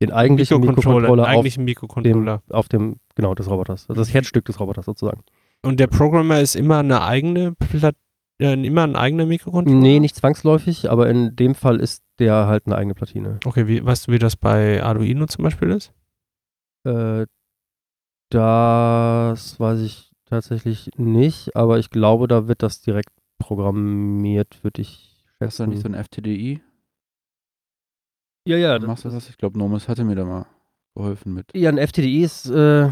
den 0.02 0.12
eigentlichen 0.12 0.60
Mikrocontroller, 0.60 1.26
eigentlichen 1.26 1.66
Mikrocontroller. 1.66 2.42
Dem, 2.48 2.56
auf 2.56 2.68
dem, 2.68 2.98
genau, 3.16 3.36
des 3.36 3.50
Roboters. 3.50 3.90
Also 3.90 4.02
das 4.02 4.14
Herzstück 4.14 4.46
des 4.46 4.60
Roboters 4.60 4.86
sozusagen. 4.86 5.24
Und 5.62 5.80
der 5.80 5.88
Programmer 5.88 6.42
ist 6.42 6.56
immer 6.56 6.80
eine 6.80 7.04
eigene 7.04 7.54
Pla 7.54 7.92
immer 8.52 8.84
ein 8.84 8.96
eigener 8.96 9.26
Mikrocontroller? 9.26 9.80
Nee, 9.80 10.00
nicht 10.00 10.16
zwangsläufig, 10.16 10.90
aber 10.92 11.10
in 11.10 11.36
dem 11.36 11.56
Fall 11.56 11.80
ist 11.80 12.04
der 12.20 12.48
halt 12.48 12.66
eine 12.66 12.76
eigene 12.76 12.94
Platine. 12.94 13.40
Okay, 13.46 13.68
wie, 13.68 13.84
weißt 13.86 14.08
du, 14.08 14.12
wie 14.12 14.20
das 14.20 14.36
bei 14.36 14.84
Arduino 14.84 15.26
zum 15.28 15.44
Beispiel 15.44 15.70
ist? 15.72 15.94
Äh, 16.86 17.26
das 18.30 19.60
weiß 19.60 19.80
ich 19.82 20.12
tatsächlich 20.26 20.90
nicht, 20.98 21.56
aber 21.56 21.80
ich 21.80 21.90
glaube, 21.90 22.28
da 22.28 22.48
wird 22.48 22.64
das 22.64 22.82
direkt 22.82 23.10
programmiert, 23.38 24.64
würde 24.64 24.82
ich 24.82 25.24
Hast 25.40 25.60
du 25.60 25.68
nicht 25.68 25.78
so 25.78 25.84
schätzen. 25.84 25.96
ein 25.96 26.04
FTDI? 26.04 26.62
Ja, 28.48 28.58
ja, 28.58 28.80
Machst 28.80 29.06
du 29.06 29.10
das? 29.10 29.30
Ich 29.30 29.38
glaube, 29.38 29.58
Nomus 29.58 29.88
hatte 29.88 30.04
mir 30.04 30.16
da 30.16 30.26
mal 30.26 30.46
geholfen 30.96 31.34
mit. 31.34 31.46
Ja, 31.56 31.70
ein 31.70 31.78
FTDI 31.78 32.24
ist 32.24 32.50
äh, 32.50 32.90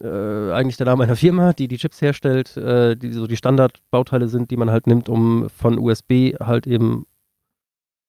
äh, 0.00 0.52
eigentlich 0.52 0.76
der 0.76 0.86
Name 0.86 1.04
einer 1.04 1.16
Firma, 1.16 1.52
die 1.52 1.68
die 1.68 1.76
Chips 1.76 2.00
herstellt, 2.00 2.56
äh, 2.56 2.96
die 2.96 3.12
so 3.12 3.26
die 3.26 3.36
Standardbauteile 3.36 4.28
sind, 4.28 4.50
die 4.50 4.56
man 4.56 4.70
halt 4.70 4.86
nimmt, 4.86 5.08
um 5.08 5.48
von 5.48 5.78
USB 5.78 6.34
halt 6.40 6.66
eben, 6.66 7.06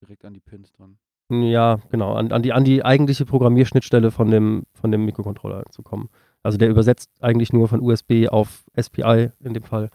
Direkt 0.01 0.25
an 0.25 0.33
die 0.33 0.39
Pins 0.39 0.71
dran. 0.73 0.97
ja, 1.29 1.79
genau, 1.89 2.13
an, 2.13 2.31
an, 2.31 2.43
die, 2.43 2.53
an 2.53 2.63
die 2.63 2.83
eigentliche 2.83 3.25
Programmierschnittstelle 3.25 4.11
von 4.11 4.29
dem, 4.29 4.63
von 4.73 4.91
dem 4.91 5.05
Mikrocontroller 5.05 5.63
zu 5.69 5.81
kommen. 5.81 6.09
Also 6.43 6.57
der 6.57 6.69
übersetzt 6.69 7.09
eigentlich 7.21 7.53
nur 7.53 7.67
von 7.67 7.79
USB 7.79 8.27
auf 8.29 8.65
SPI 8.79 9.31
in 9.39 9.53
dem 9.53 9.63
Fall. 9.63 9.89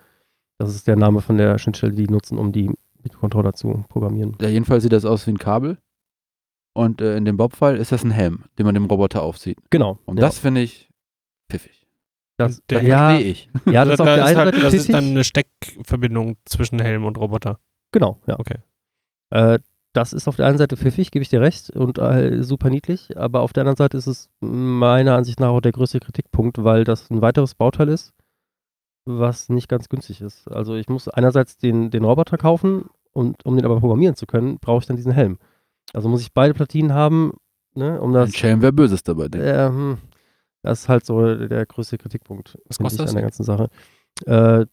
Das 0.57 0.75
ist 0.75 0.87
der 0.89 0.97
Name 0.97 1.21
von 1.21 1.37
der 1.37 1.59
Schnittstelle, 1.59 1.93
die 1.93 2.07
die 2.07 2.13
nutzen, 2.13 2.39
um 2.39 2.53
die 2.53 2.71
Mikrocontroller 3.03 3.53
zu 3.53 3.85
programmieren. 3.89 4.37
Ja, 4.41 4.49
jedenfalls 4.49 4.83
sieht 4.83 4.93
das 4.93 5.05
aus 5.05 5.27
wie 5.27 5.33
ein 5.33 5.39
Kabel. 5.39 5.79
Und 6.73 7.01
äh, 7.01 7.17
in 7.17 7.25
dem 7.25 7.37
Bob-Fall 7.37 7.77
ist 7.77 7.93
das 7.93 8.05
ein 8.05 8.11
Helm, 8.11 8.45
den 8.59 8.65
man 8.65 8.75
dem 8.75 8.85
Roboter 8.85 9.23
aufzieht. 9.23 9.59
Genau. 9.71 9.99
Und 10.05 10.17
ja, 10.19 10.23
das 10.23 10.39
finde 10.39 10.63
ich 10.63 10.88
pfiffig. 11.49 11.87
das, 12.37 12.63
der- 12.71 12.83
ja, 12.83 13.11
Verstehe 13.11 13.31
ich. 13.31 13.51
ja, 13.67 13.85
das 13.85 13.95
ist 13.95 14.01
auf 14.01 14.07
da 14.07 14.15
der 14.17 14.25
ist 14.25 14.29
einen 14.31 14.39
halt, 14.39 14.55
Seite 14.55 14.65
das 14.65 14.75
ist 14.75 14.93
dann 14.93 15.05
eine 15.05 15.25
Steckverbindung 15.25 16.37
zwischen 16.45 16.79
Helm 16.81 17.05
und 17.05 17.19
Roboter. 17.19 17.59
Genau, 17.93 18.19
ja. 18.27 18.39
Okay. 18.39 18.59
Äh, 19.31 19.59
das 19.95 20.13
ist 20.13 20.29
auf 20.29 20.37
der 20.37 20.47
einen 20.47 20.59
Seite 20.59 20.77
pfiffig, 20.77 21.11
gebe 21.11 21.23
ich 21.23 21.31
dir 21.31 21.41
recht, 21.41 21.71
und 21.71 21.99
äh, 21.99 22.43
super 22.45 22.71
niedlich, 22.71 23.17
aber 23.19 23.41
auf 23.41 23.53
der 23.53 23.63
anderen 23.63 23.77
Seite 23.77 23.97
ist 23.97 24.07
es 24.07 24.29
meiner 24.41 25.17
Ansicht 25.17 25.41
nach 25.41 25.49
auch 25.49 25.61
der 25.61 25.73
größte 25.73 25.99
Kritikpunkt, 25.99 26.63
weil 26.63 26.85
das 26.85 27.11
ein 27.11 27.23
weiteres 27.23 27.55
Bauteil 27.55 27.89
ist, 27.89 28.13
was 29.07 29.49
nicht 29.49 29.69
ganz 29.69 29.89
günstig 29.89 30.21
ist. 30.21 30.47
Also 30.53 30.77
ich 30.77 30.89
muss 30.89 31.09
einerseits 31.09 31.57
den, 31.57 31.91
den 31.91 32.05
Roboter 32.05 32.37
kaufen 32.37 32.91
und 33.13 33.45
um 33.47 33.57
den 33.57 33.65
aber 33.65 33.81
programmieren 33.81 34.15
zu 34.15 34.27
können, 34.27 34.59
brauche 34.59 34.81
ich 34.81 34.87
dann 34.87 34.97
diesen 34.97 35.13
Helm. 35.13 35.39
Also 35.95 36.09
muss 36.11 36.21
ich 36.21 36.33
beide 36.35 36.53
Platinen 36.55 36.93
haben, 36.93 37.33
ne, 37.75 37.99
um 38.01 38.11
Ein 38.11 38.15
das. 38.15 38.35
Schelm 38.37 38.61
wäre 38.61 38.73
Böses 38.75 39.03
dabei, 39.03 39.29
denke 39.29 39.47
ich. 39.49 39.53
Äh, 39.55 39.69
hm, 39.69 39.99
das 40.63 40.81
ist 40.81 40.89
halt 40.89 41.07
so 41.07 41.35
der 41.37 41.67
größte 41.67 41.99
Kritikpunkt 41.99 42.59
Was 42.67 42.79
kostet 42.79 43.03
ich, 43.03 43.09
an 43.09 43.15
der 43.15 43.23
ganzen 43.23 43.45
Sache. 43.45 43.69
Äh, 44.27 44.67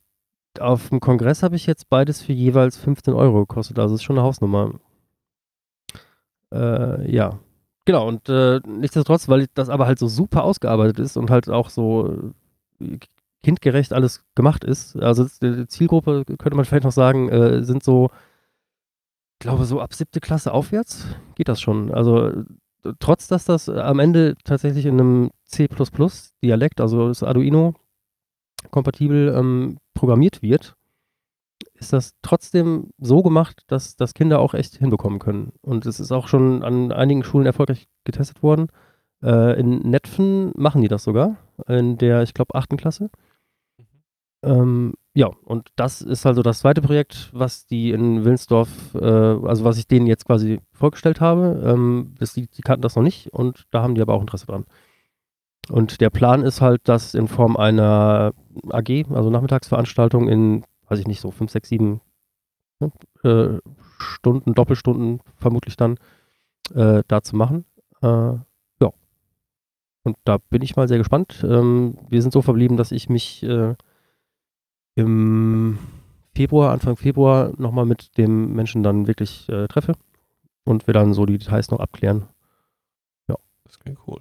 auf 0.60 0.90
dem 0.90 1.00
Kongress 1.00 1.44
habe 1.44 1.56
ich 1.56 1.66
jetzt 1.66 1.90
beides 1.90 2.22
für 2.22 2.34
jeweils 2.34 2.78
15 2.78 3.14
Euro 3.14 3.42
gekostet, 3.42 3.80
also 3.80 3.96
ist 3.96 4.04
schon 4.04 4.18
eine 4.18 4.26
Hausnummer. 4.26 4.80
Äh, 6.54 7.12
ja. 7.12 7.40
Genau, 7.86 8.08
und 8.08 8.30
äh, 8.30 8.62
nichtsdestotrotz, 8.66 9.28
weil 9.28 9.48
das 9.54 9.70
aber 9.70 9.86
halt 9.86 10.00
so 10.00 10.08
super 10.08 10.44
ausgearbeitet 10.44 11.00
ist 11.00 11.18
und 11.18 11.30
halt 11.30 11.50
auch 11.50 11.70
so 11.70 12.32
äh, 12.82 12.98
kindgerecht 13.44 13.94
alles 13.94 14.24
gemacht 14.34 14.64
ist. 14.64 14.96
Also 14.96 15.28
die 15.42 15.68
Zielgruppe, 15.68 16.26
könnte 16.26 16.56
man 16.56 16.66
vielleicht 16.66 16.86
noch 16.86 16.92
sagen, 16.92 17.30
äh, 17.30 17.64
sind 17.64 17.84
so, 17.84 18.10
ich 19.34 19.40
glaube, 19.40 19.66
so 19.66 19.82
ab 19.82 19.94
siebte 19.94 20.20
Klasse 20.20 20.52
aufwärts 20.52 21.06
geht 21.36 21.48
das 21.48 21.62
schon. 21.62 21.94
Also 21.94 22.28
äh, 22.28 22.44
trotz, 23.00 23.28
dass 23.28 23.46
das 23.46 23.70
am 23.70 24.00
Ende 24.00 24.36
tatsächlich 24.44 24.86
in 24.86 25.00
einem 25.00 25.32
C++-Dialekt, 25.46 26.82
also 26.82 27.08
das 27.08 27.24
Arduino 27.24 27.74
kompatibel 28.72 29.34
ähm, 29.36 29.78
programmiert 29.94 30.42
wird, 30.42 30.76
ist 31.74 31.94
das 31.94 32.14
trotzdem 32.22 32.90
so 32.98 33.22
gemacht, 33.22 33.64
dass 33.68 33.96
das 33.96 34.14
Kinder 34.14 34.40
auch 34.40 34.54
echt 34.54 34.76
hinbekommen 34.78 35.20
können. 35.20 35.52
Und 35.62 35.86
es 35.86 36.00
ist 36.00 36.12
auch 36.12 36.28
schon 36.28 36.64
an 36.64 36.92
einigen 36.92 37.24
Schulen 37.24 37.46
erfolgreich 37.46 37.88
getestet 38.06 38.44
worden. 38.44 38.68
Äh, 39.22 39.60
in 39.60 39.80
Netfen 39.80 40.52
machen 40.56 40.82
die 40.82 40.88
das 40.88 41.04
sogar, 41.04 41.38
in 41.68 41.98
der, 41.98 42.24
ich 42.24 42.34
glaube, 42.34 42.56
achten 42.56 42.78
Klasse. 42.78 43.10
Ähm, 44.46 44.94
ja, 45.14 45.28
und 45.28 45.70
das 45.76 46.02
ist 46.02 46.26
also 46.26 46.42
das 46.42 46.60
zweite 46.60 46.82
Projekt, 46.82 47.30
was 47.34 47.66
die 47.66 47.92
in 47.92 48.24
Willensdorf, 48.24 48.70
äh, 48.96 49.06
also 49.06 49.64
was 49.64 49.78
ich 49.78 49.88
denen 49.88 50.08
jetzt 50.08 50.26
quasi 50.26 50.60
vorgestellt 50.74 51.22
habe. 51.22 51.64
Ähm, 51.66 52.16
das, 52.20 52.34
die, 52.34 52.48
die 52.48 52.62
kannten 52.62 52.82
das 52.82 52.96
noch 52.96 53.04
nicht 53.04 53.34
und 53.34 53.66
da 53.72 53.82
haben 53.82 53.96
die 53.96 54.02
aber 54.02 54.14
auch 54.14 54.22
Interesse 54.22 54.46
dran. 54.46 54.66
Und 55.70 56.02
der 56.02 56.10
Plan 56.10 56.44
ist 56.44 56.62
halt, 56.62 56.82
das 56.84 57.16
in 57.16 57.28
Form 57.28 57.58
einer 57.58 58.34
AG, 58.70 59.06
also 59.10 59.30
Nachmittagsveranstaltung 59.30 60.28
in, 60.28 60.64
weiß 60.90 61.00
ich 61.00 61.08
nicht, 61.08 61.22
so 61.22 61.32
fünf, 61.32 61.50
sechs, 61.52 61.70
sieben 61.70 62.02
ne, 62.80 62.92
äh, 63.24 63.60
Stunden, 63.98 64.54
Doppelstunden 64.54 65.22
vermutlich 65.38 65.78
dann 65.78 65.98
äh, 66.74 67.04
da 67.08 67.22
zu 67.22 67.36
machen. 67.36 67.66
Äh, 68.02 68.08
ja. 68.08 68.92
Und 70.04 70.18
da 70.24 70.38
bin 70.50 70.62
ich 70.62 70.76
mal 70.76 70.88
sehr 70.88 71.00
gespannt. 71.00 71.44
Ähm, 71.48 71.98
wir 72.10 72.22
sind 72.22 72.32
so 72.32 72.42
verblieben, 72.42 72.78
dass 72.78 72.92
ich 72.92 73.10
mich 73.10 73.42
äh, 73.44 73.76
im 74.96 75.78
Februar, 76.34 76.72
Anfang 76.72 76.98
Februar, 76.98 77.54
nochmal 77.58 77.86
mit 77.86 78.18
dem 78.18 78.54
Menschen 78.54 78.84
dann 78.84 79.08
wirklich 79.08 79.48
äh, 79.50 79.68
treffe 79.68 79.94
und 80.64 80.88
wir 80.88 80.94
dann 80.94 81.14
so 81.14 81.26
die 81.26 81.38
Details 81.38 81.72
noch 81.72 81.80
abklären. 81.80 82.28
Das 83.66 83.80
klingt 83.80 84.00
cool. 84.08 84.20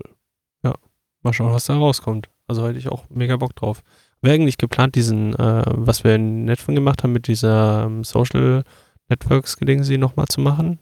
Ja. 0.65 0.75
Mal 1.23 1.33
schauen, 1.33 1.53
was 1.53 1.67
da 1.67 1.77
rauskommt. 1.77 2.29
Also 2.49 2.67
hätte 2.67 2.79
ich 2.79 2.89
auch 2.89 3.09
mega 3.11 3.37
Bock 3.37 3.55
drauf. 3.55 3.83
Wäre 4.21 4.35
eigentlich 4.35 4.59
geplant, 4.59 4.95
diesen, 4.95 5.35
äh, 5.35 5.63
was 5.67 6.03
wir 6.03 6.15
in 6.17 6.45
Netflix 6.45 6.77
gemacht 6.77 7.03
haben, 7.03 7.13
mit 7.13 7.29
dieser 7.29 7.85
ähm, 7.85 8.05
Social 8.05 8.65
Networks 9.09 9.57
Gedingsi 9.57 9.99
nochmal 9.99 10.27
zu 10.27 10.41
machen? 10.41 10.81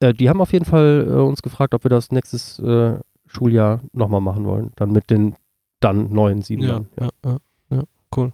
Äh, 0.00 0.12
die 0.12 0.28
haben 0.28 0.40
auf 0.40 0.52
jeden 0.52 0.64
Fall 0.64 1.06
äh, 1.08 1.12
uns 1.12 1.42
gefragt, 1.42 1.74
ob 1.74 1.84
wir 1.84 1.88
das 1.88 2.10
nächstes 2.10 2.58
äh, 2.58 2.98
Schuljahr 3.26 3.80
nochmal 3.92 4.20
machen 4.20 4.44
wollen. 4.44 4.72
Dann 4.76 4.92
mit 4.92 5.08
den 5.10 5.36
dann 5.78 6.12
neuen 6.12 6.42
sieben. 6.42 6.62
Ja, 6.62 6.68
Jahren. 6.68 6.88
ja, 6.98 7.08
ja, 7.24 7.36
ja, 7.70 7.82
cool. 8.16 8.32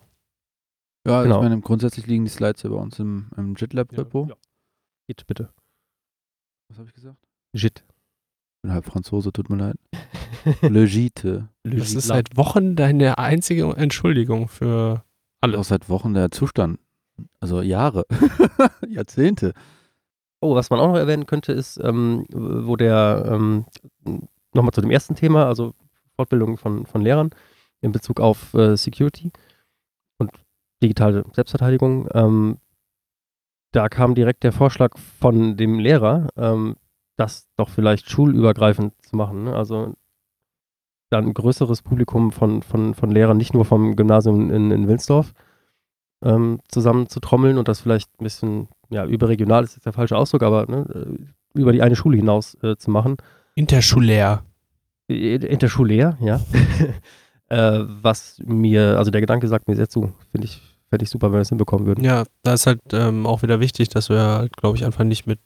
Ja, 1.06 1.22
Genau. 1.22 1.36
ich 1.36 1.42
meine, 1.42 1.60
grundsätzlich 1.60 2.06
liegen 2.06 2.24
die 2.24 2.30
Slides 2.30 2.62
ja 2.62 2.70
bei 2.70 2.76
uns 2.76 2.98
im, 2.98 3.28
im 3.36 3.54
JitLab-Repo. 3.54 4.26
Ja. 4.28 4.34
Geht 5.08 5.26
bitte. 5.26 5.50
Was 6.68 6.78
habe 6.78 6.88
ich 6.88 6.94
gesagt? 6.94 7.16
Jit. 7.52 7.84
Ich 7.86 8.62
bin 8.62 8.72
halb 8.72 8.84
Franzose, 8.86 9.32
tut 9.32 9.48
mir 9.50 9.56
leid. 9.56 9.76
Le 10.62 10.86
Gite. 10.86 11.48
Das 11.62 11.92
ist 11.94 12.06
seit 12.08 12.36
Wochen 12.36 12.74
deine 12.76 13.18
einzige 13.18 13.64
Entschuldigung 13.76 14.48
für 14.48 15.04
Auch 15.40 15.48
alles. 15.48 15.68
seit 15.68 15.88
Wochen 15.88 16.14
der 16.14 16.30
Zustand. 16.30 16.80
Also 17.40 17.62
Jahre. 17.62 18.04
Jahrzehnte. 18.88 19.54
Oh, 20.40 20.54
was 20.54 20.70
man 20.70 20.80
auch 20.80 20.88
noch 20.88 20.96
erwähnen 20.96 21.26
könnte, 21.26 21.52
ist, 21.52 21.78
ähm, 21.82 22.26
wo 22.30 22.76
der, 22.76 23.24
ähm, 23.30 23.64
nochmal 24.52 24.72
zu 24.72 24.80
dem 24.82 24.90
ersten 24.90 25.14
Thema, 25.14 25.46
also 25.46 25.74
Fortbildung 26.16 26.58
von, 26.58 26.84
von 26.86 27.00
Lehrern 27.00 27.30
in 27.80 27.92
Bezug 27.92 28.20
auf 28.20 28.52
äh, 28.54 28.76
Security 28.76 29.30
digitale 30.86 31.24
Selbstverteidigung. 31.32 32.08
Ähm, 32.14 32.58
da 33.72 33.88
kam 33.88 34.14
direkt 34.14 34.42
der 34.42 34.52
Vorschlag 34.52 34.96
von 34.98 35.56
dem 35.56 35.78
Lehrer, 35.78 36.28
ähm, 36.36 36.76
das 37.16 37.48
doch 37.56 37.68
vielleicht 37.68 38.10
schulübergreifend 38.10 38.94
zu 39.02 39.16
machen. 39.16 39.44
Ne? 39.44 39.54
Also 39.54 39.94
dann 41.10 41.26
ein 41.26 41.34
größeres 41.34 41.82
Publikum 41.82 42.32
von, 42.32 42.62
von, 42.62 42.94
von 42.94 43.10
Lehrern, 43.10 43.36
nicht 43.36 43.54
nur 43.54 43.64
vom 43.64 43.96
Gymnasium 43.96 44.50
in, 44.50 44.70
in 44.70 44.88
Wilnsdorf, 44.88 45.32
ähm, 46.22 46.60
zusammen 46.68 47.08
zu 47.08 47.20
trommeln 47.20 47.58
und 47.58 47.68
das 47.68 47.80
vielleicht 47.80 48.10
ein 48.20 48.24
bisschen, 48.24 48.68
ja, 48.90 49.04
überregional 49.04 49.64
ist 49.64 49.74
jetzt 49.74 49.86
der 49.86 49.92
falsche 49.92 50.16
Ausdruck, 50.16 50.42
aber 50.42 50.66
ne, 50.66 50.86
äh, 50.94 51.60
über 51.60 51.72
die 51.72 51.82
eine 51.82 51.96
Schule 51.96 52.16
hinaus 52.16 52.56
äh, 52.62 52.76
zu 52.76 52.90
machen. 52.90 53.16
Interschulär. 53.54 54.42
Äh, 55.08 55.36
Interschulär, 55.36 56.18
ja. 56.20 56.40
äh, 57.48 57.84
was 57.86 58.40
mir, 58.44 58.98
also 58.98 59.10
der 59.10 59.20
Gedanke 59.20 59.48
sagt 59.48 59.68
mir 59.68 59.76
sehr 59.76 59.88
zu. 59.88 60.12
Finde 60.32 60.46
ich, 60.46 60.75
fände 60.90 61.04
ich 61.04 61.10
super, 61.10 61.28
wenn 61.28 61.38
wir 61.38 61.40
es 61.42 61.48
hinbekommen 61.48 61.86
würden. 61.86 62.04
Ja, 62.04 62.24
da 62.42 62.54
ist 62.54 62.66
halt 62.66 62.80
ähm, 62.92 63.26
auch 63.26 63.42
wieder 63.42 63.60
wichtig, 63.60 63.88
dass 63.88 64.08
wir 64.08 64.20
halt, 64.20 64.56
glaube 64.56 64.76
ich, 64.76 64.84
einfach 64.84 65.04
nicht 65.04 65.26
mit 65.26 65.38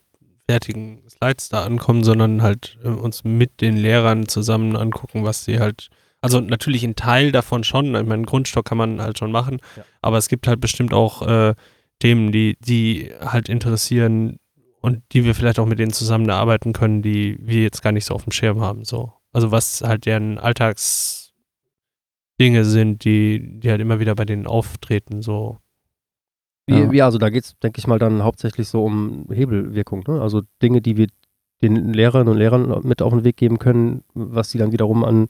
fertigen 0.49 1.01
Slides 1.09 1.49
da 1.49 1.65
ankommen, 1.65 2.03
sondern 2.05 2.43
halt 2.43 2.79
äh, 2.85 2.89
uns 2.89 3.25
mit 3.25 3.61
den 3.61 3.77
Lehrern 3.77 4.29
zusammen 4.29 4.77
angucken, 4.77 5.25
was 5.25 5.45
sie 5.45 5.61
halt, 5.61 5.89
also 6.21 6.41
natürlich 6.41 6.83
ein 6.85 6.97
Teil 6.97 7.31
davon 7.33 7.63
schon, 7.65 7.87
ich 7.87 7.93
meine, 7.93 8.15
einen 8.15 8.27
Grundstock 8.27 8.65
kann 8.65 8.79
man 8.79 9.01
halt 9.01 9.19
schon 9.19 9.31
machen, 9.33 9.59
Ja. 9.77 9.85
aber 10.03 10.19
es 10.19 10.29
gibt 10.29 10.47
halt 10.49 10.61
bestimmt 10.61 10.93
auch 10.93 11.27
äh, 11.27 11.55
Themen, 12.01 12.33
die, 12.33 12.57
die 12.61 13.11
halt 13.21 13.49
interessieren 13.49 14.39
und 14.81 15.03
die 15.13 15.25
wir 15.25 15.35
vielleicht 15.35 15.59
auch 15.59 15.67
mit 15.67 15.79
denen 15.79 15.93
zusammen 15.93 16.29
erarbeiten 16.29 16.73
können, 16.73 17.03
die 17.03 17.39
wir 17.41 17.63
jetzt 17.63 17.83
gar 17.83 17.93
nicht 17.93 18.07
so 18.07 18.15
auf 18.15 18.25
dem 18.25 18.33
Schirm 18.33 18.61
haben, 18.61 18.85
so. 18.85 19.13
Also 19.33 19.53
was 19.53 19.83
halt 19.83 20.07
deren 20.07 20.39
Alltagsdinge 22.41 22.65
sind, 22.65 23.05
die, 23.05 23.61
die 23.61 23.71
halt 23.71 23.81
immer 23.81 24.01
wieder 24.01 24.15
bei 24.15 24.25
denen 24.25 24.47
auftreten, 24.47 25.23
so. 25.23 25.59
Wie, 26.67 26.75
Ja. 26.79 26.93
ja. 26.93 27.05
also 27.07 27.19
da 27.19 27.31
geht 27.31 27.45
es, 27.45 27.59
denke 27.59 27.79
ich 27.79 27.87
mal, 27.87 27.99
dann 27.99 28.23
hauptsächlich 28.23 28.69
so 28.69 28.85
um 28.85 29.27
Hebelwirkung. 29.31 30.05
Ne? 30.07 30.21
Also 30.21 30.43
Dinge, 30.63 30.81
die 30.81 30.97
wir 30.97 31.09
den 31.63 31.93
Lehrerinnen 31.93 32.29
und 32.29 32.39
Lehrern 32.39 32.81
mit 32.87 33.03
auf 33.03 33.13
den 33.13 33.25
Weg 33.25 33.37
geben 33.37 33.59
können, 33.59 34.03
was 34.15 34.51
sie 34.51 34.59
dann 34.59 34.73
wiederum 34.73 35.05
an 35.05 35.29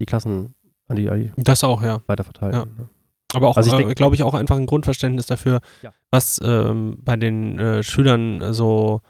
die 0.00 0.06
Klassen, 0.06 0.54
an 0.86 0.96
die, 0.96 1.10
an 1.10 1.20
die 1.36 1.42
Das 1.42 1.64
auch, 1.64 1.82
ja. 1.82 2.00
weiterverteilen. 2.06 2.54
Ja. 2.54 2.64
Ne? 2.64 2.88
Aber 3.34 3.48
auch, 3.48 3.56
Also 3.56 3.76
äh, 3.76 3.94
glaube 3.94 4.14
ich, 4.14 4.22
auch 4.22 4.34
einfach 4.34 4.56
ein 4.56 4.66
Grundverständnis 4.66 5.26
dafür, 5.26 5.60
Ja. 5.82 5.92
was 6.10 6.40
ähm, 6.42 6.98
bei 7.02 7.16
den 7.16 7.58
äh, 7.58 7.82
Schülern 7.82 8.52
so 8.54 9.00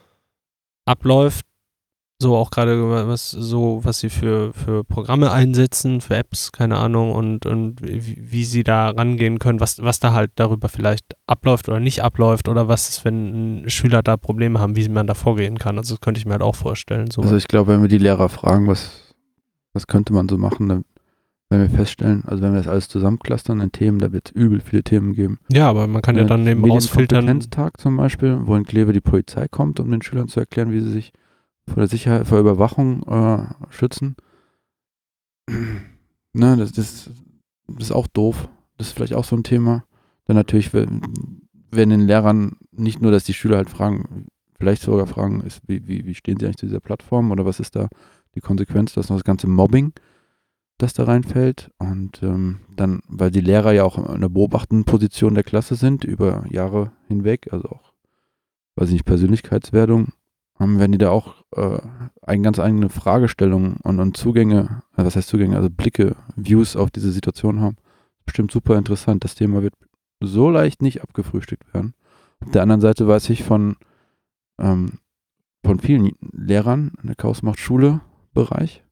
abläuft. 0.87 1.45
So 2.21 2.35
auch 2.35 2.51
gerade 2.51 3.07
was 3.07 3.31
so, 3.31 3.81
was 3.85 4.01
sie 4.01 4.11
für, 4.11 4.53
für 4.53 4.83
Programme 4.83 5.31
einsetzen, 5.31 6.01
für 6.01 6.17
Apps, 6.17 6.51
keine 6.51 6.77
Ahnung, 6.77 7.13
und, 7.13 7.47
und 7.47 7.81
wie, 7.81 8.19
wie 8.19 8.45
sie 8.45 8.65
da 8.65 8.91
rangehen 8.91 9.39
können, 9.39 9.61
was, 9.61 9.81
was 9.81 10.01
da 10.01 10.13
halt 10.13 10.33
darüber 10.35 10.69
vielleicht 10.69 11.17
abläuft 11.29 11.69
oder 11.69 11.79
nicht 11.79 12.03
abläuft 12.03 12.49
oder 12.49 12.67
was 12.67 12.89
ist, 12.89 13.05
wenn 13.05 13.65
Schüler 13.69 14.03
da 14.03 14.17
Probleme 14.17 14.59
haben, 14.59 14.75
wie 14.75 14.89
man 14.89 15.07
da 15.07 15.15
vorgehen 15.15 15.59
kann. 15.59 15.79
Also 15.79 15.95
das 15.95 16.01
könnte 16.01 16.19
ich 16.19 16.27
mir 16.27 16.33
halt 16.33 16.43
auch 16.43 16.57
vorstellen. 16.57 17.09
So. 17.13 17.23
Also 17.23 17.37
ich 17.37 17.47
glaube, 17.47 17.73
wenn 17.73 17.83
wir 17.83 17.89
die 17.89 17.99
Lehrer 17.99 18.29
fragen, 18.29 18.67
was, 18.67 19.15
was 19.73 19.87
könnte 19.87 20.13
man 20.13 20.29
so 20.29 20.39
machen, 20.39 20.69
dann 20.69 20.85
werden 21.51 21.71
wir 21.71 21.79
feststellen, 21.79 22.25
also 22.27 22.43
wenn 22.43 22.53
wir 22.53 22.59
das 22.59 22.69
alles 22.69 22.89
zusammenclustern 22.89 23.61
in 23.61 23.71
Themen, 23.71 24.01
da 24.01 24.11
wird 24.13 24.31
es 24.31 24.33
übel 24.33 24.61
viele 24.61 24.83
Themen 24.83 25.15
geben. 25.15 25.39
ja, 25.51 25.69
aber 25.71 25.87
man 25.87 26.03
kann 26.03 26.17
ja, 26.17 26.25
dann 26.25 26.47
eben 26.49 26.69
ausfiltern. 26.69 27.27
Medienkompetenztag 27.27 27.81
zum 27.81 27.97
Beispiel, 27.97 28.41
wo 28.43 28.57
in 28.57 28.65
Kleve 28.65 28.93
die 28.93 29.01
Polizei 29.01 29.47
kommt, 29.49 29.79
um 29.79 29.89
den 29.89 30.03
Schülern 30.03 30.27
zu 30.27 30.41
erklären, 30.41 30.73
wie 30.73 30.81
sie 30.81 30.91
sich 30.91 31.13
vor 31.69 31.77
der 31.77 31.89
Sicherheit, 31.89 32.27
vor 32.27 32.39
Überwachung 32.39 33.03
äh, 33.05 33.73
schützen. 33.73 34.17
ne, 35.49 36.57
das, 36.57 36.73
das, 36.73 37.11
das 37.67 37.85
ist 37.85 37.93
auch 37.93 38.07
doof. 38.07 38.49
Das 38.77 38.89
ist 38.89 38.93
vielleicht 38.95 39.15
auch 39.15 39.25
so 39.25 39.37
ein 39.37 39.45
Thema. 39.45 39.85
Dann 40.27 40.37
natürlich, 40.37 40.73
wenn 40.73 41.91
den 41.91 42.07
Lehrern 42.07 42.57
nicht 42.73 43.01
nur, 43.01 43.11
dass 43.11 43.25
die 43.25 43.35
Schüler 43.35 43.57
halt 43.57 43.71
fragen, 43.71 44.27
vielleicht 44.59 44.83
sogar 44.83 45.07
fragen, 45.07 45.41
ist, 45.41 45.61
wie, 45.67 45.87
wie, 45.87 46.05
wie 46.05 46.15
stehen 46.15 46.39
sie 46.39 46.47
eigentlich 46.47 46.59
zu 46.59 46.67
dieser 46.67 46.81
Plattform 46.81 47.31
oder 47.31 47.47
was 47.47 47.61
ist 47.61 47.77
da 47.77 47.89
die 48.35 48.41
Konsequenz, 48.41 48.93
dass 48.95 49.09
noch 49.09 49.17
das 49.17 49.25
ganze 49.25 49.47
Mobbing, 49.47 49.93
das 50.79 50.93
da 50.93 51.05
reinfällt. 51.05 51.71
Und 51.79 52.23
ähm, 52.23 52.61
dann, 52.75 53.01
weil 53.09 53.31
die 53.31 53.41
Lehrer 53.41 53.73
ja 53.73 53.85
auch 53.85 53.99
in 53.99 54.07
einer 54.07 54.29
beobachtenden 54.29 54.85
Position 54.85 55.35
der 55.35 55.45
Klasse 55.45 55.75
sind, 55.75 56.05
über 56.05 56.45
Jahre 56.51 56.93
hinweg, 57.09 57.49
also 57.53 57.69
auch, 57.69 57.93
weiß 58.77 58.89
ich 58.89 58.95
nicht, 58.95 59.05
Persönlichkeitswerdung, 59.07 60.09
haben, 60.59 60.79
werden 60.79 60.93
die 60.93 60.99
da 60.99 61.11
auch 61.11 61.35
äh, 61.57 61.79
eine 62.23 62.43
ganz 62.43 62.59
eigene 62.59 62.89
Fragestellung 62.89 63.77
und, 63.83 64.01
und 64.01 64.17
Zugänge, 64.17 64.83
äh, 64.97 65.05
was 65.05 65.17
heißt 65.17 65.29
Zugänge, 65.29 65.57
also 65.57 65.71
Blicke, 65.71 66.17
Views 66.37 66.77
auf 66.77 66.91
diese 66.91 67.13
Situation 67.13 67.61
haben. 67.61 67.77
Bestimmt 68.25 68.51
super 68.51 68.77
interessant. 68.77 69.25
Das 69.25 69.35
Thema 69.35 69.63
wird 69.63 69.75
so 70.21 70.51
leicht 70.51 70.83
nicht 70.83 71.03
abgefrühstückt 71.03 71.73
werden. 71.73 71.95
Auf 72.41 72.51
der 72.51 72.63
anderen 72.63 72.81
Seite 72.81 73.07
weiß 73.07 73.31
ich 73.31 73.45
von, 73.45 73.77
ähm, 74.59 74.99
von 75.65 75.81
vielen 75.81 76.13
Lehrern 76.21 76.93
in 77.01 77.09
der 77.09 77.17
Chaos-Macht-Schule-Bereich, 77.17 78.85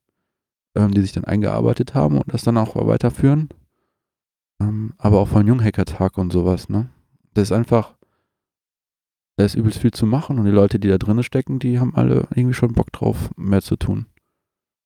ähm, 0.77 0.93
die 0.93 1.01
sich 1.01 1.12
dann 1.12 1.25
eingearbeitet 1.25 1.95
haben 1.95 2.19
und 2.19 2.33
das 2.33 2.43
dann 2.43 2.59
auch 2.59 2.75
weiterführen. 2.77 3.49
Ähm, 4.61 4.95
aber 4.99 5.21
auch 5.21 5.29
von 5.29 5.47
Junghackertag 5.47 6.17
und 6.19 6.33
sowas, 6.33 6.69
ne? 6.69 6.89
Das 7.35 7.45
ist 7.45 7.53
einfach, 7.53 7.95
da 9.37 9.45
ist 9.45 9.55
übelst 9.55 9.78
viel 9.78 9.93
zu 9.93 10.07
machen 10.07 10.39
und 10.39 10.45
die 10.47 10.51
Leute, 10.51 10.78
die 10.78 10.89
da 10.89 10.99
drin 10.99 11.22
stecken, 11.22 11.59
die 11.59 11.78
haben 11.78 11.95
alle 11.95 12.26
irgendwie 12.34 12.55
schon 12.55 12.72
Bock 12.72 12.91
drauf, 12.93 13.30
mehr 13.37 13.62
zu 13.62 13.76
tun. 13.76 14.07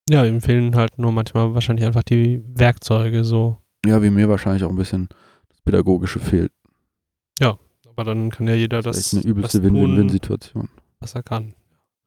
Ja, 0.08 0.24
ihm 0.24 0.40
fehlen 0.40 0.74
halt 0.74 0.98
nur 0.98 1.12
manchmal 1.12 1.54
wahrscheinlich 1.54 1.86
einfach 1.86 2.02
die 2.02 2.42
Werkzeuge 2.54 3.22
so. 3.24 3.58
Ja, 3.86 4.02
wie 4.02 4.10
mir 4.10 4.28
wahrscheinlich 4.28 4.64
auch 4.64 4.70
ein 4.70 4.76
bisschen 4.76 5.08
das 5.48 5.60
Pädagogische 5.60 6.18
fehlt. 6.18 6.52
Aber 8.00 8.04
dann 8.14 8.30
kann 8.30 8.46
ja 8.48 8.54
jeder 8.54 8.80
Das 8.80 8.96
das, 8.96 9.12
ist 9.12 9.14
eine 9.14 9.24
übelste 9.24 9.62
Win-Win-Win-Situation. 9.62 10.70
was 11.00 11.14
er 11.14 11.22
kann. 11.22 11.52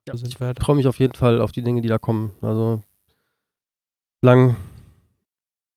Ja, 0.08 0.16
ich 0.16 0.38
da. 0.38 0.54
freue 0.60 0.76
mich 0.76 0.88
auf 0.88 0.98
jeden 0.98 1.14
Fall 1.14 1.40
auf 1.40 1.52
die 1.52 1.62
Dinge, 1.62 1.82
die 1.82 1.88
da 1.88 2.00
kommen. 2.00 2.32
Also 2.42 2.82
lang. 4.24 4.56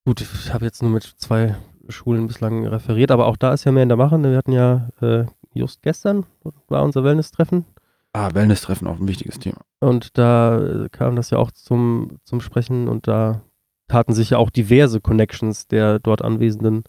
Gut, 0.06 0.22
ich 0.22 0.54
habe 0.54 0.64
jetzt 0.64 0.80
nur 0.80 0.90
mit 0.90 1.02
zwei 1.02 1.56
Schulen 1.90 2.28
bislang 2.28 2.66
referiert, 2.66 3.10
aber 3.10 3.26
auch 3.26 3.36
da 3.36 3.52
ist 3.52 3.64
ja 3.64 3.72
mehr 3.72 3.82
in 3.82 3.90
der 3.90 3.98
Mache. 3.98 4.22
Wir 4.22 4.38
hatten 4.38 4.52
ja 4.52 4.88
äh, 5.02 5.26
just 5.56 5.82
gestern 5.82 6.26
war 6.68 6.82
unser 6.84 7.02
Wellness-Treffen 7.04 7.64
Ah, 8.12 8.32
Wellness-Treffen 8.32 8.86
auch 8.88 8.98
ein 8.98 9.08
wichtiges 9.08 9.38
Thema. 9.38 9.58
und 9.80 10.16
da 10.16 10.58
äh, 10.84 10.88
kam 10.90 11.16
das 11.16 11.30
ja 11.30 11.38
auch 11.38 11.50
zum, 11.50 12.18
zum 12.24 12.40
Sprechen 12.40 12.88
und 12.88 13.06
da 13.08 13.42
taten 13.88 14.14
sich 14.14 14.30
ja 14.30 14.38
auch 14.38 14.50
diverse 14.50 15.00
Connections 15.00 15.68
der 15.68 15.98
dort 15.98 16.22
Anwesenden 16.22 16.84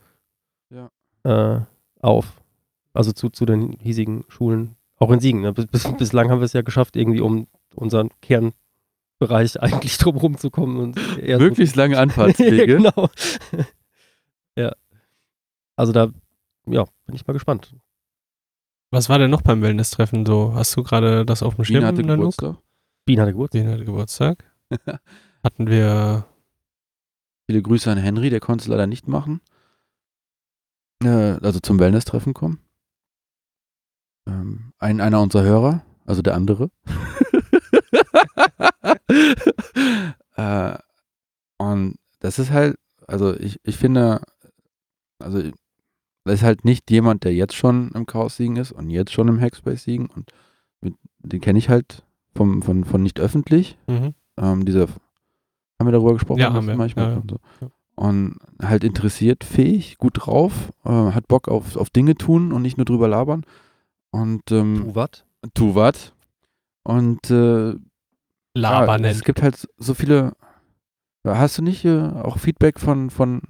Ja. 0.70 0.89
äh, 1.24 1.61
auf. 2.01 2.41
Also 2.93 3.11
zu, 3.11 3.30
zu 3.30 3.45
den 3.45 3.74
hiesigen 3.74 4.24
Schulen. 4.30 4.76
Auch 4.97 5.11
in 5.11 5.20
Siegen. 5.20 5.41
Ne? 5.41 5.53
Bis, 5.53 5.68
bis, 5.68 5.84
bislang 5.97 6.32
haben 6.32 6.39
wir 6.39 6.45
es 6.45 6.53
ja 6.53 6.61
geschafft, 6.63 6.95
irgendwie 6.95 7.22
um 7.22 7.47
unseren 7.76 8.09
Kernbereich 8.22 9.61
eigentlich 9.61 9.97
drumherum 9.99 10.38
zu 10.38 10.49
kommen. 10.49 10.78
Und 10.80 10.97
so- 10.99 11.38
Möglichst 11.38 11.76
lange 11.76 11.95
ja, 11.95 12.01
Anfahrtswege. 12.01 12.65
genau. 12.65 13.09
ja. 14.55 14.72
Also 15.76 15.91
da, 15.91 16.09
ja, 16.65 16.86
bin 17.05 17.15
ich 17.15 17.28
mal 17.28 17.34
gespannt. 17.34 17.76
Was 18.91 19.09
war 19.09 19.19
denn 19.19 19.31
noch 19.31 19.41
beim 19.41 19.61
Wellness-Treffen 19.61 20.25
so? 20.25 20.53
Hast 20.53 20.75
du 20.75 20.83
gerade 20.83 21.25
das 21.25 21.43
auf 21.43 21.55
dem 21.55 21.65
Schirm? 21.65 21.79
Gina 21.79 21.88
hatte? 21.88 22.03
Geburtstag. 22.03 22.57
Wien 23.05 23.19
hatte 23.19 23.31
Geburtstag. 23.31 23.61
Den 23.61 23.71
hatte 23.71 23.85
Geburtstag. 23.85 24.51
Hatten 25.43 25.67
wir 25.67 26.25
Viele 27.49 27.61
Grüße 27.61 27.89
an 27.89 27.97
Henry, 27.97 28.29
der 28.29 28.41
konnte 28.41 28.63
es 28.63 28.67
leider 28.67 28.88
nicht 28.88 29.07
machen. 29.07 29.39
Äh, 31.01 31.38
also 31.41 31.61
zum 31.61 31.79
Wellness-Treffen 31.79 32.33
kommen. 32.33 32.59
Ähm, 34.27 34.73
ein, 34.79 34.99
einer 34.99 35.21
unserer 35.21 35.43
Hörer, 35.43 35.85
also 36.05 36.21
der 36.21 36.35
andere. 36.35 36.69
äh, 40.35 40.77
und 41.57 41.95
das 42.19 42.38
ist 42.38 42.51
halt, 42.51 42.75
also 43.07 43.33
ich, 43.33 43.61
ich 43.63 43.77
finde, 43.77 44.21
also 45.19 45.49
das 46.28 46.36
ist 46.41 46.43
halt 46.43 46.65
nicht 46.65 46.89
jemand, 46.91 47.23
der 47.23 47.34
jetzt 47.34 47.55
schon 47.55 47.91
im 47.93 48.05
Chaos 48.05 48.38
Siegen 48.38 48.55
ist 48.57 48.71
und 48.71 48.89
jetzt 48.89 49.11
schon 49.13 49.28
im 49.28 49.39
Hackspace 49.41 49.84
Siegen 49.84 50.07
und 50.07 50.32
mit, 50.82 50.95
den 51.19 51.41
kenne 51.41 51.57
ich 51.59 51.69
halt 51.69 52.03
vom, 52.36 52.61
von, 52.61 52.84
von 52.86 53.01
nicht 53.01 53.19
öffentlich. 53.19 53.78
mhm. 53.88 54.13
Ähm, 54.39 54.65
dieser, 54.65 54.82
haben 54.84 55.88
wir 55.88 55.91
darüber 55.91 56.13
gesprochen? 56.13 56.39
Ja, 56.39 56.53
haben 56.53 56.67
wir. 56.67 56.75
Manchmal 56.75 57.05
Ja, 57.05 57.11
ja. 57.13 57.17
und, 57.17 57.32
so. 57.32 57.38
Ja. 57.61 57.69
und 57.95 58.38
halt 58.61 58.84
interessiert, 58.84 59.43
fähig, 59.43 59.97
gut 59.97 60.13
drauf, 60.28 60.71
äh, 60.86 60.89
hat 60.91 61.28
Bock 61.28 61.47
auf, 61.47 61.75
auf 61.75 61.89
Dinge 61.89 62.13
tun 62.13 62.51
und 62.51 62.61
nicht 62.61 62.78
nur 62.78 62.86
drüber 62.86 63.07
labern. 63.07 63.43
Und 64.11 64.51
ähm, 64.51 64.84
Tu 64.86 64.95
wat? 64.95 65.25
tu 65.55 65.73
wat. 65.75 66.13
Und 66.84 67.32
äh, 67.32 67.73
Laber 68.53 68.86
ja, 68.93 68.97
nennen. 68.99 69.05
es 69.05 69.23
gibt 69.23 69.41
halt 69.41 69.67
so 69.78 69.93
viele. 69.93 70.34
Hast 71.25 71.57
du 71.57 71.61
nicht 71.61 71.84
äh, 71.84 71.99
auch 71.99 72.38
Feedback 72.38 72.80
von, 72.80 73.09
von 73.09 73.41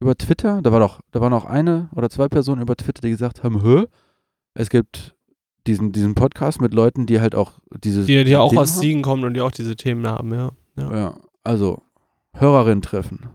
über 0.00 0.16
Twitter? 0.16 0.60
Da 0.62 0.72
war 0.72 0.80
doch, 0.80 1.00
da 1.12 1.20
waren 1.20 1.32
auch 1.32 1.44
eine 1.44 1.88
oder 1.94 2.10
zwei 2.10 2.28
Personen 2.28 2.62
über 2.62 2.76
Twitter, 2.76 3.02
die 3.02 3.10
gesagt 3.10 3.44
haben, 3.44 3.62
hä? 3.62 3.86
Es 4.54 4.70
gibt 4.70 5.14
diesen, 5.66 5.92
diesen 5.92 6.14
Podcast 6.14 6.60
mit 6.60 6.74
Leuten, 6.74 7.06
die 7.06 7.20
halt 7.20 7.34
auch 7.34 7.52
diese 7.84 8.04
Die, 8.04 8.24
die 8.24 8.36
auch 8.36 8.48
Themen 8.48 8.62
aus 8.62 8.72
haben. 8.72 8.80
Siegen 8.80 9.02
kommen 9.02 9.24
und 9.24 9.34
die 9.34 9.40
auch 9.40 9.52
diese 9.52 9.76
Themen 9.76 10.06
haben, 10.06 10.32
ja. 10.34 10.50
ja. 10.76 10.96
Ja, 10.96 11.14
also 11.44 11.82
Hörerin 12.34 12.82
treffen. 12.82 13.28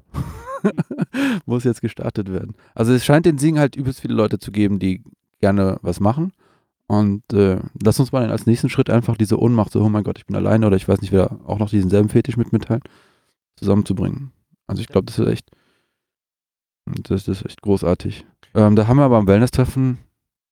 Muss 1.45 1.63
jetzt 1.63 1.81
gestartet 1.81 2.31
werden. 2.31 2.55
Also 2.73 2.93
es 2.93 3.05
scheint 3.05 3.25
den 3.25 3.37
Siegen 3.37 3.59
halt 3.59 3.75
übelst 3.75 4.01
viele 4.01 4.15
Leute 4.15 4.39
zu 4.39 4.51
geben, 4.51 4.79
die 4.79 5.03
gerne 5.39 5.77
was 5.81 5.99
machen. 5.99 6.33
Und 6.87 7.33
äh, 7.33 7.59
lass 7.81 7.99
uns 7.99 8.11
mal 8.11 8.21
dann 8.21 8.31
als 8.31 8.45
nächsten 8.45 8.69
Schritt 8.69 8.89
einfach 8.89 9.17
diese 9.17 9.39
Ohnmacht, 9.39 9.71
so, 9.71 9.81
oh 9.81 9.89
mein 9.89 10.03
Gott, 10.03 10.17
ich 10.17 10.25
bin 10.25 10.35
alleine 10.35 10.67
oder 10.67 10.75
ich 10.75 10.87
weiß 10.87 11.01
nicht, 11.01 11.11
wer 11.11 11.39
auch 11.45 11.57
noch 11.57 11.69
diesen 11.69 11.89
selben 11.89 12.09
Fetisch 12.09 12.37
mit 12.37 12.53
mitteilen, 12.53 12.81
zusammenzubringen. 13.55 14.31
Also 14.67 14.81
ich 14.81 14.87
glaube, 14.87 15.05
das 15.05 15.17
ist 15.17 15.27
echt, 15.27 15.49
das, 16.85 17.25
das 17.25 17.39
ist 17.41 17.45
echt 17.45 17.61
großartig. 17.61 18.25
Ähm, 18.53 18.75
da 18.75 18.87
haben 18.87 18.97
wir 18.97 19.03
aber 19.03 19.17
am 19.17 19.27
Wellness-Treffen 19.27 19.97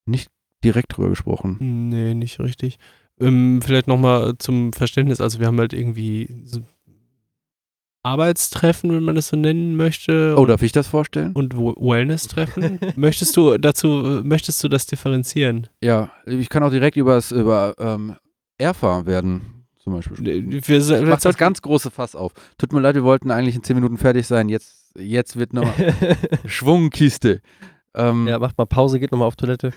nicht 0.05 0.29
direkt 0.63 0.95
drüber 0.95 1.09
gesprochen. 1.09 1.57
Nee, 1.89 2.13
nicht 2.13 2.39
richtig. 2.39 2.79
Ähm, 3.19 3.61
vielleicht 3.61 3.87
nochmal 3.87 4.37
zum 4.39 4.73
Verständnis, 4.73 5.21
also 5.21 5.39
wir 5.39 5.47
haben 5.47 5.59
halt 5.59 5.73
irgendwie 5.73 6.27
so 6.45 6.61
Arbeitstreffen, 8.03 8.91
wenn 8.91 9.03
man 9.03 9.15
das 9.15 9.29
so 9.29 9.37
nennen 9.37 9.77
möchte. 9.77 10.35
Oh, 10.37 10.45
darf 10.45 10.61
ich 10.61 10.73
das 10.73 10.87
vorstellen? 10.87 11.31
und 11.33 11.55
Wellness-Treffen. 11.55 12.79
möchtest 12.97 13.35
du 13.37 13.57
dazu, 13.57 14.21
möchtest 14.23 14.61
du 14.63 14.67
das 14.67 14.85
differenzieren? 14.85 15.67
Ja, 15.81 16.11
ich 16.25 16.49
kann 16.49 16.63
auch 16.63 16.69
direkt 16.69 16.97
übers, 16.97 17.31
über 17.31 17.75
ähm, 17.79 18.15
Erfa 18.57 19.05
werden, 19.05 19.65
zum 19.77 19.93
Beispiel. 19.93 20.17
wir, 20.67 20.77
Ich 20.77 21.07
mach 21.07 21.21
das 21.21 21.37
ganz 21.37 21.61
große 21.61 21.91
Fass 21.91 22.13
auf. 22.15 22.33
Tut 22.57 22.73
mir 22.73 22.81
leid, 22.81 22.95
wir 22.95 23.05
wollten 23.05 23.31
eigentlich 23.31 23.55
in 23.55 23.63
10 23.63 23.77
Minuten 23.77 23.97
fertig 23.97 24.27
sein. 24.27 24.49
Jetzt, 24.49 24.82
jetzt 24.97 25.37
wird 25.37 25.53
noch 25.53 25.71
Schwungkiste. 26.45 27.41
Ähm, 27.95 28.27
ja, 28.27 28.39
macht 28.39 28.57
mal 28.57 28.65
Pause, 28.65 28.99
geht 28.99 29.11
nochmal 29.11 29.27
auf 29.27 29.35
Toilette. 29.35 29.71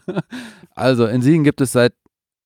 also, 0.74 1.06
in 1.06 1.22
Siegen 1.22 1.44
gibt 1.44 1.60
es 1.60 1.72
seit 1.72 1.94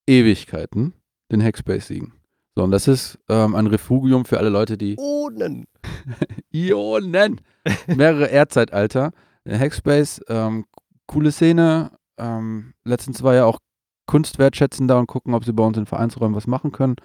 Ewigkeiten 0.06 0.94
den 1.32 1.42
Hackspace 1.42 1.86
Siegen. 1.86 2.12
So, 2.54 2.64
und 2.64 2.70
das 2.72 2.88
ist 2.88 3.18
ähm, 3.28 3.54
ein 3.54 3.66
Refugium 3.68 4.24
für 4.24 4.38
alle 4.38 4.48
Leute, 4.48 4.76
die 4.76 4.96
Ohnen. 4.96 5.66
Ionen, 6.52 7.40
mehrere 7.86 8.26
Erdzeitalter. 8.26 9.12
Der 9.44 9.58
Hackspace, 9.58 10.22
ähm, 10.28 10.66
coole 11.06 11.30
Szene. 11.30 11.92
Ähm, 12.18 12.74
letztens 12.84 13.22
war 13.22 13.34
ja 13.34 13.44
auch 13.44 13.60
Kunst 14.06 14.38
wertschätzen 14.38 14.88
da 14.88 14.98
und 14.98 15.06
gucken, 15.06 15.34
ob 15.34 15.44
sie 15.44 15.52
bei 15.52 15.62
uns 15.62 15.78
in 15.78 15.86
Vereinsräumen 15.86 16.34
was 16.34 16.46
machen 16.46 16.72
können. 16.72 16.96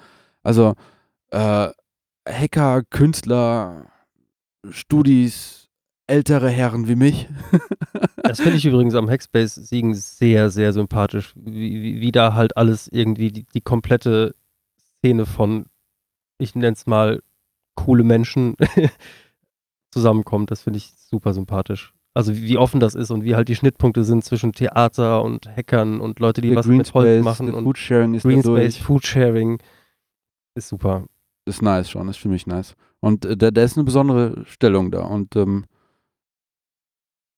Also 0.42 0.74
äh, 1.30 1.70
Hacker, 2.28 2.82
Künstler, 2.90 3.93
Studis, 4.70 5.70
ältere 6.08 6.50
Herren 6.50 6.88
wie 6.88 6.96
mich. 6.96 7.28
Das 8.26 8.40
finde 8.40 8.58
ich 8.58 8.66
übrigens 8.66 8.96
am 8.96 9.10
Hackspace-Siegen 9.10 9.94
sehr, 9.96 10.50
sehr 10.50 10.72
sympathisch, 10.72 11.34
wie, 11.36 11.84
wie, 11.84 12.00
wie 12.00 12.12
da 12.14 12.34
halt 12.34 12.56
alles 12.56 12.88
irgendwie 12.88 13.32
die, 13.32 13.46
die 13.54 13.60
komplette 13.60 14.34
Szene 14.80 15.26
von, 15.26 15.66
ich 16.38 16.56
nenne 16.56 16.72
es 16.72 16.86
mal, 16.86 17.22
coole 17.76 18.06
Menschen 18.06 18.56
zusammenkommt. 19.92 20.52
Das 20.52 20.62
finde 20.62 20.78
ich 20.78 20.94
super 20.96 21.34
sympathisch. 21.34 21.94
Also 22.14 22.36
wie 22.36 22.58
offen 22.58 22.80
das 22.80 22.96
ist 22.96 23.12
und 23.12 23.26
wie 23.26 23.36
halt 23.36 23.50
die 23.50 23.56
Schnittpunkte 23.56 24.06
sind 24.06 24.24
zwischen 24.24 24.54
Theater 24.54 25.22
und 25.22 25.48
Hackern 25.48 26.00
und 26.00 26.20
Leute, 26.20 26.42
die 26.42 26.50
Der 26.50 26.58
was 26.58 26.66
mit 26.68 26.94
Holz 26.94 27.06
Greenspace, 27.06 27.24
machen 27.24 27.54
und 27.54 27.64
Foodsharing 27.66 28.14
ist 28.14 28.24
Greenspace. 28.24 28.78
Foodsharing 28.78 29.60
ist 30.56 30.70
super. 30.70 31.06
Ist 31.46 31.62
nice 31.62 31.90
schon, 31.90 32.08
ist 32.08 32.18
für 32.18 32.30
mich 32.30 32.48
nice. 32.48 32.76
Und 33.04 33.26
äh, 33.26 33.36
da, 33.36 33.52
da 33.52 33.62
ist 33.62 33.78
eine 33.78 33.84
besondere 33.84 34.46
Stellung 34.46 34.90
da. 34.90 35.02
Und 35.02 35.36
ähm, 35.36 35.66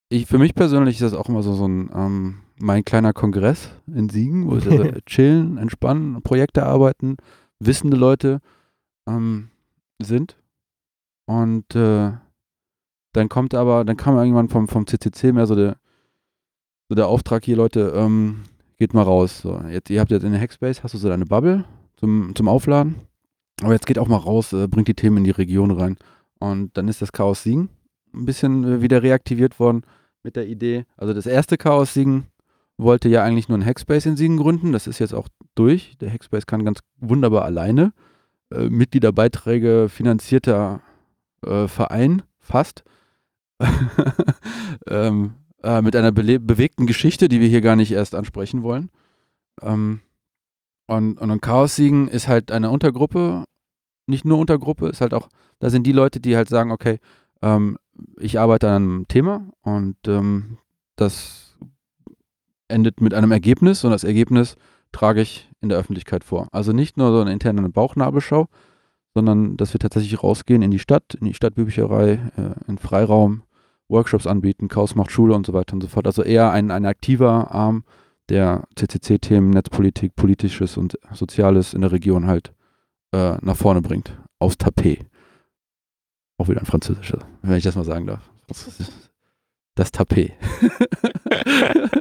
ich, 0.09 0.27
für 0.27 0.37
mich 0.37 0.53
persönlich 0.53 0.97
ist 0.97 1.11
das 1.11 1.19
auch 1.19 1.27
immer 1.27 1.41
so, 1.41 1.55
so 1.55 1.67
ein 1.67 1.89
ähm, 1.91 2.35
mein 2.59 2.85
kleiner 2.85 3.13
Kongress 3.13 3.71
in 3.87 4.09
Siegen, 4.09 4.45
wo 4.45 4.63
wir 4.63 5.01
chillen, 5.07 5.57
entspannen, 5.57 6.21
Projekte 6.21 6.67
arbeiten, 6.67 7.17
wissende 7.59 7.97
Leute 7.97 8.41
ähm, 9.07 9.49
sind. 9.99 10.37
Und 11.25 11.75
äh, 11.75 12.11
dann 13.13 13.29
kommt 13.29 13.55
aber, 13.55 13.85
dann 13.85 13.97
kam 13.97 14.17
irgendwann 14.17 14.49
vom, 14.49 14.67
vom 14.67 14.85
CCC 14.85 15.31
mehr 15.31 15.47
so 15.47 15.55
der, 15.55 15.77
so 16.89 16.95
der 16.95 17.07
Auftrag 17.07 17.43
hier, 17.43 17.57
Leute, 17.57 17.91
ähm, 17.95 18.43
geht 18.77 18.93
mal 18.93 19.01
raus. 19.01 19.41
So, 19.41 19.59
jetzt, 19.67 19.89
ihr 19.89 19.99
habt 19.99 20.11
jetzt 20.11 20.25
in 20.25 20.31
der 20.31 20.41
Hackspace, 20.41 20.83
hast 20.83 20.93
du 20.93 20.99
so 20.99 21.09
deine 21.09 21.25
Bubble 21.25 21.65
zum, 21.95 22.35
zum 22.35 22.47
Aufladen. 22.47 23.07
Aber 23.61 23.73
jetzt 23.73 23.87
geht 23.87 23.99
auch 23.99 24.07
mal 24.07 24.17
raus, 24.17 24.53
äh, 24.53 24.67
bringt 24.67 24.87
die 24.87 24.95
Themen 24.95 25.17
in 25.17 25.23
die 25.23 25.31
Region 25.31 25.71
rein. 25.71 25.97
Und 26.39 26.77
dann 26.77 26.87
ist 26.87 27.01
das 27.01 27.11
Chaos 27.11 27.43
Siegen 27.43 27.69
ein 28.13 28.25
bisschen 28.25 28.63
äh, 28.63 28.81
wieder 28.81 29.03
reaktiviert 29.03 29.59
worden 29.59 29.83
mit 30.23 30.35
der 30.35 30.47
Idee. 30.47 30.85
Also 30.97 31.13
das 31.13 31.25
erste 31.25 31.57
Chaos 31.57 31.93
Siegen 31.93 32.27
wollte 32.77 33.07
ja 33.09 33.23
eigentlich 33.23 33.47
nur 33.47 33.57
ein 33.57 33.65
Hackspace 33.65 34.07
in 34.07 34.17
Siegen 34.17 34.37
gründen. 34.37 34.71
Das 34.71 34.87
ist 34.87 34.99
jetzt 34.99 35.13
auch 35.13 35.27
durch. 35.53 35.97
Der 35.99 36.11
Hackspace 36.11 36.45
kann 36.45 36.65
ganz 36.65 36.79
wunderbar 36.97 37.45
alleine. 37.45 37.93
Äh, 38.51 38.69
Mitgliederbeiträge 38.69 39.87
finanzierter 39.89 40.81
äh, 41.45 41.67
Verein, 41.67 42.23
fast. 42.39 42.83
ähm, 44.87 45.35
äh, 45.63 45.81
mit 45.81 45.95
einer 45.95 46.11
bewegten 46.11 46.85
Geschichte, 46.85 47.29
die 47.29 47.39
wir 47.39 47.47
hier 47.47 47.61
gar 47.61 47.75
nicht 47.75 47.91
erst 47.91 48.13
ansprechen 48.15 48.63
wollen. 48.63 48.89
Ähm, 49.61 50.01
und, 50.87 51.19
und 51.19 51.31
ein 51.31 51.41
Chaos-Siegen 51.41 52.07
ist 52.07 52.27
halt 52.27 52.51
eine 52.51 52.69
Untergruppe, 52.69 53.45
nicht 54.07 54.25
nur 54.25 54.37
Untergruppe, 54.37 54.87
ist 54.87 55.01
halt 55.01 55.13
auch, 55.13 55.29
da 55.59 55.69
sind 55.69 55.87
die 55.87 55.91
Leute, 55.91 56.19
die 56.19 56.35
halt 56.35 56.49
sagen, 56.49 56.71
okay, 56.71 56.99
ähm, 57.41 57.77
ich 58.19 58.39
arbeite 58.39 58.69
an 58.69 58.75
einem 58.75 59.07
Thema 59.07 59.47
und 59.61 59.95
ähm, 60.07 60.57
das 60.95 61.57
endet 62.67 63.01
mit 63.01 63.13
einem 63.13 63.31
Ergebnis 63.31 63.83
und 63.83 63.91
das 63.91 64.03
Ergebnis 64.03 64.57
trage 64.91 65.21
ich 65.21 65.49
in 65.61 65.69
der 65.69 65.77
Öffentlichkeit 65.77 66.23
vor. 66.23 66.47
Also 66.51 66.71
nicht 66.71 66.97
nur 66.97 67.11
so 67.11 67.21
eine 67.21 67.33
interne 67.33 67.67
Bauchnabelschau, 67.69 68.47
sondern 69.13 69.57
dass 69.57 69.73
wir 69.73 69.79
tatsächlich 69.79 70.21
rausgehen 70.21 70.61
in 70.61 70.71
die 70.71 70.79
Stadt, 70.79 71.15
in 71.19 71.25
die 71.25 71.33
Stadtbücherei, 71.33 72.19
äh, 72.37 72.69
in 72.69 72.77
Freiraum, 72.77 73.43
Workshops 73.87 74.25
anbieten, 74.27 74.67
Chaos 74.67 74.95
macht 74.95 75.11
Schule 75.11 75.35
und 75.35 75.45
so 75.45 75.53
weiter 75.53 75.73
und 75.73 75.81
so 75.81 75.87
fort. 75.87 76.07
Also 76.07 76.23
eher 76.23 76.51
ein, 76.51 76.71
ein 76.71 76.85
aktiver 76.85 77.51
Arm, 77.51 77.83
der 78.29 78.63
CCC-Themen, 78.75 79.51
Netzpolitik, 79.51 80.15
Politisches 80.15 80.77
und 80.77 80.97
Soziales 81.13 81.73
in 81.73 81.81
der 81.81 81.91
Region 81.91 82.27
halt 82.27 82.53
äh, 83.11 83.37
nach 83.41 83.55
vorne 83.55 83.81
bringt. 83.81 84.17
Aufs 84.39 84.57
Tapet. 84.57 85.05
Auch 86.37 86.49
wieder 86.49 86.59
ein 86.59 86.65
französischer, 86.65 87.19
wenn 87.41 87.57
ich 87.57 87.63
das 87.63 87.75
mal 87.75 87.85
sagen 87.85 88.07
darf. 88.07 88.29
Das 89.75 89.91
Tapet. 89.91 90.33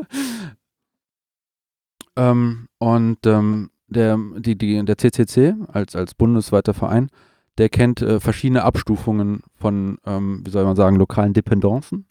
ähm, 2.17 2.69
und 2.79 3.19
ähm, 3.27 3.71
der, 3.89 4.19
die, 4.39 4.57
die, 4.57 4.85
der 4.85 4.99
CCC 4.99 5.55
als, 5.69 5.97
als 5.97 6.15
bundesweiter 6.15 6.75
Verein, 6.75 7.11
der 7.59 7.69
kennt 7.69 8.03
äh, 8.03 8.21
verschiedene 8.21 8.65
Abstufungen 8.65 9.43
von, 9.57 9.99
ähm, 10.05 10.43
wie 10.45 10.51
soll 10.51 10.65
man 10.65 10.77
sagen, 10.77 10.97
lokalen 10.97 11.33
Dependancen. 11.33 12.07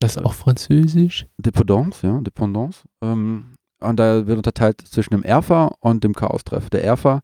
Das 0.00 0.16
ist 0.16 0.24
auch 0.24 0.34
französisch. 0.34 1.26
Dependance, 1.38 2.06
ja, 2.06 2.20
Dependance. 2.20 2.80
Ähm, 3.02 3.52
und 3.80 3.96
da 3.98 4.26
wird 4.26 4.38
unterteilt 4.38 4.80
zwischen 4.80 5.14
dem 5.14 5.22
Erfa 5.22 5.74
und 5.80 6.04
dem 6.04 6.14
Chaos-Treff. 6.14 6.70
Der 6.70 6.84
Erfa 6.84 7.20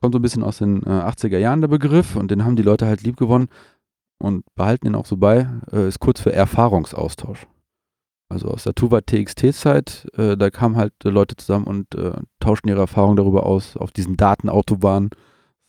kommt 0.00 0.14
so 0.14 0.18
ein 0.18 0.22
bisschen 0.22 0.42
aus 0.42 0.58
den 0.58 0.82
äh, 0.82 0.88
80er 0.88 1.38
Jahren, 1.38 1.60
der 1.60 1.68
Begriff, 1.68 2.16
und 2.16 2.30
den 2.30 2.44
haben 2.44 2.56
die 2.56 2.62
Leute 2.62 2.86
halt 2.86 3.02
lieb 3.02 3.16
gewonnen 3.16 3.48
und 4.18 4.44
behalten 4.54 4.86
ihn 4.86 4.94
auch 4.94 5.06
so 5.06 5.16
bei, 5.16 5.48
äh, 5.72 5.88
ist 5.88 6.00
kurz 6.00 6.20
für 6.20 6.32
Erfahrungsaustausch. 6.32 7.46
Also 8.30 8.48
aus 8.48 8.64
der 8.64 8.74
Tuva 8.74 9.02
TXT-Zeit, 9.02 10.06
äh, 10.16 10.36
da 10.36 10.50
kamen 10.50 10.76
halt 10.76 10.92
äh, 11.04 11.10
Leute 11.10 11.36
zusammen 11.36 11.66
und 11.66 11.94
äh, 11.94 12.12
tauschten 12.40 12.70
ihre 12.70 12.80
Erfahrungen 12.80 13.16
darüber 13.16 13.44
aus, 13.44 13.76
auf 13.76 13.92
diesen 13.92 14.16
Datenautobahnen, 14.16 15.10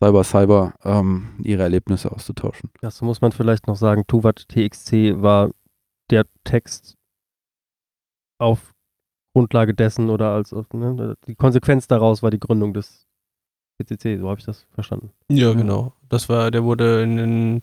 Cyber, 0.01 0.23
Cyber, 0.23 0.73
ähm, 0.83 1.35
ihre 1.43 1.63
Erlebnisse 1.63 2.11
auszutauschen. 2.11 2.71
Dazu 2.81 3.05
muss 3.05 3.21
man 3.21 3.31
vielleicht 3.31 3.67
noch 3.67 3.75
sagen, 3.75 4.03
Tuvat 4.07 4.47
TXC 4.49 5.21
war 5.21 5.51
der 6.11 6.25
Text 6.43 6.95
auf 8.39 8.73
Grundlage 9.33 9.73
dessen 9.73 10.09
oder 10.09 10.31
als 10.33 10.53
auf, 10.53 10.71
ne, 10.73 11.15
die 11.27 11.35
Konsequenz 11.35 11.87
daraus 11.87 12.23
war 12.23 12.31
die 12.31 12.39
Gründung 12.39 12.73
des 12.73 13.07
CCC, 13.81 14.17
so 14.19 14.29
habe 14.29 14.39
ich 14.39 14.45
das 14.45 14.65
verstanden. 14.73 15.11
Ja, 15.29 15.49
Ja. 15.49 15.53
genau. 15.53 15.93
Das 16.07 16.29
war, 16.29 16.51
der 16.51 16.63
wurde 16.63 17.03
in 17.03 17.17
den, 17.17 17.61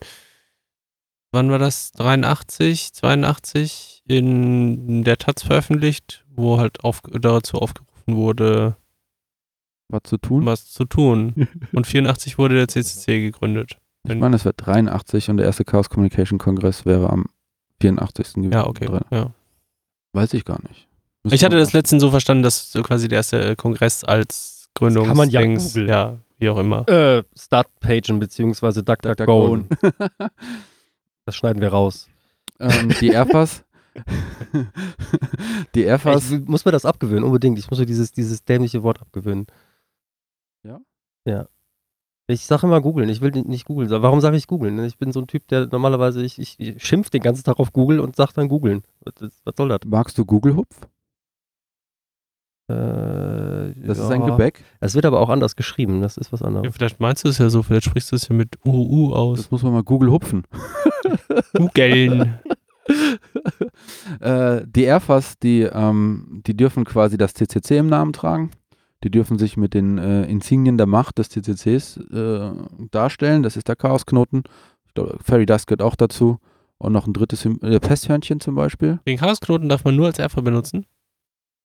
wann 1.33 1.51
war 1.51 1.59
das? 1.59 1.93
83, 1.93 2.93
82 2.93 4.03
in 4.07 5.05
der 5.05 5.17
Taz 5.17 5.43
veröffentlicht, 5.45 6.25
wo 6.29 6.59
halt 6.59 6.85
auf, 6.85 7.01
dazu 7.03 7.57
aufgerufen 7.59 8.17
wurde, 8.17 8.77
Was 9.89 10.03
zu 10.05 10.19
tun? 10.19 10.45
was 10.45 10.71
zu 10.71 10.85
tun. 10.85 11.49
Und 11.73 11.87
84 11.87 12.37
wurde 12.39 12.57
der 12.57 12.69
CCC 12.69 13.21
gegründet. 13.23 13.79
Ich 14.07 14.17
meine, 14.17 14.35
es 14.37 14.45
wäre 14.45 14.55
83 14.55 15.31
und 15.31 15.37
der 15.37 15.47
erste 15.47 15.65
Chaos 15.65 15.89
Communication 15.89 16.39
Kongress 16.41 16.85
wäre 16.85 17.09
am 17.09 17.27
84. 17.83 18.35
gewesen. 18.35 18.53
Ja, 18.53 18.67
okay. 18.67 18.89
Ja. 19.11 19.31
Weiß 20.13 20.33
ich 20.35 20.45
gar 20.45 20.61
nicht. 20.69 20.89
Müsste 21.25 21.37
Ich 21.37 21.45
hatte 21.45 21.57
man 21.57 21.63
das 21.65 21.73
letztens 21.73 22.01
so 22.03 22.11
verstanden, 22.11 22.43
dass 22.43 22.73
so 22.73 22.83
quasi 22.83 23.09
der 23.09 23.17
erste 23.19 23.55
Kongress 23.57 24.03
als 24.05 24.69
Gründungs 24.75 25.09
kann 25.09 25.17
man 25.17 25.31
ja 25.31 25.41
Dings- 25.41 25.75
ja, 25.75 26.19
wie 26.39 26.49
auch 26.49 26.59
immer. 26.59 26.89
Äh, 26.89 27.23
Startpagen 27.37 28.19
beziehungsweise 28.19 28.83
DuckDuckGo. 28.83 29.65
Das 31.25 31.37
schneiden 31.37 31.63
wir 31.63 31.69
raus. 31.69 32.09
ähm, 32.59 32.93
die 33.01 33.11
Airfas. 33.11 33.63
die 35.75 35.83
Airfas. 35.85 36.31
Ich 36.33 36.41
muss 36.47 36.65
mir 36.65 36.73
das 36.73 36.85
abgewöhnen, 36.85 37.23
unbedingt. 37.25 37.59
Ich 37.61 37.71
muss 37.71 37.79
mir 37.79 37.87
dieses, 37.87 38.11
dieses 38.13 38.45
dämliche 38.45 38.83
Wort 38.83 39.01
abgewöhnen. 39.01 39.47
Ja? 40.65 40.81
Ja. 41.25 41.47
Ich 42.33 42.45
sage 42.47 42.67
immer 42.67 42.81
googeln, 42.81 43.09
ich 43.09 43.21
will 43.21 43.31
nicht 43.31 43.67
googeln. 43.67 43.91
Warum 43.91 44.21
sage 44.21 44.37
ich 44.37 44.47
googeln? 44.47 44.83
Ich 44.85 44.99
bin 44.99 45.13
so 45.13 45.21
ein 45.21 45.27
Typ, 45.27 45.47
der 45.49 45.67
normalerweise, 45.67 46.23
ich, 46.23 46.39
ich, 46.39 46.59
ich 46.59 46.83
schimpf 46.85 47.11
den 47.11 47.23
ganzen 47.23 47.45
Tag 47.45 47.59
auf 47.59 47.73
Google 47.73 48.01
und 48.01 48.17
sag 48.17 48.33
dann 48.33 48.49
googeln. 48.49 48.83
Was, 49.05 49.31
was 49.45 49.55
soll 49.57 49.69
das? 49.69 49.81
Magst 49.87 50.19
du 50.19 50.25
Google-Hupf? 50.25 50.77
Äh, 52.69 53.75
Das 53.87 53.99
ist 53.99 54.09
ja. 54.09 54.11
ein 54.11 54.25
Gebäck. 54.25 54.65
Es 54.81 54.95
wird 54.95 55.05
aber 55.05 55.21
auch 55.21 55.29
anders 55.29 55.57
geschrieben, 55.57 56.01
das 56.01 56.17
ist 56.17 56.33
was 56.33 56.43
anderes. 56.43 56.65
Ja, 56.67 56.73
vielleicht 56.73 57.01
meinst 57.01 57.25
du 57.25 57.29
es 57.29 57.39
ja 57.39 57.51
so, 57.51 57.63
vielleicht 57.63 57.85
sprichst 57.87 58.13
du 58.13 58.17
es 58.17 58.29
ja 58.29 58.35
mit 58.35 58.59
UU 58.65 59.13
aus. 59.13 59.39
Das 59.39 59.51
muss 59.51 59.63
man 59.63 59.73
mal 59.73 59.83
Google-Hupfen. 59.83 60.45
Googeln. 61.57 62.39
äh, 64.21 64.63
die 64.67 64.85
Airfas, 64.85 65.39
die, 65.39 65.63
ähm, 65.63 66.43
die 66.47 66.57
dürfen 66.57 66.85
quasi 66.85 67.17
das 67.17 67.35
CCC 67.35 67.79
im 67.79 67.89
Namen 67.89 68.13
tragen. 68.13 68.51
Die 69.05 69.11
dürfen 69.11 69.39
sich 69.39 69.57
mit 69.57 69.75
den 69.75 69.99
äh, 69.99 70.25
Insignien 70.25 70.77
der 70.79 70.87
Macht 70.87 71.19
des 71.19 71.29
CCCs 71.31 71.97
äh, 72.13 72.51
darstellen. 72.91 73.43
Das 73.43 73.57
ist 73.57 73.69
der 73.69 73.77
Chaosknoten. 73.77 74.45
Ich 74.87 74.95
glaube, 74.95 75.19
Fairy 75.23 75.47
Dust 75.47 75.67
gehört 75.67 75.83
auch 75.83 75.97
dazu. 75.97 76.39
Und 76.79 76.93
noch 76.93 77.07
ein 77.07 77.13
drittes, 77.13 77.45
äh, 77.45 77.79
Pesthörnchen 77.81 78.41
zum 78.41 78.55
Beispiel. 78.57 78.99
Den 79.07 79.17
Chaosknoten 79.19 79.69
darf 79.69 79.85
man 79.85 79.95
nur 79.97 80.07
als 80.07 80.19
Erfa 80.19 80.41
benutzen. 80.41 80.87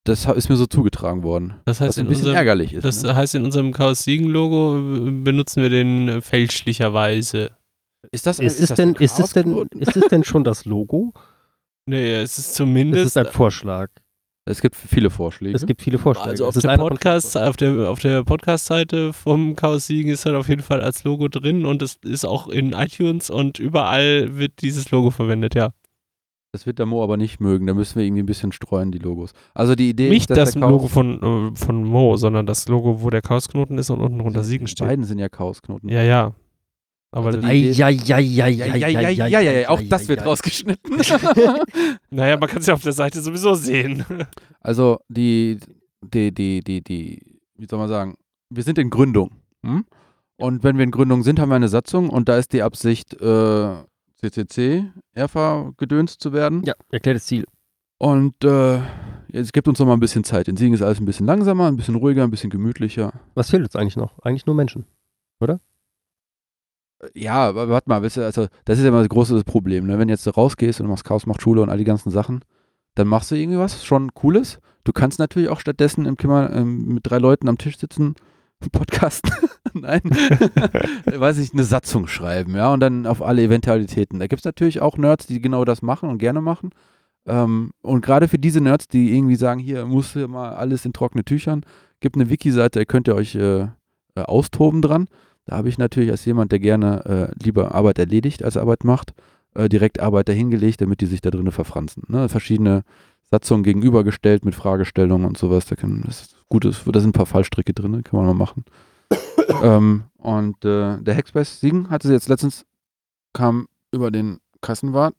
Das 0.03 0.25
ist 0.25 0.47
mir 0.49 0.55
so 0.55 0.67
zugetragen 0.67 1.23
worden. 1.23 1.55
Das 1.65 1.81
Was 1.81 1.87
heißt, 1.87 1.97
ein 1.99 2.05
in 2.05 2.09
bisschen 2.09 2.21
unserem, 2.27 2.37
ärgerlich 2.37 2.73
ist. 2.73 2.85
das 2.85 3.03
ne? 3.03 3.15
heißt, 3.15 3.35
in 3.35 3.43
unserem 3.43 3.71
Chaos 3.73 4.03
Siegen 4.03 4.27
Logo 4.27 4.77
äh, 4.77 5.11
benutzen 5.11 5.63
wir 5.63 5.69
den 5.69 6.07
äh, 6.07 6.21
fälschlicherweise. 6.21 7.51
Ist 8.11 8.25
das, 8.25 8.39
Ist 8.39 8.59
es, 8.61 8.69
denn, 8.75 8.93
ist, 8.95 9.19
es 9.19 9.33
denn, 9.33 9.67
ist 9.71 9.97
es 9.97 10.07
denn 10.07 10.23
schon 10.23 10.43
das 10.43 10.65
Logo? 10.65 11.13
Nee, 11.87 12.15
es 12.15 12.37
ist 12.37 12.49
Das 12.49 12.53
zumindest. 12.55 13.05
ist 13.07 13.17
ein 13.17 13.25
Vorschlag. 13.25 13.89
Es 14.47 14.61
gibt 14.61 14.75
viele 14.75 15.09
Vorschläge. 15.09 15.55
Es 15.55 15.65
gibt 15.65 15.81
viele 15.81 15.97
Vorschläge. 15.97 16.29
also 16.29 16.45
Es 16.45 16.49
auf 16.49 16.55
ist 16.55 16.63
der 16.63 16.77
Podcast, 16.77 17.37
auf 17.37 17.57
der, 17.57 17.89
auf 17.89 17.99
der 17.99 18.23
Podcast-Seite 18.23 19.11
vom 19.13 19.55
Chaos 19.55 19.87
Siegen 19.87 20.11
ist 20.11 20.25
halt 20.25 20.35
auf 20.35 20.47
jeden 20.47 20.61
Fall 20.63 20.81
als 20.81 21.03
Logo 21.03 21.27
drin 21.27 21.65
und 21.65 21.81
es 21.81 21.95
ist 22.03 22.25
auch 22.25 22.47
in 22.47 22.73
iTunes 22.73 23.29
und 23.29 23.59
überall 23.59 24.37
wird 24.37 24.61
dieses 24.61 24.89
Logo 24.91 25.11
verwendet, 25.11 25.53
ja. 25.55 25.71
Das 26.53 26.65
wird 26.65 26.79
der 26.79 26.85
Mo 26.85 27.03
aber 27.03 27.17
nicht 27.17 27.41
mögen. 27.41 27.67
Da 27.67 27.73
müssen 27.73 27.97
wir 27.99 28.05
irgendwie 28.05 28.23
ein 28.23 28.25
bisschen 28.25 28.51
streuen, 28.53 28.91
die 28.91 28.99
Logos. 28.99 29.33
Also 29.53 29.75
die 29.75 29.89
Idee 29.89 30.09
Nicht 30.09 30.29
ist, 30.29 30.37
dass 30.37 30.53
das 30.53 30.55
Logo 30.55 30.87
von, 30.87 31.51
äh, 31.53 31.55
von 31.55 31.83
Mo, 31.83 32.15
sondern 32.15 32.45
das 32.45 32.67
Logo, 32.69 33.01
wo 33.01 33.09
der 33.09 33.21
Chaosknoten 33.21 33.77
ist 33.77 33.89
und 33.89 33.99
unten 33.99 34.19
drunter 34.19 34.43
Siegen 34.43 34.67
steht. 34.67 34.87
Beiden 34.87 35.03
sind 35.03 35.19
ja 35.19 35.27
Chaosknoten. 35.27 35.89
Ja, 35.89 36.03
ja. 36.03 36.33
Aber 37.11 37.29
Also 37.29 37.43
auch 39.69 39.81
das 39.89 40.07
wird 40.07 40.25
rausgeschnitten. 40.25 40.97
naja, 42.09 42.37
man 42.37 42.49
kann 42.49 42.59
es 42.59 42.67
ja 42.67 42.73
auf 42.73 42.83
der 42.83 42.91
Seite 42.93 43.21
sowieso 43.21 43.53
sehen. 43.55 44.05
Also 44.59 44.99
die, 45.07 45.59
die, 46.01 46.33
die, 46.33 46.61
die, 46.61 46.83
die, 46.83 47.39
wie 47.55 47.67
soll 47.69 47.79
man 47.79 47.87
sagen, 47.87 48.15
wir 48.49 48.63
sind 48.63 48.77
in 48.77 48.89
Gründung. 48.89 49.31
Hm? 49.63 49.85
Und 50.35 50.63
wenn 50.63 50.75
wir 50.77 50.83
in 50.83 50.91
Gründung 50.91 51.23
sind, 51.23 51.39
haben 51.39 51.49
wir 51.49 51.55
eine 51.55 51.69
Satzung 51.69 52.09
und 52.09 52.27
da 52.27 52.37
ist 52.37 52.51
die 52.51 52.63
Absicht, 52.63 53.13
äh, 53.21 53.75
CCC, 54.19 54.91
ERFA 55.13 55.71
gedönst 55.77 56.19
zu 56.21 56.33
werden. 56.33 56.63
Ja, 56.65 56.73
erklärtes 56.91 57.27
Ziel. 57.27 57.45
Und 57.97 58.43
äh, 58.43 58.81
jetzt 59.31 59.53
gibt 59.53 59.67
uns 59.67 59.79
noch 59.79 59.85
mal 59.85 59.93
ein 59.93 60.01
bisschen 60.01 60.25
Zeit. 60.25 60.47
In 60.47 60.57
Siegen 60.57 60.73
ist 60.73 60.81
alles 60.81 60.99
ein 60.99 61.05
bisschen 61.05 61.25
langsamer, 61.25 61.67
ein 61.67 61.77
bisschen 61.77 61.95
ruhiger, 61.95 62.23
ein 62.23 62.31
bisschen 62.31 62.49
gemütlicher. 62.49 63.13
Was 63.35 63.49
fehlt 63.51 63.63
jetzt 63.63 63.77
eigentlich 63.77 63.95
noch? 63.95 64.19
Eigentlich 64.19 64.45
nur 64.45 64.55
Menschen. 64.55 64.85
Ja, 67.13 67.53
warte 67.53 67.89
mal, 67.89 68.01
weißt 68.01 68.17
du, 68.17 68.25
also 68.25 68.47
das 68.65 68.79
ist 68.79 68.83
ja 68.83 68.89
immer 68.89 68.99
das 68.99 69.09
große 69.09 69.43
Problem. 69.43 69.85
Ne? 69.85 69.99
Wenn 69.99 70.09
jetzt 70.09 70.25
du 70.25 70.31
rausgehst 70.31 70.81
und 70.81 70.87
machst 70.87 71.03
Chaos 71.03 71.25
macht 71.25 71.41
Schule 71.41 71.61
und 71.61 71.69
all 71.69 71.77
die 71.77 71.83
ganzen 71.83 72.09
Sachen, 72.09 72.41
dann 72.95 73.07
machst 73.07 73.29
du 73.29 73.35
irgendwie 73.35 73.59
was 73.59 73.85
schon 73.85 74.13
Cooles. 74.15 74.59
Du 74.83 74.93
kannst 74.93 75.19
natürlich 75.19 75.49
auch 75.49 75.59
stattdessen 75.59 76.05
im 76.05 76.17
Kimmer 76.17 76.51
ähm, 76.51 76.93
mit 76.93 77.05
drei 77.05 77.19
Leuten 77.19 77.47
am 77.49 77.57
Tisch 77.57 77.77
sitzen, 77.77 78.15
Podcast, 78.71 79.29
nein, 79.73 80.01
weiß 81.05 81.37
ich, 81.37 81.53
eine 81.53 81.63
Satzung 81.63 82.07
schreiben, 82.07 82.55
ja, 82.55 82.73
und 82.73 82.79
dann 82.79 83.05
auf 83.05 83.21
alle 83.21 83.43
Eventualitäten. 83.43 84.19
Da 84.19 84.25
gibt 84.25 84.39
es 84.39 84.45
natürlich 84.45 84.81
auch 84.81 84.97
Nerds, 84.97 85.27
die 85.27 85.39
genau 85.39 85.63
das 85.65 85.83
machen 85.83 86.09
und 86.09 86.17
gerne 86.17 86.41
machen. 86.41 86.71
Ähm, 87.27 87.71
und 87.81 88.03
gerade 88.03 88.27
für 88.27 88.39
diese 88.39 88.61
Nerds, 88.61 88.87
die 88.87 89.15
irgendwie 89.15 89.35
sagen, 89.35 89.59
hier 89.59 89.85
muss 89.85 90.13
hier 90.13 90.27
mal 90.27 90.55
alles 90.55 90.85
in 90.85 90.93
trockene 90.93 91.23
Tüchern, 91.23 91.63
gibt 91.99 92.15
eine 92.15 92.29
Wiki-Seite, 92.29 92.79
da 92.79 92.85
könnt 92.85 93.07
ihr 93.07 93.15
euch 93.15 93.35
äh, 93.35 93.67
äh, 94.15 94.21
austoben 94.21 94.81
dran. 94.81 95.07
Da 95.47 95.57
habe 95.57 95.69
ich 95.69 95.77
natürlich 95.77 96.11
als 96.11 96.25
jemand, 96.25 96.51
der 96.51 96.59
gerne 96.59 97.05
äh, 97.05 97.43
lieber 97.43 97.73
Arbeit 97.73 97.99
erledigt 97.99 98.43
als 98.43 98.57
Arbeit 98.57 98.83
macht, 98.83 99.13
äh, 99.55 99.69
direkt 99.69 99.99
Arbeit 99.99 100.27
dahingelegt, 100.29 100.81
damit 100.81 101.01
die 101.01 101.05
sich 101.05 101.21
da 101.21 101.31
drinnen 101.31 101.53
verfranzen. 101.53 102.03
Ne? 102.07 102.27
Verschiedene 102.27 102.83
Satzungen 103.31 103.63
gegenübergestellt 103.63 104.45
mit 104.45 104.55
Fragestellungen 104.55 105.25
und 105.25 105.37
sowas. 105.37 105.65
Da 105.65 105.75
kann, 105.75 106.03
das 106.05 106.21
ist 106.21 106.35
gut, 106.49 106.65
da 106.65 106.99
sind 106.99 107.09
ein 107.09 107.13
paar 107.13 107.25
Fallstricke 107.25 107.73
drin, 107.73 108.03
kann 108.03 108.19
man 108.19 108.27
mal 108.27 108.33
machen. 108.33 108.65
ähm, 109.63 110.03
und 110.17 110.65
äh, 110.65 110.97
der 111.01 111.15
Hackspace 111.15 111.61
Siegen 111.61 111.89
hatte 111.89 112.09
sie 112.09 112.13
jetzt 112.13 112.27
letztens, 112.27 112.65
kam 113.33 113.67
über 113.93 114.11
den 114.11 114.39
Kassenwart 114.61 115.15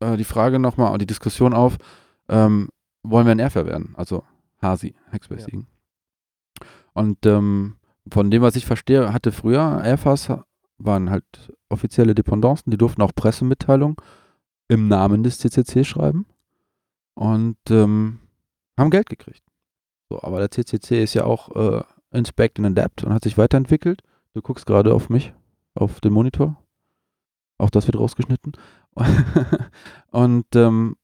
äh, 0.00 0.16
die 0.16 0.24
Frage 0.24 0.58
nochmal, 0.58 0.96
die 0.96 1.06
Diskussion 1.06 1.52
auf, 1.52 1.76
ähm, 2.30 2.70
wollen 3.02 3.26
wir 3.26 3.32
ein 3.32 3.38
Erfer 3.38 3.66
werden? 3.66 3.94
Also 3.96 4.24
Hasi, 4.62 4.94
Hackspace 5.12 5.40
Ja. 5.40 5.44
Siegen. 5.44 5.66
Und 6.94 7.24
ähm, 7.26 7.76
von 8.10 8.30
dem, 8.30 8.42
was 8.42 8.56
ich 8.56 8.66
verstehe, 8.66 9.12
hatte 9.12 9.32
früher 9.32 9.82
Airfas 9.84 10.32
waren 10.78 11.10
halt 11.10 11.24
offizielle 11.68 12.14
Dependancen, 12.14 12.70
die 12.70 12.78
durften 12.78 13.02
auch 13.02 13.14
Pressemitteilungen 13.14 13.96
im 14.68 14.88
Namen 14.88 15.22
des 15.22 15.38
CCC 15.38 15.84
schreiben 15.84 16.26
und 17.14 17.58
ähm, 17.70 18.20
haben 18.78 18.90
Geld 18.90 19.08
gekriegt. 19.08 19.42
So, 20.08 20.22
aber 20.22 20.38
der 20.38 20.50
CCC 20.50 21.02
ist 21.02 21.14
ja 21.14 21.24
auch 21.24 21.54
äh, 21.54 21.82
Inspect 22.12 22.58
and 22.58 22.66
Adapt 22.66 23.04
und 23.04 23.12
hat 23.12 23.24
sich 23.24 23.38
weiterentwickelt. 23.38 24.02
Du 24.34 24.42
guckst 24.42 24.66
gerade 24.66 24.94
auf 24.94 25.08
mich, 25.10 25.32
auf 25.74 26.00
den 26.00 26.12
Monitor. 26.12 26.56
Auch 27.58 27.70
das 27.70 27.86
wird 27.86 27.98
rausgeschnitten. 27.98 28.52
und 30.10 30.46
ähm, 30.54 30.96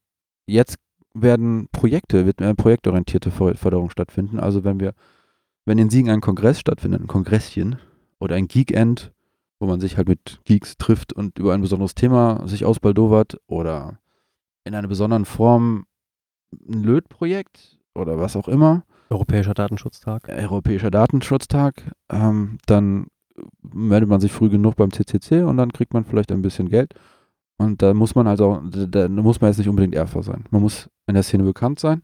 jetzt 0.46 0.78
werden 1.14 1.68
Projekte, 1.70 2.26
wird 2.26 2.40
eine 2.40 2.54
projektorientierte 2.54 3.30
För- 3.30 3.56
Förderung 3.56 3.90
stattfinden. 3.90 4.40
Also 4.40 4.64
wenn 4.64 4.80
wir 4.80 4.94
wenn 5.66 5.78
in 5.78 5.90
Siegen 5.90 6.10
ein 6.10 6.20
Kongress 6.20 6.58
stattfindet, 6.58 7.02
ein 7.02 7.06
Kongresschen 7.06 7.76
oder 8.18 8.36
ein 8.36 8.48
Geekend, 8.48 9.12
wo 9.58 9.66
man 9.66 9.80
sich 9.80 9.96
halt 9.96 10.08
mit 10.08 10.40
Geeks 10.44 10.78
trifft 10.78 11.12
und 11.12 11.38
über 11.38 11.52
ein 11.52 11.60
besonderes 11.60 11.94
Thema 11.94 12.46
sich 12.46 12.64
ausbaldowert 12.64 13.38
oder 13.46 13.98
in 14.64 14.74
einer 14.74 14.88
besonderen 14.88 15.24
Form 15.24 15.86
ein 16.68 16.82
Lötprojekt 16.82 17.78
oder 17.94 18.18
was 18.18 18.36
auch 18.36 18.48
immer, 18.48 18.84
Europäischer 19.08 19.54
Datenschutztag. 19.54 20.28
Europäischer 20.28 20.90
Datenschutztag, 20.90 21.92
ähm, 22.10 22.58
dann 22.66 23.06
meldet 23.62 24.08
man 24.08 24.20
sich 24.20 24.32
früh 24.32 24.48
genug 24.48 24.76
beim 24.76 24.92
CCC 24.92 25.42
und 25.42 25.58
dann 25.58 25.72
kriegt 25.72 25.94
man 25.94 26.04
vielleicht 26.04 26.32
ein 26.32 26.42
bisschen 26.42 26.68
Geld. 26.68 26.94
Und 27.58 27.82
da 27.82 27.94
muss 27.94 28.14
man 28.14 28.26
also, 28.26 28.60
da, 28.64 29.08
muss 29.08 29.40
man 29.40 29.50
jetzt 29.50 29.58
nicht 29.58 29.68
unbedingt 29.68 29.94
Erfer 29.94 30.22
sein. 30.22 30.44
Man 30.50 30.60
muss 30.60 30.90
in 31.06 31.14
der 31.14 31.22
Szene 31.22 31.44
bekannt 31.44 31.78
sein, 31.78 32.02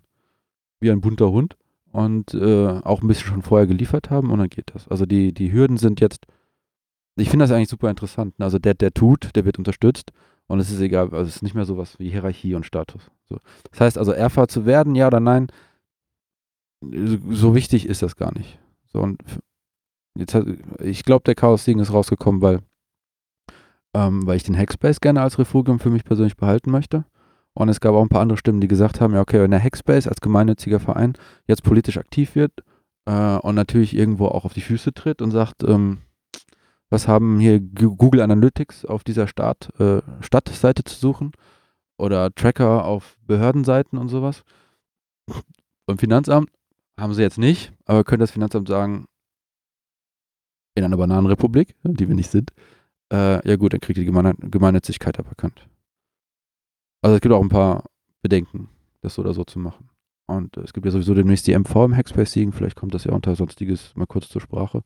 wie 0.81 0.91
ein 0.91 1.01
bunter 1.01 1.31
Hund 1.31 1.57
und 1.93 2.35
äh, 2.35 2.81
auch 2.83 3.03
ein 3.03 3.09
bisschen 3.09 3.29
schon 3.29 3.43
vorher 3.43 3.67
geliefert 3.67 4.11
haben 4.11 4.31
und 4.31 4.39
dann 4.39 4.49
geht 4.49 4.75
das. 4.75 4.89
Also 4.89 5.07
die, 5.07 5.33
die 5.33 5.53
Hürden 5.53 5.77
sind 5.77 6.01
jetzt, 6.01 6.27
ich 7.17 7.31
finde 7.31 7.45
das 7.45 7.53
eigentlich 7.53 7.69
super 7.69 7.91
interessant. 7.91 8.35
Also 8.39 8.59
der, 8.59 8.75
der 8.75 8.93
tut, 8.93 9.31
der 9.37 9.45
wird 9.45 9.59
unterstützt 9.59 10.13
und 10.47 10.59
es 10.59 10.71
ist 10.71 10.81
egal, 10.81 11.11
also 11.13 11.23
es 11.23 11.37
ist 11.37 11.43
nicht 11.43 11.55
mehr 11.55 11.67
sowas 11.67 11.99
wie 11.99 12.11
Hierarchie 12.11 12.55
und 12.55 12.67
Status. 12.67 13.11
So. 13.29 13.39
Das 13.71 13.81
heißt 13.81 13.99
also, 13.99 14.13
Erfer 14.13 14.49
zu 14.49 14.67
werden, 14.67 14.95
ja 14.95 15.07
oder 15.07 15.21
nein, 15.21 15.49
so 16.83 17.55
wichtig 17.55 17.87
ist 17.87 18.03
das 18.03 18.17
gar 18.17 18.33
nicht. 18.37 18.59
So 18.93 19.01
und 19.01 19.23
jetzt 20.17 20.35
hat, 20.35 20.47
ich 20.81 21.05
glaube, 21.05 21.25
der 21.25 21.35
Chaos 21.35 21.65
Siegen 21.65 21.81
ist 21.81 21.93
rausgekommen, 21.93 22.41
weil, 22.41 22.61
ähm, 23.95 24.27
weil 24.27 24.37
ich 24.37 24.45
den 24.45 24.57
Hackspace 24.57 25.01
gerne 25.01 25.21
als 25.21 25.39
Refugium 25.39 25.79
für 25.79 25.91
mich 25.91 26.05
persönlich 26.05 26.37
behalten 26.37 26.71
möchte. 26.71 27.05
Und 27.55 27.69
es 27.69 27.81
gab 27.81 27.95
auch 27.95 28.03
ein 28.03 28.09
paar 28.09 28.23
andere 28.23 28.39
Stimmen, 28.39 28.61
die 28.61 28.69
gesagt 28.69 29.01
haben, 29.01 29.15
ja, 29.15 29.21
okay, 29.21 29.41
wenn 29.41 29.51
der 29.51 29.63
Hackspace 29.63 30.07
als 30.07 30.21
gemeinnütziger 30.21 30.81
Verein 30.81 31.15
jetzt 31.47 31.63
politisch 31.63 31.99
aktiv 31.99 32.35
wird 32.35 32.53
äh, 33.05 33.37
und 33.37 33.55
natürlich 33.55 33.95
irgendwo 33.95 34.27
auch 34.27 34.45
auf 34.45 34.55
die 34.55 34.63
Füße 34.63 34.95
tritt 34.95 35.21
und 35.21 35.31
sagt, 35.31 35.63
ähm, 35.63 35.99
was 36.89 37.09
haben 37.09 37.41
hier 37.41 37.61
Google 37.61 38.21
Analytics 38.21 38.85
auf 38.85 39.05
dieser 39.05 39.27
Start, 39.27 39.71
äh, 39.81 40.03
Stadtseite 40.21 40.85
zu 40.85 40.95
suchen 40.95 41.33
oder 41.99 42.35
Tracker 42.35 42.85
auf 42.85 43.17
Behördenseiten 43.27 43.99
und 43.99 44.09
sowas. 44.09 44.43
Beim 45.87 45.99
Finanzamt 45.99 46.51
haben 46.99 47.15
sie 47.15 47.23
jetzt 47.23 47.39
nicht, 47.39 47.73
aber 47.87 48.05
könnte 48.05 48.25
das 48.25 48.31
Finanzamt 48.31 48.69
sagen, 48.69 49.07
in 50.75 50.85
einer 50.85 50.97
Bananenrepublik, 50.97 51.75
die 51.83 52.09
wir 52.09 52.15
nicht 52.15 52.31
sind, 52.31 52.51
äh, 53.13 53.47
ja 53.47 53.57
gut, 53.57 53.73
dann 53.73 53.81
kriegt 53.81 53.99
die 53.99 54.05
Gemeinnützigkeit 54.07 55.19
aberkannt. 55.19 55.67
Also 57.03 57.17
es 57.17 57.21
gibt 57.21 57.35
auch 57.35 57.43
ein 57.43 57.49
paar 57.49 57.85
Bedenken, 58.23 58.69
das 59.01 59.15
so 59.15 59.23
oder 59.23 59.35
so 59.35 59.45
zu 59.45 59.59
machen. 59.59 59.91
Und 60.27 60.57
es 60.57 60.73
gibt 60.73 60.87
ja 60.87 60.93
sowieso 60.93 61.15
demnächst 61.15 61.47
die 61.47 61.59
MV 61.59 61.75
im 61.85 61.97
Hackspace 61.97 62.33
Siegen, 62.33 62.53
vielleicht 62.53 62.77
kommt 62.77 62.95
das 62.95 63.05
ja 63.05 63.13
unter 63.13 63.35
Sonstiges 63.35 63.95
mal 63.97 64.07
kurz 64.07 64.29
zur 64.29 64.41
Sprache. 64.41 64.83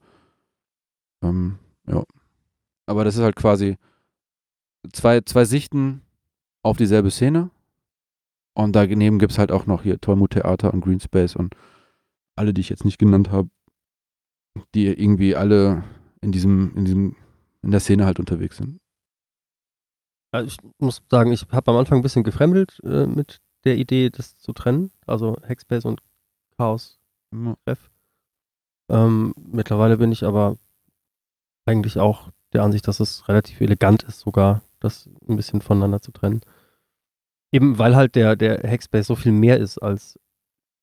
Ähm, 1.22 1.58
ja. 1.86 2.02
Aber 2.86 3.04
das 3.04 3.16
ist 3.16 3.22
halt 3.22 3.36
quasi 3.36 3.76
zwei, 4.92 5.20
zwei 5.20 5.44
Sichten 5.44 6.02
auf 6.62 6.78
dieselbe 6.78 7.10
Szene. 7.10 7.50
Und 8.54 8.74
daneben 8.74 9.18
gibt 9.18 9.32
es 9.32 9.38
halt 9.38 9.52
auch 9.52 9.66
noch 9.66 9.82
hier 9.82 10.00
Tollmut 10.00 10.30
Theater 10.30 10.72
und 10.72 10.80
Greenspace 10.80 11.36
und 11.36 11.54
alle, 12.34 12.54
die 12.54 12.62
ich 12.62 12.70
jetzt 12.70 12.86
nicht 12.86 12.98
genannt 12.98 13.30
habe, 13.30 13.50
die 14.74 14.86
irgendwie 14.86 15.36
alle 15.36 15.84
in 16.22 16.32
diesem, 16.32 16.74
in 16.74 16.84
diesem, 16.86 17.16
in 17.62 17.70
der 17.70 17.80
Szene 17.80 18.06
halt 18.06 18.18
unterwegs 18.18 18.56
sind. 18.56 18.80
Also 20.36 20.48
ich 20.48 20.58
muss 20.78 21.02
sagen, 21.10 21.32
ich 21.32 21.46
habe 21.50 21.70
am 21.70 21.78
Anfang 21.78 21.98
ein 21.98 22.02
bisschen 22.02 22.24
gefremdelt 22.24 22.80
äh, 22.84 23.06
mit 23.06 23.40
der 23.64 23.76
Idee, 23.76 24.10
das 24.10 24.38
zu 24.38 24.52
trennen. 24.52 24.90
Also 25.06 25.36
Hackspace 25.46 25.84
und 25.84 26.00
Chaos. 26.56 26.98
Treff. 27.64 27.90
Ähm, 28.88 29.34
mittlerweile 29.36 29.98
bin 29.98 30.12
ich 30.12 30.24
aber 30.24 30.56
eigentlich 31.66 31.98
auch 31.98 32.30
der 32.52 32.62
Ansicht, 32.62 32.86
dass 32.88 33.00
es 33.00 33.28
relativ 33.28 33.60
elegant 33.60 34.04
ist, 34.04 34.20
sogar 34.20 34.62
das 34.80 35.08
ein 35.28 35.36
bisschen 35.36 35.60
voneinander 35.60 36.00
zu 36.00 36.12
trennen. 36.12 36.40
Eben 37.52 37.78
weil 37.78 37.96
halt 37.96 38.14
der, 38.14 38.36
der 38.36 38.62
Hackspace 38.62 39.06
so 39.06 39.16
viel 39.16 39.32
mehr 39.32 39.58
ist 39.58 39.78
als, 39.78 40.18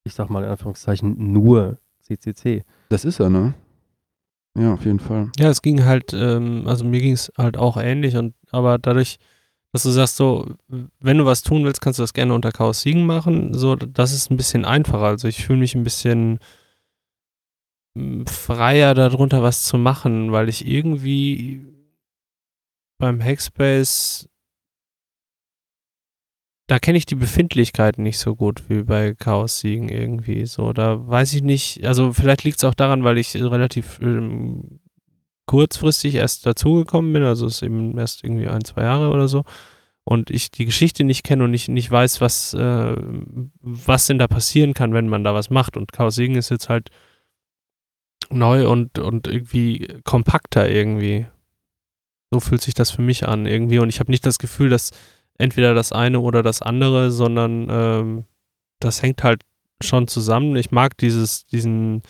ich 0.03 0.13
sag 0.13 0.29
mal 0.29 0.43
in 0.43 0.49
Anführungszeichen, 0.49 1.31
nur 1.31 1.77
CCC. 2.01 2.63
Das 2.89 3.05
ist 3.05 3.19
er, 3.19 3.29
ne? 3.29 3.53
Ja, 4.57 4.73
auf 4.73 4.85
jeden 4.85 4.99
Fall. 4.99 5.31
Ja, 5.37 5.49
es 5.49 5.61
ging 5.61 5.83
halt, 5.83 6.13
ähm, 6.13 6.67
also 6.67 6.85
mir 6.85 6.99
ging 6.99 7.13
es 7.13 7.31
halt 7.37 7.57
auch 7.57 7.77
ähnlich 7.77 8.15
und 8.17 8.35
aber 8.51 8.77
dadurch, 8.77 9.17
dass 9.73 9.83
du 9.83 9.89
sagst, 9.89 10.17
so, 10.17 10.55
wenn 10.99 11.17
du 11.17 11.25
was 11.25 11.41
tun 11.41 11.65
willst, 11.65 11.81
kannst 11.81 11.99
du 11.99 12.03
das 12.03 12.13
gerne 12.13 12.33
unter 12.33 12.51
Chaos 12.51 12.81
Siegen 12.81 13.05
machen. 13.05 13.53
So, 13.53 13.75
das 13.75 14.13
ist 14.13 14.31
ein 14.31 14.37
bisschen 14.37 14.65
einfacher. 14.65 15.05
Also 15.05 15.27
ich 15.27 15.43
fühle 15.45 15.59
mich 15.59 15.75
ein 15.75 15.83
bisschen 15.83 16.39
mm, 17.95 18.25
freier 18.27 18.93
darunter, 18.93 19.43
was 19.43 19.63
zu 19.63 19.77
machen, 19.77 20.31
weil 20.31 20.47
ich 20.47 20.67
irgendwie 20.67 21.65
beim 22.99 23.21
Hackspace 23.21 24.29
da 26.67 26.79
kenne 26.79 26.97
ich 26.97 27.05
die 27.05 27.15
Befindlichkeiten 27.15 28.03
nicht 28.03 28.19
so 28.19 28.35
gut 28.35 28.63
wie 28.69 28.83
bei 28.83 29.13
Chaos 29.15 29.59
Siegen 29.59 29.89
irgendwie. 29.89 30.45
So, 30.45 30.71
da 30.71 31.05
weiß 31.07 31.33
ich 31.33 31.43
nicht, 31.43 31.85
also 31.85 32.13
vielleicht 32.13 32.43
liegt 32.45 32.57
es 32.57 32.63
auch 32.63 32.73
daran, 32.73 33.03
weil 33.03 33.17
ich 33.17 33.35
relativ 33.35 33.99
ähm, 34.01 34.79
kurzfristig 35.53 36.15
erst 36.15 36.47
dazugekommen 36.47 37.13
bin, 37.13 37.21
also 37.21 37.45
es 37.45 37.61
eben 37.61 37.95
erst 37.99 38.23
irgendwie 38.23 38.47
ein, 38.47 38.63
zwei 38.63 38.81
Jahre 38.81 39.11
oder 39.11 39.27
so. 39.27 39.43
Und 40.03 40.31
ich 40.31 40.49
die 40.49 40.65
Geschichte 40.65 41.03
nicht 41.03 41.23
kenne 41.23 41.43
und 41.43 41.51
nicht, 41.51 41.69
nicht 41.69 41.91
weiß, 41.91 42.21
was, 42.21 42.55
äh, 42.55 42.95
was 43.61 44.07
denn 44.07 44.17
da 44.17 44.27
passieren 44.27 44.73
kann, 44.73 44.95
wenn 44.95 45.07
man 45.07 45.23
da 45.23 45.35
was 45.35 45.51
macht. 45.51 45.77
Und 45.77 45.91
Chaos 45.91 46.15
Siegen 46.15 46.37
ist 46.37 46.49
jetzt 46.49 46.69
halt 46.69 46.89
neu 48.31 48.67
und, 48.67 48.97
und 48.97 49.27
irgendwie 49.27 49.87
kompakter 50.03 50.67
irgendwie. 50.67 51.27
So 52.31 52.39
fühlt 52.39 52.63
sich 52.63 52.73
das 52.73 52.89
für 52.89 53.03
mich 53.03 53.27
an 53.27 53.45
irgendwie. 53.45 53.77
Und 53.77 53.89
ich 53.89 53.99
habe 53.99 54.09
nicht 54.09 54.25
das 54.25 54.39
Gefühl, 54.39 54.71
dass 54.71 54.89
entweder 55.37 55.75
das 55.75 55.91
eine 55.91 56.19
oder 56.21 56.41
das 56.41 56.63
andere, 56.63 57.11
sondern 57.11 57.67
ähm, 57.69 58.25
das 58.79 59.03
hängt 59.03 59.23
halt 59.23 59.43
schon 59.83 60.07
zusammen. 60.07 60.55
Ich 60.55 60.71
mag 60.71 60.97
dieses, 60.97 61.45
diesen, 61.45 62.01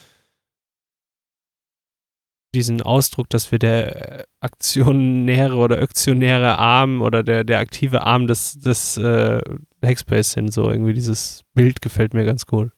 diesen 2.53 2.81
Ausdruck, 2.81 3.29
dass 3.29 3.51
wir 3.51 3.59
der 3.59 4.25
aktionäre 4.39 5.55
oder 5.55 5.81
aktionäre 5.81 6.57
Arm 6.59 7.01
oder 7.01 7.23
der, 7.23 7.43
der 7.43 7.59
aktive 7.59 8.03
Arm 8.03 8.27
des, 8.27 8.59
des 8.59 8.97
äh, 8.97 9.41
Hackspace 9.83 10.31
sind. 10.33 10.53
So 10.53 10.69
irgendwie 10.69 10.93
dieses 10.93 11.43
Bild 11.53 11.81
gefällt 11.81 12.13
mir 12.13 12.25
ganz 12.25 12.45
gut. 12.45 12.71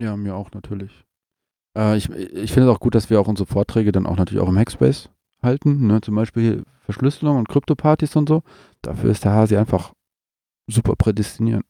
Ja, 0.00 0.16
mir 0.16 0.34
auch 0.34 0.50
natürlich. 0.52 0.92
Äh, 1.76 1.96
ich 1.96 2.10
ich 2.10 2.52
finde 2.52 2.68
es 2.68 2.74
auch 2.74 2.80
gut, 2.80 2.94
dass 2.94 3.10
wir 3.10 3.20
auch 3.20 3.28
unsere 3.28 3.46
Vorträge 3.46 3.92
dann 3.92 4.06
auch 4.06 4.16
natürlich 4.16 4.42
auch 4.42 4.48
im 4.48 4.58
Hackspace 4.58 5.08
halten. 5.42 5.86
Ne? 5.86 6.00
Zum 6.00 6.14
Beispiel 6.14 6.64
Verschlüsselung 6.80 7.38
und 7.38 7.48
Kryptopartys 7.48 8.16
und 8.16 8.28
so. 8.28 8.42
Dafür 8.82 9.10
ist 9.10 9.24
der 9.24 9.32
Hasi 9.32 9.56
einfach 9.56 9.92
super 10.66 10.94
prädestiniert. 10.96 11.64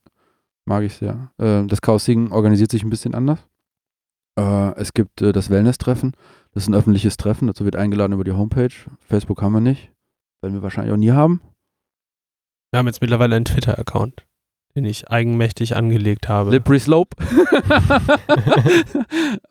Mag 0.67 0.83
ich 0.85 0.95
sehr. 0.95 1.31
Äh, 1.39 1.67
das 1.67 1.81
Chaos 1.81 2.05
Sing 2.05 2.33
organisiert 2.33 2.71
sich 2.71 2.83
ein 2.83 2.91
bisschen 2.91 3.15
anders. 3.15 3.39
Äh, 4.39 4.75
es 4.77 4.93
gibt 4.93 5.21
äh, 5.23 5.33
das 5.33 5.51
Wellness-Treffen. 5.51 6.13
Das 6.55 6.63
ist 6.63 6.69
ein 6.69 6.75
öffentliches 6.75 7.17
Treffen. 7.17 7.49
Dazu 7.49 7.65
wird 7.65 7.77
eingeladen 7.77 8.13
über 8.13 8.25
die 8.25 8.33
Homepage. 8.33 8.71
Facebook 9.01 9.43
haben 9.43 9.53
wir 9.53 9.61
nicht. 9.61 9.91
Werden 10.41 10.55
wir 10.55 10.63
wahrscheinlich 10.63 10.93
auch 10.93 10.99
nie 10.99 11.11
haben. 11.11 11.41
Wir 12.71 12.79
haben 12.79 12.87
jetzt 12.87 13.01
mittlerweile 13.01 13.37
einen 13.37 13.45
Twitter-Account, 13.45 14.25
den 14.75 14.85
ich 14.85 15.09
eigenmächtig 15.11 15.77
angelegt 15.77 16.29
habe. 16.29 16.51
Slippery 16.51 16.79
Slope. 16.79 17.17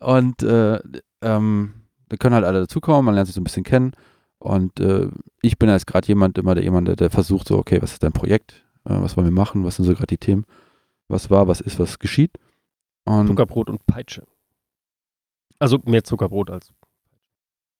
und 0.00 0.42
äh, 0.42 0.80
ähm, 1.22 1.74
da 2.08 2.16
können 2.16 2.34
halt 2.34 2.44
alle 2.44 2.60
dazukommen, 2.60 3.04
man 3.04 3.14
lernt 3.14 3.26
sich 3.28 3.34
so 3.34 3.40
ein 3.40 3.44
bisschen 3.44 3.64
kennen. 3.64 3.92
Und 4.38 4.80
äh, 4.80 5.08
ich 5.42 5.58
bin 5.58 5.68
jetzt 5.68 5.86
gerade 5.86 6.06
jemand, 6.06 6.38
immer 6.38 6.54
der 6.54 6.64
jemand, 6.64 6.88
der, 6.88 6.96
der 6.96 7.10
versucht 7.10 7.48
so, 7.48 7.58
okay, 7.58 7.80
was 7.82 7.92
ist 7.92 8.02
dein 8.02 8.12
Projekt? 8.12 8.64
Äh, 8.84 9.00
was 9.00 9.16
wollen 9.16 9.26
wir 9.26 9.32
machen? 9.32 9.64
Was 9.64 9.76
sind 9.76 9.84
so 9.84 9.92
gerade 9.94 10.06
die 10.06 10.18
Themen? 10.18 10.44
Was 11.08 11.30
war, 11.30 11.48
was 11.48 11.60
ist, 11.60 11.78
was 11.78 11.98
geschieht? 11.98 12.32
Und 13.04 13.26
Zuckerbrot 13.26 13.68
und 13.68 13.86
Peitsche. 13.86 14.26
Also 15.58 15.78
mehr 15.84 16.04
Zuckerbrot 16.04 16.50
als. 16.50 16.72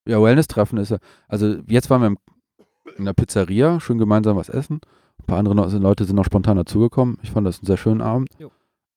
Ja, 0.07 0.23
Wellness-Treffen 0.23 0.79
ist 0.79 0.91
ja, 0.91 0.99
also 1.29 1.57
jetzt 1.67 1.91
waren 1.91 2.01
wir 2.03 2.07
im, 2.09 2.19
in 2.97 3.05
der 3.07 3.13
Pizzeria, 3.13 3.81
schön 3.81 3.99
gemeinsam 3.99 4.37
was 4.37 4.49
essen. 4.49 4.81
Ein 5.21 5.27
paar 5.27 5.39
andere 5.39 5.79
Leute 5.79 6.05
sind 6.05 6.17
noch 6.17 6.25
spontan 6.25 6.57
dazugekommen. 6.57 7.19
Ich 7.23 7.31
fand 7.31 7.47
das 7.47 7.59
einen 7.61 7.67
sehr 7.67 7.77
schönen 7.77 8.01
Abend. 8.03 8.29
Jo. 8.39 8.51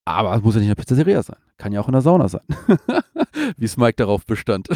Aber 0.05 0.33
es 0.35 0.41
muss 0.41 0.55
ja 0.55 0.59
nicht 0.61 0.69
in 0.69 0.75
der 0.75 0.81
Pizzeria 0.81 1.21
sein. 1.21 1.35
Kann 1.57 1.73
ja 1.73 1.81
auch 1.81 1.87
in 1.87 1.91
der 1.91 2.01
Sauna 2.01 2.27
sein. 2.29 2.41
Wie 3.57 3.65
es 3.65 3.75
Mike 3.77 3.95
darauf 3.97 4.25
bestand. 4.25 4.67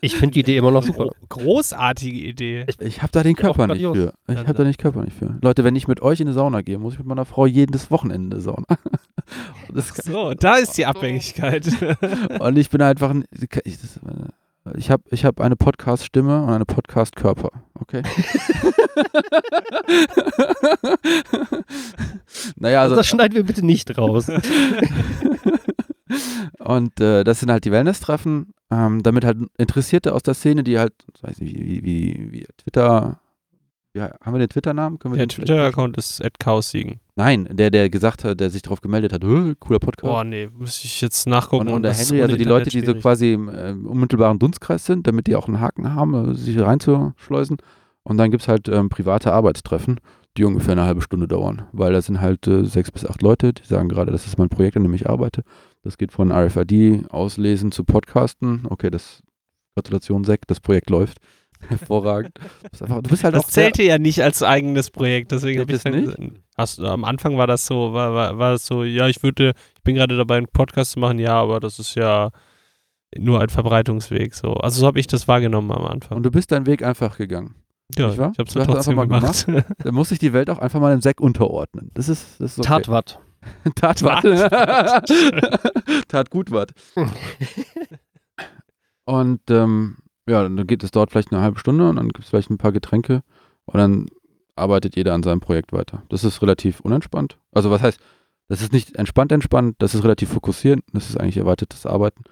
Ich 0.00 0.16
finde 0.16 0.34
die 0.34 0.40
Idee 0.40 0.56
immer 0.58 0.70
noch 0.70 0.82
super. 0.82 1.10
Großartige 1.28 2.18
Idee. 2.18 2.66
Ich 2.78 3.00
habe 3.02 3.10
da 3.12 3.22
den 3.22 3.36
Körper 3.36 3.66
nicht 3.68 3.80
für. 3.82 4.12
Ich 4.28 4.36
habe 4.36 4.52
da 4.54 4.64
nicht 4.64 4.78
Körper 4.78 5.02
nicht 5.02 5.16
für. 5.16 5.38
Leute, 5.40 5.64
wenn 5.64 5.76
ich 5.76 5.88
mit 5.88 6.02
euch 6.02 6.20
in 6.20 6.26
die 6.26 6.32
Sauna 6.34 6.60
gehe, 6.62 6.78
muss 6.78 6.92
ich 6.94 6.98
mit 6.98 7.08
meiner 7.08 7.24
Frau 7.24 7.46
jedes 7.46 7.90
Wochenende 7.90 8.36
in 8.36 8.40
die 8.40 8.44
Sauna. 8.44 8.66
So, 10.04 10.34
da 10.34 10.56
ist 10.56 10.76
die 10.76 10.84
Abhängigkeit. 10.86 11.66
und 12.40 12.58
ich 12.58 12.68
bin 12.70 12.82
einfach 12.82 13.10
ein, 13.10 13.24
ich, 13.64 13.78
das- 13.80 13.98
ich 14.76 14.90
habe 14.90 15.02
ich 15.10 15.24
hab 15.24 15.40
eine 15.40 15.56
Podcast-Stimme 15.56 16.42
und 16.42 16.50
eine 16.50 16.64
Podcast-Körper. 16.64 17.50
Okay. 17.74 18.02
naja, 22.56 22.82
also 22.82 22.96
das 22.96 23.06
schneiden 23.06 23.34
wir 23.34 23.44
bitte 23.44 23.64
nicht 23.64 23.96
raus. 23.98 24.30
Und 26.58 27.00
äh, 27.00 27.24
das 27.24 27.40
sind 27.40 27.50
halt 27.50 27.64
die 27.64 27.72
Wellness-Treffen, 27.72 28.54
ähm, 28.70 29.02
damit 29.02 29.24
halt 29.24 29.38
Interessierte 29.58 30.14
aus 30.14 30.22
der 30.22 30.34
Szene, 30.34 30.62
die 30.64 30.78
halt, 30.78 30.94
weiß 31.20 31.40
nicht, 31.40 31.58
wie, 31.58 31.82
wie, 31.82 32.32
wie, 32.32 32.46
Twitter, 32.56 33.18
ja, 33.94 34.14
haben 34.22 34.34
wir 34.34 34.38
den 34.38 34.48
Twitter-Namen? 34.48 34.98
Der 35.14 35.28
Twitter-Account 35.28 35.98
ist 35.98 36.22
@chaosiegen. 36.42 37.00
Nein, 37.16 37.48
der, 37.50 37.70
der 37.70 37.90
gesagt 37.90 38.24
hat, 38.24 38.40
der 38.40 38.50
sich 38.50 38.62
darauf 38.62 38.80
gemeldet 38.80 39.12
hat, 39.12 39.22
"Hö, 39.22 39.54
cooler 39.60 39.78
Podcast. 39.78 40.10
Boah, 40.12 40.24
nee, 40.24 40.48
muss 40.58 40.82
ich 40.84 41.00
jetzt 41.00 41.28
nachgucken. 41.28 41.68
und, 41.68 41.74
und 41.74 41.82
der 41.82 41.94
Henry, 41.94 42.22
also 42.22 42.36
die 42.36 42.44
Leute, 42.44 42.70
die 42.70 42.80
so 42.84 42.94
quasi 42.94 43.34
im 43.34 43.48
äh, 43.48 43.70
unmittelbaren 43.70 44.40
Dunstkreis 44.40 44.84
sind, 44.84 45.06
damit 45.06 45.28
die 45.28 45.36
auch 45.36 45.46
einen 45.46 45.60
Haken 45.60 45.94
haben, 45.94 46.32
äh, 46.32 46.34
sich 46.34 46.58
reinzuschleusen. 46.58 47.58
Und 48.02 48.16
dann 48.18 48.30
gibt 48.32 48.42
es 48.42 48.48
halt 48.48 48.68
ähm, 48.68 48.88
private 48.88 49.32
Arbeitstreffen, 49.32 50.00
die 50.36 50.44
ungefähr 50.44 50.72
eine 50.72 50.84
halbe 50.84 51.02
Stunde 51.02 51.28
dauern. 51.28 51.62
Weil 51.72 51.92
da 51.92 52.02
sind 52.02 52.20
halt 52.20 52.48
äh, 52.48 52.64
sechs 52.64 52.90
bis 52.90 53.06
acht 53.06 53.22
Leute, 53.22 53.52
die 53.52 53.64
sagen 53.64 53.88
gerade, 53.88 54.10
das 54.10 54.26
ist 54.26 54.36
mein 54.36 54.48
Projekt, 54.48 54.76
an 54.76 54.82
dem 54.82 54.94
ich 54.94 55.08
arbeite. 55.08 55.42
Das 55.82 55.96
geht 55.98 56.10
von 56.12 56.32
RFID 56.32 57.10
auslesen 57.10 57.70
zu 57.70 57.84
Podcasten. 57.84 58.62
Okay, 58.68 58.90
das 58.90 59.22
Gratulation, 59.76 60.24
Sek, 60.24 60.46
das 60.48 60.60
Projekt 60.60 60.90
läuft. 60.90 61.18
Hervorragend. 61.68 62.32
Du 62.38 62.68
bist, 62.70 62.82
einfach, 62.82 63.02
du 63.02 63.10
bist 63.10 63.24
halt 63.24 63.34
Das 63.34 63.44
auch 63.44 63.48
sehr- 63.48 63.64
zählte 63.64 63.82
ja 63.84 63.98
nicht 63.98 64.22
als 64.22 64.42
eigenes 64.42 64.90
Projekt, 64.90 65.32
deswegen 65.32 65.60
habe 65.60 65.72
ich 65.72 65.82
dann 65.82 65.92
das 65.92 66.14
gesagt, 66.16 66.32
hast, 66.56 66.78
du- 66.78 66.86
am 66.86 67.04
Anfang 67.04 67.36
war 67.36 67.46
das 67.46 67.66
so, 67.66 67.92
war, 67.92 68.14
war, 68.14 68.38
war 68.38 68.52
das 68.52 68.66
so, 68.66 68.84
ja, 68.84 69.08
ich 69.08 69.22
würde, 69.22 69.52
ich 69.76 69.82
bin 69.82 69.94
gerade 69.96 70.16
dabei, 70.16 70.36
einen 70.38 70.48
Podcast 70.48 70.92
zu 70.92 71.00
machen, 71.00 71.18
ja, 71.18 71.34
aber 71.34 71.60
das 71.60 71.78
ist 71.78 71.94
ja 71.94 72.30
nur 73.16 73.40
ein 73.40 73.48
Verbreitungsweg, 73.48 74.34
so. 74.34 74.54
Also 74.54 74.80
so 74.80 74.86
habe 74.86 74.98
ich 74.98 75.06
das 75.06 75.28
wahrgenommen 75.28 75.70
am 75.72 75.84
Anfang. 75.86 76.16
Und 76.18 76.22
du 76.24 76.30
bist 76.30 76.50
deinen 76.52 76.66
Weg 76.66 76.82
einfach 76.82 77.16
gegangen. 77.16 77.54
ja, 77.96 78.06
nicht 78.08 78.14
ich 78.16 78.20
habe 78.20 78.32
es 78.46 78.52
Du 78.54 78.60
hast 78.60 78.66
das 78.66 78.66
trotzdem 78.66 78.98
einfach 78.98 79.20
mal 79.20 79.20
gemacht. 79.20 79.66
Da 79.84 79.92
muss 79.92 80.08
sich 80.08 80.18
die 80.18 80.32
Welt 80.32 80.50
auch 80.50 80.58
einfach 80.58 80.80
mal 80.80 80.90
dem 80.94 81.00
Sek 81.00 81.20
unterordnen. 81.20 81.90
Das 81.94 82.08
ist, 82.08 82.40
das 82.40 82.52
ist 82.52 82.58
okay. 82.60 82.68
Tatwatt. 82.68 83.20
Tat 83.76 84.02
wat. 84.02 84.24
Tat 86.08 86.30
gut 86.30 86.50
wat. 86.50 86.72
Und 89.04 89.40
ähm, 89.50 89.96
ja, 90.28 90.42
dann 90.42 90.66
geht 90.66 90.82
es 90.84 90.90
dort 90.90 91.10
vielleicht 91.10 91.32
eine 91.32 91.42
halbe 91.42 91.58
Stunde 91.58 91.88
und 91.88 91.96
dann 91.96 92.08
gibt 92.08 92.24
es 92.24 92.30
vielleicht 92.30 92.50
ein 92.50 92.58
paar 92.58 92.72
Getränke 92.72 93.22
und 93.66 93.78
dann 93.78 94.06
arbeitet 94.56 94.96
jeder 94.96 95.14
an 95.14 95.22
seinem 95.22 95.40
Projekt 95.40 95.72
weiter. 95.72 96.02
Das 96.08 96.24
ist 96.24 96.40
relativ 96.42 96.80
unentspannt. 96.80 97.38
Also 97.52 97.70
was 97.70 97.82
heißt, 97.82 98.00
das 98.48 98.62
ist 98.62 98.72
nicht 98.72 98.96
entspannt 98.96 99.32
entspannt, 99.32 99.76
das 99.78 99.94
ist 99.94 100.04
relativ 100.04 100.30
fokussierend, 100.30 100.84
das 100.92 101.10
ist 101.10 101.16
eigentlich 101.18 101.38
erweitertes 101.38 101.86
Arbeiten. 101.86 102.24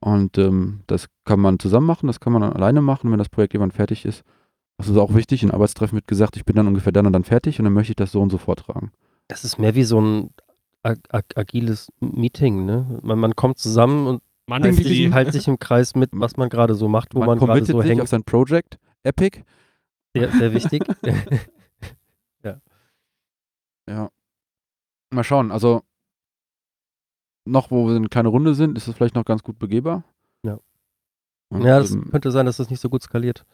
Und 0.00 0.38
ähm, 0.38 0.80
das 0.86 1.08
kann 1.24 1.40
man 1.40 1.58
zusammen 1.58 1.86
machen, 1.86 2.06
das 2.06 2.20
kann 2.20 2.32
man 2.32 2.42
dann 2.42 2.52
alleine 2.52 2.80
machen, 2.80 3.10
wenn 3.10 3.18
das 3.18 3.28
Projekt 3.28 3.54
jemand 3.54 3.74
fertig 3.74 4.04
ist. 4.04 4.22
Das 4.76 4.88
ist 4.88 4.96
auch 4.96 5.14
wichtig, 5.14 5.42
in 5.42 5.50
Arbeitstreffen 5.50 5.96
wird 5.96 6.06
gesagt, 6.06 6.36
ich 6.36 6.44
bin 6.44 6.54
dann 6.54 6.68
ungefähr 6.68 6.92
dann 6.92 7.06
und 7.06 7.12
dann 7.12 7.24
fertig 7.24 7.58
und 7.58 7.64
dann 7.64 7.72
möchte 7.72 7.92
ich 7.92 7.96
das 7.96 8.12
so 8.12 8.20
und 8.20 8.30
so 8.30 8.38
vortragen. 8.38 8.92
Das 9.26 9.44
ist 9.44 9.58
mehr 9.58 9.74
wie 9.74 9.82
so 9.82 10.00
ein 10.00 10.30
ag 10.84 10.98
ag 11.10 11.24
agiles 11.34 11.92
Meeting, 11.98 12.64
ne? 12.64 13.00
Man, 13.02 13.18
man 13.18 13.34
kommt 13.34 13.58
zusammen 13.58 14.06
und 14.06 14.22
Mann, 14.48 14.62
hält 14.62 14.78
die, 14.78 14.82
sich, 14.82 15.12
hält 15.12 15.32
sich 15.32 15.46
im 15.46 15.58
Kreis 15.58 15.94
mit, 15.94 16.10
was 16.12 16.36
man 16.36 16.48
gerade 16.48 16.74
so 16.74 16.88
macht, 16.88 17.14
wo 17.14 17.20
man, 17.20 17.38
gerade 17.38 17.52
committet 17.52 17.68
so 17.68 17.80
sich 17.82 17.90
hängt. 17.90 18.00
auf 18.00 18.08
sein 18.08 18.24
Project, 18.24 18.78
Epic. 19.02 19.42
Sehr, 20.14 20.32
sehr 20.32 20.52
wichtig. 20.52 20.82
Ja. 23.88 24.10
Mal 25.10 25.24
schauen, 25.24 25.50
also 25.50 25.82
noch, 27.46 27.70
wo 27.70 27.88
wir 27.88 27.96
eine 27.96 28.08
kleine 28.08 28.28
Runde 28.28 28.54
sind, 28.54 28.76
ist 28.76 28.86
es 28.86 28.94
vielleicht 28.94 29.14
noch 29.14 29.24
ganz 29.24 29.42
gut 29.42 29.58
begehbar. 29.58 30.04
Ja. 30.44 30.58
Und, 31.48 31.62
ja, 31.62 31.78
das 31.78 31.92
ähm, 31.92 32.10
könnte 32.10 32.30
sein, 32.30 32.44
dass 32.44 32.58
das 32.58 32.68
nicht 32.68 32.80
so 32.80 32.90
gut 32.90 33.02
skaliert. 33.02 33.46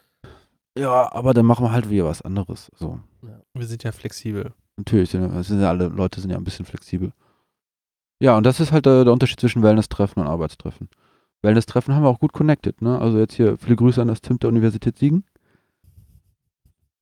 ja, 0.76 1.12
aber 1.12 1.32
dann 1.32 1.46
machen 1.46 1.64
wir 1.64 1.70
halt 1.70 1.88
wieder 1.88 2.06
was 2.06 2.22
anderes. 2.22 2.72
So. 2.74 2.98
wir 3.22 3.66
sind 3.66 3.84
ja 3.84 3.92
flexibel. 3.92 4.52
Natürlich, 4.76 5.10
sind, 5.10 5.22
ja- 5.22 5.42
sind 5.44 5.60
ja 5.60 5.68
alle 5.68 5.86
Leute 5.86 6.20
sind 6.20 6.30
ja 6.30 6.36
ein 6.36 6.42
bisschen 6.44 6.66
flexibel. 6.66 7.12
Ja, 8.20 8.36
und 8.36 8.45
das 8.45 8.61
ist 8.61 8.73
halt 8.73 8.86
äh, 8.86 9.05
der 9.05 9.12
Unterschied 9.12 9.41
zwischen 9.41 9.62
Wellness-Treffen 9.62 10.20
und 10.20 10.28
Arbeitstreffen. 10.28 10.89
Wellness-Treffen 11.43 11.95
haben 11.95 12.05
wir 12.05 12.09
auch 12.09 12.20
gut 12.20 12.32
connected, 12.32 12.81
ne? 12.81 12.99
Also 12.99 13.19
jetzt 13.19 13.35
hier 13.35 13.59
viele 13.59 13.77
Grüße 13.77 14.01
an 14.01 14.09
das 14.09 14.23
Tim 14.23 14.39
der 14.39 14.49
Universität 14.49 14.99
Siegen. 14.99 15.24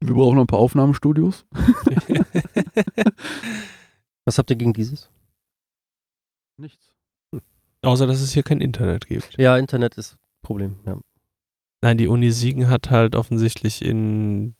Wir 0.01 0.15
brauchen 0.15 0.35
noch 0.37 0.45
ein 0.45 0.49
paar 0.49 0.59
Aufnahmestudios. 0.59 1.47
Was 4.25 4.39
habt 4.39 4.51
ihr 4.51 4.57
gegen 4.57 4.73
dieses? 4.73 5.11
Nichts. 6.57 6.93
Außer, 7.83 8.07
dass 8.07 8.21
es 8.21 8.33
hier 8.33 8.43
kein 8.43 8.61
Internet 8.61 9.07
gibt. 9.07 9.39
Ja, 9.39 9.57
Internet 9.57 9.97
ist 9.97 10.17
Problem. 10.43 10.77
Ja. 10.87 10.99
Nein, 11.83 11.99
die 11.99 12.09
Uni 12.09 12.31
Siegen 12.31 12.69
hat 12.69 12.91
halt 12.91 13.17
offensichtlich 13.17 13.85
in 13.85 14.55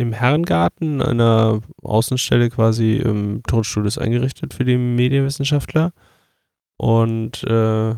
im 0.00 0.12
Herrengarten 0.12 1.02
einer 1.02 1.60
Außenstelle 1.82 2.50
quasi 2.50 3.02
ähm, 3.04 3.42
Tonstudios 3.46 3.98
eingerichtet 3.98 4.54
für 4.54 4.64
die 4.64 4.76
Medienwissenschaftler. 4.76 5.92
Und 6.76 7.44
äh, 7.44 7.94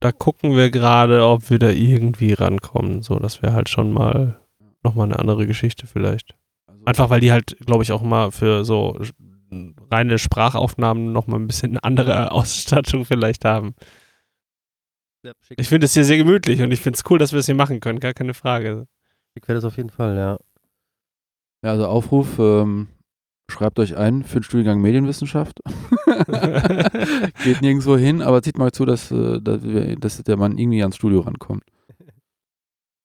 da 0.00 0.12
gucken 0.12 0.56
wir 0.56 0.70
gerade, 0.70 1.26
ob 1.26 1.50
wir 1.50 1.58
da 1.58 1.70
irgendwie 1.70 2.32
rankommen. 2.32 3.02
So, 3.02 3.18
das 3.18 3.42
wäre 3.42 3.54
halt 3.54 3.68
schon 3.68 3.92
mal 3.92 4.40
nochmal 4.82 5.06
eine 5.06 5.18
andere 5.18 5.46
Geschichte 5.46 5.86
vielleicht. 5.86 6.34
Also, 6.66 6.84
Einfach 6.84 7.10
weil 7.10 7.20
die 7.20 7.32
halt, 7.32 7.56
glaube 7.64 7.82
ich, 7.82 7.92
auch 7.92 8.02
mal 8.02 8.30
für 8.30 8.64
so 8.64 8.98
reine 9.90 10.18
Sprachaufnahmen 10.18 11.12
nochmal 11.12 11.40
ein 11.40 11.46
bisschen 11.46 11.72
eine 11.72 11.84
andere 11.84 12.32
Ausstattung 12.32 13.04
vielleicht 13.04 13.44
haben. 13.44 13.74
Ich 15.56 15.68
finde 15.68 15.84
es 15.84 15.94
hier 15.94 16.04
sehr 16.04 16.16
gemütlich 16.16 16.62
und 16.62 16.72
ich 16.72 16.80
finde 16.80 16.96
es 16.96 17.10
cool, 17.10 17.18
dass 17.18 17.32
wir 17.32 17.40
es 17.40 17.46
hier 17.46 17.54
machen 17.54 17.80
können, 17.80 18.00
gar 18.00 18.14
keine 18.14 18.32
Frage. 18.32 18.86
Ich 19.34 19.42
werde 19.46 19.60
das 19.60 19.64
auf 19.64 19.76
jeden 19.76 19.90
Fall, 19.90 20.16
ja. 20.16 20.38
Ja, 21.62 21.70
also 21.72 21.86
Aufruf, 21.86 22.38
ähm, 22.38 22.88
schreibt 23.50 23.78
euch 23.78 23.96
ein 23.96 24.22
für 24.22 24.40
den 24.40 24.44
Studiengang 24.44 24.80
Medienwissenschaft. 24.80 25.60
Geht 27.44 27.60
nirgendwo 27.62 27.96
hin, 27.96 28.22
aber 28.22 28.42
zieht 28.42 28.58
mal 28.58 28.72
zu, 28.72 28.84
dass, 28.84 29.10
äh, 29.10 29.40
dass, 29.40 29.62
wir, 29.62 29.96
dass 29.96 30.22
der 30.22 30.36
Mann 30.36 30.56
irgendwie 30.58 30.82
ans 30.82 30.96
Studio 30.96 31.20
rankommt. 31.20 31.64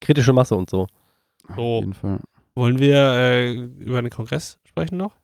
Kritische 0.01 0.33
Masse 0.33 0.55
und 0.55 0.69
so. 0.69 0.87
Auf 1.47 1.55
So. 1.55 1.79
jeden 1.79 1.93
Fall. 1.93 2.21
Wollen 2.55 2.79
wir 2.79 2.95
äh, 2.95 3.53
über 3.53 4.01
den 4.01 4.11
Kongress 4.11 4.59
sprechen 4.63 4.97
noch? 4.97 5.15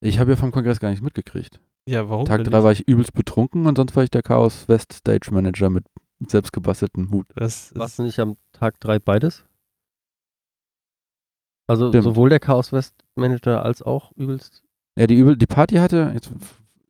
Ich 0.00 0.18
habe 0.18 0.30
ja 0.32 0.36
vom 0.36 0.52
Kongress 0.52 0.80
gar 0.80 0.88
nichts 0.90 1.02
mitgekriegt. 1.02 1.60
Ja, 1.88 2.08
warum? 2.08 2.24
Tag 2.24 2.38
denn 2.38 2.50
3 2.50 2.56
nicht? 2.58 2.64
war 2.64 2.72
ich 2.72 2.88
übelst 2.88 3.12
betrunken 3.14 3.66
und 3.66 3.76
sonst 3.76 3.94
war 3.96 4.02
ich 4.04 4.10
der 4.10 4.22
Chaos 4.22 4.68
West 4.68 4.92
Stage 4.92 5.30
Manager 5.32 5.70
mit 5.70 5.84
selbstgebasteltem 6.26 7.10
Hut. 7.10 7.26
Das 7.36 7.74
Warst 7.76 7.92
ist, 7.92 7.98
du 7.98 8.02
nicht 8.02 8.18
am 8.18 8.36
Tag 8.52 8.80
3 8.80 8.98
beides? 8.98 9.44
Also 11.68 11.90
Stimmt. 11.90 12.04
sowohl 12.04 12.30
der 12.30 12.40
Chaos 12.40 12.72
West 12.72 12.94
Manager 13.14 13.64
als 13.64 13.82
auch 13.82 14.10
übelst. 14.16 14.64
Ja, 14.96 15.06
die, 15.06 15.14
übel, 15.14 15.36
die 15.36 15.46
Party 15.46 15.76
hatte, 15.76 16.10
jetzt, 16.14 16.32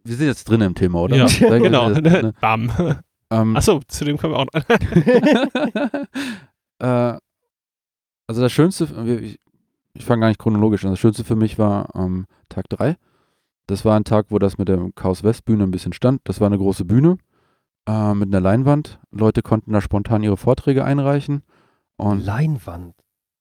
wir 0.05 0.17
sind 0.17 0.27
jetzt 0.27 0.49
drin 0.49 0.63
im 0.63 0.75
Thema, 0.75 1.03
oder? 1.03 1.17
Ja, 1.17 1.27
genau. 1.59 1.91
ne? 1.91 2.33
Bam. 2.41 2.73
Ähm, 3.31 3.55
Achso, 3.57 3.83
zu 3.89 4.07
dem 4.07 4.17
kommen 4.17 4.33
wir 4.33 4.39
auch 4.39 4.47
noch. 4.47 4.55
äh, 6.79 7.19
also 8.27 8.41
das 8.41 8.53
Schönste, 8.53 8.89
ich, 9.21 9.39
ich 9.93 10.03
fange 10.05 10.21
gar 10.21 10.29
nicht 10.29 10.41
chronologisch 10.41 10.83
an, 10.85 10.93
das 10.93 10.99
Schönste 10.99 11.25
für 11.25 11.37
mich 11.37 11.59
war 11.59 11.95
ähm, 11.95 12.25
Tag 12.49 12.71
3. 12.71 12.97
Das 13.67 13.85
war 13.85 13.97
ein 13.97 14.05
Tag, 14.05 14.27
wo 14.31 14.39
das 14.39 14.57
mit 14.57 14.69
der 14.69 14.81
Chaos 14.95 15.25
West 15.25 15.45
Bühne 15.45 15.65
ein 15.65 15.71
bisschen 15.71 15.93
stand. 15.93 16.23
Das 16.25 16.41
war 16.41 16.47
eine 16.47 16.57
große 16.57 16.87
Bühne 16.87 17.19
äh, 17.87 18.15
mit 18.15 18.29
einer 18.29 18.41
Leinwand. 18.41 18.99
Leute 19.11 19.43
konnten 19.43 19.73
da 19.73 19.83
spontan 19.83 20.23
ihre 20.23 20.39
Vorträge 20.39 20.85
einreichen. 20.85 21.43
Und 21.97 22.25
Leinwand. 22.25 22.95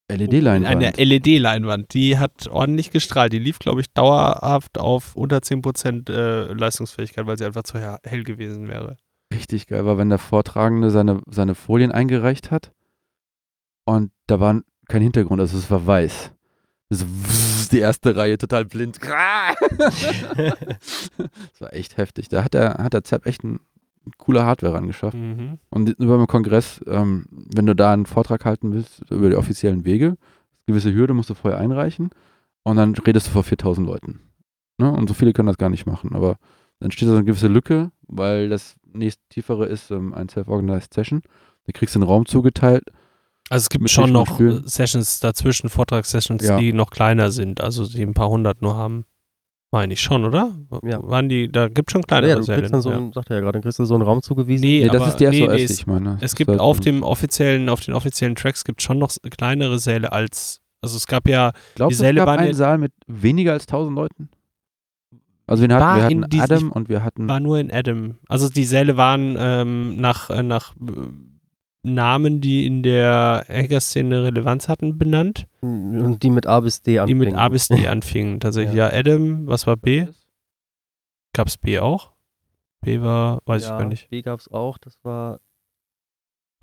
LED-Leinwand. 0.09 0.65
Eine 0.67 0.91
LED-Leinwand, 0.97 1.93
die 1.93 2.17
hat 2.17 2.47
ordentlich 2.47 2.91
gestrahlt. 2.91 3.34
Die 3.34 3.39
lief, 3.39 3.59
glaube 3.59 3.81
ich, 3.81 3.91
dauerhaft 3.93 4.77
auf 4.77 5.15
unter 5.15 5.38
10% 5.39 6.09
äh, 6.09 6.53
Leistungsfähigkeit, 6.53 7.27
weil 7.27 7.38
sie 7.38 7.45
einfach 7.45 7.63
zu 7.63 7.77
he- 7.79 7.97
hell 8.03 8.23
gewesen 8.23 8.67
wäre. 8.69 8.95
richtig 9.34 9.67
geil 9.67 9.85
war, 9.85 9.97
wenn 9.97 10.07
der 10.09 10.19
Vortragende 10.19 10.91
seine, 10.91 11.21
seine 11.29 11.55
Folien 11.55 11.91
eingereicht 11.91 12.51
hat 12.51 12.71
und 13.85 14.11
da 14.27 14.39
war 14.39 14.61
kein 14.88 15.01
Hintergrund, 15.01 15.41
also 15.41 15.57
es 15.57 15.69
war 15.69 15.85
weiß. 15.85 16.31
So, 16.89 17.05
die 17.73 17.79
erste 17.79 18.15
Reihe 18.15 18.38
total 18.38 18.63
blind. 18.63 19.01
das 19.01 19.11
war 21.59 21.73
echt 21.73 21.97
heftig. 21.97 22.29
Da 22.29 22.45
hat 22.45 22.53
der, 22.53 22.75
hat 22.75 22.93
der 22.93 23.03
Zapp 23.03 23.25
echt 23.25 23.43
ein, 23.43 23.59
coole 24.17 24.43
Hardware 24.45 24.73
rangeschafft. 24.73 25.17
Mhm. 25.17 25.59
Und 25.69 25.89
über 25.99 26.17
den 26.17 26.27
Kongress, 26.27 26.81
ähm, 26.88 27.25
wenn 27.31 27.65
du 27.65 27.75
da 27.75 27.93
einen 27.93 28.05
Vortrag 28.05 28.45
halten 28.45 28.73
willst, 28.73 29.01
über 29.09 29.29
die 29.29 29.35
offiziellen 29.35 29.85
Wege, 29.85 30.17
gewisse 30.65 30.93
Hürde 30.93 31.13
musst 31.13 31.29
du 31.29 31.34
vorher 31.34 31.59
einreichen 31.59 32.09
und 32.63 32.75
dann 32.75 32.93
redest 32.95 33.27
du 33.27 33.31
vor 33.31 33.43
4000 33.43 33.88
Leuten. 33.88 34.19
Ne? 34.77 34.91
Und 34.91 35.07
so 35.07 35.13
viele 35.13 35.34
können 35.34 35.47
das 35.47 35.57
gar 35.57 35.69
nicht 35.69 35.85
machen. 35.85 36.13
Aber 36.13 36.38
dann 36.79 36.91
steht 36.91 37.07
da 37.07 37.11
so 37.11 37.17
eine 37.17 37.25
gewisse 37.25 37.47
Lücke, 37.47 37.91
weil 38.07 38.49
das 38.49 38.75
nächst 38.93 39.19
tiefere 39.29 39.65
ist 39.65 39.91
ähm, 39.91 40.13
ein 40.13 40.29
Self-Organized 40.29 40.93
Session. 40.93 41.21
Da 41.65 41.71
kriegst 41.73 41.95
du 41.95 41.99
einen 41.99 42.07
Raum 42.07 42.25
zugeteilt. 42.25 42.84
Also 43.49 43.63
es 43.63 43.69
gibt 43.69 43.89
schon 43.89 44.11
noch 44.11 44.39
Sessions 44.65 45.19
dazwischen, 45.19 45.69
Vortragssessions, 45.69 46.43
Ja. 46.43 46.57
die 46.59 46.73
noch 46.73 46.89
kleiner 46.89 47.31
sind, 47.31 47.61
also 47.61 47.88
die 47.88 48.01
ein 48.03 48.13
paar 48.13 48.29
hundert 48.29 48.61
nur 48.61 48.75
haben. 48.75 49.05
Meine 49.72 49.94
ich 49.94 50.02
schon, 50.02 50.23
oder? 50.23 50.53
Ja. 50.84 50.99
Waren 51.03 51.27
die, 51.27 51.52
da 51.52 51.68
gibt 51.68 51.91
schon 51.91 52.02
kleinere 52.03 52.30
ja, 52.31 52.35
du 52.38 52.44
Säle. 52.44 52.60
kriegst 52.60 52.73
dann 52.73 52.81
so, 52.81 52.89
ja. 52.91 52.98
einen, 52.98 53.11
sagt 53.11 53.30
er 53.30 53.35
ja 53.35 53.41
gerade, 53.41 53.53
dann 53.53 53.61
kriegst 53.64 53.80
du 53.80 53.85
so 53.85 53.95
einen 53.95 54.03
Raum 54.03 54.22
zugewiesen. 54.22 54.64
Nee, 54.65 54.81
Nee, 54.84 54.88
das 54.88 54.95
aber- 55.02 55.07
ist 55.10 55.18
der 55.19 55.30
nee, 55.31 55.39
SOS, 55.41 55.49
nee, 55.52 55.57
die 55.57 55.64
es- 55.64 55.72
ich 55.80 55.88
meine. 55.88 56.14
Es 56.15 56.19
Das 56.22 56.35
gibt 56.35 56.52
ist 56.52 56.60
auf 56.60 56.80
dem 56.80 57.03
offiziellen, 57.03 57.68
auf 57.69 57.81
den 57.81 57.94
offiziellen 57.94 58.35
Tracks 58.35 58.64
gibt 58.64 58.81
schon 58.81 58.98
noch 58.98 59.11
kleinere 59.38 59.77
Säle 59.80 60.11
als, 60.14 60.61
also 60.81 60.95
es 60.95 61.06
gab 61.06 61.27
ja, 61.27 61.52
Glaubst 61.76 61.98
die 61.98 62.02
du, 62.02 62.06
es 62.06 62.07
Säle 62.07 62.19
gab 62.22 62.27
waren 62.27 62.39
einen 62.39 62.48
ja- 62.49 62.53
Saal 62.53 62.77
mit 62.77 62.94
weniger 63.07 63.52
als 63.53 63.65
1000 63.68 63.95
Leuten? 63.95 64.30
Also 65.48 65.68
wir 65.68 65.76
hatten, 65.76 65.98
wir 65.98 66.03
hatten 66.03 66.30
diesen- 66.30 66.44
Adam 66.44 66.72
und 66.72 66.89
wir 66.89 67.03
hatten 67.03 67.27
war 67.30 67.39
nur 67.41 67.60
in 67.60 67.69
Adam. 67.72 68.15
Also 68.30 68.49
die 68.49 68.65
Säle 68.65 68.95
waren 68.98 69.35
ähm, 69.39 69.95
nach, 69.99 70.30
äh, 70.30 70.44
nach 70.44 70.76
äh, 70.76 70.91
Namen, 71.93 72.41
die 72.41 72.65
in 72.65 72.84
der 72.84 73.45
Hacker-Szene 73.49 74.23
Relevanz 74.23 74.68
hatten, 74.69 74.97
benannt, 74.97 75.47
Und 75.61 76.19
die 76.23 76.30
mit 76.30 76.45
A 76.47 76.59
bis 76.59 76.81
D 76.81 76.91
die 76.93 76.99
anfangen. 76.99 77.18
mit 77.19 77.35
A 77.35 77.49
bis 77.49 77.68
D 77.68 77.88
anfingen. 77.88 78.39
Tatsächlich, 78.39 78.76
ja. 78.76 78.89
Adam, 78.91 79.47
was 79.47 79.65
war 79.68 79.76
B? 79.77 80.07
Gab 81.34 81.47
es 81.47 81.57
B 81.57 81.80
auch? 81.80 82.11
B 82.81 83.01
war, 83.01 83.39
weiß 83.45 83.64
ja, 83.64 83.73
ich 83.73 83.80
gar 83.80 83.88
nicht. 83.88 84.09
B 84.09 84.22
gab 84.22 84.39
es 84.39 84.47
auch, 84.51 84.77
das 84.77 84.97
war, 85.03 85.39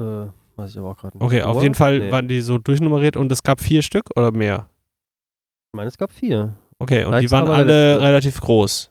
äh, 0.01 0.26
weiß 0.56 0.70
ich 0.70 0.78
aber 0.78 0.90
auch 0.90 0.96
gerade 0.96 1.16
nicht. 1.18 1.24
Okay, 1.24 1.42
auf 1.42 1.62
jeden 1.62 1.74
Fall 1.74 1.98
Nee. 1.98 2.10
waren 2.12 2.28
die 2.28 2.40
so 2.40 2.59
durchnummeriert 2.59 3.16
und 3.16 3.30
es 3.32 3.42
gab 3.42 3.60
vier 3.60 3.82
Stück 3.82 4.05
oder 4.16 4.30
mehr? 4.32 4.68
Ich 5.72 5.76
meine, 5.76 5.88
es 5.88 5.98
gab 5.98 6.12
vier. 6.12 6.55
Okay, 6.78 7.05
und 7.05 7.10
Vielleicht 7.12 7.28
die 7.28 7.30
waren 7.32 7.48
alle 7.48 8.01
relativ 8.01 8.40
groß. 8.40 8.90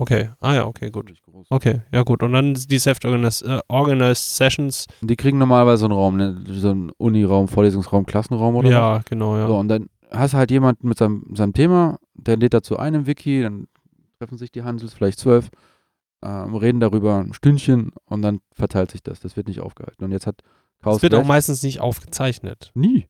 Okay, 0.00 0.30
ah 0.40 0.54
ja, 0.54 0.66
okay, 0.66 0.90
gut. 0.90 1.12
Okay, 1.50 1.80
ja 1.92 2.02
gut. 2.04 2.22
Und 2.22 2.32
dann 2.32 2.54
die 2.54 2.78
Self-Organized 2.78 3.42
äh, 3.46 3.58
organized 3.68 4.36
Sessions. 4.36 4.86
Die 5.00 5.16
kriegen 5.16 5.38
normalerweise 5.38 5.80
so 5.80 5.86
einen 5.86 5.94
Raum, 5.94 6.16
ne? 6.16 6.44
so 6.46 6.70
einen 6.70 6.90
Uniraum, 6.98 7.48
Vorlesungsraum, 7.48 8.06
Klassenraum 8.06 8.54
oder 8.54 8.68
was. 8.68 8.72
ja, 8.74 9.00
genau, 9.08 9.36
ja. 9.36 9.48
So, 9.48 9.56
und 9.58 9.66
dann 9.68 9.88
hast 10.12 10.34
du 10.34 10.38
halt 10.38 10.50
jemanden 10.52 10.86
mit 10.88 10.98
seinem, 10.98 11.24
seinem 11.34 11.52
Thema, 11.52 11.98
der 12.14 12.36
lädt 12.36 12.54
dazu 12.54 12.78
ein 12.78 12.94
im 12.94 13.06
Wiki, 13.06 13.42
dann 13.42 13.66
treffen 14.20 14.38
sich 14.38 14.52
die 14.52 14.62
Hansels, 14.62 14.94
vielleicht 14.94 15.18
zwölf, 15.18 15.48
ähm, 16.24 16.54
reden 16.54 16.78
darüber 16.80 17.18
ein 17.18 17.32
Stündchen 17.34 17.90
und 18.06 18.22
dann 18.22 18.40
verteilt 18.54 18.92
sich 18.92 19.02
das. 19.02 19.18
Das 19.20 19.36
wird 19.36 19.48
nicht 19.48 19.60
aufgehalten. 19.60 20.04
Und 20.04 20.12
jetzt 20.12 20.26
hat 20.28 20.42
Chaos 20.82 20.98
Es 20.98 21.02
wird 21.02 21.14
auch 21.14 21.24
meistens 21.24 21.62
nicht 21.64 21.80
aufgezeichnet. 21.80 22.70
nie. 22.74 23.06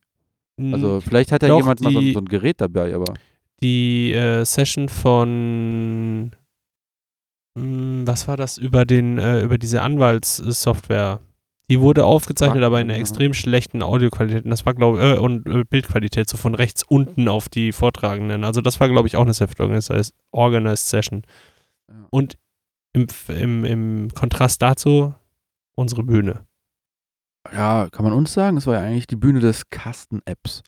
Also 0.73 0.99
vielleicht 1.01 1.31
hat 1.31 1.41
ja 1.43 1.49
Doch, 1.49 1.57
jemand 1.57 1.79
mal 1.81 1.91
so, 1.93 1.99
ein- 1.99 2.03
die- 2.05 2.13
so 2.13 2.19
ein 2.19 2.25
Gerät 2.25 2.59
dabei, 2.59 2.93
aber 2.93 3.13
die 3.61 4.11
äh, 4.11 4.43
Session 4.43 4.89
von 4.89 6.31
was 8.05 8.27
war 8.27 8.37
das 8.37 8.57
über 8.57 8.85
den 8.85 9.17
äh, 9.17 9.41
über 9.41 9.57
diese 9.57 9.81
Anwaltssoftware? 9.81 11.19
Die 11.69 11.79
wurde 11.79 12.03
aufgezeichnet, 12.05 12.63
aber 12.63 12.81
in 12.81 12.89
einer 12.89 12.99
extrem 12.99 13.35
schlechten 13.35 13.83
Audioqualität. 13.83 14.43
Und 14.43 14.49
das 14.49 14.65
war 14.65 14.73
glaube 14.73 15.01
äh, 15.01 15.17
und 15.19 15.47
äh, 15.47 15.63
Bildqualität 15.63 16.27
so 16.27 16.37
von 16.37 16.55
rechts 16.55 16.83
unten 16.83 17.27
auf 17.27 17.47
die 17.47 17.71
Vortragenden. 17.71 18.43
Also 18.43 18.61
das 18.61 18.79
war 18.79 18.89
glaube 18.89 19.07
ich 19.07 19.15
auch 19.15 19.21
eine 19.23 19.33
Self-Organized 19.33 20.13
Organized 20.31 20.87
Session. 20.87 21.23
Und 22.09 22.37
im, 22.93 23.07
im, 23.27 23.65
im 23.65 24.09
Kontrast 24.13 24.61
dazu 24.61 25.13
unsere 25.75 26.03
Bühne. 26.03 26.45
ja, 27.53 27.87
kann 27.91 28.03
man 28.03 28.13
uns 28.13 28.33
sagen, 28.33 28.57
es 28.57 28.67
war 28.67 28.75
ja 28.75 28.81
eigentlich 28.81 29.07
die 29.07 29.15
Bühne 29.15 29.39
des 29.39 29.69
Kasten-Apps. 29.69 30.63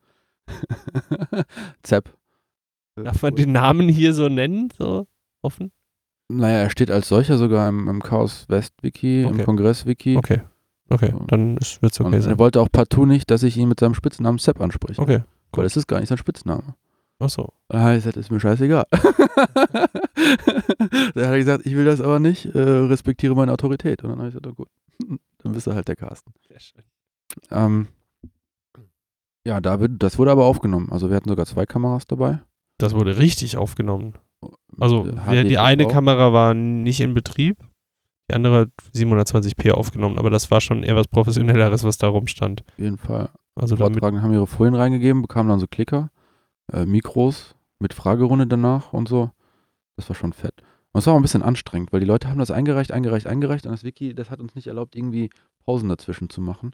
Zap. 1.83 2.13
Darf 2.95 3.21
man 3.21 3.35
den 3.35 3.51
Namen 3.51 3.89
hier 3.89 4.13
so 4.13 4.29
nennen? 4.29 4.69
So 4.77 5.07
offen? 5.41 5.71
Naja, 6.37 6.59
er 6.59 6.69
steht 6.69 6.91
als 6.91 7.07
solcher 7.07 7.37
sogar 7.37 7.67
im, 7.69 7.87
im 7.87 8.01
Chaos 8.01 8.45
West 8.49 8.73
Wiki, 8.81 9.25
Okay. 9.25 9.39
im 9.39 9.45
Kongress 9.45 9.85
Wiki. 9.85 10.17
Okay. 10.17 10.41
Okay, 10.89 11.11
So. 11.11 11.19
dann 11.27 11.55
wird 11.55 11.63
es 11.93 11.99
Und 11.99 12.07
okay 12.07 12.15
er 12.17 12.21
sein. 12.21 12.39
wollte 12.39 12.59
auch 12.61 12.69
partout 12.71 13.05
nicht, 13.05 13.31
dass 13.31 13.43
ich 13.43 13.55
ihn 13.57 13.69
mit 13.69 13.79
seinem 13.79 13.93
Spitznamen 13.93 14.39
Sepp 14.39 14.59
anspreche. 14.59 15.01
Okay. 15.01 15.21
Weil 15.53 15.63
das 15.63 15.77
ist 15.77 15.87
gar 15.87 15.99
nicht 15.99 16.09
sein 16.09 16.17
Spitzname. 16.17 16.75
Achso. 17.19 17.53
Da 17.69 17.79
habe 17.79 17.91
ich 17.97 18.03
gesagt, 18.03 18.17
ist 18.17 18.31
mir 18.31 18.39
scheißegal. 18.39 18.85
da 18.91 19.81
hat 19.81 21.15
er 21.15 21.37
gesagt, 21.37 21.65
ich 21.65 21.75
will 21.75 21.85
das 21.85 22.01
aber 22.01 22.19
nicht, 22.19 22.45
äh, 22.55 22.59
respektiere 22.59 23.35
meine 23.35 23.51
Autorität. 23.53 24.03
Und 24.03 24.09
dann 24.09 24.19
habe 24.19 24.29
ich 24.29 24.33
gesagt, 24.33 24.47
oh 24.47 24.53
gut, 24.55 24.67
dann 25.39 25.53
bist 25.53 25.67
du 25.67 25.73
halt 25.73 25.87
der 25.87 25.95
Carsten. 25.95 26.33
Sehr 26.47 26.59
schön. 26.59 26.83
Ähm, 27.51 27.87
ja, 29.45 29.61
da 29.61 29.79
wird, 29.79 29.91
das 30.03 30.17
wurde 30.17 30.31
aber 30.31 30.45
aufgenommen. 30.45 30.89
Also 30.91 31.09
wir 31.09 31.15
hatten 31.15 31.29
sogar 31.29 31.45
zwei 31.45 31.65
Kameras 31.65 32.05
dabei. 32.07 32.39
Das 32.77 32.93
wurde 32.93 33.17
richtig 33.17 33.57
aufgenommen. 33.57 34.13
Also 34.79 35.03
Mit, 35.03 35.15
äh, 35.27 35.43
die 35.43 35.55
HD 35.55 35.59
eine 35.59 35.83
TV. 35.83 35.93
Kamera 35.93 36.33
war 36.33 36.53
nicht 36.53 37.01
in 37.01 37.13
Betrieb, 37.13 37.57
die 38.29 38.35
andere 38.35 38.61
hat 38.61 38.69
720p 38.95 39.71
aufgenommen, 39.71 40.17
aber 40.17 40.29
das 40.29 40.49
war 40.51 40.61
schon 40.61 40.83
eher 40.83 40.95
was 40.95 41.07
Professionelleres, 41.07 41.83
was 41.83 41.97
da 41.97 42.07
rumstand. 42.07 42.63
Auf 42.71 42.79
jeden 42.79 42.97
Fall. 42.97 43.29
Also 43.55 43.75
Vortragenden 43.75 44.23
haben 44.23 44.33
ihre 44.33 44.47
Folien 44.47 44.75
reingegeben, 44.75 45.21
bekamen 45.21 45.49
dann 45.49 45.59
so 45.59 45.67
Klicker, 45.67 46.09
äh, 46.71 46.85
Mikros 46.85 47.55
mit 47.79 47.93
Fragerunde 47.93 48.47
danach 48.47 48.93
und 48.93 49.07
so. 49.07 49.31
Das 49.97 50.07
war 50.09 50.15
schon 50.15 50.33
fett. 50.33 50.63
Und 50.93 50.99
es 50.99 51.07
war 51.07 51.13
auch 51.13 51.17
ein 51.17 51.21
bisschen 51.21 51.43
anstrengend, 51.43 51.91
weil 51.91 51.99
die 51.99 52.05
Leute 52.05 52.29
haben 52.29 52.39
das 52.39 52.51
eingereicht, 52.51 52.91
eingereicht, 52.91 53.27
eingereicht 53.27 53.65
und 53.65 53.71
das 53.71 53.83
Wiki, 53.83 54.13
das 54.13 54.29
hat 54.29 54.39
uns 54.39 54.55
nicht 54.55 54.67
erlaubt, 54.67 54.95
irgendwie 54.95 55.29
Pausen 55.65 55.89
dazwischen 55.89 56.29
zu 56.29 56.41
machen. 56.41 56.71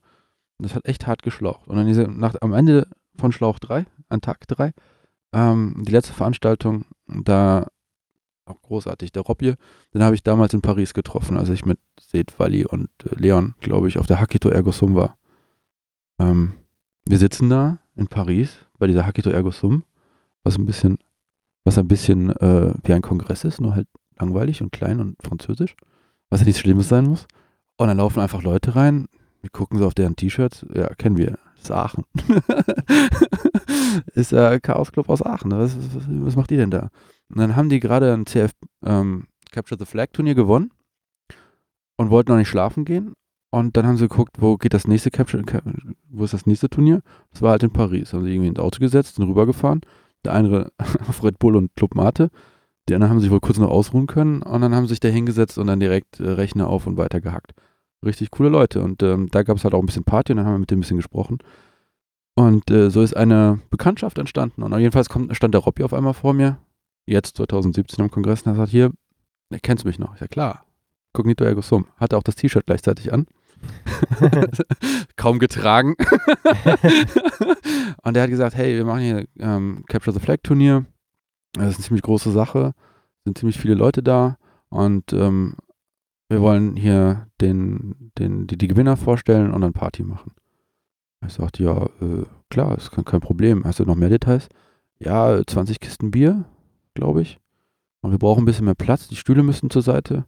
Und 0.58 0.66
das 0.66 0.76
hat 0.76 0.88
echt 0.88 1.06
hart 1.06 1.24
geschlaucht. 1.24 1.68
Und 1.68 1.78
dann 1.78 1.88
diese, 1.88 2.04
nach, 2.04 2.36
am 2.42 2.54
Ende 2.54 2.88
von 3.16 3.32
Schlauch 3.32 3.60
3, 3.60 3.86
an 4.10 4.22
Tag 4.22 4.48
3, 4.48 4.74
ähm, 5.34 5.84
die 5.86 5.92
letzte 5.92 6.14
Veranstaltung, 6.14 6.86
da 7.08 7.68
auch 8.46 8.62
großartig, 8.62 9.12
der 9.12 9.24
Robje, 9.24 9.56
den 9.94 10.04
habe 10.04 10.16
ich 10.16 10.24
damals 10.24 10.54
in 10.54 10.62
Paris 10.62 10.94
getroffen, 10.94 11.38
als 11.38 11.50
ich 11.50 11.66
mit 11.66 11.80
Seth, 12.00 12.40
Wally 12.40 12.66
und 12.66 12.90
äh, 13.06 13.16
Leon, 13.16 13.56
glaube 13.60 13.88
ich, 13.88 13.98
auf 13.98 14.08
der 14.08 14.20
Hakito 14.20 14.50
Ergo 14.50 14.72
Sum 14.72 14.96
war. 14.96 15.18
Ähm, 16.20 16.54
wir 17.06 17.18
sitzen 17.18 17.50
da 17.50 17.80
in 17.96 18.08
Paris 18.08 18.58
bei 18.80 18.88
dieser 18.88 19.06
Hakito 19.06 19.30
Ergo 19.30 19.52
Sum, 19.52 19.84
was 20.44 20.58
ein 20.58 20.66
bisschen, 20.66 20.98
was 21.66 21.78
ein 21.78 21.88
bisschen 21.88 22.30
äh, 22.38 22.74
wie 22.84 22.94
ein 22.94 23.02
Kongress 23.02 23.44
ist, 23.44 23.60
nur 23.60 23.76
halt 23.76 23.88
langweilig 24.18 24.62
und 24.62 24.72
klein 24.72 25.00
und 25.00 25.22
französisch, 25.22 25.76
was 26.30 26.42
ja 26.42 26.46
nichts 26.46 26.62
Schlimmes 26.62 26.90
sein 26.90 27.06
muss. 27.06 27.28
Und 27.78 27.88
dann 27.88 27.98
laufen 27.98 28.22
einfach 28.22 28.42
Leute 28.42 28.76
rein, 28.76 29.08
wir 29.42 29.50
gucken 29.50 29.78
so 29.78 29.86
auf 29.86 29.94
deren 29.94 30.16
T-Shirts, 30.16 30.66
ja, 30.74 30.88
kennen 30.96 31.18
wir, 31.18 31.38
ist 31.62 31.72
Aachen. 31.72 32.06
ist 34.14 34.34
äh, 34.34 34.60
Chaos 34.60 34.92
Club 34.92 35.10
aus 35.10 35.22
Aachen, 35.22 35.52
was, 35.52 35.76
was, 35.78 36.04
was 36.08 36.36
macht 36.36 36.52
ihr 36.52 36.58
denn 36.58 36.72
da? 36.72 36.90
Und 37.30 37.40
dann 37.40 37.56
haben 37.56 37.70
die 37.70 37.80
gerade 37.80 38.14
ein 38.14 38.26
CF 38.26 38.52
ähm, 38.86 39.28
Capture 39.52 39.78
the 39.80 39.86
Flag 39.86 40.08
Turnier 40.14 40.36
gewonnen 40.36 40.72
und 41.98 42.10
wollten 42.10 42.32
noch 42.32 42.38
nicht 42.38 42.50
schlafen 42.50 42.86
gehen. 42.86 43.14
Und 43.50 43.78
dann 43.78 43.88
haben 43.88 43.98
sie 43.98 44.08
geguckt, 44.08 44.38
wo 44.40 44.58
geht 44.58 44.74
das 44.74 44.88
nächste 44.88 45.10
Capture, 45.10 45.44
wo 46.10 46.26
ist 46.26 46.34
das 46.34 46.46
nächste 46.46 46.70
Turnier? 46.70 47.02
Das 47.32 47.42
war 47.42 47.52
halt 47.52 47.64
in 47.64 47.72
Paris. 47.72 48.14
Haben 48.14 48.26
sie 48.26 48.32
irgendwie 48.32 48.50
ins 48.50 48.60
Auto 48.60 48.80
gesetzt, 48.80 49.16
sind 49.16 49.28
rübergefahren. 49.28 49.82
Der 50.26 50.34
eine 50.34 50.72
auf 51.08 51.24
Red 51.24 51.40
Bull 51.40 51.56
und 51.56 51.74
Club 51.76 51.96
Mate. 51.96 52.30
Die 52.90 52.96
anderen 52.96 53.12
haben 53.12 53.20
sich 53.20 53.32
wohl 53.32 53.40
kurz 53.40 53.58
noch 53.58 53.70
ausruhen 53.70 54.08
können 54.08 54.42
und 54.42 54.62
dann 54.62 54.74
haben 54.74 54.86
sie 54.86 54.94
sich 54.94 55.00
da 55.00 55.10
hingesetzt 55.10 55.58
und 55.58 55.68
dann 55.68 55.80
direkt 55.80 56.20
äh, 56.20 56.30
Rechner 56.30 56.68
auf 56.68 56.88
und 56.88 56.98
weiter 56.98 57.20
gehackt. 57.20 57.54
Richtig 58.06 58.32
coole 58.32 58.50
Leute. 58.50 58.82
Und 58.82 59.02
ähm, 59.04 59.30
da 59.32 59.44
gab 59.44 59.58
es 59.58 59.64
halt 59.64 59.74
auch 59.74 59.80
ein 59.80 59.86
bisschen 59.86 60.04
Party 60.04 60.32
und 60.32 60.38
dann 60.38 60.46
haben 60.46 60.56
wir 60.56 60.60
mit 60.60 60.72
denen 60.72 60.80
ein 60.80 60.82
bisschen 60.82 60.98
gesprochen. 60.98 61.40
Und 62.36 62.70
äh, 62.70 62.92
so 62.92 63.02
ist 63.02 63.18
eine 63.18 63.60
Bekanntschaft 63.72 64.20
entstanden. 64.20 64.62
Und 64.62 64.78
jedenfalls 64.80 65.10
kommt, 65.10 65.36
stand 65.36 65.56
der 65.56 65.62
Robby 65.62 65.84
auf 65.84 65.94
einmal 65.94 66.14
vor 66.14 66.34
mir, 66.34 66.60
jetzt 67.08 67.38
2017 67.38 68.04
am 68.04 68.12
Kongress, 68.12 68.44
und 68.44 68.52
er 68.52 68.56
sagt, 68.56 68.70
hier, 68.70 68.92
kennst 69.64 69.84
du 69.84 69.88
mich 69.88 69.98
noch? 69.98 70.20
Ja 70.22 70.28
klar, 70.28 70.64
Cognito 71.14 71.44
Ergo 71.44 71.62
Sum. 71.62 71.88
Hatte 71.98 72.16
auch 72.16 72.24
das 72.24 72.36
T-Shirt 72.36 72.68
gleichzeitig 72.68 73.12
an. 73.12 73.26
Kaum 75.16 75.40
getragen. 75.40 75.96
und 78.04 78.16
er 78.16 78.24
hat 78.24 78.30
gesagt, 78.30 78.56
hey, 78.56 78.76
wir 78.76 78.86
machen 78.86 79.02
hier 79.02 79.26
ähm, 79.40 79.84
Capture 79.88 80.14
the 80.14 80.20
Flag 80.20 80.38
Turnier. 80.44 80.86
Das 81.54 81.70
ist 81.70 81.78
eine 81.78 81.86
ziemlich 81.86 82.04
große 82.04 82.32
Sache. 82.32 82.74
Sind 83.26 83.40
ziemlich 83.40 83.58
viele 83.58 83.74
Leute 83.74 84.04
da. 84.04 84.38
Und 84.70 85.12
ähm, 85.12 85.56
wir 86.30 86.42
wollen 86.42 86.76
hier 86.76 87.28
den, 87.42 88.12
den, 88.18 88.48
die, 88.48 88.58
die 88.58 88.68
Gewinner 88.68 88.98
vorstellen 88.98 89.54
und 89.54 89.62
dann 89.62 89.74
Party 89.74 90.04
machen. 90.04 90.32
Ich 91.26 91.34
sagte, 91.34 91.64
ja, 91.64 91.86
äh, 92.02 92.26
klar, 92.50 92.78
ist 92.78 92.92
kein, 92.92 93.06
kein 93.06 93.22
Problem. 93.22 93.64
Hast 93.64 93.80
du 93.80 93.86
noch 93.86 93.96
mehr 93.96 94.10
Details? 94.10 94.50
Ja, 95.00 95.42
20 95.46 95.80
Kisten 95.80 96.12
Bier, 96.12 96.46
glaube 96.94 97.22
ich. 97.22 97.40
Und 98.02 98.12
wir 98.12 98.20
brauchen 98.20 98.44
ein 98.44 98.46
bisschen 98.46 98.66
mehr 98.66 98.76
Platz. 98.76 99.08
Die 99.08 99.16
Stühle 99.16 99.44
müssen 99.44 99.70
zur 99.70 99.82
Seite. 99.82 100.26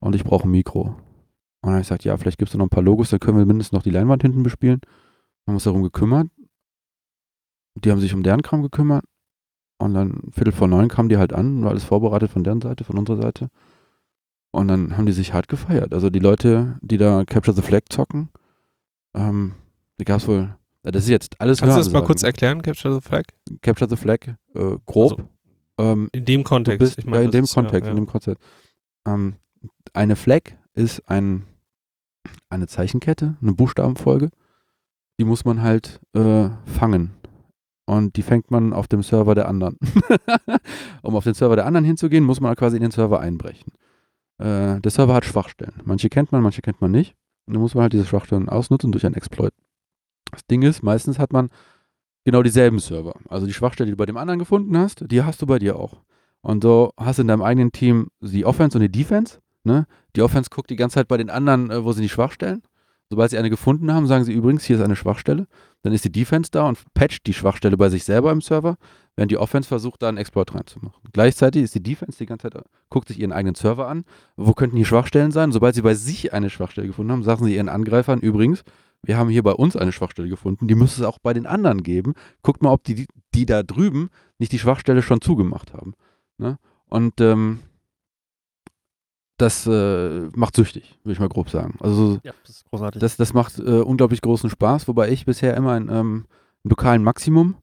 Und 0.00 0.14
ich 0.14 0.24
brauche 0.24 0.48
ein 0.48 0.50
Mikro. 0.50 0.96
Und 1.60 1.70
dann 1.70 1.80
ich 1.80 1.86
gesagt, 1.86 2.04
ja, 2.04 2.16
vielleicht 2.16 2.38
gibt 2.38 2.50
es 2.50 2.56
noch 2.56 2.66
ein 2.66 2.70
paar 2.70 2.82
Logos, 2.82 3.10
dann 3.10 3.20
können 3.20 3.38
wir 3.38 3.46
mindestens 3.46 3.72
noch 3.72 3.82
die 3.82 3.90
Leinwand 3.90 4.22
hinten 4.22 4.42
bespielen. 4.42 4.80
Haben 5.46 5.54
uns 5.54 5.64
darum 5.64 5.82
gekümmert. 5.82 6.28
Die 7.76 7.90
haben 7.90 8.00
sich 8.00 8.14
um 8.14 8.22
deren 8.22 8.42
Kram 8.42 8.62
gekümmert. 8.62 9.04
Und 9.78 9.94
dann 9.94 10.20
Viertel 10.32 10.52
vor 10.52 10.68
neun 10.68 10.88
kamen 10.88 11.08
die 11.08 11.16
halt 11.16 11.32
an, 11.32 11.62
war 11.62 11.70
alles 11.70 11.84
vorbereitet 11.84 12.30
von 12.30 12.44
deren 12.44 12.60
Seite, 12.60 12.84
von 12.84 12.98
unserer 12.98 13.20
Seite. 13.20 13.48
Und 14.54 14.68
dann 14.68 14.96
haben 14.96 15.04
die 15.04 15.12
sich 15.12 15.32
hart 15.32 15.48
gefeiert. 15.48 15.92
Also 15.92 16.10
die 16.10 16.20
Leute, 16.20 16.78
die 16.80 16.96
da 16.96 17.24
Capture 17.24 17.56
the 17.56 17.60
Flag 17.60 17.82
zocken, 17.90 18.28
ähm, 19.12 19.54
da 19.98 20.04
gab 20.04 20.18
es 20.18 20.28
wohl, 20.28 20.54
das 20.84 21.02
ist 21.02 21.08
jetzt 21.08 21.40
alles 21.40 21.58
Kannst 21.58 21.76
du 21.76 21.80
das 21.80 21.90
mal 21.90 22.04
kurz 22.04 22.22
erklären, 22.22 22.62
Capture 22.62 22.94
the 22.94 23.00
Flag? 23.00 23.24
Capture 23.62 23.90
the 23.90 23.96
Flag, 23.96 24.28
äh, 24.54 24.76
grob. 24.86 25.28
Also, 25.76 25.92
ähm, 25.92 26.08
in 26.12 26.24
dem 26.24 26.44
Kontext. 26.44 26.78
Bist, 26.78 26.98
ich 27.00 27.04
mein, 27.04 27.14
ja, 27.14 27.20
in 27.22 27.30
dem 27.32 27.46
Kontext, 27.46 27.84
ja, 27.84 27.90
in 27.90 27.96
dem 27.96 28.06
Kontext. 28.06 28.40
Ähm, 29.04 29.34
eine 29.92 30.14
Flag 30.14 30.42
ist 30.74 31.02
ein, 31.10 31.42
eine 32.48 32.68
Zeichenkette, 32.68 33.36
eine 33.42 33.54
Buchstabenfolge. 33.54 34.30
Die 35.18 35.24
muss 35.24 35.44
man 35.44 35.62
halt 35.62 35.98
äh, 36.14 36.48
fangen. 36.64 37.10
Und 37.86 38.14
die 38.14 38.22
fängt 38.22 38.52
man 38.52 38.72
auf 38.72 38.86
dem 38.86 39.02
Server 39.02 39.34
der 39.34 39.48
anderen. 39.48 39.80
um 41.02 41.16
auf 41.16 41.24
den 41.24 41.34
Server 41.34 41.56
der 41.56 41.66
anderen 41.66 41.84
hinzugehen, 41.84 42.22
muss 42.22 42.40
man 42.40 42.54
quasi 42.54 42.76
in 42.76 42.82
den 42.82 42.92
Server 42.92 43.18
einbrechen. 43.18 43.72
Äh, 44.44 44.80
der 44.80 44.90
Server 44.90 45.14
hat 45.14 45.24
Schwachstellen. 45.24 45.80
Manche 45.84 46.10
kennt 46.10 46.30
man, 46.30 46.42
manche 46.42 46.60
kennt 46.60 46.82
man 46.82 46.90
nicht. 46.90 47.14
Und 47.46 47.54
dann 47.54 47.62
muss 47.62 47.74
man 47.74 47.82
halt 47.82 47.94
diese 47.94 48.04
Schwachstellen 48.04 48.50
ausnutzen 48.50 48.92
durch 48.92 49.06
einen 49.06 49.14
Exploit. 49.14 49.54
Das 50.30 50.44
Ding 50.46 50.62
ist, 50.62 50.82
meistens 50.82 51.18
hat 51.18 51.32
man 51.32 51.48
genau 52.24 52.42
dieselben 52.42 52.78
Server. 52.78 53.14
Also 53.28 53.46
die 53.46 53.54
Schwachstelle, 53.54 53.86
die 53.86 53.92
du 53.92 53.96
bei 53.96 54.06
dem 54.06 54.18
anderen 54.18 54.38
gefunden 54.38 54.76
hast, 54.76 55.10
die 55.10 55.22
hast 55.22 55.40
du 55.40 55.46
bei 55.46 55.58
dir 55.58 55.76
auch. 55.76 56.02
Und 56.42 56.62
so 56.62 56.92
hast 56.98 57.18
du 57.18 57.22
in 57.22 57.28
deinem 57.28 57.42
eigenen 57.42 57.72
Team 57.72 58.08
die 58.20 58.44
Offense 58.44 58.76
und 58.76 58.82
die 58.82 58.92
Defense. 58.92 59.38
Ne? 59.62 59.86
Die 60.14 60.20
Offense 60.20 60.50
guckt 60.50 60.68
die 60.68 60.76
ganze 60.76 60.94
Zeit 60.94 61.08
bei 61.08 61.16
den 61.16 61.30
anderen, 61.30 61.70
äh, 61.70 61.82
wo 61.82 61.92
sind 61.92 62.02
die 62.02 62.10
Schwachstellen. 62.10 62.62
Sobald 63.08 63.30
sie 63.30 63.38
eine 63.38 63.50
gefunden 63.50 63.92
haben, 63.92 64.06
sagen 64.06 64.24
sie 64.24 64.32
übrigens, 64.32 64.64
hier 64.64 64.76
ist 64.76 64.82
eine 64.82 64.96
Schwachstelle. 64.96 65.46
Dann 65.82 65.92
ist 65.94 66.04
die 66.04 66.12
Defense 66.12 66.50
da 66.50 66.68
und 66.68 66.78
patcht 66.92 67.26
die 67.26 67.34
Schwachstelle 67.34 67.76
bei 67.78 67.88
sich 67.88 68.04
selber 68.04 68.30
im 68.32 68.40
Server, 68.40 68.76
während 69.16 69.30
die 69.30 69.38
Offense 69.38 69.68
versucht, 69.68 70.02
da 70.02 70.08
einen 70.08 70.18
Exploit 70.18 70.54
reinzumachen. 70.54 71.00
Gleichzeitig 71.12 71.62
ist 71.62 71.74
die 71.74 71.82
Defense 71.82 72.18
die 72.18 72.26
ganze 72.26 72.50
Zeit, 72.50 72.64
guckt 72.90 73.08
sich 73.08 73.20
ihren 73.20 73.32
eigenen 73.32 73.54
Server 73.54 73.88
an. 73.88 74.04
Wo 74.36 74.52
könnten 74.52 74.76
hier 74.76 74.86
Schwachstellen 74.86 75.30
sein? 75.30 75.52
Sobald 75.52 75.74
sie 75.74 75.82
bei 75.82 75.94
sich 75.94 76.32
eine 76.32 76.50
Schwachstelle 76.50 76.86
gefunden 76.86 77.12
haben, 77.12 77.22
sagen 77.22 77.44
sie 77.44 77.54
ihren 77.54 77.68
Angreifern 77.68 78.20
übrigens, 78.20 78.64
wir 79.02 79.18
haben 79.18 79.28
hier 79.28 79.42
bei 79.42 79.52
uns 79.52 79.76
eine 79.76 79.92
Schwachstelle 79.92 80.28
gefunden, 80.28 80.66
die 80.66 80.74
müsste 80.74 81.02
es 81.02 81.06
auch 81.06 81.18
bei 81.18 81.34
den 81.34 81.46
anderen 81.46 81.82
geben. 81.82 82.14
Guckt 82.42 82.62
mal, 82.62 82.72
ob 82.72 82.84
die, 82.84 83.06
die 83.34 83.46
da 83.46 83.62
drüben 83.62 84.10
nicht 84.38 84.52
die 84.52 84.58
Schwachstelle 84.58 85.02
schon 85.02 85.20
zugemacht 85.20 85.74
haben. 85.74 85.94
Ne? 86.38 86.58
Und 86.88 87.20
ähm, 87.20 87.60
das 89.36 89.66
äh, 89.66 90.28
macht 90.34 90.56
süchtig, 90.56 90.98
würde 91.02 91.14
ich 91.14 91.20
mal 91.20 91.28
grob 91.28 91.50
sagen. 91.50 91.76
Also 91.80 92.20
ja, 92.22 92.32
das 92.46 92.56
ist 92.56 92.70
großartig. 92.70 93.00
Das, 93.00 93.16
das 93.16 93.34
macht 93.34 93.58
äh, 93.58 93.80
unglaublich 93.80 94.20
großen 94.20 94.48
Spaß, 94.48 94.86
wobei 94.88 95.10
ich 95.10 95.26
bisher 95.26 95.56
immer 95.56 95.72
ein, 95.72 95.88
ähm, 95.90 96.26
ein 96.64 96.68
lokalen 96.70 97.02
Maximum 97.02 97.56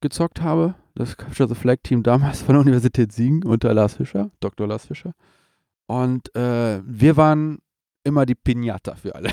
gezockt 0.00 0.40
habe. 0.40 0.74
Das 0.98 1.16
Capture 1.16 1.48
the 1.48 1.54
Flag 1.54 1.76
Team 1.84 2.02
damals 2.02 2.42
von 2.42 2.54
der 2.54 2.60
Universität 2.60 3.12
Siegen 3.12 3.44
unter 3.44 3.72
Lars 3.72 3.94
Fischer, 3.94 4.30
Dr. 4.40 4.66
Lars 4.66 4.86
Fischer. 4.86 5.12
Und 5.86 6.34
äh, 6.34 6.82
wir 6.84 7.16
waren 7.16 7.58
immer 8.02 8.26
die 8.26 8.34
Pinata 8.34 8.96
für 8.96 9.14
alle. 9.14 9.30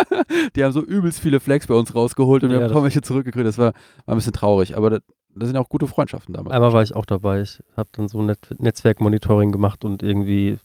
die 0.56 0.64
haben 0.64 0.72
so 0.72 0.82
übelst 0.82 1.20
viele 1.20 1.38
Flags 1.38 1.68
bei 1.68 1.74
uns 1.74 1.94
rausgeholt 1.94 2.42
und 2.42 2.50
wir 2.50 2.58
ja, 2.58 2.64
haben 2.64 2.72
kaum 2.72 2.82
welche 2.82 3.00
zurückgekriegt. 3.00 3.46
Das 3.46 3.58
war, 3.58 3.74
war 4.06 4.14
ein 4.14 4.16
bisschen 4.16 4.32
traurig, 4.32 4.76
aber 4.76 4.90
das, 4.90 5.00
das 5.36 5.48
sind 5.48 5.56
auch 5.56 5.68
gute 5.68 5.86
Freundschaften 5.86 6.34
damals. 6.34 6.52
Einmal 6.52 6.72
war 6.72 6.82
ich 6.82 6.96
auch 6.96 7.06
dabei. 7.06 7.42
Ich 7.42 7.62
habe 7.76 7.88
dann 7.92 8.08
so 8.08 8.20
Net 8.20 8.48
Netzwerkmonitoring 8.58 9.52
gemacht 9.52 9.84
und 9.84 10.02
irgendwie 10.02 10.58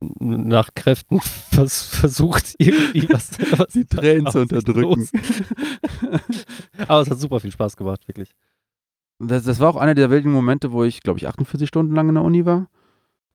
nach 0.00 0.68
Kräften 0.74 1.20
vers 1.50 1.82
versucht, 1.82 2.54
irgendwie 2.58 3.08
was, 3.08 3.30
was 3.58 3.68
die 3.68 3.86
Tränen 3.86 4.30
zu 4.30 4.40
unterdrücken. 4.40 5.08
Aber 6.86 7.00
es 7.00 7.10
hat 7.10 7.18
super 7.18 7.40
viel 7.40 7.52
Spaß 7.52 7.76
gemacht, 7.76 8.06
wirklich. 8.06 8.34
Das, 9.18 9.44
das 9.44 9.60
war 9.60 9.70
auch 9.70 9.76
einer 9.76 9.94
der 9.94 10.10
wenigen 10.10 10.32
Momente, 10.32 10.72
wo 10.72 10.84
ich, 10.84 11.00
glaube 11.02 11.18
ich, 11.18 11.26
48 11.26 11.68
Stunden 11.68 11.94
lang 11.94 12.08
in 12.08 12.16
der 12.16 12.24
Uni 12.24 12.44
war. 12.44 12.68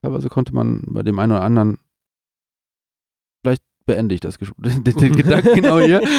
Teilweise 0.02 0.28
konnte 0.28 0.54
man 0.54 0.82
bei 0.86 1.02
dem 1.02 1.18
einen 1.18 1.32
oder 1.32 1.42
anderen, 1.42 1.78
vielleicht 3.42 3.62
beende 3.86 4.14
ich 4.14 4.20
das 4.20 4.38
den, 4.56 4.84
den 4.84 5.16
Gedanken 5.16 5.54
genau 5.54 5.78
hier. 5.78 6.02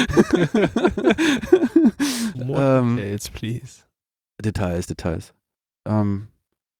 Ähm, 2.36 2.96
details, 2.96 3.30
please. 3.30 3.82
Details, 4.42 4.86
Details. 4.86 5.34
Ähm, 5.86 6.28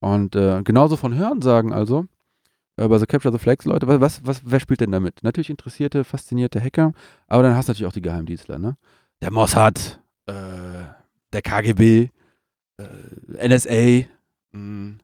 und 0.01 0.36
äh, 0.36 0.62
genauso 0.62 0.97
von 0.97 1.15
Hörensagen 1.15 1.73
also, 1.73 2.06
äh, 2.77 2.89
bei 2.89 2.98
so 2.98 3.06
Capture 3.06 3.32
the 3.32 3.39
Flags 3.39 3.65
Leute, 3.65 3.86
was, 3.86 4.24
was, 4.27 4.43
wer 4.44 4.61
spielt 4.61 4.81
denn 4.81 4.93
damit? 4.93 5.23
Natürlich 5.23 5.51
interessierte, 5.51 6.05
faszinierte 6.05 6.61
Hacker, 6.61 6.93
aber 7.27 7.43
dann 7.43 7.56
hast 7.56 7.69
du 7.69 7.73
natürlich 7.73 7.89
auch 7.89 7.94
die 7.94 8.02
Geheimdienstler, 8.02 8.59
ne? 8.59 8.77
Der 9.23 9.31
Mossad, 9.31 10.01
äh, 10.27 10.32
der 11.32 11.43
KGB, 11.43 12.11
NSA. 12.78 14.06
Mh. 14.52 14.59
Mm. 14.59 14.98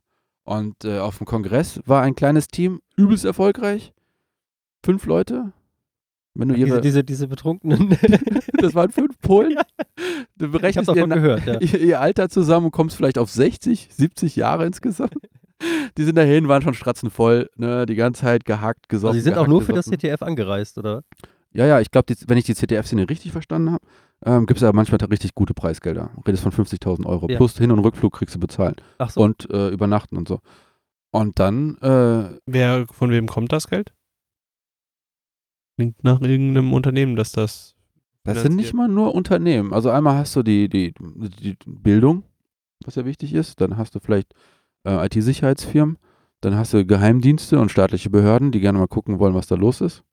Und 0.44 0.84
äh, 0.84 0.98
auf 0.98 1.18
dem 1.18 1.26
Kongress 1.26 1.80
war 1.86 2.02
ein 2.02 2.16
kleines 2.16 2.48
Team, 2.48 2.80
übelst 2.96 3.24
erfolgreich. 3.24 3.92
Fünf 4.82 5.06
Leute, 5.06 5.52
wenn 6.34 6.48
du 6.48 6.54
ihre, 6.54 6.68
diese, 6.68 6.80
diese, 6.80 7.04
diese 7.04 7.28
Betrunkenen. 7.28 7.96
das 8.58 8.74
waren 8.74 8.90
fünf 8.90 9.18
Polen. 9.20 9.56
Ja. 10.00 10.26
Du 10.36 10.50
berechnest 10.50 10.88
ihr, 10.94 11.06
gehört, 11.06 11.46
ja. 11.46 11.60
ihr, 11.60 11.80
ihr, 11.80 12.00
Alter 12.00 12.30
zusammen 12.30 12.66
und 12.66 12.72
kommst 12.72 12.96
vielleicht 12.96 13.18
auf 13.18 13.30
60, 13.30 13.88
70 13.90 14.36
Jahre 14.36 14.64
insgesamt. 14.64 15.14
Die 15.98 16.04
sind 16.04 16.16
dahin, 16.16 16.48
waren 16.48 16.62
schon 16.62 16.72
stratzenvoll, 16.72 17.50
ne, 17.56 17.84
die 17.84 17.96
ganze 17.96 18.22
Zeit 18.22 18.46
gehackt, 18.46 18.88
gesoffen. 18.88 19.16
Also 19.16 19.18
die 19.18 19.24
sind 19.24 19.36
auch 19.36 19.46
nur 19.46 19.60
für 19.60 19.74
gesoffen. 19.74 19.98
das 20.00 20.00
CTF 20.00 20.22
angereist, 20.22 20.78
oder? 20.78 21.02
Ja, 21.52 21.66
ja, 21.66 21.80
ich 21.80 21.90
glaube, 21.90 22.14
wenn 22.26 22.38
ich 22.38 22.44
die 22.44 22.54
CTF-Szene 22.54 23.10
richtig 23.10 23.32
verstanden 23.32 23.72
habe, 23.72 23.84
ähm, 24.24 24.46
gibt 24.46 24.58
es 24.58 24.62
ja 24.62 24.72
manchmal 24.72 25.00
richtig 25.04 25.34
gute 25.34 25.54
Preisgelder. 25.54 26.10
Du 26.14 26.22
redest 26.22 26.42
von 26.42 26.52
50.000 26.52 27.06
Euro. 27.06 27.28
Ja. 27.28 27.36
Plus 27.36 27.56
Hin- 27.56 27.70
und 27.70 27.78
Rückflug 27.78 28.12
kriegst 28.12 28.34
du 28.34 28.40
bezahlt. 28.40 28.82
Ach 28.98 29.10
so. 29.10 29.20
Und 29.22 29.48
äh, 29.50 29.68
übernachten 29.68 30.16
und 30.16 30.28
so. 30.28 30.40
Und 31.10 31.38
dann. 31.38 31.76
Äh, 31.78 32.38
Wer, 32.46 32.86
von 32.86 33.10
wem 33.10 33.26
kommt 33.26 33.52
das 33.52 33.68
Geld? 33.68 33.92
Klingt 35.76 36.04
nach 36.04 36.20
irgendeinem 36.20 36.72
Unternehmen, 36.72 37.16
dass 37.16 37.32
das. 37.32 37.74
Das 38.24 38.42
sind 38.42 38.56
nicht 38.56 38.74
mal 38.74 38.86
nur 38.88 39.14
Unternehmen. 39.14 39.72
Also 39.72 39.90
einmal 39.90 40.16
hast 40.16 40.36
du 40.36 40.42
die, 40.42 40.68
die, 40.68 40.92
die 40.98 41.56
Bildung, 41.66 42.24
was 42.84 42.94
ja 42.96 43.06
wichtig 43.06 43.32
ist. 43.32 43.60
Dann 43.62 43.78
hast 43.78 43.94
du 43.94 43.98
vielleicht 44.00 44.34
äh, 44.84 45.06
IT-Sicherheitsfirmen. 45.06 45.96
Dann 46.42 46.54
hast 46.54 46.74
du 46.74 46.84
Geheimdienste 46.84 47.58
und 47.58 47.70
staatliche 47.70 48.10
Behörden, 48.10 48.52
die 48.52 48.60
gerne 48.60 48.78
mal 48.78 48.88
gucken 48.88 49.18
wollen, 49.18 49.34
was 49.34 49.46
da 49.46 49.54
los 49.54 49.80
ist. 49.80 50.04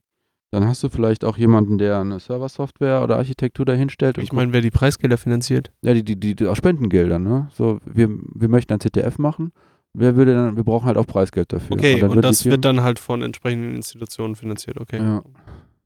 Dann 0.59 0.67
hast 0.67 0.81
du 0.81 0.89
vielleicht 0.89 1.23
auch 1.23 1.37
jemanden, 1.37 1.77
der 1.77 1.99
eine 1.99 2.19
Serversoftware 2.19 3.03
oder 3.03 3.17
Architektur 3.17 3.63
dahinstellt. 3.63 4.17
Ich 4.17 4.33
meine, 4.33 4.53
wer 4.53 4.61
die 4.61 4.71
Preisgelder 4.71 5.19
finanziert? 5.19 5.71
Ja, 5.83 5.93
die, 5.93 6.03
die, 6.03 6.19
die, 6.19 6.35
die 6.35 6.47
auch 6.47 6.55
Spendengelder, 6.55 7.19
ne? 7.19 7.47
So, 7.53 7.79
wir, 7.85 8.09
wir 8.09 8.49
möchten 8.49 8.73
ein 8.73 8.79
CTF 8.79 9.19
machen. 9.19 9.51
Wer 9.93 10.15
würde 10.15 10.33
dann, 10.33 10.55
wir 10.55 10.63
brauchen 10.63 10.87
halt 10.87 10.97
auch 10.97 11.05
Preisgeld 11.05 11.53
dafür. 11.53 11.75
Okay, 11.75 12.01
und, 12.01 12.09
und 12.09 12.21
das 12.23 12.43
wird 12.45 12.65
dann 12.65 12.81
halt 12.81 12.97
von 12.97 13.21
entsprechenden 13.21 13.75
Institutionen 13.75 14.35
finanziert, 14.35 14.79
okay. 14.79 14.97
Ja. 14.97 15.21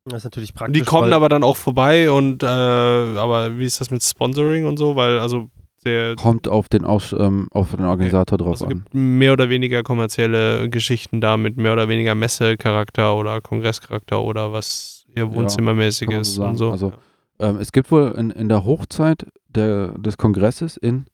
Das 0.06 0.19
ist 0.19 0.23
natürlich 0.23 0.53
praktisch. 0.53 0.80
Die 0.80 0.85
kommen 0.85 1.11
aber 1.11 1.27
dann 1.27 1.43
auch 1.43 1.57
vorbei 1.57 2.10
und 2.10 2.41
äh, 2.41 2.45
aber 2.45 3.60
wie 3.60 3.65
ist 3.65 3.81
das 3.81 3.91
mit 3.91 4.02
Sponsoring 4.02 4.65
und 4.65 4.77
so? 4.77 4.95
Weil, 4.95 5.19
also 5.19 5.49
der 5.86 6.16
kommt 6.16 6.48
auf 6.48 6.70
den, 6.70 6.86
Aus, 6.86 7.14
ähm, 7.14 7.48
auf 7.52 7.72
den 7.72 7.86
Organisator 7.86 8.36
okay. 8.36 8.44
drauf 8.44 8.53
also 8.53 8.66
an. 8.66 8.72
Es 8.72 8.78
gibt 8.84 8.94
mehr 8.94 9.34
oder 9.34 9.49
weniger 9.49 9.84
kommerzielle 9.84 10.70
Geschichten 10.70 11.22
da 11.22 11.38
mit 11.38 11.58
mehr 11.58 11.74
oder 11.74 11.90
weniger 11.90 12.16
Messecharakter 12.16 13.16
oder 13.16 13.41
Kongresscharakter 13.41 14.22
oder 14.22 14.53
was 14.53 15.06
eher 15.16 15.34
wohnzimmermäßiges 15.34 16.36
kann 16.36 16.44
man 16.44 16.49
und 16.52 16.58
so 16.58 16.66
so. 16.66 16.78
sagen. 16.80 16.94
Also, 16.94 16.94
Ähm, 17.41 17.58
es 17.60 17.72
gibt 17.72 17.91
wohl 17.91 18.14
in, 18.18 18.30
in 18.30 18.49
der 18.49 18.64
Hochzeit 18.66 19.26
der, 19.49 19.98
des 19.98 20.18
Kongresses 20.18 20.78
in 20.78 21.06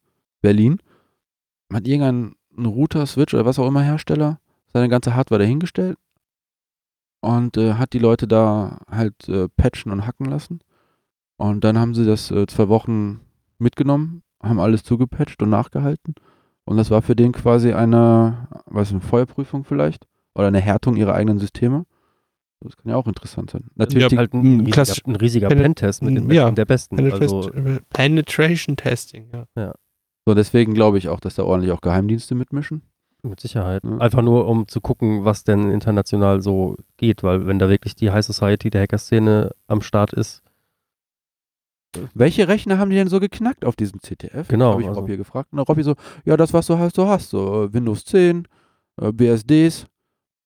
Berlin, 0.42 0.80
hat 1.72 1.88
irgendein 1.88 2.36
Router, 2.58 3.06
Switch 3.06 3.34
oder 3.34 3.46
was 3.46 3.60
auch 3.60 3.68
immer 3.68 3.82
Hersteller 3.82 4.40
seine 4.74 4.90
ganze 4.90 5.16
Hardware 5.16 5.40
dahingestellt 5.40 5.98
und 7.22 7.58
äh, 7.58 7.76
hat 7.76 7.94
die 7.94 8.00
Leute 8.00 8.28
da 8.28 8.80
halt 8.92 9.30
äh, 9.30 9.48
patchen 9.56 9.92
und 9.92 10.06
hacken 10.06 10.26
lassen. 10.26 10.60
Und 11.38 11.64
dann 11.64 11.78
haben 11.78 11.94
sie 11.94 12.06
das 12.06 12.32
äh, 12.32 12.46
zwei 12.48 12.68
Wochen 12.68 13.22
mitgenommen, 13.58 14.24
haben 14.42 14.60
alles 14.60 14.84
zugepatcht 14.84 15.42
und 15.42 15.50
nachgehalten. 15.50 16.16
Und 16.66 16.78
das 16.78 16.92
war 16.92 17.02
für 17.02 17.16
den 17.16 17.32
quasi 17.32 17.74
eine, 17.74 18.48
was 18.66 18.92
eine 18.92 19.02
Feuerprüfung 19.02 19.64
vielleicht 19.64 20.06
oder 20.36 20.48
eine 20.48 20.60
Härtung 20.60 20.96
ihrer 20.98 21.14
eigenen 21.14 21.40
Systeme. 21.40 21.86
Das 22.60 22.76
kann 22.76 22.90
ja 22.90 22.98
auch 22.98 23.08
interessant 23.08 23.52
sein. 23.52 23.66
Natürlich 23.76 24.04
Ja, 24.04 24.10
die, 24.10 24.18
halt 24.18 24.34
ein, 24.34 24.62
riesiger, 24.62 25.08
ein 25.08 25.16
riesiger 25.16 25.48
Pentest 25.48 26.02
mit 26.02 26.18
den 26.18 26.30
ja, 26.32 26.50
Besten 26.50 26.56
der 26.56 26.66
Besten. 26.66 27.12
Also, 27.12 27.52
Penetration, 27.90 28.76
Testing, 28.76 29.30
ja. 29.56 29.74
So, 30.26 30.34
deswegen 30.34 30.74
glaube 30.74 30.98
ich 30.98 31.08
auch, 31.08 31.20
dass 31.20 31.36
da 31.36 31.44
ordentlich 31.44 31.72
auch 31.72 31.82
Geheimdienste 31.82 32.36
mitmischen. 32.36 32.82
mit 33.24 33.40
Sicherheit. 33.40 33.84
Ja. 33.84 33.98
Einfach 34.00 34.22
nur, 34.22 34.48
um 34.48 34.68
zu 34.68 34.82
gucken, 34.82 35.24
was 35.24 35.44
denn 35.44 35.72
international 35.72 36.42
so 36.42 36.76
geht, 36.98 37.24
weil 37.24 37.48
wenn 37.48 37.60
da 37.60 37.70
wirklich 37.70 37.96
die 37.96 38.12
High 38.12 38.26
Society 38.26 38.70
der 38.70 38.82
Hacker-Szene 38.82 39.52
am 39.68 39.82
Start 39.82 40.14
ist, 40.14 40.44
Welche 42.14 42.48
Rechner 42.48 42.78
haben 42.78 42.90
die 42.90 42.96
denn 42.96 43.08
so 43.08 43.20
geknackt 43.20 43.66
auf 43.66 43.76
diesem 43.76 44.00
CTF? 44.00 44.48
Genau, 44.48 44.74
Habe 44.74 44.82
ich 44.82 44.88
also- 44.88 45.02
Robby 45.02 45.18
gefragt. 45.18 45.52
Und 45.52 45.60
Robby 45.60 45.84
so, 45.84 45.96
ja, 46.26 46.38
das, 46.38 46.54
was 46.54 46.68
du 46.68 46.78
hast, 46.78 46.98
du 46.98 47.06
hast. 47.08 47.30
So 47.30 47.66
äh, 47.66 47.74
Windows 47.74 48.06
10, 48.06 48.48
äh, 49.02 49.12
BSDs 49.12 49.88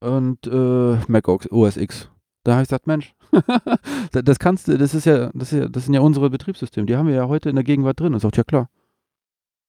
und 0.02 0.46
äh, 0.48 0.98
Mac 1.08 1.28
OS 1.28 1.78
X. 1.78 2.10
Da 2.44 2.54
habe 2.54 2.64
ich 2.64 2.70
gesagt, 2.70 2.88
Mensch, 2.88 3.14
das, 4.12 4.24
das 4.24 4.40
kannst 4.40 4.68
du, 4.68 4.78
das 4.78 4.94
ist 4.94 5.06
ja, 5.06 5.30
das 5.34 5.54
ist 5.54 5.60
ja, 5.60 5.68
das 5.70 5.86
sind 5.86 5.94
ja 5.94 6.02
unsere 6.02 6.30
Betriebssysteme. 6.30 6.86
Die 6.86 6.96
haben 6.96 7.08
wir 7.08 7.16
ja 7.16 7.28
heute 7.28 7.50
in 7.50 7.56
der 7.56 7.64
Gegenwart 7.64 8.00
drin. 8.00 8.14
Und 8.14 8.20
sagt, 8.20 8.38
ja 8.38 8.44
klar, 8.44 8.70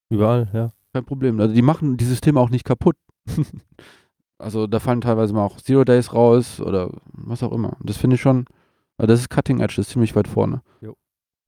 überall, 0.09 0.49
ja. 0.53 0.71
kein 0.93 1.05
Problem. 1.05 1.39
Also 1.39 1.53
die 1.53 1.61
machen 1.61 1.97
die 1.97 2.05
Systeme 2.05 2.39
auch 2.39 2.49
nicht 2.49 2.65
kaputt. 2.65 2.95
also 4.37 4.67
da 4.67 4.79
fallen 4.79 5.01
teilweise 5.01 5.33
mal 5.33 5.45
auch 5.45 5.57
Zero 5.61 5.83
Days 5.83 6.13
raus 6.13 6.59
oder 6.59 6.89
was 7.11 7.43
auch 7.43 7.51
immer. 7.51 7.77
Das 7.81 7.97
finde 7.97 8.15
ich 8.15 8.21
schon, 8.21 8.45
also 8.97 9.07
das 9.07 9.21
ist 9.21 9.29
Cutting 9.29 9.59
Edge, 9.59 9.75
das 9.77 9.87
ist 9.87 9.93
ziemlich 9.93 10.15
weit 10.15 10.27
vorne. 10.27 10.61
Jo. 10.81 10.95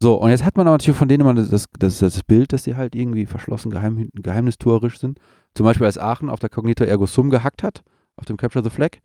So, 0.06 0.14
und 0.18 0.30
jetzt 0.30 0.44
hat 0.44 0.56
man 0.56 0.68
aber 0.68 0.76
natürlich 0.76 1.00
von 1.00 1.08
denen 1.08 1.22
immer 1.22 1.34
das, 1.34 1.66
das, 1.80 1.98
das 1.98 2.22
Bild, 2.22 2.54
dass 2.54 2.62
die 2.62 2.76
halt 2.76 2.94
irgendwie 2.94 3.26
verschlossen, 3.26 3.72
geheim, 3.72 4.12
geheimnistuerisch 4.14 5.00
sind. 5.00 5.18
Zum 5.56 5.64
Beispiel 5.64 5.88
als 5.88 5.98
Aachen 5.98 6.30
auf 6.30 6.38
der 6.38 6.52
Cognito 6.52 6.84
Ergo 6.84 7.08
Sum 7.08 7.32
gehackt 7.32 7.64
hat, 7.64 7.82
auf 8.16 8.26
dem 8.26 8.38
Capture 8.38 8.64
the 8.64 8.70
Flag. 8.70 9.00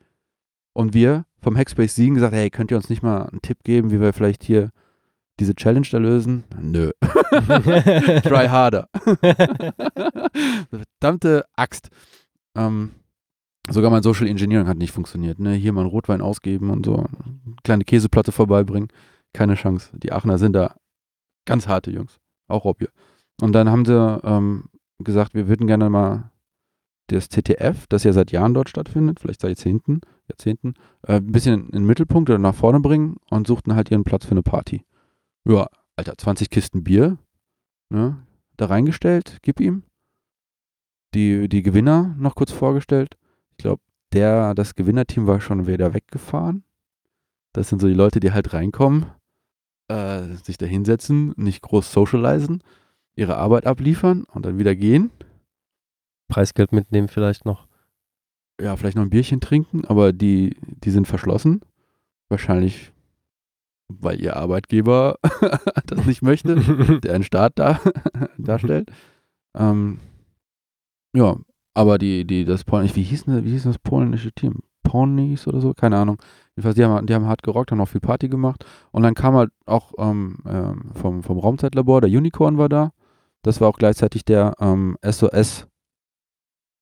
Und 0.75 0.93
wir 0.93 1.25
vom 1.41 1.57
Hackspace 1.57 1.95
Siegen 1.95 2.17
gesagt, 2.17 2.35
hey, 2.35 2.51
könnt 2.51 2.71
ihr 2.71 2.77
uns 2.77 2.91
nicht 2.91 3.03
mal 3.03 3.23
einen 3.23 3.41
Tipp 3.41 3.65
geben, 3.65 3.91
wie 3.91 3.99
wir 3.99 4.13
vielleicht 4.13 4.45
hier 4.45 4.73
diese 5.39 5.55
Challenge 5.55 5.87
da 5.91 5.97
lösen? 5.97 6.45
Nö. 6.61 6.91
Try 7.01 8.49
harder. 8.49 8.87
Verdammte 11.01 11.47
Axt. 11.57 11.89
Ähm, 12.55 12.91
sogar 13.71 13.91
mein 13.91 14.03
Social 14.03 14.27
Engineering 14.27 14.69
hat 14.69 14.77
nicht 14.77 14.93
funktioniert. 14.93 15.39
Ne? 15.39 15.55
Hier 15.55 15.73
mal 15.73 15.81
einen 15.81 15.89
Rotwein 15.89 16.21
ausgeben 16.21 16.69
und 16.69 16.85
so. 16.85 17.07
Kleine 17.65 17.85
Käseplatte 17.85 18.33
vorbeibringen. 18.33 18.89
Keine 19.33 19.55
Chance. 19.55 19.89
Die 19.95 20.13
Aachener 20.13 20.37
sind 20.37 20.53
da 20.53 20.75
ganz 21.45 21.69
harte 21.69 21.91
Jungs. 21.91 22.19
Auch 22.49 22.65
Robby. 22.65 22.89
Und 23.41 23.53
dann 23.53 23.71
haben 23.71 23.85
sie 23.85 24.21
ähm, 24.25 24.65
gesagt, 24.99 25.35
wir 25.35 25.49
würden 25.49 25.67
gerne 25.67 25.91
mal 25.91 26.31
das 27.07 27.29
TTF, 27.29 27.87
das 27.89 28.05
ja 28.05 28.13
seit 28.13 28.31
Jahren 28.31 28.55
dort 28.55 28.69
stattfindet, 28.69 29.21
vielleicht 29.21 29.41
seit 29.41 29.51
Jahrzehnten, 29.51 30.01
Jahrzehnten 30.29 30.75
äh, 31.03 31.15
ein 31.15 31.33
bisschen 31.33 31.67
in 31.67 31.73
den 31.73 31.87
Mittelpunkt 31.87 32.31
oder 32.31 32.39
nach 32.39 32.55
vorne 32.55 32.81
bringen 32.81 33.17
und 33.31 33.47
suchten 33.47 33.75
halt 33.75 33.91
ihren 33.91 34.05
Platz 34.05 34.27
für 34.27 34.33
eine 34.33 34.43
Party. 34.43 34.85
Ja, 35.45 35.69
Alter, 35.97 36.17
20 36.17 36.51
Kisten 36.51 36.85
Bier, 36.85 37.19
ne, 37.89 38.19
da 38.57 38.67
reingestellt, 38.67 39.39
gib 39.43 39.61
ihm. 39.61 39.83
Die, 41.15 41.49
die 41.49 41.63
Gewinner 41.63 42.15
noch 42.19 42.37
kurz 42.37 42.53
vorgestellt. 42.53 43.17
Ich 43.51 43.57
glaube, 43.57 43.83
der, 44.13 44.55
das 44.55 44.77
Gewinnerteam 44.77 45.27
war 45.27 45.41
schon 45.41 45.67
wieder 45.67 45.93
weggefahren. 45.93 46.63
Das 47.53 47.69
sind 47.69 47.81
so 47.81 47.89
die 47.89 47.95
Leute, 47.95 48.21
die 48.21 48.33
halt 48.33 48.53
reinkommen, 48.53 49.07
äh, 49.91 50.37
sich 50.45 50.57
da 50.57 50.67
hinsetzen, 50.67 51.35
nicht 51.37 51.63
groß 51.63 51.93
socialisen, 51.93 52.63
ihre 53.17 53.37
Arbeit 53.37 53.67
abliefern 53.67 54.25
und 54.25 54.47
dann 54.47 54.59
wieder 54.59 54.77
gehen. 54.77 55.11
Preisgeld 56.29 56.73
mitnehmen 56.73 57.09
vielleicht 57.09 57.45
noch. 57.45 57.67
Ja, 58.61 58.77
vielleicht 58.77 58.97
noch 58.97 59.03
ein 59.03 59.11
Bierchen 59.11 59.41
trinken, 59.41 59.85
aber 59.85 60.13
die, 60.13 60.57
die 60.61 60.91
sind 60.91 61.09
verschlossen. 61.09 61.63
Wahrscheinlich, 62.29 62.93
weil 63.89 64.21
ihr 64.21 64.37
Arbeitgeber 64.37 65.17
das 65.87 66.07
nicht 66.07 66.23
möchte, 66.23 66.57
der 67.03 67.15
einen 67.15 67.25
Staat 67.25 67.55
da, 67.57 67.81
darstellt. 68.39 68.93
Ähm, 69.57 69.99
ja, 71.17 71.37
aber 71.75 71.99
die, 71.99 72.25
die, 72.25 72.45
das 72.45 72.63
polnische, 72.63 72.95
wie 72.97 73.03
hieß, 73.03 73.27
wie 73.27 73.51
hieß 73.51 73.65
das 73.65 73.79
polnische 73.79 74.31
Team? 74.33 74.61
Ponies 74.85 75.49
oder 75.49 75.61
so? 75.61 75.75
Keine 75.75 75.97
Ahnung. 75.97 76.19
Jedenfalls, 76.57 76.77
die 76.77 76.85
haben, 76.85 77.07
die 77.07 77.15
haben 77.15 77.27
hart 77.27 77.43
gerockt, 77.43 77.71
haben 77.71 77.81
auch 77.81 77.89
viel 77.89 78.01
Party 78.01 78.29
gemacht. 78.29 78.65
Und 78.91 79.03
dann 79.03 79.15
kam 79.15 79.35
halt 79.35 79.51
auch 79.67 79.93
ähm, 79.99 80.39
ähm, 80.47 80.91
vom, 80.95 81.23
vom 81.23 81.39
Raumzeitlabor, 81.39 82.01
der 82.01 82.11
Unicorn 82.11 82.59
war 82.59 82.69
da. 82.69 82.91
Das 83.43 83.61
war 83.61 83.69
auch 83.69 83.79
gleichzeitig 83.79 84.25
der 84.25 84.55
ähm, 84.61 84.97
SOS 85.03 85.67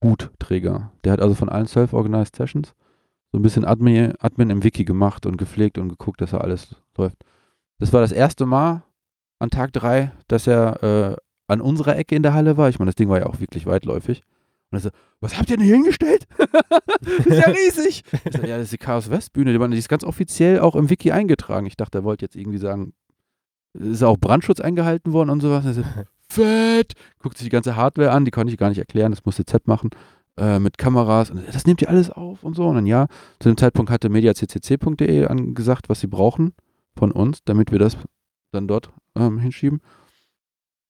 Hutträger. 0.02 0.92
Der 1.04 1.12
hat 1.12 1.20
also 1.20 1.34
von 1.34 1.48
allen 1.48 1.66
Self-Organized 1.66 2.36
Sessions 2.36 2.74
so 3.32 3.38
ein 3.38 3.42
bisschen 3.42 3.64
Admin, 3.64 4.14
Admin 4.20 4.50
im 4.50 4.64
Wiki 4.64 4.84
gemacht 4.84 5.26
und 5.26 5.36
gepflegt 5.36 5.78
und 5.78 5.88
geguckt, 5.90 6.20
dass 6.20 6.30
da 6.30 6.38
alles 6.38 6.74
läuft. 6.96 7.16
Das 7.78 7.92
war 7.92 8.00
das 8.00 8.12
erste 8.12 8.46
Mal 8.46 8.82
an 9.38 9.50
Tag 9.50 9.72
drei, 9.72 10.12
dass 10.28 10.46
er 10.46 10.82
äh, 10.82 11.16
an 11.46 11.60
unserer 11.60 11.96
Ecke 11.96 12.16
in 12.16 12.22
der 12.22 12.34
Halle 12.34 12.56
war. 12.56 12.68
Ich 12.68 12.78
meine, 12.78 12.88
das 12.88 12.96
Ding 12.96 13.08
war 13.08 13.18
ja 13.18 13.26
auch 13.26 13.40
wirklich 13.40 13.66
weitläufig. 13.66 14.22
Und 14.70 14.78
er 14.78 14.80
so, 14.80 14.90
was 15.20 15.38
habt 15.38 15.50
ihr 15.50 15.56
denn 15.56 15.66
hier 15.66 15.76
hingestellt? 15.76 16.26
das 16.36 17.26
ist 17.26 17.38
ja 17.38 17.50
riesig. 17.50 18.04
Ich 18.24 18.32
so, 18.32 18.42
ja, 18.42 18.56
das 18.56 18.64
ist 18.64 18.72
die 18.72 18.78
Chaos 18.78 19.10
West 19.10 19.32
Bühne. 19.32 19.56
Die 19.56 19.78
ist 19.78 19.88
ganz 19.88 20.04
offiziell 20.04 20.60
auch 20.60 20.76
im 20.76 20.90
Wiki 20.90 21.10
eingetragen. 21.10 21.66
Ich 21.66 21.76
dachte, 21.76 21.98
er 21.98 22.04
wollte 22.04 22.24
jetzt 22.24 22.36
irgendwie 22.36 22.58
sagen, 22.58 22.92
ist 23.72 24.02
auch 24.02 24.18
Brandschutz 24.18 24.60
eingehalten 24.60 25.12
worden 25.12 25.30
und 25.30 25.40
sowas. 25.40 25.64
Und 25.64 25.70
er 25.70 25.74
so, 25.74 25.82
fett. 26.28 26.92
Guckt 27.20 27.38
sich 27.38 27.46
die 27.46 27.50
ganze 27.50 27.76
Hardware 27.76 28.10
an, 28.10 28.24
die 28.24 28.30
konnte 28.30 28.52
ich 28.52 28.58
gar 28.58 28.68
nicht 28.68 28.78
erklären, 28.78 29.12
das 29.12 29.24
musste 29.24 29.44
Z 29.44 29.66
machen. 29.66 29.90
Äh, 30.38 30.60
mit 30.60 30.78
Kameras. 30.78 31.30
Und 31.30 31.42
das 31.52 31.66
nimmt 31.66 31.82
ihr 31.82 31.88
alles 31.88 32.10
auf 32.10 32.44
und 32.44 32.54
so. 32.54 32.66
Und 32.68 32.76
dann 32.76 32.86
ja, 32.86 33.08
zu 33.40 33.48
dem 33.48 33.56
Zeitpunkt 33.56 33.90
hatte 33.90 34.08
mediaccc.de 34.08 35.26
angesagt, 35.26 35.88
was 35.88 36.00
sie 36.00 36.06
brauchen 36.06 36.52
von 36.96 37.10
uns, 37.10 37.42
damit 37.44 37.72
wir 37.72 37.80
das 37.80 37.96
dann 38.52 38.68
dort 38.68 38.90
ähm, 39.16 39.38
hinschieben. 39.38 39.80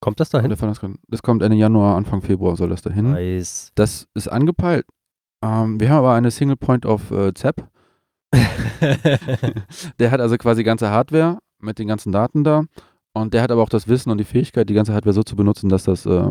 Kommt 0.01 0.20
das 0.20 0.31
dahin? 0.31 0.51
das, 0.51 1.23
kommt 1.23 1.43
Ende 1.43 1.57
Januar, 1.57 1.97
Anfang 1.97 2.23
Februar 2.23 2.57
soll 2.57 2.69
das 2.69 2.83
dahin. 2.83 3.12
Nice. 3.12 3.73
Das 3.75 4.07
ist 4.15 4.29
angepeilt. 4.29 4.87
Ähm, 5.43 5.81
wir 5.81 5.91
haben 5.91 5.99
aber 5.99 6.15
eine 6.15 6.31
Single 6.31 6.57
Point 6.57 6.87
of 6.87 7.11
äh, 7.11 7.35
ZAP. 7.35 7.69
Der 9.99 10.11
hat 10.11 10.20
also 10.20 10.37
quasi 10.37 10.62
ganze 10.62 10.91
Hardware 10.91 11.39
mit 11.61 11.79
den 11.79 11.89
ganzen 11.89 12.12
Daten 12.12 12.45
da. 12.45 12.65
Und 13.15 13.35
der 13.35 13.43
hat 13.43 13.51
aber 13.51 13.62
auch 13.62 13.69
das 13.69 13.89
Wissen 13.89 14.11
und 14.11 14.19
die 14.19 14.25
Fähigkeit, 14.25 14.69
die 14.69 14.75
ganze 14.75 14.95
Hardware 14.95 15.15
so 15.15 15.23
zu 15.25 15.35
benutzen, 15.35 15.69
dass 15.69 15.85
das 15.85 16.07
äh, 16.07 16.31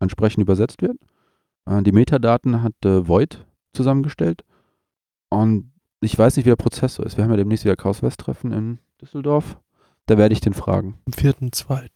entsprechend 0.00 0.42
übersetzt 0.42 0.82
wird. 0.82 0.96
Äh, 1.66 1.82
die 1.82 1.92
Metadaten 1.92 2.62
hat 2.62 2.74
äh, 2.84 3.06
Void 3.06 3.46
zusammengestellt. 3.74 4.42
Und 5.28 5.72
ich 6.00 6.18
weiß 6.18 6.36
nicht, 6.36 6.46
wie 6.46 6.50
der 6.50 6.56
Prozess 6.56 6.96
so 6.96 7.04
ist. 7.04 7.16
Wir 7.16 7.24
haben 7.24 7.30
ja 7.30 7.36
demnächst 7.36 7.64
wieder 7.64 7.76
Chaos 7.76 8.02
West 8.02 8.20
Treffen 8.20 8.52
in 8.52 8.78
Düsseldorf. 9.00 9.60
Da 10.06 10.18
werde 10.18 10.32
ich 10.32 10.40
den 10.40 10.54
fragen. 10.54 10.98
Am 11.06 11.12
4.2. 11.12 11.88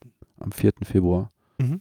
Am 0.44 0.52
4. 0.52 0.72
Februar. 0.82 1.32
Mhm. 1.58 1.80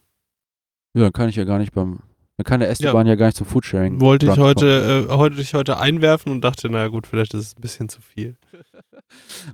Ja, 0.93 1.03
dann 1.03 1.13
kann 1.13 1.27
ich 1.27 1.35
ja 1.35 1.43
gar 1.43 1.59
nicht 1.59 1.73
beim. 1.73 1.99
Dann 2.37 2.45
kann 2.45 2.61
der 2.61 2.69
Esteban 2.69 3.05
ja, 3.05 3.15
gar 3.15 3.27
nicht 3.27 3.37
zum 3.37 3.45
Foodsharing. 3.45 3.99
Wollte 3.99 4.25
ich 4.25 4.37
heute, 4.37 5.07
äh, 5.09 5.13
heute 5.13 5.39
ich 5.39 5.53
heute 5.53 5.77
einwerfen 5.77 6.31
und 6.31 6.41
dachte, 6.41 6.69
naja 6.69 6.87
gut, 6.87 7.05
vielleicht 7.05 7.33
ist 7.33 7.41
es 7.41 7.57
ein 7.57 7.61
bisschen 7.61 7.89
zu 7.89 8.01
viel. 8.01 8.37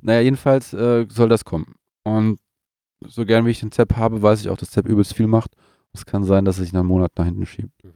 Naja, 0.02 0.22
jedenfalls 0.22 0.74
äh, 0.74 1.06
soll 1.10 1.28
das 1.28 1.44
kommen. 1.44 1.76
Und 2.04 2.40
so 3.06 3.26
gern 3.26 3.46
wie 3.46 3.50
ich 3.50 3.60
den 3.60 3.74
ZEP 3.74 3.98
habe, 3.98 4.22
weiß 4.22 4.40
ich 4.40 4.50
auch, 4.50 4.56
dass 4.56 4.72
ZEP 4.72 4.88
übelst 4.88 5.14
viel 5.14 5.28
macht. 5.28 5.52
Es 5.92 6.06
kann 6.06 6.24
sein, 6.24 6.46
dass 6.46 6.58
es 6.58 6.64
sich 6.64 6.72
nach 6.72 6.80
einem 6.80 6.88
Monat 6.88 7.12
nach 7.18 7.26
hinten 7.26 7.46
schiebt. 7.46 7.84
Mhm. 7.84 7.94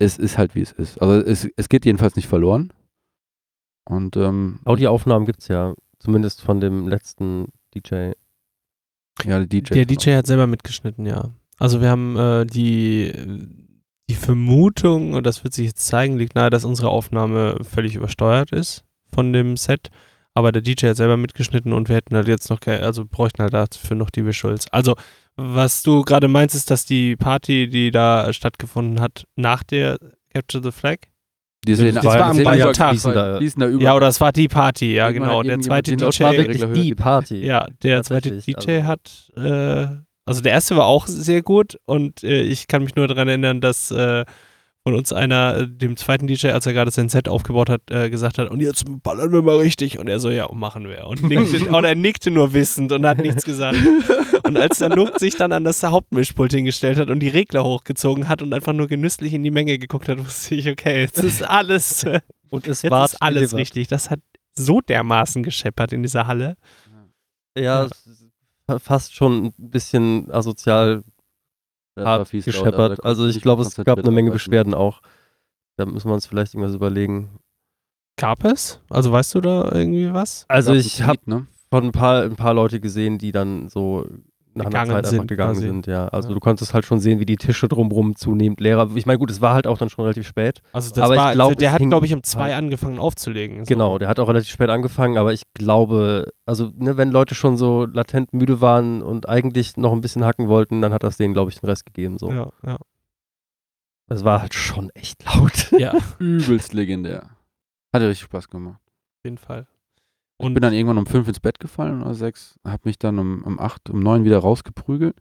Es 0.00 0.18
ist 0.18 0.38
halt, 0.38 0.56
wie 0.56 0.62
es 0.62 0.72
ist. 0.72 1.00
Also 1.00 1.24
es, 1.24 1.48
es 1.56 1.68
geht 1.68 1.84
jedenfalls 1.84 2.16
nicht 2.16 2.26
verloren. 2.26 2.72
Und 3.84 4.16
ähm, 4.16 4.58
Audioaufnahmen 4.64 5.26
gibt 5.26 5.42
es 5.42 5.48
ja, 5.48 5.74
zumindest 6.00 6.40
von 6.42 6.60
dem 6.60 6.88
letzten 6.88 7.52
DJ. 7.74 8.12
Ja, 9.24 9.40
die 9.40 9.62
DJ. 9.62 9.74
Der 9.74 9.86
DJ 9.86 10.10
hat 10.16 10.26
selber 10.26 10.46
mitgeschnitten, 10.46 11.06
ja. 11.06 11.30
Also 11.58 11.80
wir 11.80 11.88
haben 11.88 12.16
äh, 12.16 12.46
die, 12.46 13.12
die 14.08 14.14
Vermutung, 14.14 15.14
und 15.14 15.24
das 15.24 15.44
wird 15.44 15.54
sich 15.54 15.66
jetzt 15.66 15.86
zeigen, 15.86 16.18
liegt 16.18 16.34
nahe, 16.34 16.50
dass 16.50 16.64
unsere 16.64 16.88
Aufnahme 16.88 17.58
völlig 17.62 17.94
übersteuert 17.94 18.52
ist 18.52 18.84
von 19.12 19.32
dem 19.32 19.56
Set. 19.56 19.90
Aber 20.34 20.50
der 20.50 20.62
DJ 20.62 20.88
hat 20.88 20.96
selber 20.96 21.16
mitgeschnitten 21.16 21.72
und 21.72 21.88
wir 21.88 21.96
hätten 21.96 22.16
halt 22.16 22.26
jetzt 22.26 22.50
noch, 22.50 22.60
also 22.66 23.04
bräuchten 23.04 23.42
halt 23.42 23.54
dafür 23.54 23.96
noch 23.96 24.10
die 24.10 24.26
Visuals. 24.26 24.66
Also, 24.72 24.96
was 25.36 25.82
du 25.82 26.02
gerade 26.02 26.26
meinst, 26.26 26.56
ist, 26.56 26.70
dass 26.70 26.84
die 26.84 27.16
Party, 27.16 27.68
die 27.68 27.92
da 27.92 28.32
stattgefunden 28.32 29.00
hat, 29.00 29.26
nach 29.36 29.62
der 29.62 29.98
Capture 30.32 30.62
the 30.62 30.72
Flag 30.72 30.98
Die 31.66 31.74
sind, 31.74 31.96
Das 31.96 32.04
war 32.04 32.20
am 32.26 32.42
Tag. 32.72 32.90
fließender 32.90 33.68
über. 33.68 33.82
Ja, 33.82 33.94
oder 33.94 34.08
es 34.08 34.20
war 34.20 34.32
die 34.32 34.48
Party, 34.48 34.94
ja 34.94 35.06
Irgendwann 35.08 35.28
genau. 35.30 35.42
Der 35.42 35.60
zweite 35.60 35.90
DJ, 35.96 36.04
Das 36.04 36.20
war 36.20 36.32
wirklich 36.36 36.64
die 36.72 36.94
Party. 36.94 37.44
ja, 37.44 37.66
der 37.82 38.02
zweite 38.02 38.30
DJ 38.40 38.54
also- 38.56 38.84
hat, 38.84 39.32
äh, 39.36 39.86
also 40.26 40.40
der 40.40 40.52
erste 40.52 40.76
war 40.76 40.86
auch 40.86 41.06
sehr 41.06 41.42
gut 41.42 41.78
und 41.86 42.22
äh, 42.24 42.42
ich 42.42 42.66
kann 42.68 42.82
mich 42.84 42.94
nur 42.96 43.08
daran 43.08 43.28
erinnern, 43.28 43.60
dass 43.60 43.90
äh, 43.90 44.24
von 44.86 44.94
uns 44.94 45.12
einer, 45.14 45.56
äh, 45.56 45.66
dem 45.68 45.96
zweiten 45.96 46.26
DJ, 46.26 46.48
als 46.48 46.66
er 46.66 46.74
gerade 46.74 46.90
sein 46.90 47.08
Set 47.08 47.26
aufgebaut 47.28 47.70
hat, 47.70 47.80
äh, 47.90 48.10
gesagt 48.10 48.36
hat, 48.38 48.50
und 48.50 48.60
jetzt 48.60 48.84
ballern 49.02 49.32
wir 49.32 49.40
mal 49.42 49.56
richtig. 49.56 49.98
Und 49.98 50.08
er 50.08 50.20
so, 50.20 50.28
ja, 50.30 50.46
machen 50.52 50.86
wir. 50.88 51.06
Und, 51.06 51.22
nickte, 51.22 51.68
und 51.74 51.84
er 51.84 51.94
nickte 51.94 52.30
nur 52.30 52.52
wissend 52.52 52.92
und 52.92 53.06
hat 53.06 53.18
nichts 53.18 53.44
gesagt. 53.44 53.78
Und 54.46 54.58
als 54.58 54.78
der 54.78 54.90
Noob 54.90 55.18
sich 55.18 55.36
dann 55.36 55.52
an 55.52 55.64
das 55.64 55.82
Hauptmischpult 55.82 56.52
hingestellt 56.52 56.98
hat 56.98 57.08
und 57.08 57.20
die 57.20 57.28
Regler 57.28 57.64
hochgezogen 57.64 58.28
hat 58.28 58.42
und 58.42 58.52
einfach 58.52 58.74
nur 58.74 58.88
genüsslich 58.88 59.32
in 59.32 59.42
die 59.42 59.50
Menge 59.50 59.78
geguckt 59.78 60.06
hat, 60.06 60.18
wusste 60.18 60.54
ich, 60.54 60.68
okay, 60.68 61.00
jetzt 61.00 61.18
ist 61.18 61.42
alles, 61.42 62.04
Und 62.50 62.66
es 62.66 62.84
war 62.84 63.06
ist 63.06 63.22
alles 63.22 63.36
delivered. 63.52 63.58
richtig. 63.58 63.88
Das 63.88 64.10
hat 64.10 64.20
so 64.54 64.82
dermaßen 64.82 65.42
gescheppert 65.42 65.94
in 65.94 66.02
dieser 66.02 66.26
Halle. 66.26 66.56
Ja, 67.56 67.88
Ja. 68.68 68.78
fast 68.80 69.14
schon 69.14 69.46
ein 69.46 69.54
bisschen 69.56 70.30
asozial 70.30 71.02
Das 71.96 72.06
hart 72.06 72.28
fies 72.28 72.46
laut, 72.46 72.54
gescheppert. 72.54 72.98
da 72.98 73.02
Also 73.02 73.26
ich 73.26 73.40
glaube, 73.40 73.62
es 73.62 73.76
gab 73.76 73.98
eine 73.98 74.10
Menge. 74.10 74.30
Beschwerden 74.30 74.74
auch. 74.74 75.00
Da 75.76 75.86
müssen 75.86 76.08
wir 76.08 76.14
uns 76.14 76.26
vielleicht 76.26 76.54
irgendwas 76.54 76.74
überlegen. 76.74 77.38
Gab 78.16 78.44
es? 78.44 78.80
Also 78.90 79.10
weißt 79.12 79.34
du 79.34 79.40
da 79.40 79.72
irgendwie 79.72 80.12
was? 80.12 80.44
Also 80.48 80.72
ich 80.72 81.02
habe 81.02 81.18
ne? 81.26 81.46
von 81.70 81.84
ein 81.84 81.92
paar, 81.92 82.22
ein 82.22 82.36
paar 82.36 82.54
Leute 82.54 82.80
gesehen, 82.80 83.18
die 83.18 83.32
dann 83.32 83.68
so 83.68 84.06
nach 84.56 84.66
einer 84.66 84.70
Gegangen 84.70 84.90
Zeit 84.90 84.96
einfach 84.98 85.10
sind 85.10 85.26
gegangen 85.28 85.52
quasi. 85.54 85.66
sind, 85.66 85.86
ja. 85.86 86.08
Also 86.08 86.28
Ja. 86.28 86.34
du 86.34 86.40
konntest 86.40 86.74
halt 86.74 86.84
schon 86.84 87.00
sehen, 87.00 87.20
wie 87.20 87.26
die 87.26 87.36
Tische 87.36 87.68
drumrum 87.68 88.16
zunehmend 88.16 88.60
leerer. 88.60 88.88
Ich 88.94 89.06
meine, 89.06 89.18
gut, 89.18 89.30
es 89.30 89.40
war 89.40 89.54
halt 89.54 89.66
auch 89.66 89.78
dann 89.78 89.90
schon 89.90 90.04
relativ 90.04 90.26
spät. 90.26 90.60
Also 90.72 90.90
das 90.90 90.98
Aber 91.04 91.14
ich 91.14 91.20
war, 91.20 91.32
glaub, 91.32 91.56
der 91.56 91.72
hat, 91.72 91.80
glaube 91.80 92.06
ich, 92.06 92.14
um 92.14 92.22
zwei 92.22 92.44
halt- 92.52 92.54
angefangen 92.54 92.98
aufzulegen. 92.98 93.64
So. 93.64 93.68
Genau, 93.68 93.98
der 93.98 94.08
hat 94.08 94.18
auch 94.20 94.28
relativ 94.28 94.50
spät 94.50 94.70
angefangen, 94.70 95.18
aber 95.18 95.32
ich 95.32 95.42
glaube, 95.54 96.32
also 96.46 96.70
ne, 96.76 96.96
wenn 96.96 97.10
Leute 97.10 97.34
schon 97.34 97.56
so 97.56 97.84
latent 97.86 98.32
müde 98.32 98.60
waren 98.60 99.02
und 99.02 99.28
eigentlich 99.28 99.76
noch 99.76 99.92
ein 99.92 100.00
bisschen 100.00 100.24
hacken 100.24 100.48
wollten, 100.48 100.80
dann 100.82 100.92
hat 100.92 101.02
das 101.02 101.16
denen, 101.16 101.34
glaube 101.34 101.50
ich, 101.50 101.60
den 101.60 101.68
Rest 101.68 101.86
gegeben. 101.86 102.18
So. 102.18 102.30
Ja, 102.30 102.50
ja. 102.66 102.76
Es 104.08 104.22
war 104.24 104.42
halt 104.42 104.54
schon 104.54 104.90
echt 104.90 105.24
laut. 105.24 105.70
ja, 105.78 105.92
auf 105.92 106.16
Übelst 106.20 106.74
legendär. 106.74 107.30
Hat 107.92 108.02
ja 108.02 108.08
richtig 108.08 108.24
Spaß 108.26 108.48
gemacht. 108.48 108.80
jeden 109.24 109.38
Fall. 109.38 109.66
Und 110.44 110.54
bin 110.54 110.62
dann 110.62 110.72
irgendwann 110.72 110.98
um 110.98 111.06
fünf 111.06 111.28
ins 111.28 111.40
Bett 111.40 111.58
gefallen 111.58 112.02
oder 112.02 112.14
sechs, 112.14 112.58
hab 112.64 112.84
mich 112.84 112.98
dann 112.98 113.18
um, 113.18 113.42
um 113.44 113.58
acht, 113.58 113.90
um 113.90 114.00
neun 114.00 114.24
wieder 114.24 114.38
rausgeprügelt, 114.38 115.16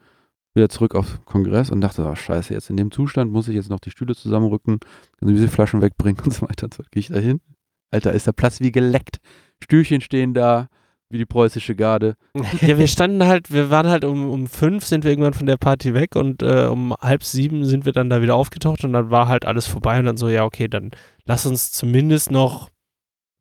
wieder 0.56 0.70
zurück 0.70 0.96
auf 0.96 1.24
Kongress 1.26 1.72
und 1.72 1.82
dachte, 1.82 2.06
oh, 2.06 2.16
scheiße, 2.16 2.54
jetzt 2.54 2.70
in 2.70 2.78
dem 2.78 2.92
Zustand 2.92 3.32
muss 3.32 3.48
ich 3.48 3.56
jetzt 3.56 3.70
noch 3.70 3.80
die 3.80 3.92
Stühle 3.92 4.16
zusammenrücken, 4.16 4.80
diese 5.22 5.48
Flaschen 5.48 5.82
wegbringen 5.82 6.24
und 6.24 6.34
so 6.34 6.48
weiter. 6.48 6.66
Und 6.66 6.74
so 6.74 6.84
gehe 6.92 7.00
ich 7.00 7.08
da 7.08 7.20
hin. 7.20 7.42
Alter, 7.92 8.14
ist 8.14 8.28
der 8.28 8.34
Platz 8.34 8.60
wie 8.60 8.72
geleckt. 8.72 9.18
Stühlchen 9.64 10.02
stehen 10.02 10.34
da, 10.34 10.68
wie 11.14 11.20
die 11.20 11.26
preußische 11.26 11.76
Garde. 11.76 12.16
ja, 12.62 12.78
wir 12.78 12.88
standen 12.88 13.24
halt, 13.26 13.52
wir 13.52 13.70
waren 13.70 13.88
halt 13.88 14.04
um, 14.04 14.30
um 14.30 14.48
fünf 14.48 14.86
sind 14.86 15.04
wir 15.04 15.12
irgendwann 15.12 15.34
von 15.34 15.46
der 15.46 15.58
Party 15.58 15.94
weg 15.94 16.16
und 16.16 16.42
äh, 16.42 16.66
um 16.66 16.94
halb 17.00 17.24
sieben 17.24 17.66
sind 17.66 17.86
wir 17.86 17.94
dann 17.94 18.10
da 18.10 18.22
wieder 18.22 18.36
aufgetaucht 18.36 18.84
und 18.84 18.94
dann 18.94 19.12
war 19.12 19.28
halt 19.28 19.46
alles 19.46 19.68
vorbei 19.68 20.00
und 20.00 20.06
dann 20.06 20.18
so, 20.18 20.28
ja, 20.28 20.44
okay, 20.44 20.68
dann 20.68 20.92
lass 21.26 21.46
uns 21.46 21.72
zumindest 21.72 22.32
noch, 22.32 22.70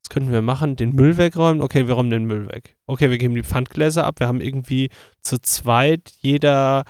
was 0.03 0.09
könnten 0.09 0.33
wir 0.33 0.43
machen, 0.43 0.77
den 0.77 0.95
Müll 0.95 1.17
wegräumen? 1.17 1.63
Okay, 1.63 1.87
wir 1.87 1.95
räumen 1.95 2.11
den 2.11 2.25
Müll 2.25 2.49
weg. 2.49 2.77
Okay, 2.87 3.11
wir 3.11 3.19
geben 3.19 3.35
die 3.35 3.43
Pfandgläser 3.43 4.05
ab. 4.05 4.19
Wir 4.19 4.27
haben 4.27 4.41
irgendwie 4.41 4.91
zu 5.21 5.41
zweit 5.41 6.13
jeder 6.21 6.85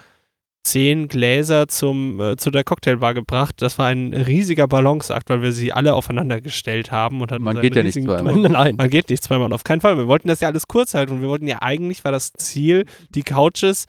zehn 0.65 1.09
Gläser 1.09 1.67
zum, 1.69 2.21
äh, 2.21 2.37
zu 2.37 2.51
der 2.51 2.65
Cocktailbar 2.65 3.15
gebracht. 3.15 3.57
Das 3.61 3.79
war 3.79 3.87
ein 3.87 4.15
riesiger 4.15 4.69
Balanceakt, 4.69 5.29
weil 5.29 5.43
wir 5.43 5.53
sie 5.53 5.73
alle 5.73 5.95
aufeinander 5.95 6.41
gestellt 6.41 6.93
haben 6.93 7.21
und 7.21 7.33
hatten 7.33 7.43
Man 7.43 7.61
geht 7.61 7.75
ja 7.75 7.83
nicht 7.83 8.01
zweimal. 8.03 8.35
Knall. 8.35 8.49
Nein. 8.51 8.77
Man 8.77 8.89
geht 8.89 9.11
nicht 9.11 9.25
zweimal, 9.25 9.53
auf 9.53 9.65
keinen 9.65 9.81
Fall. 9.81 9.99
Wir 9.99 10.07
wollten 10.07 10.29
das 10.29 10.41
ja 10.41 10.49
alles 10.49 10.69
kurz 10.69 10.95
halten 10.95 11.15
und 11.15 11.21
wir 11.21 11.29
wollten 11.29 11.49
ja 11.49 11.61
eigentlich, 11.61 12.05
war 12.05 12.13
das 12.13 12.33
Ziel, 12.33 12.87
die 13.11 13.25
Couches 13.25 13.87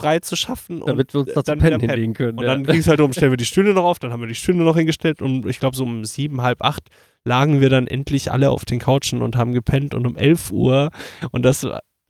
frei 0.00 0.20
zu 0.20 0.36
schaffen. 0.36 0.82
Damit 0.84 1.14
wir 1.14 1.20
uns 1.20 1.32
da 1.32 1.44
zum 1.44 1.58
dann 1.58 1.58
wieder 1.58 1.78
Pennen 1.78 1.90
hinlegen 1.90 2.14
können. 2.14 2.38
Und 2.38 2.44
ja. 2.44 2.54
dann 2.54 2.64
ging 2.64 2.80
es 2.80 2.88
halt 2.88 3.00
um, 3.00 3.12
stellen 3.12 3.32
wir 3.32 3.36
die 3.36 3.44
Stühle 3.44 3.74
noch 3.74 3.84
auf, 3.84 3.98
dann 3.98 4.12
haben 4.12 4.20
wir 4.20 4.28
die 4.28 4.34
Stühle 4.34 4.58
noch 4.58 4.76
hingestellt 4.76 5.22
und 5.22 5.46
ich 5.46 5.60
glaube 5.60 5.76
so 5.76 5.84
um 5.84 6.04
sieben, 6.04 6.42
halb 6.42 6.62
acht 6.62 6.88
lagen 7.24 7.60
wir 7.60 7.68
dann 7.68 7.86
endlich 7.86 8.32
alle 8.32 8.50
auf 8.50 8.64
den 8.64 8.78
Couchen 8.78 9.20
und 9.20 9.36
haben 9.36 9.52
gepennt 9.52 9.94
und 9.94 10.06
um 10.06 10.16
elf 10.16 10.50
Uhr 10.50 10.90
und 11.32 11.44
das, 11.44 11.66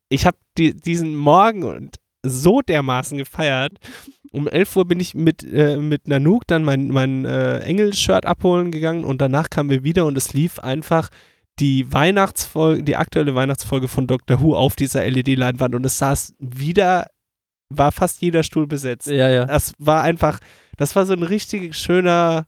ich 0.08 0.24
habe 0.24 0.36
die, 0.56 0.74
diesen 0.74 1.16
Morgen 1.16 1.64
und 1.64 1.96
so 2.22 2.60
dermaßen 2.60 3.18
gefeiert. 3.18 3.72
Um 4.32 4.46
11 4.46 4.76
Uhr 4.76 4.84
bin 4.86 5.00
ich 5.00 5.14
mit, 5.14 5.42
äh, 5.42 5.76
mit 5.76 6.06
Nanook 6.06 6.46
dann 6.46 6.62
mein, 6.62 6.88
mein 6.88 7.24
äh, 7.24 7.60
Engel-Shirt 7.60 8.26
abholen 8.26 8.70
gegangen 8.70 9.04
und 9.04 9.20
danach 9.20 9.50
kamen 9.50 9.70
wir 9.70 9.82
wieder 9.82 10.06
und 10.06 10.16
es 10.16 10.32
lief 10.32 10.58
einfach 10.60 11.08
die 11.58 11.92
Weihnachtsfolge, 11.92 12.82
die 12.82 12.96
aktuelle 12.96 13.34
Weihnachtsfolge 13.34 13.88
von 13.88 14.06
Doctor 14.06 14.40
Who 14.40 14.54
auf 14.54 14.76
dieser 14.76 15.08
LED-Leinwand 15.08 15.74
und 15.74 15.84
es 15.84 15.98
saß 15.98 16.34
wieder, 16.38 17.06
war 17.70 17.92
fast 17.92 18.20
jeder 18.20 18.42
Stuhl 18.42 18.66
besetzt. 18.66 19.06
ja, 19.06 19.28
ja. 19.30 19.46
Das 19.46 19.72
war 19.78 20.02
einfach, 20.02 20.38
das 20.76 20.94
war 20.96 21.06
so 21.06 21.12
ein 21.14 21.22
richtig 21.22 21.74
schöner, 21.76 22.46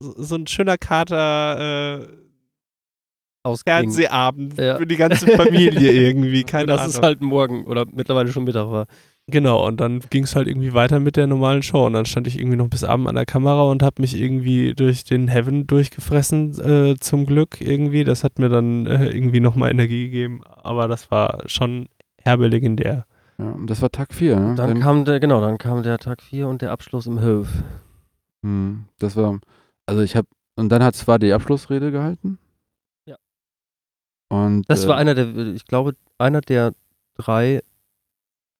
so 0.00 0.36
ein 0.36 0.46
schöner 0.46 0.78
Kater 0.78 2.00
äh. 2.00 2.06
Fernsehabend 3.64 4.58
Ja. 4.58 4.76
für 4.76 4.86
die 4.86 4.96
ganze 4.96 5.26
Familie 5.28 5.90
irgendwie, 6.08 6.44
keine 6.44 6.66
dass 6.66 6.80
Ahnung. 6.82 6.94
es 6.94 7.00
halt 7.00 7.22
morgen 7.22 7.64
oder 7.64 7.86
mittlerweile 7.90 8.30
schon 8.30 8.44
Mittag 8.44 8.70
war. 8.70 8.86
Genau, 9.28 9.66
und 9.66 9.80
dann 9.80 10.00
ging 10.10 10.24
es 10.24 10.34
halt 10.36 10.46
irgendwie 10.48 10.74
weiter 10.74 11.00
mit 11.00 11.16
der 11.16 11.26
normalen 11.26 11.62
Show. 11.62 11.86
Und 11.86 11.94
dann 11.94 12.04
stand 12.04 12.26
ich 12.26 12.38
irgendwie 12.38 12.56
noch 12.58 12.68
bis 12.68 12.84
Abend 12.84 13.08
an 13.08 13.14
der 13.14 13.24
Kamera 13.26 13.62
und 13.62 13.82
habe 13.82 14.02
mich 14.02 14.14
irgendwie 14.20 14.74
durch 14.74 15.04
den 15.04 15.28
Heaven 15.28 15.66
durchgefressen, 15.66 16.58
äh, 16.60 16.96
zum 16.98 17.24
Glück 17.26 17.60
irgendwie. 17.60 18.04
Das 18.04 18.24
hat 18.24 18.38
mir 18.38 18.48
dann 18.50 18.86
äh, 18.86 19.06
irgendwie 19.06 19.40
nochmal 19.40 19.70
Energie 19.70 20.04
gegeben. 20.04 20.42
Aber 20.44 20.88
das 20.88 21.10
war 21.10 21.42
schon 21.46 21.88
herbe 22.22 22.48
legendär. 22.48 23.06
Ja, 23.40 23.52
und 23.52 23.66
das 23.68 23.80
war 23.80 23.90
Tag 23.90 24.12
4. 24.12 24.36
Ne? 24.38 24.54
Dann 24.54 24.56
Dann- 24.56 24.80
kam 24.80 25.04
der, 25.04 25.18
genau, 25.20 25.40
dann 25.40 25.56
kam 25.58 25.82
der 25.82 25.98
Tag 25.98 26.22
4 26.22 26.46
und 26.48 26.62
der 26.62 26.72
Abschluss 26.72 27.06
im 27.06 27.20
Höf. 27.20 27.48
Hm, 28.42 28.84
das 28.98 29.16
war, 29.16 29.40
also 29.86 30.02
ich 30.02 30.14
habe, 30.16 30.28
und 30.56 30.68
dann 30.68 30.82
hat 30.82 30.94
zwar 30.94 31.18
die 31.18 31.32
Abschlussrede 31.32 31.90
gehalten. 31.90 32.38
Ja. 33.06 33.16
Und 34.28 34.64
Das 34.68 34.84
äh, 34.84 34.88
war 34.88 34.96
einer 34.96 35.14
der, 35.14 35.34
ich 35.54 35.64
glaube, 35.64 35.94
einer 36.18 36.40
der 36.40 36.72
drei 37.16 37.62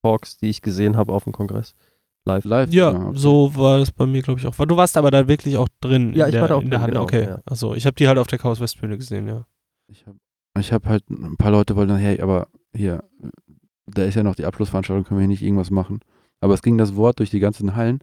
Talks, 0.02 0.38
die 0.38 0.48
ich 0.48 0.62
gesehen 0.62 0.96
habe 0.96 1.12
auf 1.12 1.24
dem 1.24 1.32
Kongress. 1.32 1.74
Live. 2.26 2.44
live. 2.44 2.70
Ja, 2.72 2.90
okay. 2.90 3.18
so 3.18 3.54
war 3.56 3.78
es 3.78 3.90
bei 3.90 4.06
mir, 4.06 4.22
glaube 4.22 4.40
ich, 4.40 4.46
auch. 4.46 4.54
Du 4.54 4.76
warst 4.76 4.96
aber 4.96 5.10
da 5.10 5.26
wirklich 5.26 5.56
auch 5.56 5.68
drin. 5.80 6.12
Ja, 6.14 6.26
ich 6.26 6.32
der, 6.32 6.42
war 6.42 6.48
da 6.48 6.54
auch 6.56 6.62
in 6.62 6.70
der 6.70 6.78
drin, 6.80 6.88
genau, 6.90 7.02
okay. 7.02 7.24
ja. 7.24 7.40
Also 7.46 7.74
ich 7.74 7.86
habe 7.86 7.94
die 7.96 8.08
halt 8.08 8.18
auf 8.18 8.26
der 8.26 8.38
Chaos 8.38 8.60
Westbühne 8.60 8.96
gesehen, 8.98 9.26
ja. 9.26 9.46
Ich 9.88 10.06
habe 10.06 10.18
ich 10.58 10.72
hab 10.72 10.86
halt, 10.86 11.08
ein 11.08 11.36
paar 11.36 11.50
Leute 11.50 11.76
wollten, 11.76 11.96
hey, 11.96 12.20
aber 12.20 12.48
hier, 12.74 13.04
da 13.86 14.04
ist 14.04 14.14
ja 14.14 14.22
noch 14.22 14.34
die 14.34 14.44
Abschlussveranstaltung, 14.44 15.04
können 15.04 15.18
wir 15.18 15.22
hier 15.22 15.28
nicht 15.28 15.42
irgendwas 15.42 15.70
machen. 15.70 16.00
Aber 16.40 16.54
es 16.54 16.62
ging 16.62 16.78
das 16.78 16.96
Wort 16.96 17.18
durch 17.18 17.30
die 17.30 17.40
ganzen 17.40 17.76
Hallen. 17.76 18.00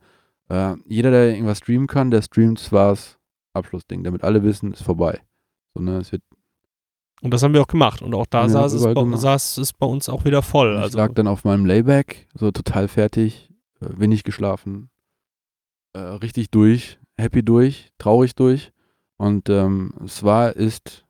Äh, 0.50 0.76
jeder, 0.86 1.12
der 1.12 1.32
irgendwas 1.34 1.58
streamen 1.60 1.88
kann, 1.88 2.12
der 2.12 2.22
streamt 2.22 2.60
zwar 2.60 2.90
das 2.90 3.18
Abschlussding, 3.54 4.04
damit 4.04 4.24
alle 4.24 4.44
wissen, 4.44 4.74
ist 4.74 4.84
vorbei. 4.84 5.22
So, 5.74 5.82
ne, 5.82 5.98
es 5.98 6.12
wird, 6.12 6.22
Und 7.22 7.34
das 7.34 7.42
haben 7.44 7.54
wir 7.54 7.62
auch 7.62 7.68
gemacht. 7.68 8.02
Und 8.02 8.14
auch 8.14 8.28
da 8.28 8.44
Ja, 8.44 8.50
saß, 8.50 8.74
es 8.74 8.84
bei, 8.84 9.18
saß 9.18 9.58
es 9.58 9.74
bei 9.74 9.88
uns 9.88 10.08
auch 10.10 10.26
wieder 10.26 10.42
voll. 10.42 10.76
ich 10.76 10.82
Also 10.82 10.98
lag 10.98 11.14
dann 11.14 11.28
auf 11.28 11.44
meinem 11.44 11.66
Layback, 11.66 12.28
so 12.36 12.52
total 12.52 12.88
fertig, 12.88 13.50
äh, 13.82 13.88
wenig 13.98 14.24
geschlafen, 14.24 14.90
äh, 15.94 16.00
richtig 16.00 16.52
durch, 16.52 17.00
happy 17.18 17.44
durch, 17.44 17.92
traurig 17.98 18.36
durch. 18.36 18.72
Und 19.18 19.50
ähm, 19.50 19.94
Swa 20.08 20.50
ist 20.50 21.06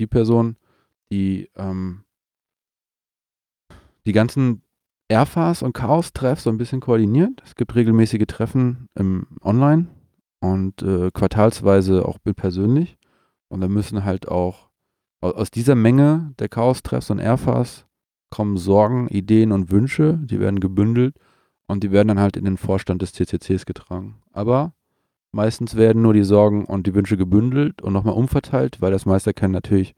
die 0.00 0.08
Person, 0.08 0.56
die 1.12 1.48
ähm, 1.54 2.04
die 4.06 4.12
ganzen 4.12 4.62
Airfars 5.08 5.62
und 5.62 5.72
Chaos-Treffs 5.74 6.44
so 6.44 6.50
ein 6.50 6.58
bisschen 6.58 6.80
koordiniert. 6.80 7.42
Es 7.44 7.54
gibt 7.54 7.74
regelmäßige 7.74 8.24
Treffen 8.26 8.88
im 8.94 9.26
Online 9.42 9.86
und 10.40 10.82
äh, 10.82 11.10
quartalsweise 11.12 12.06
auch 12.06 12.18
persönlich. 12.36 12.96
Und 13.48 13.60
da 13.60 13.68
müssen 13.68 14.04
halt 14.04 14.28
auch 14.28 14.68
au- 15.20 15.30
aus 15.32 15.50
dieser 15.50 15.74
Menge 15.74 16.32
der 16.38 16.48
Chaos-Treffs 16.48 17.10
und 17.10 17.18
Airfars 17.18 17.86
kommen 18.30 18.56
Sorgen, 18.56 19.08
Ideen 19.08 19.52
und 19.52 19.70
Wünsche, 19.70 20.18
die 20.22 20.40
werden 20.40 20.58
gebündelt 20.58 21.14
und 21.66 21.84
die 21.84 21.92
werden 21.92 22.08
dann 22.08 22.18
halt 22.20 22.36
in 22.36 22.44
den 22.44 22.56
Vorstand 22.56 23.00
des 23.02 23.12
CCCs 23.12 23.64
getragen. 23.66 24.16
Aber 24.32 24.72
meistens 25.32 25.76
werden 25.76 26.02
nur 26.02 26.14
die 26.14 26.24
Sorgen 26.24 26.64
und 26.64 26.86
die 26.86 26.94
Wünsche 26.94 27.16
gebündelt 27.16 27.80
und 27.82 27.92
nochmal 27.92 28.14
umverteilt, 28.14 28.80
weil 28.80 28.90
das 28.90 29.06
Meisterkennen 29.06 29.52
natürlich 29.52 29.94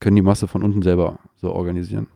können 0.00 0.16
die 0.16 0.22
Masse 0.22 0.46
von 0.48 0.62
unten 0.62 0.82
selber 0.82 1.20
so 1.36 1.52
organisieren. 1.52 2.08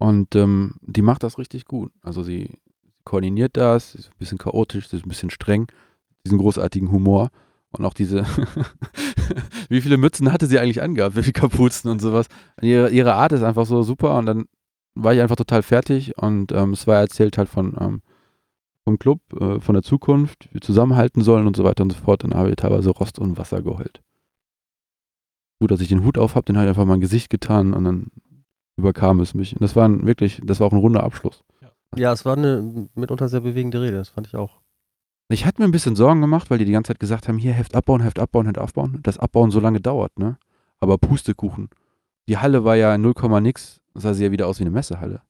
Und 0.00 0.34
ähm, 0.34 0.76
die 0.80 1.02
macht 1.02 1.22
das 1.22 1.36
richtig 1.36 1.66
gut. 1.66 1.92
Also 2.00 2.22
sie 2.22 2.58
koordiniert 3.04 3.58
das, 3.58 3.94
ist 3.94 4.08
ein 4.08 4.18
bisschen 4.18 4.38
chaotisch, 4.38 4.88
sie 4.88 4.96
ist 4.96 5.04
ein 5.04 5.10
bisschen 5.10 5.28
streng, 5.28 5.66
diesen 6.24 6.38
großartigen 6.38 6.90
Humor 6.90 7.28
und 7.70 7.84
auch 7.84 7.92
diese, 7.92 8.24
wie 9.68 9.82
viele 9.82 9.98
Mützen 9.98 10.32
hatte 10.32 10.46
sie 10.46 10.58
eigentlich 10.58 10.80
angehabt, 10.80 11.16
wie 11.16 11.22
viele 11.22 11.34
Kapuzen 11.34 11.90
und 11.90 12.00
sowas. 12.00 12.28
Ihre, 12.62 12.88
ihre 12.88 13.12
Art 13.12 13.32
ist 13.32 13.42
einfach 13.42 13.66
so 13.66 13.82
super 13.82 14.16
und 14.16 14.24
dann 14.24 14.46
war 14.94 15.12
ich 15.12 15.20
einfach 15.20 15.36
total 15.36 15.62
fertig 15.62 16.16
und 16.16 16.50
ähm, 16.52 16.72
es 16.72 16.86
war 16.86 16.96
erzählt 16.96 17.36
halt 17.36 17.50
von, 17.50 17.76
ähm, 17.78 18.00
vom 18.84 18.98
Club, 18.98 19.20
äh, 19.38 19.60
von 19.60 19.74
der 19.74 19.82
Zukunft, 19.82 20.48
wir 20.50 20.62
zusammenhalten 20.62 21.22
sollen 21.22 21.46
und 21.46 21.56
so 21.56 21.64
weiter 21.64 21.82
und 21.82 21.92
so 21.92 21.98
fort. 21.98 22.24
Dann 22.24 22.32
habe 22.32 22.48
ich 22.48 22.56
teilweise 22.56 22.88
Rost 22.88 23.18
und 23.18 23.36
Wasser 23.36 23.60
geheult. 23.60 24.00
Gut, 25.60 25.70
dass 25.70 25.82
ich 25.82 25.88
den 25.88 26.04
Hut 26.04 26.16
auf 26.16 26.36
habe, 26.36 26.46
den 26.46 26.56
habe 26.56 26.64
ich 26.64 26.70
einfach 26.70 26.86
mein 26.86 27.02
Gesicht 27.02 27.28
getan 27.28 27.74
und 27.74 27.84
dann 27.84 28.06
überkam 28.80 29.20
es 29.20 29.34
mich. 29.34 29.54
Und 29.54 29.62
das 29.62 29.76
war 29.76 29.88
ein, 29.88 30.06
wirklich, 30.06 30.40
das 30.44 30.60
war 30.60 30.66
auch 30.66 30.72
ein 30.72 30.78
runder 30.78 31.04
Abschluss. 31.04 31.44
Ja, 31.96 32.12
es 32.12 32.24
war 32.24 32.36
eine 32.36 32.88
mitunter 32.94 33.28
sehr 33.28 33.40
bewegende 33.40 33.80
Rede, 33.80 33.96
das 33.96 34.10
fand 34.10 34.26
ich 34.26 34.36
auch. 34.36 34.60
Ich 35.28 35.46
hatte 35.46 35.62
mir 35.62 35.68
ein 35.68 35.72
bisschen 35.72 35.96
Sorgen 35.96 36.20
gemacht, 36.20 36.50
weil 36.50 36.58
die 36.58 36.64
die 36.64 36.72
ganze 36.72 36.88
Zeit 36.88 37.00
gesagt 37.00 37.28
haben, 37.28 37.38
hier 37.38 37.52
Heft 37.52 37.74
abbauen, 37.76 38.02
Heft 38.02 38.18
abbauen, 38.18 38.46
Heft 38.46 38.58
abbauen. 38.58 38.98
Das 39.02 39.18
Abbauen 39.18 39.50
so 39.50 39.60
lange 39.60 39.80
dauert, 39.80 40.18
ne? 40.18 40.38
Aber 40.80 40.98
Pustekuchen. 40.98 41.68
Die 42.28 42.38
Halle 42.38 42.64
war 42.64 42.76
ja 42.76 42.98
0, 42.98 43.14
nix, 43.40 43.80
sah 43.94 44.14
sie 44.14 44.24
ja 44.24 44.32
wieder 44.32 44.48
aus 44.48 44.58
wie 44.58 44.64
eine 44.64 44.70
Messehalle. 44.70 45.22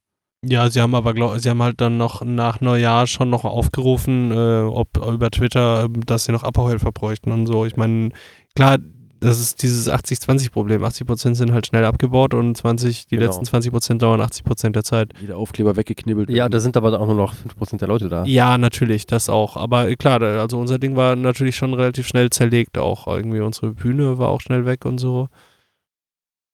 Ja, 0.42 0.70
sie 0.70 0.80
haben 0.80 0.94
aber, 0.94 1.12
glaub, 1.12 1.38
sie 1.38 1.50
haben 1.50 1.62
halt 1.62 1.82
dann 1.82 1.98
noch 1.98 2.24
nach 2.24 2.62
Neujahr 2.62 3.06
schon 3.06 3.28
noch 3.28 3.44
aufgerufen, 3.44 4.32
äh, 4.32 4.62
ob 4.62 4.96
über 4.96 5.30
Twitter, 5.30 5.84
ähm, 5.84 6.04
dass 6.06 6.24
sie 6.24 6.32
noch 6.32 6.44
Abbauhelfer 6.44 6.92
bräuchten 6.92 7.30
und 7.30 7.46
so. 7.46 7.66
Ich 7.66 7.76
meine, 7.76 8.10
klar, 8.54 8.78
das 9.20 9.38
ist 9.40 9.62
dieses 9.62 9.88
80-20-Problem. 9.90 10.82
80 10.82 11.06
Prozent 11.06 11.36
sind 11.36 11.52
halt 11.52 11.66
schnell 11.66 11.84
abgebaut 11.84 12.34
und 12.34 12.56
20, 12.56 13.06
die 13.06 13.16
Genau. 13.16 13.26
letzten 13.26 13.44
20 13.44 13.70
Prozent 13.70 14.02
dauern 14.02 14.20
80 14.20 14.44
Prozent 14.44 14.76
der 14.76 14.84
Zeit. 14.84 15.12
Jeder 15.20 15.36
Aufkleber 15.36 15.76
weggeknibbelt. 15.76 16.30
Ja, 16.30 16.48
da 16.48 16.58
sind 16.60 16.76
aber 16.76 16.98
auch 16.98 17.06
nur 17.06 17.14
noch 17.14 17.34
5% 17.34 17.78
der 17.80 17.88
Leute 17.88 18.08
da. 18.08 18.24
Ja, 18.24 18.58
natürlich, 18.58 19.06
das 19.06 19.28
auch. 19.28 19.56
Aber 19.56 19.88
äh, 19.88 19.96
klar, 19.96 20.20
also 20.22 20.58
unser 20.58 20.78
Ding 20.78 20.96
war 20.96 21.16
natürlich 21.16 21.56
schon 21.56 21.74
relativ 21.74 22.06
schnell 22.08 22.30
zerlegt 22.30 22.78
auch. 22.78 23.06
Irgendwie 23.06 23.40
unsere 23.40 23.72
Bühne 23.72 24.18
war 24.18 24.28
auch 24.28 24.40
schnell 24.40 24.66
weg 24.66 24.84
und 24.84 24.98
so. 24.98 25.28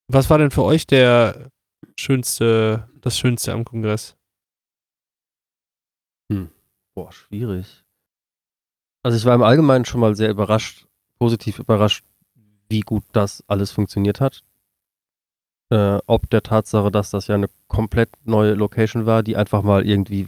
Was 0.09 0.31
war 0.31 0.39
denn 0.39 0.51
für 0.51 0.63
euch 0.63 0.87
der 0.87 1.51
schönste, 1.99 2.89
das 3.01 3.19
Schönste 3.19 3.53
am 3.53 3.65
Kongress? 3.65 4.17
Boah, 6.95 7.13
schwierig. 7.13 7.85
Also 9.05 9.19
ich 9.19 9.25
war 9.27 9.35
im 9.35 9.43
Allgemeinen 9.43 9.85
schon 9.85 10.01
mal 10.01 10.17
sehr 10.17 10.31
überrascht, 10.31 10.87
positiv 11.19 11.59
überrascht, 11.59 12.06
wie 12.69 12.81
gut 12.81 13.05
das 13.13 13.45
alles 13.47 13.73
funktioniert 13.73 14.21
hat. 14.21 14.43
Äh, 15.71 15.99
ob 16.07 16.31
der 16.31 16.43
Tatsache, 16.43 16.91
dass 16.91 17.11
das 17.11 17.27
ja 17.27 17.35
eine 17.35 17.49
komplett 17.67 18.11
neue 18.25 18.55
Location 18.55 19.07
war, 19.07 19.23
die 19.23 19.37
einfach 19.37 19.63
mal 19.63 19.85
irgendwie 19.87 20.27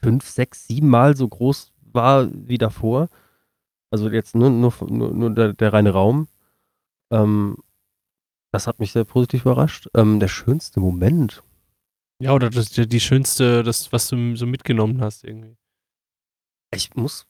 fünf, 0.00 0.28
sechs, 0.28 0.68
sieben 0.68 0.88
Mal 0.88 1.16
so 1.16 1.26
groß 1.26 1.72
war 1.92 2.28
wie 2.32 2.58
davor. 2.58 3.08
Also 3.90 4.08
jetzt 4.10 4.34
nur, 4.34 4.50
nur, 4.50 4.72
nur, 4.88 5.30
der, 5.30 5.54
der 5.54 5.72
reine 5.72 5.90
Raum. 5.90 6.28
Ähm, 7.10 7.56
das 8.52 8.66
hat 8.66 8.78
mich 8.78 8.92
sehr 8.92 9.04
positiv 9.04 9.42
überrascht. 9.42 9.88
Ähm, 9.94 10.20
der 10.20 10.28
schönste 10.28 10.80
Moment. 10.80 11.42
Ja, 12.20 12.32
oder 12.32 12.50
das, 12.50 12.70
die, 12.70 12.86
die 12.86 13.00
schönste, 13.00 13.62
das, 13.62 13.92
was 13.92 14.08
du 14.08 14.36
so 14.36 14.46
mitgenommen 14.46 15.00
hast 15.00 15.24
irgendwie. 15.24 15.56
Ich 16.74 16.94
muss. 16.94 17.26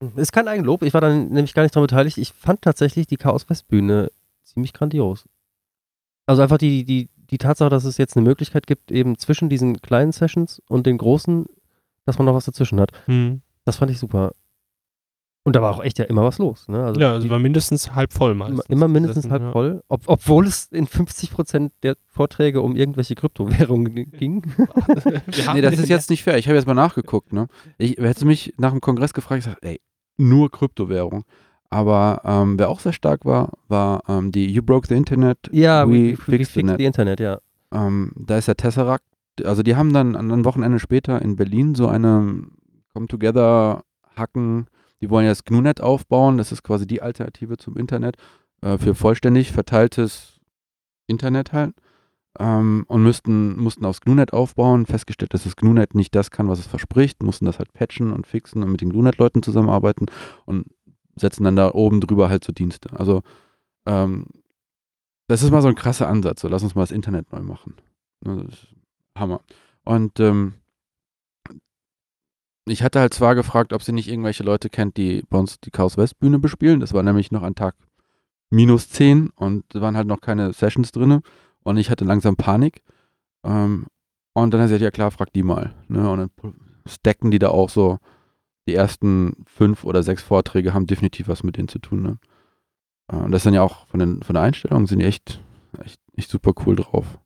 Es 0.00 0.14
Ist 0.16 0.32
kein 0.32 0.48
Eigenlob, 0.48 0.82
ich 0.82 0.94
war 0.94 1.00
dann 1.00 1.28
nämlich 1.28 1.54
gar 1.54 1.62
nicht 1.62 1.74
daran 1.74 1.86
beteiligt. 1.86 2.18
Ich 2.18 2.32
fand 2.32 2.62
tatsächlich 2.62 3.06
die 3.06 3.16
Chaos 3.16 3.48
West 3.48 3.68
Bühne 3.68 4.10
ziemlich 4.44 4.72
grandios. 4.72 5.24
Also 6.26 6.42
einfach 6.42 6.58
die, 6.58 6.84
die, 6.84 7.08
die 7.30 7.38
Tatsache, 7.38 7.70
dass 7.70 7.84
es 7.84 7.96
jetzt 7.96 8.16
eine 8.16 8.26
Möglichkeit 8.26 8.66
gibt, 8.66 8.90
eben 8.90 9.16
zwischen 9.18 9.48
diesen 9.48 9.80
kleinen 9.80 10.12
Sessions 10.12 10.60
und 10.68 10.86
den 10.86 10.98
großen, 10.98 11.46
dass 12.04 12.18
man 12.18 12.26
noch 12.26 12.34
was 12.34 12.44
dazwischen 12.44 12.80
hat. 12.80 12.90
Hm. 13.06 13.42
Das 13.64 13.76
fand 13.76 13.90
ich 13.90 13.98
super. 13.98 14.32
Und 15.46 15.54
da 15.54 15.62
war 15.62 15.72
auch 15.76 15.82
echt 15.84 16.00
ja 16.00 16.06
immer 16.06 16.24
was 16.24 16.38
los. 16.38 16.66
Ne? 16.66 16.82
Also 16.82 17.00
Ja, 17.00 17.12
also 17.12 17.22
die, 17.22 17.30
war 17.30 17.38
mindestens 17.38 17.94
halb 17.94 18.12
voll 18.12 18.32
immer, 18.32 18.48
meistens. 18.48 18.66
immer 18.66 18.88
mindestens 18.88 19.22
Dessen, 19.22 19.30
halb 19.30 19.42
ja. 19.42 19.52
voll, 19.52 19.80
ob, 19.86 20.02
obwohl 20.06 20.44
es 20.44 20.66
in 20.72 20.88
50% 20.88 21.70
der 21.84 21.96
Vorträge 22.08 22.62
um 22.62 22.74
irgendwelche 22.74 23.14
Kryptowährungen 23.14 23.94
ging. 24.10 24.42
Nee, 25.54 25.60
das 25.60 25.78
ist 25.78 25.88
jetzt 25.88 26.10
nicht 26.10 26.24
fair. 26.24 26.36
Ich 26.36 26.48
habe 26.48 26.56
jetzt 26.56 26.66
mal 26.66 26.74
nachgeguckt, 26.74 27.32
ne? 27.32 27.46
Ich 27.78 27.96
hätte 27.96 28.24
mich 28.24 28.54
nach 28.58 28.72
dem 28.72 28.80
Kongress 28.80 29.14
gefragt, 29.14 29.38
ich 29.38 29.44
sag, 29.44 29.58
ey, 29.62 29.80
nur 30.16 30.50
Kryptowährung. 30.50 31.24
Aber 31.68 32.22
ähm, 32.24 32.58
wer 32.58 32.68
auch 32.68 32.80
sehr 32.80 32.92
stark 32.92 33.24
war, 33.24 33.52
war 33.68 34.02
ähm, 34.08 34.30
die 34.32 34.46
You 34.46 34.62
Broke 34.62 34.86
the 34.86 34.94
Internet. 34.94 35.38
ja, 35.52 35.86
We 35.88 35.92
we, 35.92 36.12
we, 36.12 36.16
Fixed 36.16 36.26
the 36.28 36.60
fixed 36.60 36.64
Net. 36.64 36.78
the 36.78 36.84
Internet, 36.84 37.20
ja. 37.20 37.38
Ähm, 37.72 38.12
da 38.14 38.38
ist 38.38 38.48
der 38.48 38.56
Tesseract. 38.56 39.04
Also 39.44 39.62
die 39.62 39.76
haben 39.76 39.92
dann 39.92 40.16
an 40.16 40.30
einem 40.32 40.44
Wochenende 40.44 40.78
später 40.78 41.20
in 41.20 41.36
Berlin 41.36 41.74
so 41.74 41.88
eine 41.88 42.44
Come 42.94 43.08
Together 43.08 43.82
Hacken. 44.16 44.66
Die 45.00 45.10
wollen 45.10 45.24
ja 45.26 45.32
das 45.32 45.44
GNU-Net 45.44 45.80
aufbauen. 45.80 46.38
Das 46.38 46.52
ist 46.52 46.62
quasi 46.62 46.86
die 46.86 47.02
Alternative 47.02 47.56
zum 47.58 47.76
Internet 47.76 48.16
äh, 48.62 48.78
für 48.78 48.94
vollständig 48.94 49.52
verteiltes 49.52 50.40
Internet 51.06 51.52
halt. 51.52 51.74
Ähm, 52.38 52.84
und 52.88 53.02
müssten, 53.02 53.56
mussten 53.58 53.84
aufs 53.84 54.00
GNU-Net 54.00 54.32
aufbauen. 54.32 54.86
Festgestellt, 54.86 55.32
dass 55.34 55.44
das 55.44 55.56
GNU-Net 55.56 55.94
nicht 55.94 56.14
das 56.14 56.30
kann, 56.30 56.48
was 56.48 56.58
es 56.58 56.66
verspricht. 56.66 57.22
Mussten 57.22 57.46
das 57.46 57.58
halt 57.58 57.72
patchen 57.72 58.12
und 58.12 58.26
fixen 58.26 58.62
und 58.62 58.70
mit 58.70 58.80
den 58.80 58.90
GNU-Net-Leuten 58.90 59.42
zusammenarbeiten 59.42 60.06
und 60.44 60.66
setzen 61.16 61.44
dann 61.44 61.56
da 61.56 61.72
oben 61.72 62.00
drüber 62.00 62.28
halt 62.28 62.44
so 62.44 62.52
Dienste. 62.52 62.90
Also 62.98 63.22
ähm, 63.86 64.26
das 65.28 65.42
ist 65.42 65.50
mal 65.50 65.62
so 65.62 65.68
ein 65.68 65.74
krasser 65.74 66.08
Ansatz. 66.08 66.42
So, 66.42 66.48
lass 66.48 66.62
uns 66.62 66.74
mal 66.74 66.82
das 66.82 66.90
Internet 66.92 67.32
neu 67.32 67.40
machen. 67.40 67.74
Ne, 68.24 68.44
Das 68.44 68.54
ist 68.54 68.66
Hammer. 69.16 69.40
Und 69.84 70.20
ähm, 70.20 70.54
ich 72.68 72.82
hatte 72.82 73.00
halt 73.00 73.14
zwar 73.14 73.34
gefragt, 73.34 73.72
ob 73.72 73.82
sie 73.82 73.92
nicht 73.92 74.08
irgendwelche 74.08 74.42
Leute 74.42 74.68
kennt, 74.70 74.96
die 74.96 75.22
bei 75.30 75.38
uns 75.38 75.60
die 75.60 75.70
Chaos 75.70 75.96
West 75.96 76.18
Bühne 76.18 76.38
bespielen. 76.38 76.80
Das 76.80 76.92
war 76.92 77.02
nämlich 77.02 77.30
noch 77.30 77.42
an 77.42 77.54
Tag 77.54 77.76
minus 78.50 78.90
10 78.90 79.30
und 79.30 79.64
waren 79.74 79.96
halt 79.96 80.06
noch 80.06 80.20
keine 80.20 80.52
Sessions 80.52 80.92
drin. 80.92 81.22
Und 81.66 81.76
ich 81.78 81.90
hatte 81.90 82.04
langsam 82.04 82.36
Panik. 82.36 82.82
Ähm, 83.44 83.86
und 84.34 84.52
dann 84.54 84.60
hat 84.60 84.68
sie 84.68 84.74
gesagt, 84.74 84.82
ja 84.84 84.90
klar, 84.92 85.10
frag 85.10 85.32
die 85.32 85.42
mal. 85.42 85.72
Ne? 85.88 86.08
Und 86.08 86.18
dann 86.42 86.54
stacken 86.86 87.30
die 87.30 87.38
da 87.38 87.48
auch 87.48 87.70
so. 87.70 87.98
Die 88.68 88.74
ersten 88.74 89.44
fünf 89.46 89.84
oder 89.84 90.02
sechs 90.02 90.22
Vorträge 90.22 90.74
haben 90.74 90.86
definitiv 90.86 91.28
was 91.28 91.42
mit 91.44 91.56
denen 91.56 91.68
zu 91.68 91.78
tun. 91.78 92.02
Ne? 92.02 92.18
Äh, 93.12 93.16
Und 93.16 93.32
das 93.32 93.42
sind 93.44 93.54
ja 93.54 93.62
auch 93.62 93.86
von, 93.88 94.00
den, 94.00 94.22
von 94.22 94.34
der 94.34 94.42
Einstellung 94.42 94.86
sind 94.86 94.98
die 95.00 95.04
echt, 95.06 95.40
echt, 95.84 96.00
echt 96.16 96.30
super 96.30 96.52
cool 96.66 96.76
drauf. 96.76 97.18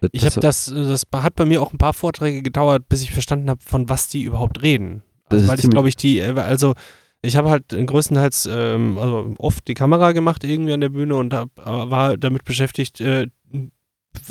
Das- 0.00 0.10
Ich 0.12 0.24
habe 0.26 0.40
das, 0.40 0.66
das 0.66 1.02
hat 1.14 1.34
bei 1.36 1.44
mir 1.46 1.62
auch 1.62 1.72
ein 1.72 1.78
paar 1.78 1.94
Vorträge 1.94 2.42
gedauert, 2.42 2.88
bis 2.88 3.02
ich 3.02 3.12
verstanden 3.12 3.48
habe, 3.50 3.60
von 3.62 3.88
was 3.88 4.08
die 4.08 4.22
überhaupt 4.22 4.62
reden. 4.62 5.02
Also, 5.26 5.42
ist 5.42 5.48
weil 5.48 5.58
ich 5.58 5.70
glaube 5.70 5.88
ich 5.88 5.96
die, 5.96 6.18
äh, 6.20 6.38
also 6.38 6.74
ich 7.22 7.36
habe 7.36 7.50
halt 7.50 7.68
größtenteils, 7.68 8.48
ähm, 8.50 8.96
also 8.98 9.34
oft 9.38 9.66
die 9.68 9.74
Kamera 9.74 10.12
gemacht 10.12 10.44
irgendwie 10.44 10.72
an 10.74 10.80
der 10.80 10.88
Bühne 10.90 11.16
und 11.16 11.34
hab, 11.34 11.50
äh, 11.58 11.64
war 11.90 12.16
damit 12.16 12.44
beschäftigt, 12.44 13.00
äh, 13.00 13.28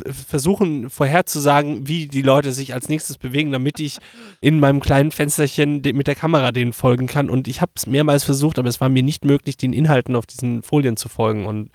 versuchen 0.05 0.89
vorherzusagen, 0.89 1.87
wie 1.87 2.07
die 2.07 2.21
Leute 2.21 2.51
sich 2.51 2.73
als 2.73 2.89
nächstes 2.89 3.17
bewegen, 3.17 3.51
damit 3.51 3.79
ich 3.79 3.97
in 4.41 4.59
meinem 4.59 4.79
kleinen 4.79 5.11
Fensterchen 5.11 5.81
mit 5.81 6.07
der 6.07 6.15
Kamera 6.15 6.51
denen 6.51 6.73
folgen 6.73 7.07
kann. 7.07 7.29
Und 7.29 7.47
ich 7.47 7.61
habe 7.61 7.71
es 7.75 7.87
mehrmals 7.87 8.23
versucht, 8.23 8.59
aber 8.59 8.69
es 8.69 8.81
war 8.81 8.89
mir 8.89 9.03
nicht 9.03 9.25
möglich, 9.25 9.57
den 9.57 9.73
Inhalten 9.73 10.15
auf 10.15 10.25
diesen 10.25 10.63
Folien 10.63 10.97
zu 10.97 11.09
folgen. 11.09 11.45
Und 11.45 11.69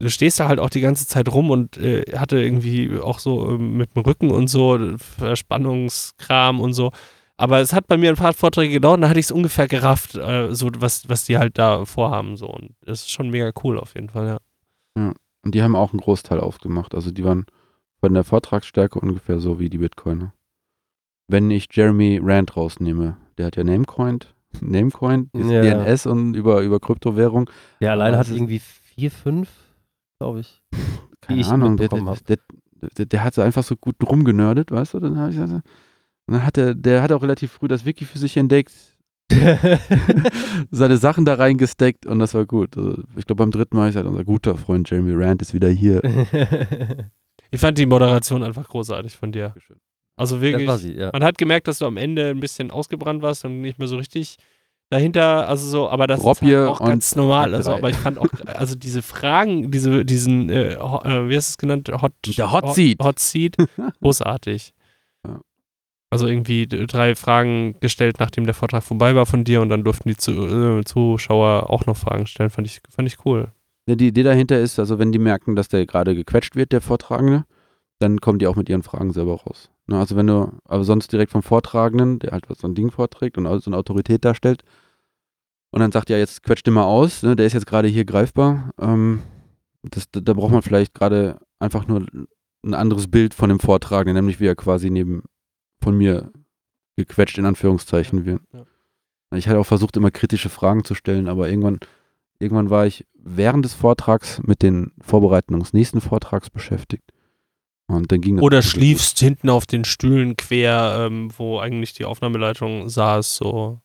du 0.00 0.10
stehst 0.10 0.40
da 0.40 0.48
halt 0.48 0.58
auch 0.58 0.70
die 0.70 0.80
ganze 0.80 1.06
Zeit 1.06 1.28
rum 1.28 1.50
und 1.50 1.76
äh, 1.76 2.02
hatte 2.16 2.40
irgendwie 2.40 2.98
auch 2.98 3.18
so 3.18 3.50
ähm, 3.50 3.76
mit 3.76 3.94
dem 3.94 4.02
Rücken 4.02 4.30
und 4.30 4.48
so 4.48 4.76
äh, 4.76 4.98
Verspannungskram 4.98 6.60
und 6.60 6.72
so. 6.74 6.90
Aber 7.36 7.60
es 7.60 7.72
hat 7.72 7.86
bei 7.86 7.96
mir 7.96 8.10
ein 8.10 8.16
paar 8.16 8.34
Vorträge 8.34 8.74
gedauert 8.74 8.96
und 8.96 9.02
da 9.02 9.08
hatte 9.08 9.20
ich 9.20 9.26
es 9.26 9.32
ungefähr 9.32 9.66
gerafft, 9.66 10.14
äh, 10.14 10.54
so 10.54 10.70
was, 10.76 11.08
was 11.08 11.24
die 11.24 11.38
halt 11.38 11.56
da 11.58 11.86
vorhaben. 11.86 12.36
So. 12.36 12.48
Und 12.48 12.74
das 12.84 13.00
ist 13.00 13.10
schon 13.10 13.30
mega 13.30 13.50
cool 13.64 13.78
auf 13.78 13.94
jeden 13.94 14.10
Fall, 14.10 14.38
ja. 14.96 15.12
Und 15.42 15.54
die 15.54 15.62
haben 15.62 15.76
auch 15.76 15.92
einen 15.92 16.00
Großteil 16.00 16.40
aufgemacht. 16.40 16.94
Also 16.94 17.10
die 17.10 17.24
waren 17.24 17.46
von 18.00 18.14
der 18.14 18.24
Vortragsstärke 18.24 18.98
ungefähr 19.00 19.40
so 19.40 19.58
wie 19.58 19.70
die 19.70 19.78
Bitcoiner. 19.78 20.32
Wenn 21.28 21.50
ich 21.50 21.68
Jeremy 21.70 22.20
Rand 22.22 22.56
rausnehme, 22.56 23.16
der 23.38 23.46
hat 23.46 23.56
ja 23.56 23.64
Namecoin, 23.64 24.18
Namecoin, 24.60 25.30
Ja. 25.34 25.62
DNS 25.62 26.06
und 26.06 26.34
über, 26.34 26.62
über 26.62 26.80
Kryptowährung. 26.80 27.48
Alleine 27.80 28.08
Aber 28.10 28.18
hat 28.18 28.26
es 28.26 28.30
ist- 28.32 28.36
irgendwie 28.36 28.58
vier, 28.60 29.10
fünf, 29.10 29.48
glaube 30.18 30.40
ich. 30.40 30.60
Keine 31.20 31.40
ich 31.40 31.46
Ahnung, 31.48 31.76
der, 31.76 31.88
der, 31.88 32.38
der, 32.96 33.06
der, 33.06 33.24
hat 33.24 33.34
so 33.34 33.42
einfach 33.42 33.62
so 33.62 33.76
gut 33.76 33.96
rumgenördet, 34.02 34.70
weißt 34.70 34.94
du? 34.94 35.00
Dann 35.00 35.18
habe 35.18 35.30
ich 35.30 35.36
gesagt, 35.38 35.64
und 36.26 36.34
dann 36.34 36.44
hat 36.44 36.56
er, 36.58 36.74
der 36.74 37.02
hat 37.02 37.12
auch 37.12 37.22
relativ 37.22 37.52
früh 37.52 37.68
das 37.68 37.84
Wiki 37.84 38.04
für 38.06 38.18
sich 38.18 38.36
entdeckt, 38.38 38.72
seine 40.70 40.96
Sachen 40.96 41.24
da 41.24 41.34
reingesteckt 41.34 42.06
und 42.06 42.18
das 42.18 42.34
war 42.34 42.46
gut. 42.46 42.76
Also 42.76 43.02
ich 43.16 43.26
glaube, 43.26 43.42
beim 43.42 43.50
dritten 43.50 43.76
Mal 43.76 43.82
habe 43.82 43.90
ich 43.90 43.94
gesagt, 43.94 44.08
unser 44.10 44.24
guter 44.24 44.56
Freund 44.56 44.90
Jeremy 44.90 45.12
Rand 45.14 45.42
ist 45.42 45.54
wieder 45.54 45.68
hier. 45.68 46.02
Ich 47.52 47.60
fand 47.60 47.76
die 47.78 47.86
Moderation 47.86 48.44
einfach 48.44 48.68
großartig 48.68 49.16
von 49.16 49.32
dir. 49.32 49.52
Also 50.16 50.36
das 50.36 50.40
wirklich. 50.42 50.68
war 50.68 50.78
sie, 50.78 50.94
ja. 50.94 51.10
Man 51.12 51.24
hat 51.24 51.36
gemerkt, 51.36 51.66
dass 51.66 51.78
du 51.80 51.86
am 51.86 51.96
Ende 51.96 52.28
ein 52.30 52.38
bisschen 52.38 52.70
ausgebrannt 52.70 53.22
warst 53.22 53.44
und 53.44 53.60
nicht 53.60 53.76
mehr 53.76 53.88
so 53.88 53.96
richtig 53.96 54.36
dahinter, 54.88 55.48
also 55.48 55.66
so, 55.66 55.88
aber 55.88 56.06
das 56.06 56.20
ist 56.20 56.24
Robbier 56.26 56.58
halt 56.60 56.68
auch 56.68 56.78
und 56.80 56.86
ganz 56.86 57.16
normal. 57.16 57.52
Also, 57.56 57.72
aber 57.72 57.90
ich 57.90 57.96
fand 57.96 58.18
auch, 58.18 58.28
also 58.46 58.76
diese 58.76 59.02
Fragen, 59.02 59.72
diese, 59.72 60.04
diesen, 60.04 60.48
äh, 60.48 60.76
ho- 60.78 61.02
äh, 61.04 61.28
wie 61.28 61.36
hast 61.36 61.48
du 61.48 61.52
es 61.54 61.58
genannt? 61.58 61.90
Hot, 61.90 62.12
Der 62.38 62.52
Hot 62.52 62.72
Seat. 62.76 63.02
Hot 63.02 63.18
Seat, 63.18 63.56
großartig. 64.00 64.72
Also 66.10 66.26
irgendwie 66.26 66.66
drei 66.66 67.14
Fragen 67.14 67.78
gestellt, 67.78 68.16
nachdem 68.18 68.44
der 68.44 68.54
Vortrag 68.54 68.82
vorbei 68.82 69.14
war 69.14 69.26
von 69.26 69.44
dir 69.44 69.62
und 69.62 69.68
dann 69.68 69.84
durften 69.84 70.08
die 70.08 70.30
äh, 70.30 70.84
Zuschauer 70.84 71.70
auch 71.70 71.86
noch 71.86 71.96
Fragen 71.96 72.26
stellen. 72.26 72.50
Fand 72.50 72.66
ich, 72.66 72.80
fand 72.90 73.06
ich 73.06 73.24
cool. 73.24 73.52
Ja, 73.86 73.94
die 73.94 74.08
Idee 74.08 74.24
dahinter 74.24 74.58
ist, 74.58 74.78
also 74.80 74.98
wenn 74.98 75.12
die 75.12 75.20
merken, 75.20 75.54
dass 75.54 75.68
der 75.68 75.86
gerade 75.86 76.16
gequetscht 76.16 76.56
wird, 76.56 76.72
der 76.72 76.80
Vortragende, 76.80 77.44
dann 78.00 78.20
kommen 78.20 78.40
die 78.40 78.48
auch 78.48 78.56
mit 78.56 78.68
ihren 78.68 78.82
Fragen 78.82 79.12
selber 79.12 79.36
raus. 79.36 79.70
Ne, 79.86 79.98
also 79.98 80.16
wenn 80.16 80.26
du, 80.26 80.52
aber 80.64 80.84
sonst 80.84 81.12
direkt 81.12 81.32
vom 81.32 81.42
Vortragenden, 81.42 82.18
der 82.18 82.32
halt 82.32 82.46
so 82.56 82.66
ein 82.66 82.74
Ding 82.74 82.90
vorträgt 82.90 83.38
und 83.38 83.46
so 83.62 83.70
eine 83.70 83.76
Autorität 83.76 84.24
darstellt, 84.24 84.62
und 85.72 85.80
dann 85.80 85.92
sagt 85.92 86.10
ja, 86.10 86.18
jetzt 86.18 86.42
quetscht 86.42 86.66
mal 86.68 86.84
aus, 86.84 87.22
ne, 87.22 87.36
der 87.36 87.46
ist 87.46 87.52
jetzt 87.52 87.66
gerade 87.66 87.86
hier 87.86 88.04
greifbar. 88.04 88.70
Ähm, 88.80 89.22
das, 89.82 90.10
da, 90.10 90.20
da 90.20 90.32
braucht 90.34 90.52
man 90.52 90.62
vielleicht 90.62 90.94
gerade 90.94 91.38
einfach 91.60 91.86
nur 91.86 92.04
ein 92.64 92.74
anderes 92.74 93.08
Bild 93.08 93.34
von 93.34 93.48
dem 93.48 93.60
Vortragenden, 93.60 94.16
nämlich 94.16 94.40
wie 94.40 94.46
er 94.46 94.56
quasi 94.56 94.90
neben 94.90 95.22
von 95.82 95.96
mir 95.96 96.30
gequetscht 96.96 97.38
in 97.38 97.46
Anführungszeichen 97.46 98.24
wird. 98.24 98.42
Ja. 98.52 98.66
Ich 99.36 99.48
hatte 99.48 99.58
auch 99.58 99.66
versucht, 99.66 99.96
immer 99.96 100.10
kritische 100.10 100.48
Fragen 100.48 100.84
zu 100.84 100.94
stellen, 100.94 101.28
aber 101.28 101.48
irgendwann, 101.48 101.78
irgendwann 102.38 102.70
war 102.70 102.86
ich 102.86 103.06
während 103.14 103.64
des 103.64 103.74
Vortrags 103.74 104.40
mit 104.42 104.62
den 104.62 104.92
Vorbereitungen 105.00 105.60
des 105.60 105.72
nächsten 105.72 106.00
Vortrags 106.00 106.50
beschäftigt. 106.50 107.04
Und 107.86 108.12
dann 108.12 108.20
ging 108.20 108.36
das 108.36 108.44
Oder 108.44 108.62
schliefst 108.62 109.18
hinten 109.18 109.50
auf 109.50 109.66
den 109.66 109.84
Stühlen 109.84 110.36
quer, 110.36 111.06
ähm, 111.06 111.30
wo 111.36 111.58
eigentlich 111.58 111.92
die 111.92 112.04
Aufnahmeleitung 112.04 112.88
saß, 112.88 113.36
so. 113.36 113.80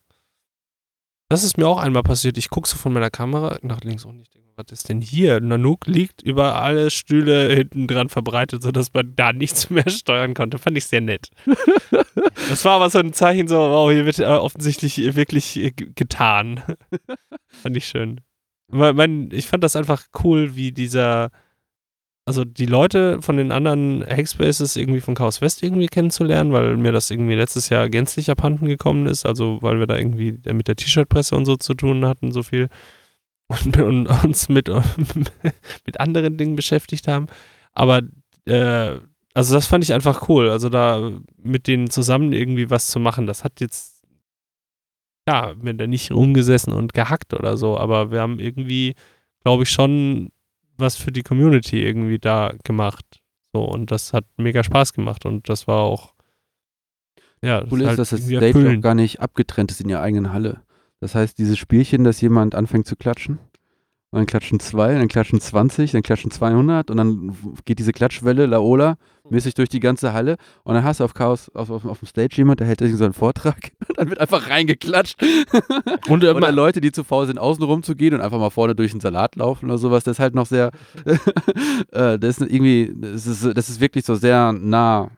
Das 1.28 1.42
ist 1.42 1.58
mir 1.58 1.66
auch 1.66 1.78
einmal 1.78 2.04
passiert. 2.04 2.38
Ich 2.38 2.50
gucke 2.50 2.68
so 2.68 2.76
von 2.76 2.92
meiner 2.92 3.10
Kamera 3.10 3.58
nach 3.62 3.80
links 3.80 4.04
und 4.04 4.20
ich 4.20 4.30
denke, 4.30 4.48
was 4.56 4.66
ist 4.70 4.88
denn 4.88 5.00
hier? 5.00 5.40
Nanook 5.40 5.86
liegt 5.86 6.22
über 6.22 6.54
alle 6.62 6.90
Stühle 6.90 7.52
hinten 7.52 7.88
dran 7.88 8.08
verbreitet, 8.08 8.62
sodass 8.62 8.94
man 8.94 9.14
da 9.16 9.32
nichts 9.32 9.68
mehr 9.70 9.88
steuern 9.90 10.34
konnte. 10.34 10.58
Fand 10.58 10.78
ich 10.78 10.86
sehr 10.86 11.00
nett. 11.00 11.30
das 12.48 12.64
war 12.64 12.76
aber 12.76 12.90
so 12.90 12.98
ein 12.98 13.12
Zeichen, 13.12 13.48
so, 13.48 13.56
wow, 13.56 13.90
hier 13.90 14.06
wird 14.06 14.20
äh, 14.20 14.26
offensichtlich 14.26 15.16
wirklich 15.16 15.56
äh, 15.56 15.72
getan. 15.72 16.62
fand 17.48 17.76
ich 17.76 17.86
schön. 17.86 18.20
Ich 19.30 19.46
fand 19.46 19.62
das 19.62 19.76
einfach 19.76 20.06
cool, 20.22 20.56
wie 20.56 20.72
dieser 20.72 21.30
also 22.26 22.44
die 22.44 22.66
Leute 22.66 23.22
von 23.22 23.36
den 23.36 23.52
anderen 23.52 24.04
Hackspaces 24.04 24.76
irgendwie 24.76 25.00
von 25.00 25.14
Chaos 25.14 25.40
West 25.40 25.62
irgendwie 25.62 25.86
kennenzulernen, 25.86 26.52
weil 26.52 26.76
mir 26.76 26.90
das 26.90 27.10
irgendwie 27.10 27.36
letztes 27.36 27.68
Jahr 27.68 27.88
gänzlich 27.88 28.30
abhanden 28.30 28.66
gekommen 28.66 29.06
ist, 29.06 29.24
also 29.24 29.58
weil 29.62 29.78
wir 29.78 29.86
da 29.86 29.96
irgendwie 29.96 30.38
mit 30.52 30.66
der 30.66 30.74
T-Shirt-Presse 30.74 31.36
und 31.36 31.46
so 31.46 31.56
zu 31.56 31.74
tun 31.74 32.04
hatten, 32.04 32.32
so 32.32 32.42
viel 32.42 32.68
und, 33.48 33.76
und 33.78 34.06
uns 34.24 34.48
mit, 34.48 34.68
mit 35.86 36.00
anderen 36.00 36.36
Dingen 36.36 36.56
beschäftigt 36.56 37.06
haben. 37.06 37.28
Aber 37.74 38.02
äh, 38.46 38.98
also 39.34 39.54
das 39.54 39.66
fand 39.66 39.84
ich 39.84 39.92
einfach 39.92 40.28
cool, 40.28 40.50
also 40.50 40.68
da 40.68 41.12
mit 41.42 41.68
denen 41.68 41.90
zusammen 41.90 42.32
irgendwie 42.32 42.70
was 42.70 42.88
zu 42.88 42.98
machen, 42.98 43.26
das 43.26 43.44
hat 43.44 43.60
jetzt 43.60 43.96
ja, 45.28 45.54
wir 45.60 45.74
da 45.74 45.86
nicht 45.86 46.12
rumgesessen 46.12 46.72
und 46.72 46.94
gehackt 46.94 47.34
oder 47.34 47.56
so, 47.56 47.76
aber 47.78 48.10
wir 48.12 48.20
haben 48.20 48.38
irgendwie, 48.38 48.94
glaube 49.42 49.64
ich, 49.64 49.70
schon 49.70 50.30
was 50.78 50.96
für 50.96 51.12
die 51.12 51.22
Community 51.22 51.82
irgendwie 51.82 52.18
da 52.18 52.54
gemacht. 52.64 53.04
So, 53.52 53.62
und 53.62 53.90
das 53.90 54.12
hat 54.12 54.24
mega 54.36 54.62
Spaß 54.62 54.92
gemacht 54.92 55.24
und 55.26 55.48
das 55.48 55.66
war 55.66 55.80
auch. 55.80 56.14
Ja, 57.42 57.64
cool 57.70 57.82
ist, 57.82 57.88
halt 57.88 57.98
dass 57.98 58.10
das 58.10 58.22
Stage 58.22 58.76
auch 58.78 58.80
gar 58.80 58.94
nicht 58.94 59.20
abgetrennt 59.20 59.70
ist 59.70 59.80
in 59.80 59.88
ihrer 59.88 60.00
eigenen 60.00 60.32
Halle. 60.32 60.62
Das 61.00 61.14
heißt, 61.14 61.38
dieses 61.38 61.58
Spielchen, 61.58 62.04
dass 62.04 62.20
jemand 62.20 62.54
anfängt 62.54 62.86
zu 62.86 62.96
klatschen, 62.96 63.38
und 64.16 64.20
dann 64.20 64.26
klatschen 64.26 64.60
zwei, 64.60 64.94
dann 64.94 65.08
klatschen 65.08 65.42
20, 65.42 65.92
dann 65.92 66.02
klatschen 66.02 66.30
200 66.30 66.90
und 66.90 66.96
dann 66.96 67.36
geht 67.66 67.78
diese 67.78 67.92
Klatschwelle, 67.92 68.46
Laola, 68.46 68.96
mäßig 69.28 69.52
durch 69.52 69.68
die 69.68 69.78
ganze 69.78 70.14
Halle 70.14 70.38
und 70.64 70.74
dann 70.74 70.84
hast 70.84 71.00
du 71.00 71.04
auf 71.04 71.12
Chaos, 71.12 71.50
auf, 71.54 71.68
auf, 71.68 71.84
auf 71.84 71.98
dem 71.98 72.08
Stage 72.08 72.34
jemand, 72.38 72.60
der 72.60 72.66
hält 72.66 72.80
so 72.80 73.04
einen 73.04 73.12
Vortrag 73.12 73.72
und 73.88 73.98
dann 73.98 74.08
wird 74.08 74.18
einfach 74.18 74.48
reingeklatscht. 74.48 75.22
Und, 76.08 76.24
äh, 76.24 76.30
oder 76.30 76.50
Leute, 76.50 76.80
die 76.80 76.92
zu 76.92 77.04
faul 77.04 77.26
sind, 77.26 77.38
außen 77.38 77.62
rum 77.62 77.82
zu 77.82 77.94
gehen 77.94 78.14
und 78.14 78.22
einfach 78.22 78.38
mal 78.38 78.48
vorne 78.48 78.74
durch 78.74 78.92
den 78.92 79.00
Salat 79.00 79.36
laufen 79.36 79.66
oder 79.66 79.76
sowas, 79.76 80.04
das 80.04 80.16
ist 80.16 80.20
halt 80.20 80.34
noch 80.34 80.46
sehr, 80.46 80.70
äh, 81.92 82.18
das 82.18 82.38
ist 82.38 82.50
irgendwie, 82.50 82.94
das 82.96 83.26
ist, 83.26 83.44
das 83.44 83.68
ist 83.68 83.80
wirklich 83.80 84.06
so 84.06 84.14
sehr 84.14 84.52
nah 84.52 85.10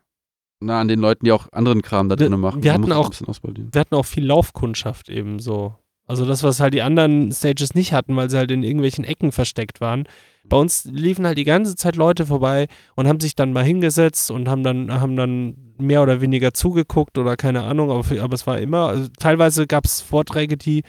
nah 0.60 0.80
an 0.80 0.88
den 0.88 0.98
Leuten, 0.98 1.24
die 1.24 1.30
auch 1.30 1.46
anderen 1.52 1.82
Kram 1.82 2.08
da 2.08 2.16
drin 2.16 2.38
machen. 2.40 2.64
Wir 2.64 2.72
hatten, 2.72 2.90
auch, 2.92 3.12
wir 3.12 3.80
hatten 3.80 3.94
auch 3.94 4.06
viel 4.06 4.26
Laufkundschaft 4.26 5.08
eben 5.08 5.38
so. 5.38 5.76
Also 6.08 6.24
das, 6.24 6.42
was 6.42 6.58
halt 6.58 6.72
die 6.72 6.82
anderen 6.82 7.30
Stages 7.30 7.74
nicht 7.74 7.92
hatten, 7.92 8.16
weil 8.16 8.30
sie 8.30 8.38
halt 8.38 8.50
in 8.50 8.62
irgendwelchen 8.62 9.04
Ecken 9.04 9.30
versteckt 9.30 9.80
waren. 9.80 10.04
Bei 10.44 10.56
uns 10.56 10.86
liefen 10.86 11.26
halt 11.26 11.36
die 11.36 11.44
ganze 11.44 11.76
Zeit 11.76 11.96
Leute 11.96 12.24
vorbei 12.24 12.66
und 12.96 13.06
haben 13.06 13.20
sich 13.20 13.34
dann 13.34 13.52
mal 13.52 13.62
hingesetzt 13.62 14.30
und 14.30 14.48
haben 14.48 14.62
dann, 14.62 14.90
haben 15.00 15.16
dann 15.16 15.74
mehr 15.76 16.02
oder 16.02 16.22
weniger 16.22 16.54
zugeguckt 16.54 17.18
oder 17.18 17.36
keine 17.36 17.64
Ahnung, 17.64 17.90
aber, 17.90 18.22
aber 18.22 18.34
es 18.34 18.46
war 18.46 18.58
immer, 18.58 18.88
also 18.88 19.08
teilweise 19.18 19.66
gab 19.66 19.84
es 19.84 20.00
Vorträge, 20.00 20.56
die 20.56 20.82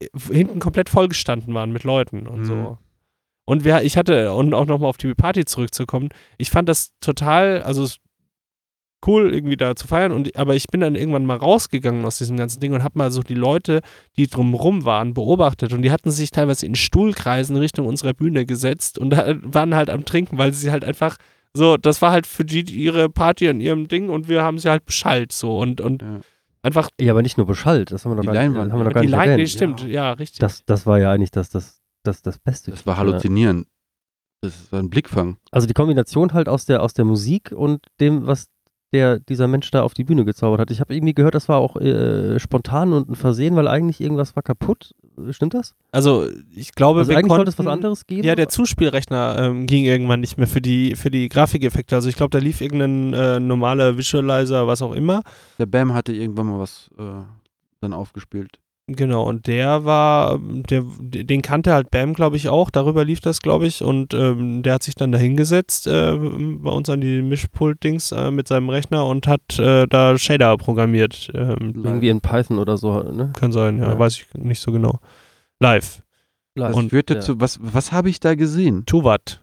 äh, 0.00 0.08
hinten 0.32 0.58
komplett 0.58 0.88
vollgestanden 0.88 1.54
waren 1.54 1.72
mit 1.72 1.84
Leuten 1.84 2.26
und 2.26 2.40
mhm. 2.40 2.44
so. 2.44 2.78
Und 3.46 3.64
wir, 3.64 3.82
ich 3.82 3.96
hatte, 3.96 4.32
und 4.32 4.54
auch 4.54 4.66
nochmal 4.66 4.88
auf 4.88 4.96
die 4.96 5.14
Party 5.14 5.44
zurückzukommen, 5.44 6.08
ich 6.36 6.50
fand 6.50 6.68
das 6.68 6.92
total, 6.98 7.62
also 7.62 7.88
cool, 9.06 9.32
irgendwie 9.32 9.56
da 9.56 9.76
zu 9.76 9.86
feiern. 9.86 10.12
Und, 10.12 10.36
aber 10.36 10.54
ich 10.54 10.66
bin 10.66 10.80
dann 10.80 10.94
irgendwann 10.94 11.26
mal 11.26 11.36
rausgegangen 11.36 12.04
aus 12.04 12.18
diesem 12.18 12.36
ganzen 12.36 12.60
Ding 12.60 12.72
und 12.72 12.82
habe 12.82 12.98
mal 12.98 13.10
so 13.10 13.22
die 13.22 13.34
Leute, 13.34 13.80
die 14.16 14.26
drumrum 14.26 14.84
waren, 14.84 15.14
beobachtet. 15.14 15.72
Und 15.72 15.82
die 15.82 15.90
hatten 15.90 16.10
sich 16.10 16.30
teilweise 16.30 16.66
in 16.66 16.74
Stuhlkreisen 16.74 17.56
Richtung 17.56 17.86
unserer 17.86 18.14
Bühne 18.14 18.46
gesetzt 18.46 18.98
und 18.98 19.12
waren 19.12 19.74
halt 19.74 19.90
am 19.90 20.04
Trinken, 20.04 20.38
weil 20.38 20.52
sie 20.52 20.70
halt 20.70 20.84
einfach 20.84 21.16
so, 21.56 21.76
das 21.76 22.02
war 22.02 22.10
halt 22.10 22.26
für 22.26 22.44
die 22.44 22.62
ihre 22.62 23.08
Party 23.08 23.48
an 23.48 23.60
ihrem 23.60 23.86
Ding 23.86 24.08
und 24.10 24.28
wir 24.28 24.42
haben 24.42 24.58
sie 24.58 24.68
halt 24.68 24.84
beschallt 24.84 25.32
so 25.32 25.58
und, 25.58 25.80
und 25.80 26.02
ja. 26.02 26.20
einfach. 26.62 26.88
Ja, 27.00 27.12
aber 27.12 27.22
nicht 27.22 27.36
nur 27.36 27.46
beschallt, 27.46 27.92
das 27.92 28.04
haben 28.04 28.12
wir 28.12 28.16
noch 28.16 28.22
die 28.22 28.26
gar, 28.26 28.34
Leinwand, 28.34 28.72
haben 28.72 28.80
wir 28.80 28.84
noch 28.84 28.92
gar 28.92 29.02
die 29.02 29.08
nicht 29.08 29.16
Leine, 29.16 29.46
stimmt, 29.46 29.82
ja. 29.82 29.88
ja, 29.88 30.12
richtig. 30.14 30.40
Das, 30.40 30.64
das 30.64 30.84
war 30.84 30.98
ja 30.98 31.12
eigentlich 31.12 31.30
das, 31.30 31.50
das, 31.50 31.80
das, 32.02 32.22
das 32.22 32.38
Beste. 32.38 32.72
Das 32.72 32.86
war 32.86 32.96
halluzinierend. 32.96 33.68
Das 34.40 34.72
war 34.72 34.80
ein 34.80 34.90
Blickfang. 34.90 35.38
Also 35.52 35.66
die 35.66 35.74
Kombination 35.74 36.32
halt 36.32 36.48
aus 36.48 36.66
der, 36.66 36.82
aus 36.82 36.92
der 36.92 37.04
Musik 37.04 37.52
und 37.52 37.86
dem, 38.00 38.26
was 38.26 38.48
der 38.94 39.18
dieser 39.18 39.48
Mensch 39.48 39.70
da 39.70 39.82
auf 39.82 39.92
die 39.92 40.04
Bühne 40.04 40.24
gezaubert 40.24 40.60
hat. 40.60 40.70
Ich 40.70 40.80
habe 40.80 40.94
irgendwie 40.94 41.14
gehört, 41.14 41.34
das 41.34 41.48
war 41.48 41.58
auch 41.58 41.76
äh, 41.76 42.38
spontan 42.38 42.92
und 42.92 43.10
ein 43.10 43.16
Versehen, 43.16 43.56
weil 43.56 43.68
eigentlich 43.68 44.00
irgendwas 44.00 44.36
war 44.36 44.42
kaputt. 44.42 44.94
Stimmt 45.30 45.54
das? 45.54 45.74
Also 45.92 46.28
ich 46.54 46.72
glaube, 46.72 47.00
also 47.00 47.10
wir 47.10 47.18
eigentlich 47.18 47.28
konnten, 47.28 47.46
sollte 47.46 47.50
es 47.50 47.58
was 47.58 47.66
anderes 47.66 48.06
geben. 48.06 48.24
Ja, 48.24 48.36
der 48.36 48.48
Zuspielrechner 48.48 49.36
ähm, 49.38 49.66
ging 49.66 49.84
irgendwann 49.84 50.20
nicht 50.20 50.38
mehr 50.38 50.46
für 50.46 50.60
die 50.60 50.94
für 50.94 51.10
die 51.10 51.28
Grafikeffekte. 51.28 51.96
Also 51.96 52.08
ich 52.08 52.16
glaube, 52.16 52.30
da 52.30 52.38
lief 52.38 52.60
irgendein 52.60 53.12
äh, 53.12 53.40
normaler 53.40 53.98
Visualizer, 53.98 54.66
was 54.66 54.80
auch 54.80 54.92
immer. 54.92 55.22
Der 55.58 55.66
BAM 55.66 55.92
hatte 55.92 56.12
irgendwann 56.12 56.46
mal 56.46 56.60
was 56.60 56.88
äh, 56.98 57.02
dann 57.80 57.92
aufgespielt. 57.92 58.58
Genau, 58.86 59.26
und 59.26 59.46
der 59.46 59.86
war, 59.86 60.38
der, 60.38 60.84
den 60.98 61.40
kannte 61.40 61.72
halt 61.72 61.90
Bam, 61.90 62.12
glaube 62.12 62.36
ich, 62.36 62.50
auch. 62.50 62.70
Darüber 62.70 63.02
lief 63.02 63.20
das, 63.20 63.40
glaube 63.40 63.66
ich. 63.66 63.82
Und 63.82 64.12
ähm, 64.12 64.62
der 64.62 64.74
hat 64.74 64.82
sich 64.82 64.94
dann 64.94 65.10
da 65.10 65.16
hingesetzt 65.16 65.86
äh, 65.86 66.14
bei 66.14 66.70
uns 66.70 66.90
an 66.90 67.00
die 67.00 67.22
Mischpult-Dings 67.22 68.12
äh, 68.12 68.30
mit 68.30 68.46
seinem 68.46 68.68
Rechner 68.68 69.06
und 69.06 69.26
hat 69.26 69.58
äh, 69.58 69.86
da 69.86 70.18
Shader 70.18 70.58
programmiert. 70.58 71.30
Ähm, 71.34 71.72
Irgendwie 71.82 72.10
in 72.10 72.20
Python 72.20 72.58
oder 72.58 72.76
so, 72.76 73.02
ne? 73.02 73.32
Kann 73.34 73.52
sein, 73.52 73.78
ja, 73.78 73.88
ja. 73.88 73.98
weiß 73.98 74.16
ich 74.16 74.26
nicht 74.34 74.60
so 74.60 74.70
genau. 74.70 74.98
Live. 75.60 76.02
Live. 76.54 76.74
Und 76.74 76.90
führte 76.90 77.14
ja. 77.14 77.20
zu, 77.20 77.40
was, 77.40 77.58
was 77.62 77.90
habe 77.90 78.10
ich 78.10 78.20
da 78.20 78.34
gesehen? 78.34 78.84
Tuvat 78.84 79.40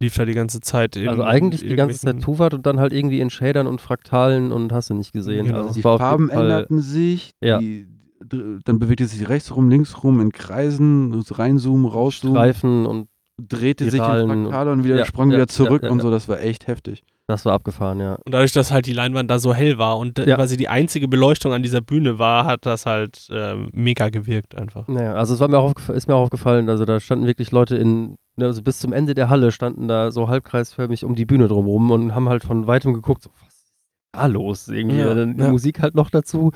lief 0.00 0.14
da 0.14 0.24
die 0.24 0.34
ganze 0.34 0.60
Zeit. 0.60 0.96
also 0.96 1.22
eigentlich 1.24 1.62
die 1.62 1.76
ganze 1.76 1.98
Zeit 1.98 2.20
Tuvat 2.20 2.54
und 2.54 2.66
dann 2.66 2.78
halt 2.78 2.92
irgendwie 2.92 3.20
in 3.20 3.30
Shadern 3.30 3.66
und 3.66 3.80
Fraktalen 3.80 4.52
und 4.52 4.72
hast 4.72 4.90
du 4.90 4.94
nicht 4.94 5.12
gesehen. 5.12 5.46
Genau. 5.46 5.62
Also 5.62 5.74
die 5.74 5.82
Farben 5.82 6.30
änderten 6.30 6.80
sich, 6.80 7.32
ja. 7.40 7.58
die, 7.58 7.86
dann 8.20 8.78
bewegte 8.78 9.06
sich 9.06 9.28
rechts 9.28 9.54
rum, 9.54 9.68
links 9.68 10.02
rum 10.02 10.20
in 10.20 10.32
Kreisen, 10.32 11.12
reinzoomen, 11.12 11.86
rauszoomen. 11.86 12.36
Streifen 12.36 12.86
und 12.86 13.08
drehte 13.36 13.84
sich 13.84 14.00
in 14.00 14.06
Fraktale 14.06 14.72
und 14.72 14.84
wieder 14.84 14.96
ja, 14.96 15.04
sprang 15.04 15.30
ja, 15.30 15.36
wieder 15.36 15.48
zurück 15.48 15.82
ja, 15.82 15.90
und 15.90 16.00
so. 16.00 16.10
Das 16.10 16.28
war 16.28 16.40
echt 16.40 16.66
heftig. 16.66 17.04
Das 17.26 17.44
war 17.46 17.54
abgefahren, 17.54 18.00
ja. 18.00 18.16
Und 18.16 18.32
dadurch, 18.34 18.52
dass 18.52 18.70
halt 18.70 18.86
die 18.86 18.92
Leinwand 18.92 19.30
da 19.30 19.38
so 19.38 19.54
hell 19.54 19.78
war 19.78 19.98
und 19.98 20.18
ja. 20.18 20.36
quasi 20.36 20.56
die 20.56 20.68
einzige 20.68 21.08
Beleuchtung 21.08 21.52
an 21.52 21.62
dieser 21.62 21.80
Bühne 21.80 22.18
war, 22.18 22.44
hat 22.44 22.66
das 22.66 22.84
halt 22.84 23.28
äh, 23.30 23.56
mega 23.72 24.10
gewirkt 24.10 24.54
einfach. 24.54 24.86
Naja, 24.88 25.14
also 25.14 25.34
es 25.34 25.40
war 25.40 25.48
mir 25.48 25.58
auch 25.58 25.74
ist 25.88 26.06
mir 26.06 26.14
auch 26.14 26.24
aufgefallen, 26.24 26.68
also 26.68 26.84
da 26.84 27.00
standen 27.00 27.26
wirklich 27.26 27.50
Leute 27.50 27.76
in, 27.76 28.16
ne, 28.36 28.44
also 28.44 28.62
bis 28.62 28.78
zum 28.78 28.92
Ende 28.92 29.14
der 29.14 29.30
Halle 29.30 29.52
standen 29.52 29.88
da 29.88 30.10
so 30.10 30.28
halbkreisförmig 30.28 31.04
um 31.04 31.14
die 31.14 31.24
Bühne 31.24 31.48
drumherum 31.48 31.90
und 31.90 32.14
haben 32.14 32.28
halt 32.28 32.44
von 32.44 32.66
weitem 32.66 32.92
geguckt, 32.92 33.22
so, 33.22 33.30
was 33.42 33.54
ist 33.54 33.72
da 34.12 34.26
los? 34.26 34.68
Irgendwie. 34.68 34.98
Ja, 34.98 35.14
dann 35.14 35.36
die 35.36 35.44
Musik 35.44 35.80
halt 35.80 35.94
noch 35.94 36.10
dazu. 36.10 36.52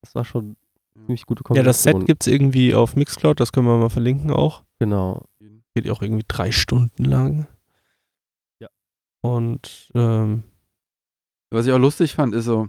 Das 0.00 0.14
war 0.14 0.24
schon 0.24 0.56
ziemlich 1.06 1.26
gute 1.26 1.42
Kombination. 1.42 1.64
Ja, 1.64 1.68
das 1.68 1.82
Set 1.82 2.06
gibt 2.06 2.22
es 2.22 2.32
irgendwie 2.32 2.74
auf 2.74 2.96
Mixcloud, 2.96 3.40
das 3.40 3.52
können 3.52 3.66
wir 3.66 3.78
mal 3.78 3.90
verlinken 3.90 4.30
auch. 4.30 4.62
Genau. 4.78 5.26
Geht 5.74 5.90
auch 5.90 6.02
irgendwie 6.02 6.24
drei 6.26 6.52
Stunden 6.52 7.04
lang. 7.04 7.46
Ja. 8.60 8.68
Und 9.20 9.90
ähm, 9.94 10.44
was 11.50 11.66
ich 11.66 11.72
auch 11.72 11.78
lustig 11.78 12.14
fand, 12.14 12.34
ist 12.34 12.44
so, 12.44 12.68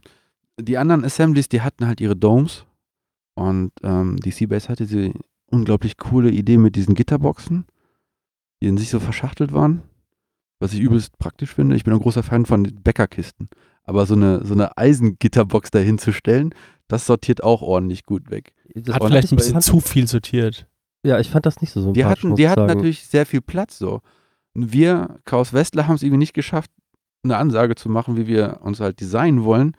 die 0.59 0.77
anderen 0.77 1.03
Assemblies, 1.03 1.49
die 1.49 1.61
hatten 1.61 1.87
halt 1.87 2.01
ihre 2.01 2.15
Domes 2.15 2.65
und 3.35 3.71
ähm, 3.83 4.17
die 4.17 4.31
Seabase 4.31 4.69
hatte 4.69 4.85
diese 4.85 5.13
unglaublich 5.47 5.97
coole 5.97 6.29
Idee 6.29 6.57
mit 6.57 6.75
diesen 6.75 6.95
Gitterboxen, 6.95 7.65
die 8.61 8.67
in 8.67 8.77
sich 8.77 8.89
so 8.89 8.99
verschachtelt 8.99 9.53
waren, 9.53 9.83
was 10.59 10.73
ich 10.73 10.81
übelst 10.81 11.17
praktisch 11.17 11.53
finde. 11.53 11.75
Ich 11.75 11.83
bin 11.83 11.93
ein 11.93 12.01
großer 12.01 12.23
Fan 12.23 12.45
von 12.45 12.63
Bäckerkisten, 12.63 13.49
aber 13.83 14.05
so 14.05 14.15
eine, 14.15 14.45
so 14.45 14.53
eine 14.53 14.77
Eisengitterbox 14.77 15.71
dahin 15.71 15.97
zu 15.97 16.11
stellen, 16.11 16.53
das 16.89 17.05
sortiert 17.05 17.41
auch 17.43 17.61
ordentlich 17.61 18.05
gut 18.05 18.29
weg. 18.29 18.51
Das 18.75 18.95
Hat 18.95 19.03
vielleicht 19.05 19.31
ein 19.31 19.37
bisschen 19.37 19.61
zu 19.61 19.79
viel 19.79 20.07
sortiert. 20.07 20.67
Ja, 21.05 21.17
ich 21.19 21.29
fand 21.29 21.45
das 21.45 21.61
nicht 21.61 21.71
so 21.71 21.81
sympathisch. 21.81 22.21
Die 22.21 22.27
hatten, 22.27 22.35
die 22.35 22.49
hatten 22.49 22.65
natürlich 22.65 23.07
sehr 23.07 23.25
viel 23.25 23.41
Platz 23.41 23.77
so. 23.79 24.01
Und 24.53 24.73
wir, 24.73 25.19
Chaos 25.23 25.53
Westler, 25.53 25.87
haben 25.87 25.95
es 25.95 26.03
irgendwie 26.03 26.17
nicht 26.17 26.33
geschafft, 26.33 26.69
eine 27.23 27.37
Ansage 27.37 27.75
zu 27.75 27.87
machen, 27.89 28.17
wie 28.17 28.27
wir 28.27 28.59
uns 28.63 28.79
halt 28.81 28.99
designen 28.99 29.43
wollen. 29.45 29.77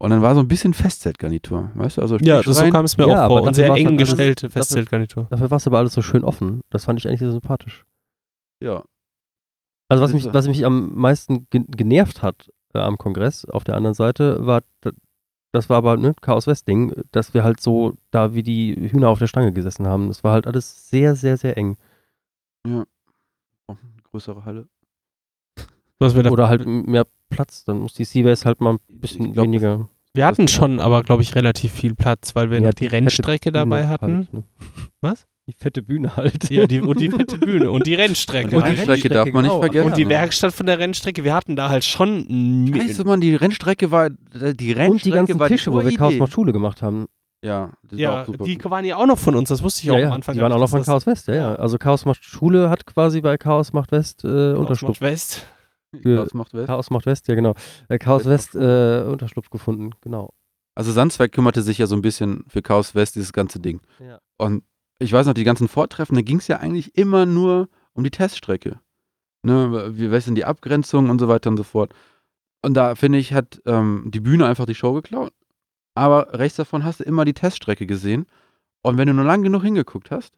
Und 0.00 0.10
dann 0.10 0.22
war 0.22 0.34
so 0.34 0.40
ein 0.40 0.48
bisschen 0.48 0.74
Festzeltgarnitur, 0.74 1.70
weißt 1.74 1.96
du? 1.96 2.02
Also 2.02 2.18
Ja, 2.18 2.42
das, 2.42 2.58
so 2.58 2.70
kam 2.70 2.84
es 2.84 2.96
mir 2.96 3.08
Ja, 3.08 3.14
auch 3.14 3.18
aber 3.24 3.28
vor. 3.28 3.36
dafür 3.38 3.48
Und 3.48 3.54
sehr 3.54 3.70
eng 3.74 3.86
halt 3.88 3.98
gestellte 3.98 4.46
dafür- 4.46 4.50
Festzeltgarnitur. 4.62 5.26
Dafür 5.30 5.50
war 5.50 5.56
es 5.56 5.66
aber 5.66 5.78
alles 5.78 5.92
so 5.94 6.02
schön 6.02 6.22
offen. 6.22 6.60
Das 6.70 6.84
fand 6.84 6.98
ich 7.00 7.08
eigentlich 7.08 7.20
sehr 7.20 7.32
sympathisch. 7.32 7.84
ja. 8.62 8.82
Also 9.90 10.04
was 10.04 10.12
mich, 10.12 10.26
was 10.34 10.46
mich 10.46 10.66
am 10.66 10.94
meisten 10.96 11.46
ge 11.48 11.64
genervt 11.66 12.22
hat 12.22 12.50
äh, 12.74 12.78
am 12.78 12.98
Kongress 12.98 13.46
auf 13.46 13.64
der 13.64 13.74
anderen 13.74 13.94
Seite, 13.94 14.44
war, 14.44 14.60
das 15.52 15.68
war 15.70 15.78
aber 15.78 15.96
ne, 15.96 16.14
Chaos 16.20 16.46
West 16.46 16.68
Ding, 16.68 16.92
dass 17.12 17.34
wir 17.34 17.44
halt 17.44 17.60
so 17.60 17.94
da 18.10 18.34
wie 18.34 18.42
die 18.42 18.74
Hühner 18.90 19.08
auf 19.08 19.18
der 19.18 19.26
Stange 19.26 19.52
gesessen 19.52 19.86
haben. 19.86 20.08
Das 20.08 20.22
war 20.24 20.32
halt 20.32 20.46
alles 20.46 20.88
sehr, 20.90 21.16
sehr, 21.16 21.36
sehr 21.36 21.56
eng. 21.56 21.76
Oh, 22.66 22.84
eine 23.68 23.78
größere 24.10 24.44
Halle. 24.44 24.68
Was 25.98 26.14
wir, 26.14 26.22
da, 26.22 26.30
Oder 26.30 26.48
halt 26.48 26.66
mehr 26.66 27.06
Platz. 27.30 27.64
Dann 27.64 27.80
muss 27.80 27.94
die 27.94 28.04
Seabase 28.04 28.44
halt 28.44 28.60
mal 28.60 28.74
ein 28.74 28.78
bisschen 28.88 29.32
glaub, 29.32 29.44
weniger. 29.46 29.88
wir 30.14 30.26
hatten 30.26 30.48
schon, 30.48 30.80
aber 30.80 31.02
glaube 31.02 31.22
ich, 31.22 31.34
relativ 31.34 31.72
viel 31.72 31.94
Platz, 31.94 32.34
weil 32.34 32.50
wir 32.50 32.60
Ja, 32.60 32.68
noch 32.68 32.74
die 32.74 32.84
fette 32.84 32.96
Rennstrecke 32.96 33.52
dabei 33.52 33.88
hatten. 33.88 34.16
Halt, 34.16 34.32
ne? 34.32 34.44
Was? 35.00 35.26
Die 35.48 35.54
fette 35.58 35.82
Bühne 35.82 36.14
halt. 36.16 36.50
Ja, 36.50 36.66
die, 36.66 36.80
und 36.82 37.00
die 37.00 37.10
fette 37.10 37.38
Bühne 37.38 37.70
und 37.70 37.86
die 37.86 37.94
Rennstrecke. 37.94 38.50
die 38.50 38.56
Und 38.56 38.64
die 38.66 38.70
Rennstrecke 38.70 39.08
darf 39.08 39.32
man 39.32 39.42
nicht 39.44 39.50
genau. 39.50 39.60
vergessen. 39.60 39.86
Und 39.86 39.96
die 39.96 40.02
Ja. 40.02 40.08
Werkstatt 40.10 40.52
von 40.52 40.66
der 40.66 40.78
Rennstrecke, 40.78 41.24
wir 41.24 41.34
hatten 41.34 41.56
da 41.56 41.70
halt 41.70 41.84
schon 41.84 42.18
ein- 42.28 42.74
Weißt 42.74 42.98
du, 42.98 43.04
man, 43.04 43.20
die 43.20 43.34
Rennstrecke 43.34 43.90
war, 43.90 44.10
die 44.10 44.72
Rennstrecke 44.72 44.90
Und 44.90 45.04
die 45.04 45.10
ganzen 45.10 45.38
war 45.40 45.48
Tische, 45.48 45.72
wo 45.72 45.82
wir 45.82 45.96
Chaos 45.96 46.14
macht 46.18 46.32
Schule 46.32 46.52
gemacht 46.52 46.82
haben. 46.82 47.06
Ja, 47.42 47.70
das 47.82 47.92
war 47.92 47.98
ja, 47.98 48.22
auch 48.22 48.26
super. 48.26 48.44
die 48.44 48.64
waren 48.64 48.84
ja 48.84 48.96
auch 48.96 49.06
noch 49.06 49.18
von 49.18 49.36
uns, 49.36 49.48
das 49.48 49.62
wusste 49.62 49.84
ich 49.84 49.90
auch 49.90 49.96
am 49.96 50.12
Anfang. 50.12 50.34
die 50.34 50.40
waren 50.42 50.52
auch 50.52 50.58
noch 50.58 50.68
von 50.68 50.82
Chaos 50.82 51.06
West, 51.06 51.28
ja, 51.28 51.34
ja. 51.34 51.54
Also 51.54 51.78
Chaos 51.78 52.04
macht 52.04 52.22
Schule 52.24 52.68
hat 52.68 52.84
quasi 52.84 53.20
bei 53.20 53.38
Chaos 53.38 53.72
macht 53.72 53.92
West 53.92 54.24
äh, 54.24 54.28
Chaos 54.28 54.58
Unterschlupf. 54.58 55.00
macht 55.00 55.00
West. 55.00 55.46
Chaos 56.02 56.34
macht 56.34 56.52
West. 56.54 56.66
Chaos 56.66 56.90
macht 56.90 57.06
West, 57.06 57.28
ja 57.28 57.34
genau. 57.36 57.54
Äh, 57.88 57.98
Chaos 57.98 58.24
West 58.26 58.54
äh, 58.56 59.02
Unterschlupf 59.04 59.48
gefunden, 59.50 59.90
genau. 60.02 60.30
Also 60.74 60.92
Sandsberg 60.92 61.32
kümmerte 61.32 61.62
sich 61.62 61.78
ja 61.78 61.86
so 61.86 61.94
ein 61.96 62.02
bisschen 62.02 62.44
für 62.48 62.60
Chaos 62.62 62.94
West, 62.94 63.14
dieses 63.16 63.32
ganze 63.32 63.60
Ding. 63.60 63.80
Ja. 64.00 64.18
Und 64.36 64.62
ich 64.98 65.12
weiß 65.12 65.26
noch, 65.26 65.34
die 65.34 65.44
ganzen 65.44 65.68
Vortreffen, 65.68 66.16
da 66.16 66.22
ging 66.22 66.38
es 66.38 66.48
ja 66.48 66.58
eigentlich 66.58 66.96
immer 66.96 67.26
nur 67.26 67.68
um 67.92 68.04
die 68.04 68.10
Teststrecke. 68.10 68.80
Ne, 69.42 69.92
wie 69.96 70.10
was 70.10 70.24
sind 70.24 70.34
die 70.34 70.44
Abgrenzungen 70.44 71.10
und 71.10 71.20
so 71.20 71.28
weiter 71.28 71.50
und 71.50 71.56
so 71.56 71.62
fort. 71.62 71.94
Und 72.60 72.74
da 72.74 72.96
finde 72.96 73.18
ich, 73.18 73.32
hat 73.32 73.62
ähm, 73.66 74.04
die 74.06 74.20
Bühne 74.20 74.46
einfach 74.46 74.66
die 74.66 74.74
Show 74.74 74.92
geklaut. 74.94 75.32
Aber 75.94 76.32
rechts 76.32 76.56
davon 76.56 76.84
hast 76.84 77.00
du 77.00 77.04
immer 77.04 77.24
die 77.24 77.34
Teststrecke 77.34 77.86
gesehen. 77.86 78.26
Und 78.82 78.98
wenn 78.98 79.06
du 79.06 79.14
nur 79.14 79.24
lang 79.24 79.42
genug 79.42 79.62
hingeguckt 79.62 80.10
hast, 80.10 80.34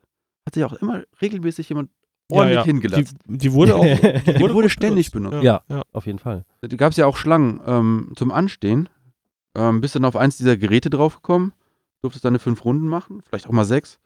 hat 0.46 0.54
sich 0.54 0.64
auch 0.64 0.74
immer 0.74 1.02
regelmäßig 1.20 1.68
jemand 1.70 1.90
ordentlich 2.30 2.56
ja, 2.56 2.60
ja. 2.60 2.66
hingelassen. 2.66 3.18
Die, 3.26 3.38
die 3.38 3.52
wurde 3.52 3.76
auch. 3.76 3.84
Die 3.84 4.40
wurde 4.52 4.68
ständig 4.68 5.10
benutzt. 5.10 5.42
Ja. 5.42 5.62
ja. 5.68 5.82
Auf 5.92 6.06
jeden 6.06 6.18
Fall. 6.18 6.44
Da 6.60 6.68
gab 6.76 6.92
es 6.92 6.98
ja 6.98 7.06
auch 7.06 7.16
Schlangen 7.16 7.60
ähm, 7.66 8.12
zum 8.16 8.30
Anstehen. 8.30 8.88
Ähm, 9.54 9.80
bist 9.80 9.94
dann 9.94 10.04
auf 10.04 10.16
eins 10.16 10.36
dieser 10.36 10.56
Geräte 10.56 10.90
draufgekommen, 10.90 11.52
durftest 12.02 12.24
deine 12.24 12.38
fünf 12.38 12.64
Runden 12.64 12.86
machen, 12.86 13.22
vielleicht 13.26 13.48
auch 13.48 13.52
mal 13.52 13.64
sechs. 13.64 13.98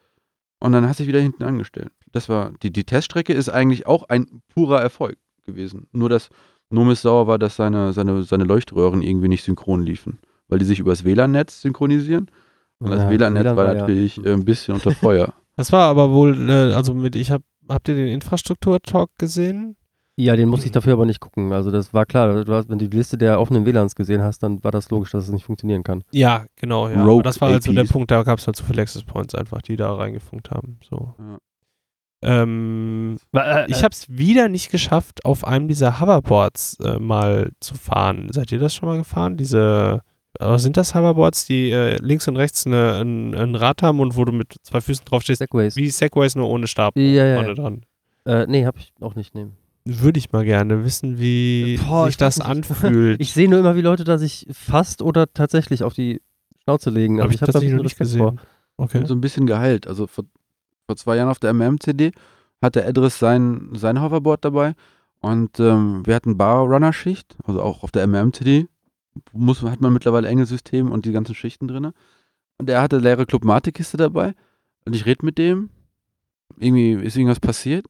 Und 0.65 0.73
dann 0.73 0.89
hast 0.89 0.99
du 0.99 1.03
dich 1.03 1.09
wieder 1.09 1.21
hinten 1.21 1.43
angestellt. 1.43 1.91
Das 2.13 2.31
war, 2.31 2.53
die, 2.63 2.73
die 2.73 2.85
Teststrecke 2.85 3.35
ist 3.35 3.51
eigentlich 3.51 3.87
auch 3.87 4.09
ein 4.09 4.41
purer 4.55 4.81
Erfolg 4.81 5.19
gewesen. 5.45 5.89
Nur, 5.93 6.09
dass 6.09 6.31
Nomis 6.71 7.03
sauer 7.03 7.27
war, 7.27 7.39
dass 7.39 7.57
seine, 7.57 7.93
seine, 7.93 8.23
seine 8.23 8.45
Leuchtröhren 8.45 9.03
irgendwie 9.03 9.29
nicht 9.29 9.45
synchron 9.45 9.83
liefen. 9.83 10.19
Weil 10.49 10.59
die 10.59 10.65
sich 10.65 10.79
übers 10.81 11.05
WLAN-Netz 11.05 11.61
synchronisieren. 11.61 12.31
Und 12.79 12.91
das 12.91 13.01
Ja, 13.03 13.11
WLAN-Netz 13.11 13.45
WLAN 13.45 13.57
war 13.57 13.67
war 13.67 13.75
ja- 13.75 13.81
natürlich 13.83 14.25
äh, 14.25 14.33
ein 14.33 14.47
bisschen 14.47 14.75
unter 14.75 14.93
Feuer. 14.93 15.35
Das 15.57 15.71
war 15.71 15.83
aber 15.89 16.11
wohl, 16.13 16.49
äh, 16.49 16.73
also 16.73 16.95
mit, 16.95 17.15
ich 17.15 17.31
hab, 17.31 17.43
habt 17.69 17.87
ihr 17.89 17.95
den 17.95 18.09
Infrastruktur-Talk 18.09 19.11
gesehen? 19.19 19.77
Ja, 20.17 20.37
den 20.37 20.49
musste 20.49 20.67
ich 20.67 20.73
dafür 20.73 20.93
aber 20.93 21.07
nicht 21.07 21.19
gucken. 21.21 21.53
Also 21.53 21.73
das 21.73 21.93
war 21.93 22.07
klar. 22.07 22.45
Du 22.45 22.53
hast, 22.55 22.69
wenn 22.69 22.79
du 22.79 22.89
die 22.89 22.97
Liste 22.97 23.19
der 23.19 23.41
offenen 23.41 23.67
WLANs 23.67 23.97
gesehen 23.97 24.23
hast, 24.23 24.45
dann 24.45 24.63
war 24.63 24.71
das 24.71 24.91
logisch, 24.91 25.11
dass 25.11 25.25
es 25.25 25.31
nicht 25.31 25.45
funktionieren 25.45 25.83
kann. 25.83 26.05
Ja, 26.13 26.47
genau, 26.57 26.89
ja. 26.89 27.03
Rogue 27.03 27.15
Aber 27.15 27.23
das 27.25 27.41
war 27.41 27.51
halt 27.51 27.65
so 27.65 27.73
der. 27.73 27.85
Punkt, 27.85 28.11
da 28.13 28.23
gab 28.23 28.39
es 28.39 28.47
halt 28.47 28.57
so 28.57 28.65
viele 28.65 28.83
Access 28.83 29.03
Points 29.03 29.35
einfach, 29.35 29.61
die 29.63 29.77
da 29.77 29.93
reingefunkt 29.93 30.51
haben. 30.53 30.79
So. 30.89 31.15
Ja. 31.19 31.39
Ähm, 32.25 33.19
Äh, 33.35 33.71
ich 33.71 33.83
habe 33.83 33.93
es 33.93 34.07
wieder 34.09 34.49
nicht 34.49 34.71
geschafft, 34.71 35.25
auf 35.25 35.45
einem 35.45 35.69
dieser 35.69 36.01
Hoverboards 36.01 36.79
äh, 36.81 36.99
mal 36.99 37.51
zu 37.61 37.75
fahren. 37.75 38.29
Seid 38.31 38.53
ihr 38.53 38.61
das 38.61 38.75
schon 38.75 38.89
mal 38.89 38.99
gefahren? 38.99 39.37
Diese, 39.37 40.01
äh, 40.39 40.59
sind 40.59 40.77
das 40.77 40.95
Hoverboards, 40.95 41.45
die 41.47 41.71
äh, 41.71 41.97
links 42.01 42.27
und 42.29 42.37
rechts 42.37 42.67
eine, 42.67 43.01
ein, 43.03 43.35
ein 43.35 43.55
Rad 43.57 43.83
haben 43.83 44.01
und 44.01 44.17
wo 44.17 44.25
du 44.25 44.33
mit 44.33 44.55
zwei 44.63 44.81
Füßen 44.81 45.05
drauf 45.05 45.23
stehst? 45.23 45.41
Segways. 45.41 45.77
Wie 45.77 45.91
Segways, 45.91 46.35
nur 46.37 46.49
ohne 46.49 46.67
Stab 46.69 46.97
Ja, 46.97 47.03
ja, 47.03 47.27
ja. 47.27 47.35
vorne 47.35 47.55
dran. 47.55 47.83
Äh, 48.27 48.47
nee, 48.47 48.65
hab 48.65 48.79
ich 48.79 48.93
auch 49.01 49.17
nicht 49.17 49.35
nehmen. 49.35 49.57
Würde 49.85 50.19
ich 50.19 50.33
mal 50.33 50.45
gerne 50.45 50.85
wissen, 50.85 51.19
wie 51.19 51.79
Boah, 51.87 52.07
sich 52.07 52.15
ich 52.15 52.17
das 52.17 52.41
anfühlt. 52.41 53.21
Ich 53.21 53.35
sehe 53.35 53.49
nur 53.49 53.59
immer, 53.59 53.77
wie 53.77 53.83
Leute 53.83 54.05
da 54.05 54.17
sich 54.17 54.47
fast 54.51 55.03
oder 55.03 55.33
tatsächlich 55.33 55.83
auf 55.83 55.93
die 55.93 56.23
Schnauze 56.63 56.91
legen. 56.91 57.21
Habe 57.21 57.29
Also 57.29 57.35
ich 57.35 57.43
hab 57.43 57.47
da 57.47 57.53
tatsächlich 57.53 57.75
ein 57.75 57.77
noch 57.77 57.85
nicht 57.85 57.99
gesehen. 57.99 58.41
Okay. 58.77 59.07
so 59.07 59.15
ein 59.15 59.21
bisschen 59.21 59.47
geheilt. 59.47 59.87
Also 59.87 60.07
vor, 60.07 60.25
vor 60.87 60.97
zwei 60.97 61.17
Jahren 61.17 61.29
auf 61.29 61.39
der 61.39 61.53
MM-CD 61.53 62.13
hatte 62.63 62.83
Edris 62.83 63.19
sein, 63.19 63.71
sein 63.75 64.01
Hoverboard 64.01 64.45
dabei 64.45 64.75
und 65.21 65.61
ähm, 65.61 66.03
wir 66.05 66.15
hatten 66.15 66.37
Bar-Runner-Schicht, 66.37 67.37
also 67.45 67.63
auch 67.63 67.83
auf 67.83 67.91
der 67.91 68.07
MM-CD 68.07 68.67
muss, 69.33 69.63
hat 69.63 69.81
man 69.81 69.93
mittlerweile 69.93 70.29
enge 70.29 70.47
Systeme 70.47 70.91
und 70.91 71.05
die 71.05 71.13
ganzen 71.13 71.35
Schichten 71.35 71.69
drin. 71.69 71.93
Und 72.59 72.71
er 72.71 72.83
hatte 72.83 72.99
leere 72.99 73.27
Clubmate-Kiste 73.27 73.97
dabei 73.97 74.35
und 74.85 74.95
ich 74.95 75.07
rede 75.07 75.25
mit 75.25 75.39
dem, 75.39 75.71
irgendwie 76.59 76.93
ist 76.93 77.17
irgendwas 77.17 77.41
passiert, 77.41 77.87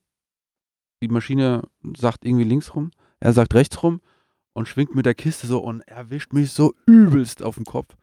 die 1.06 1.12
Maschine 1.12 1.62
sagt 1.97 2.24
irgendwie 2.24 2.44
links 2.44 2.74
rum, 2.74 2.90
er 3.20 3.32
sagt 3.32 3.55
rechts 3.55 3.82
rum 3.82 4.01
und 4.55 4.68
schwingt 4.68 4.94
mit 4.94 5.06
der 5.06 5.14
Kiste 5.14 5.47
so 5.47 5.59
und 5.59 5.82
erwischt 5.82 6.32
mich 6.32 6.52
so 6.52 6.74
übelst 6.86 7.43
auf 7.43 7.56
den 7.56 7.64
Kopf. 7.64 7.94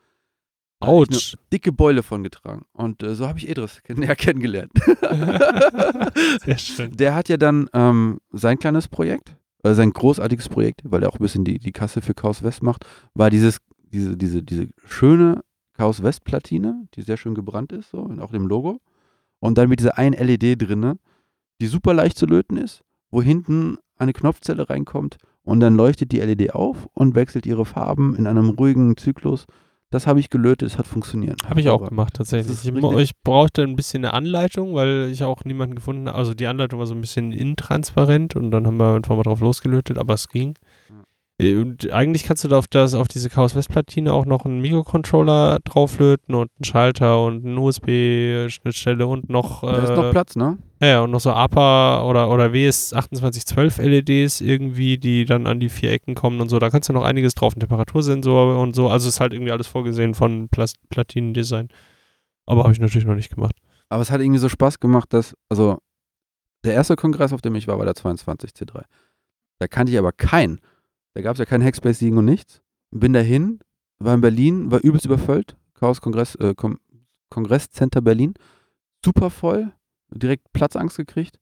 Autsch. 0.82 1.38
dicke 1.54 1.72
Beule 1.72 2.02
von 2.02 2.24
getragen. 2.24 2.66
Und 2.74 3.04
äh, 3.04 3.14
so 3.14 3.28
habe 3.28 3.38
ich 3.38 3.48
Edris 3.48 3.82
kenn 3.84 4.00
näher 4.00 4.16
kennengelernt. 4.16 4.72
Sehr 6.44 6.58
schön. 6.58 6.92
Der 6.98 7.14
hat 7.14 7.30
ja 7.30 7.38
dann 7.38 7.70
ähm, 7.74 8.20
sein 8.32 8.58
kleines 8.58 8.88
Projekt, 8.88 9.36
äh, 9.64 9.74
sein 9.74 9.94
großartiges 9.94 10.50
Projekt, 10.50 10.82
weil 10.84 11.04
er 11.04 11.10
auch 11.10 11.20
ein 11.20 11.24
bisschen 11.24 11.46
die, 11.46 11.60
die 11.60 11.72
Kasse 11.72 12.02
für 12.02 12.16
Chaos 12.16 12.42
West 12.42 12.64
macht, 12.64 12.86
war 13.14 13.30
dieses, 13.30 13.58
diese, 13.84 14.18
diese, 14.18 14.42
diese 14.42 14.70
schöne 14.86 15.44
Chaos 15.78 16.02
West 16.02 16.24
Platine, 16.24 16.88
die 16.96 17.04
sehr 17.04 17.18
schön 17.18 17.36
gebrannt 17.36 17.72
ist, 17.72 17.92
so, 17.92 18.00
und 18.00 18.20
auch 18.20 18.32
dem 18.32 18.48
Logo. 18.48 18.82
Und 19.40 19.58
dann 19.58 19.70
mit 19.70 19.80
dieser 19.80 19.98
einen 19.98 20.14
LED 20.14 20.62
drinne, 20.62 20.98
die 21.62 21.68
super 21.68 21.94
leicht 21.94 22.18
zu 22.18 22.26
löten 22.26 22.58
ist, 22.58 22.84
wo 23.12 23.22
hinten 23.22 23.78
eine 23.98 24.14
Knopfzelle 24.14 24.70
reinkommt 24.70 25.18
und 25.44 25.60
dann 25.60 25.76
leuchtet 25.76 26.12
die 26.12 26.20
LED 26.20 26.56
auf 26.56 26.88
und 26.94 27.16
wechselt 27.16 27.46
ihre 27.46 27.66
Farben 27.66 28.16
in 28.16 28.28
einem 28.28 28.50
ruhigen 28.50 28.98
Zyklus. 28.98 29.46
Das 29.90 30.08
habe 30.08 30.22
ich 30.22 30.30
gelötet, 30.30 30.70
es 30.70 30.78
hat 30.78 30.88
funktioniert. 30.88 31.42
Habe 31.50 31.60
ich 31.60 31.70
auch 31.70 31.86
gemacht, 31.86 32.14
tatsächlich. 32.14 32.66
Ich, 32.66 32.74
ich 32.74 33.22
brauchte 33.24 33.62
ein 33.64 33.76
bisschen 33.76 34.06
eine 34.06 34.14
Anleitung, 34.14 34.74
weil 34.74 35.10
ich 35.12 35.24
auch 35.24 35.44
niemanden 35.44 35.76
gefunden 35.76 36.08
habe. 36.08 36.18
Also 36.18 36.34
die 36.34 36.48
Anleitung 36.48 36.80
war 36.80 36.86
so 36.86 36.96
ein 36.96 37.02
bisschen 37.02 37.34
intransparent 37.34 38.38
und 38.38 38.52
dann 38.52 38.66
haben 38.66 38.78
wir 38.78 38.96
einfach 38.96 39.18
mal 39.18 39.24
drauf 39.24 39.42
losgelötet, 39.42 39.98
aber 39.98 40.14
es 40.14 40.30
ging. 40.30 40.56
Äh, 41.42 41.56
Und 41.56 41.92
eigentlich 41.92 42.24
kannst 42.24 42.44
du 42.44 42.48
da 42.48 42.58
auf, 42.58 42.68
das, 42.68 42.94
auf 42.94 43.08
diese 43.08 43.30
Chaos 43.30 43.56
West 43.56 43.70
Platine 43.70 44.14
auch 44.14 44.26
noch 44.26 44.46
einen 44.46 44.62
Mikrocontroller 44.62 45.60
drauflöten 45.64 46.36
und 46.36 46.52
einen 46.58 46.64
Schalter 46.66 47.24
und 47.24 47.46
eine 47.46 47.60
USB-Schnittstelle 47.60 49.08
und 49.08 49.30
noch, 49.30 49.62
Da 49.62 49.78
ist 49.78 49.96
noch 49.96 50.06
äh, 50.06 50.12
Platz, 50.12 50.36
ne? 50.36 50.58
ja, 50.82 51.02
und 51.02 51.12
noch 51.12 51.20
so 51.20 51.32
APA 51.32 52.04
oder, 52.04 52.30
oder 52.32 52.48
WS2812 52.48 53.82
LEDs 53.82 54.42
irgendwie, 54.42 54.98
die 54.98 55.26
dann 55.26 55.48
an 55.48 55.60
die 55.60 55.70
vier 55.70 55.92
Ecken 55.92 56.16
kommen 56.16 56.42
und 56.42 56.50
so. 56.50 56.60
Da 56.60 56.70
kannst 56.70 56.90
du 56.90 56.94
noch 56.94 57.04
einiges 57.04 57.34
drauf, 57.34 57.56
ein 57.56 57.60
Temperatursensor 57.60 58.60
und 58.60 58.76
so. 58.76 58.90
Also 58.90 59.10
ist 59.10 59.20
halt 59.20 59.34
irgendwie 59.34 59.52
alles 59.52 59.68
vorgesehen 59.68 60.14
von 60.14 60.50
Plas 60.50 60.74
Platinendesign. 60.90 61.70
Aber 62.46 62.64
habe 62.64 62.74
ich 62.74 62.80
natürlich 62.80 63.06
noch 63.06 63.16
nicht 63.16 63.34
gemacht. 63.34 63.56
Aber 63.90 64.02
es 64.02 64.12
hat 64.12 64.22
irgendwie 64.22 64.40
so 64.40 64.50
Spaß 64.50 64.80
gemacht, 64.80 65.14
dass, 65.14 65.36
also 65.50 65.80
der 66.64 66.74
erste 66.74 66.96
Kongress, 66.96 67.34
auf 67.34 67.42
dem 67.42 67.56
ich 67.56 67.68
war, 67.68 67.78
war 67.78 67.86
der 67.86 67.96
22 67.96 68.52
C3. 68.52 68.84
Da 69.60 69.68
kannte 69.68 69.92
ich 69.92 70.00
aber 70.00 70.12
keinen. 70.12 70.60
Da 71.14 71.22
gab 71.22 71.36
es 71.36 71.40
ja 71.40 71.46
keinen 71.46 71.64
Hackspace-Siegen 71.64 72.18
und 72.18 72.26
nichts. 72.26 72.62
Bin 72.92 73.14
dahin, 73.14 73.60
war 74.00 74.14
in 74.14 74.22
Berlin, 74.22 74.72
war 74.72 74.80
übelst 74.80 75.06
überfüllt. 75.06 75.58
Chaos 75.74 76.02
Kongress, 76.02 76.36
äh, 76.36 76.54
Kom 76.56 76.80
Kongresscenter 77.30 78.02
Berlin. 78.02 78.34
Super 79.04 79.30
voll. 79.30 79.72
Direkt 80.14 80.52
Platzangst 80.52 80.98
gekriegt. 80.98 81.40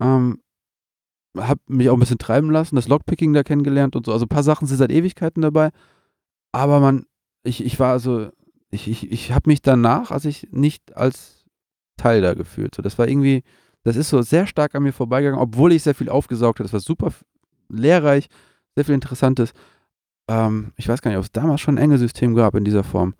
Ähm, 0.00 0.40
hab 1.36 1.58
mich 1.68 1.88
auch 1.88 1.94
ein 1.94 2.00
bisschen 2.00 2.18
treiben 2.18 2.50
lassen, 2.50 2.76
das 2.76 2.88
Lockpicking 2.88 3.32
da 3.32 3.42
kennengelernt 3.42 3.94
und 3.94 4.06
so. 4.06 4.12
Also 4.12 4.24
ein 4.24 4.30
paar 4.30 4.42
Sachen 4.42 4.66
sind 4.66 4.78
seit 4.78 4.90
Ewigkeiten 4.90 5.42
dabei. 5.42 5.70
Aber 6.52 6.80
man, 6.80 7.06
ich, 7.44 7.64
ich 7.64 7.78
war 7.78 7.92
also, 7.92 8.30
ich, 8.70 8.88
ich, 8.88 9.10
ich 9.10 9.32
habe 9.32 9.48
mich 9.48 9.62
danach, 9.62 10.10
als 10.10 10.24
ich 10.24 10.48
nicht 10.50 10.96
als 10.96 11.44
Teil 11.96 12.22
da 12.22 12.34
gefühlt. 12.34 12.74
So, 12.74 12.82
das 12.82 12.98
war 12.98 13.08
irgendwie, 13.08 13.42
das 13.82 13.96
ist 13.96 14.08
so 14.08 14.22
sehr 14.22 14.46
stark 14.46 14.74
an 14.74 14.82
mir 14.82 14.92
vorbeigegangen, 14.92 15.40
obwohl 15.40 15.72
ich 15.72 15.82
sehr 15.82 15.94
viel 15.94 16.08
aufgesaugt 16.08 16.58
habe. 16.58 16.64
Das 16.64 16.72
war 16.72 16.80
super 16.80 17.12
lehrreich, 17.68 18.28
sehr 18.74 18.84
viel 18.84 18.94
Interessantes. 18.94 19.52
Ähm, 20.28 20.72
ich 20.76 20.88
weiß 20.88 21.02
gar 21.02 21.10
nicht, 21.10 21.18
ob 21.18 21.24
es 21.24 21.32
damals 21.32 21.60
schon 21.60 21.76
ein 21.76 21.82
enge 21.82 21.98
System 21.98 22.34
gab 22.34 22.54
in 22.54 22.64
dieser 22.64 22.84
Form. 22.84 23.14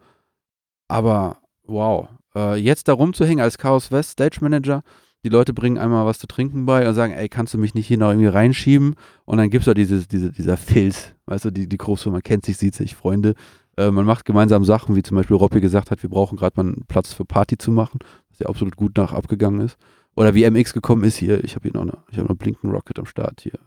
Aber 0.89 1.39
wow, 1.65 2.09
äh, 2.35 2.57
jetzt 2.57 2.89
da 2.89 2.93
rumzuhängen 2.93 3.43
als 3.43 3.59
Chaos 3.59 3.91
West 3.91 4.13
Stage 4.13 4.39
Manager, 4.41 4.83
die 5.23 5.29
Leute 5.29 5.53
bringen 5.53 5.79
einmal 5.79 6.07
was 6.07 6.19
zu 6.19 6.27
trinken 6.27 6.65
bei 6.67 6.89
und 6.89 6.95
sagen, 6.95 7.13
ey, 7.13 7.29
kannst 7.29 7.53
du 7.53 7.59
mich 7.59 7.75
nicht 7.75 7.87
hier 7.87 7.99
noch 7.99 8.09
irgendwie 8.09 8.29
reinschieben? 8.29 8.95
Und 9.25 9.39
dann 9.39 9.51
gibt 9.51 9.63
es 9.63 9.67
da 9.67 9.75
diese, 9.75 10.07
diese, 10.07 10.33
dieser 10.33 10.57
Filz, 10.57 11.13
weißt 11.27 11.47
du, 11.47 11.51
die, 11.51 11.69
die 11.69 11.77
Großfirma 11.77 12.21
kennt 12.21 12.47
sich, 12.47 12.57
sieht 12.57 12.75
sich, 12.75 12.95
Freunde. 12.95 13.35
Äh, 13.77 13.91
man 13.91 14.07
macht 14.07 14.25
gemeinsam 14.25 14.65
Sachen, 14.65 14.97
wie 14.97 15.03
zum 15.03 15.17
Beispiel 15.17 15.37
Robby 15.37 15.61
gesagt 15.61 15.91
hat, 15.91 16.03
wir 16.03 16.11
brauchen 16.11 16.37
gerade 16.37 16.57
mal 16.57 16.73
einen 16.73 16.85
Platz 16.89 17.13
für 17.13 17.25
Party 17.25 17.59
zu 17.59 17.71
machen, 17.71 17.99
was 18.31 18.39
ja 18.39 18.47
absolut 18.47 18.77
gut 18.77 18.97
nach 18.97 19.13
abgegangen 19.13 19.61
ist. 19.61 19.77
Oder 20.17 20.35
wie 20.35 20.49
MX 20.49 20.73
gekommen 20.73 21.05
ist 21.05 21.17
hier, 21.17 21.45
ich 21.45 21.55
habe 21.55 21.69
hier 21.69 21.73
noch 21.75 21.83
eine, 21.83 21.99
ich 22.11 22.19
habe 22.19 22.29
noch 22.29 22.37
Blinken 22.37 22.71
Rocket 22.71 22.99
am 22.99 23.07
Start 23.07 23.41
hier. 23.43 23.59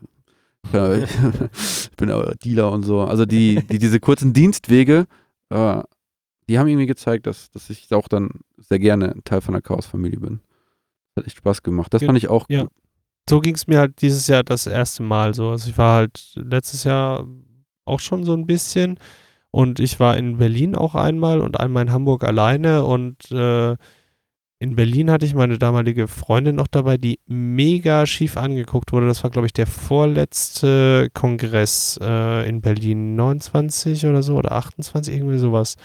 Ich 1.52 1.96
bin 1.96 2.10
auch 2.10 2.34
Dealer 2.36 2.72
und 2.72 2.82
so. 2.82 3.02
Also 3.02 3.24
die, 3.26 3.62
die 3.70 3.78
diese 3.78 4.00
kurzen 4.00 4.32
Dienstwege, 4.32 5.06
äh, 5.50 5.82
die 6.48 6.58
haben 6.58 6.68
irgendwie 6.68 6.86
gezeigt, 6.86 7.26
dass, 7.26 7.50
dass 7.50 7.70
ich 7.70 7.92
auch 7.92 8.08
dann 8.08 8.30
sehr 8.58 8.78
gerne 8.78 9.14
Teil 9.24 9.40
von 9.40 9.52
der 9.54 9.62
Chaos-Familie 9.62 10.20
bin. 10.20 10.40
Hat 11.16 11.26
echt 11.26 11.36
Spaß 11.38 11.62
gemacht. 11.62 11.94
Das 11.94 12.02
Ja, 12.02 12.06
fand 12.06 12.18
ich 12.18 12.28
auch 12.28 12.46
ja. 12.48 12.62
gut. 12.62 12.72
so 13.30 13.40
ging 13.40 13.54
es 13.54 13.66
mir 13.66 13.78
halt 13.78 14.02
dieses 14.02 14.26
Jahr 14.26 14.42
das 14.42 14.66
erste 14.66 15.02
Mal 15.02 15.34
so. 15.34 15.50
Also 15.50 15.70
ich 15.70 15.78
war 15.78 15.96
halt 15.96 16.32
letztes 16.34 16.84
Jahr 16.84 17.26
auch 17.84 18.00
schon 18.00 18.24
so 18.24 18.32
ein 18.34 18.46
bisschen 18.46 18.98
und 19.50 19.78
ich 19.80 20.00
war 20.00 20.16
in 20.16 20.38
Berlin 20.38 20.74
auch 20.74 20.94
einmal 20.96 21.40
und 21.40 21.60
einmal 21.60 21.84
in 21.84 21.92
Hamburg 21.92 22.24
alleine 22.24 22.84
und 22.84 23.30
äh, 23.30 23.76
in 24.64 24.76
Berlin 24.76 25.10
hatte 25.10 25.26
ich 25.26 25.34
meine 25.34 25.58
damalige 25.58 26.08
Freundin 26.08 26.56
noch 26.56 26.68
dabei, 26.68 26.96
die 26.96 27.20
mega 27.26 28.06
schief 28.06 28.38
angeguckt 28.38 28.92
wurde. 28.92 29.06
Das 29.06 29.22
war, 29.22 29.30
glaube 29.30 29.46
ich, 29.46 29.52
der 29.52 29.66
vorletzte 29.66 31.10
Kongress 31.12 31.98
äh, 32.00 32.48
in 32.48 32.62
Berlin, 32.62 33.14
29 33.14 34.06
oder 34.06 34.22
so 34.22 34.36
oder 34.36 34.52
28, 34.52 35.14
irgendwie 35.14 35.36
sowas. 35.36 35.76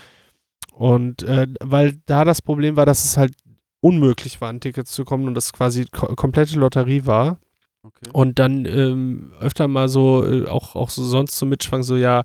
Und 0.71 1.23
äh, 1.23 1.47
weil 1.59 1.99
da 2.05 2.23
das 2.23 2.41
Problem 2.41 2.77
war, 2.77 2.85
dass 2.85 3.03
es 3.03 3.17
halt 3.17 3.33
unmöglich 3.81 4.39
war, 4.39 4.47
an 4.47 4.61
Tickets 4.61 4.93
zu 4.93 5.03
kommen 5.03 5.27
und 5.27 5.33
das 5.33 5.51
quasi 5.51 5.85
ko 5.91 6.15
komplette 6.15 6.57
Lotterie 6.57 7.05
war. 7.05 7.37
Okay. 7.83 8.09
Und 8.13 8.39
dann 8.39 8.65
ähm, 8.65 9.33
öfter 9.41 9.67
mal 9.67 9.89
so, 9.89 10.25
äh, 10.25 10.47
auch, 10.47 10.77
auch 10.77 10.89
so 10.89 11.03
sonst 11.03 11.37
so 11.37 11.45
mitschwang, 11.45 11.83
so 11.83 11.97
ja, 11.97 12.23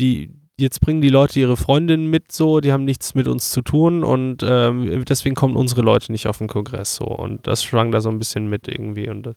die, 0.00 0.30
jetzt 0.58 0.80
bringen 0.80 1.00
die 1.00 1.10
Leute 1.10 1.38
ihre 1.38 1.56
Freundinnen 1.56 2.08
mit, 2.08 2.32
so, 2.32 2.60
die 2.60 2.72
haben 2.72 2.84
nichts 2.84 3.14
mit 3.14 3.28
uns 3.28 3.50
zu 3.50 3.62
tun 3.62 4.04
und 4.04 4.42
ähm, 4.42 5.04
deswegen 5.04 5.34
kommen 5.34 5.56
unsere 5.56 5.82
Leute 5.82 6.12
nicht 6.12 6.26
auf 6.26 6.38
den 6.38 6.48
Kongress, 6.48 6.96
so. 6.96 7.04
Und 7.04 7.46
das 7.46 7.62
schwang 7.62 7.92
da 7.92 8.00
so 8.00 8.08
ein 8.08 8.18
bisschen 8.18 8.48
mit 8.48 8.66
irgendwie 8.68 9.08
und 9.08 9.24
das, 9.24 9.36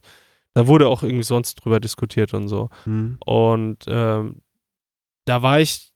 da 0.53 0.67
wurde 0.67 0.87
auch 0.87 1.03
irgendwie 1.03 1.23
sonst 1.23 1.55
drüber 1.55 1.79
diskutiert 1.79 2.33
und 2.33 2.47
so. 2.47 2.69
Hm. 2.85 3.17
Und 3.25 3.85
ähm, 3.87 4.41
da 5.25 5.41
war 5.41 5.59
ich, 5.59 5.91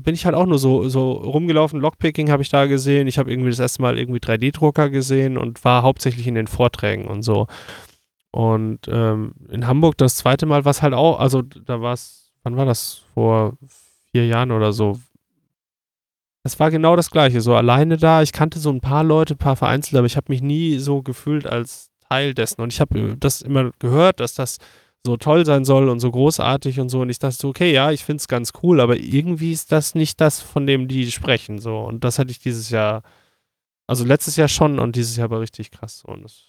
bin 0.00 0.14
ich 0.14 0.26
halt 0.26 0.34
auch 0.34 0.46
nur 0.46 0.58
so, 0.58 0.88
so 0.88 1.12
rumgelaufen. 1.12 1.80
Lockpicking 1.80 2.30
habe 2.30 2.42
ich 2.42 2.50
da 2.50 2.66
gesehen. 2.66 3.08
Ich 3.08 3.18
habe 3.18 3.30
irgendwie 3.30 3.50
das 3.50 3.58
erste 3.58 3.82
Mal 3.82 3.98
irgendwie 3.98 4.20
3D-Drucker 4.20 4.90
gesehen 4.90 5.36
und 5.38 5.64
war 5.64 5.82
hauptsächlich 5.82 6.26
in 6.26 6.34
den 6.34 6.46
Vorträgen 6.46 7.06
und 7.06 7.22
so. 7.22 7.46
Und 8.30 8.80
ähm, 8.88 9.32
in 9.50 9.66
Hamburg 9.66 9.96
das 9.96 10.16
zweite 10.16 10.46
Mal 10.46 10.64
war 10.64 10.70
es 10.70 10.82
halt 10.82 10.94
auch, 10.94 11.18
also 11.18 11.42
da 11.42 11.80
war 11.80 11.94
es, 11.94 12.30
wann 12.44 12.56
war 12.56 12.66
das? 12.66 13.02
Vor 13.14 13.56
vier 14.12 14.26
Jahren 14.26 14.50
oder 14.52 14.72
so. 14.72 14.98
Es 16.44 16.58
war 16.58 16.70
genau 16.70 16.96
das 16.96 17.10
Gleiche, 17.10 17.40
so 17.40 17.54
alleine 17.54 17.96
da. 17.96 18.22
Ich 18.22 18.32
kannte 18.32 18.58
so 18.58 18.70
ein 18.70 18.80
paar 18.80 19.04
Leute, 19.04 19.34
ein 19.34 19.38
paar 19.38 19.56
vereinzelt, 19.56 19.96
aber 19.96 20.06
ich 20.06 20.16
habe 20.16 20.32
mich 20.32 20.40
nie 20.40 20.78
so 20.78 21.02
gefühlt 21.02 21.46
als 21.46 21.90
Teil 22.08 22.34
dessen. 22.34 22.62
Und 22.62 22.72
ich 22.72 22.80
habe 22.80 23.16
das 23.18 23.42
immer 23.42 23.70
gehört, 23.78 24.20
dass 24.20 24.34
das 24.34 24.58
so 25.04 25.16
toll 25.16 25.44
sein 25.46 25.64
soll 25.64 25.88
und 25.88 26.00
so 26.00 26.10
großartig 26.10 26.80
und 26.80 26.88
so. 26.88 27.00
Und 27.00 27.10
ich 27.10 27.18
dachte 27.18 27.36
so, 27.36 27.48
okay, 27.48 27.72
ja, 27.72 27.90
ich 27.90 28.04
finde 28.04 28.20
es 28.20 28.28
ganz 28.28 28.52
cool, 28.62 28.80
aber 28.80 28.96
irgendwie 28.96 29.52
ist 29.52 29.72
das 29.72 29.94
nicht 29.94 30.20
das, 30.20 30.40
von 30.40 30.66
dem 30.66 30.88
die 30.88 31.10
sprechen. 31.10 31.58
So. 31.58 31.78
Und 31.78 32.04
das 32.04 32.18
hatte 32.18 32.30
ich 32.30 32.38
dieses 32.38 32.70
Jahr, 32.70 33.02
also 33.86 34.04
letztes 34.04 34.36
Jahr 34.36 34.48
schon 34.48 34.78
und 34.78 34.96
dieses 34.96 35.16
Jahr 35.16 35.30
war 35.30 35.40
richtig 35.40 35.70
krass. 35.70 36.02
Und 36.04 36.24
das, 36.24 36.47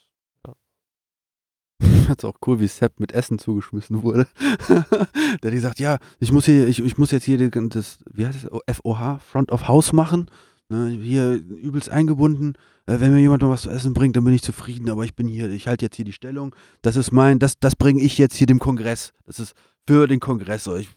Das 2.07 2.17
ist 2.17 2.25
auch 2.25 2.39
cool, 2.47 2.59
wie 2.59 2.67
Sepp 2.67 2.99
mit 2.99 3.11
Essen 3.11 3.39
zugeschmissen 3.39 4.01
wurde. 4.01 4.27
Der 4.69 4.83
hat 4.83 5.51
gesagt, 5.51 5.79
ja, 5.79 5.99
ich 6.19 6.31
muss 6.31 6.45
hier, 6.45 6.67
ich, 6.67 6.83
ich 6.83 6.97
muss 6.97 7.11
jetzt 7.11 7.25
hier 7.25 7.49
das, 7.49 7.99
wie 8.11 8.25
heißt 8.25 8.45
es, 8.45 8.77
FOH, 8.77 9.19
Front 9.19 9.51
of 9.51 9.67
House 9.67 9.93
machen. 9.93 10.29
Ne, 10.69 10.89
hier 10.89 11.33
übelst 11.33 11.89
eingebunden. 11.89 12.53
Äh, 12.85 12.99
wenn 12.99 13.13
mir 13.13 13.19
jemand 13.19 13.41
noch 13.41 13.49
was 13.49 13.63
zu 13.63 13.69
essen 13.69 13.93
bringt, 13.93 14.15
dann 14.15 14.23
bin 14.23 14.33
ich 14.33 14.43
zufrieden, 14.43 14.89
aber 14.89 15.03
ich 15.03 15.15
bin 15.15 15.27
hier, 15.27 15.49
ich 15.49 15.67
halte 15.67 15.85
jetzt 15.85 15.95
hier 15.95 16.05
die 16.05 16.13
Stellung. 16.13 16.55
Das 16.81 16.95
ist 16.95 17.11
mein, 17.11 17.39
das, 17.39 17.59
das 17.59 17.75
bringe 17.75 18.01
ich 18.01 18.17
jetzt 18.17 18.35
hier 18.35 18.47
dem 18.47 18.59
Kongress. 18.59 19.13
Das 19.25 19.39
ist 19.39 19.53
für 19.87 20.07
den 20.07 20.19
Kongress. 20.19 20.63
So, 20.63 20.75
ich, 20.75 20.89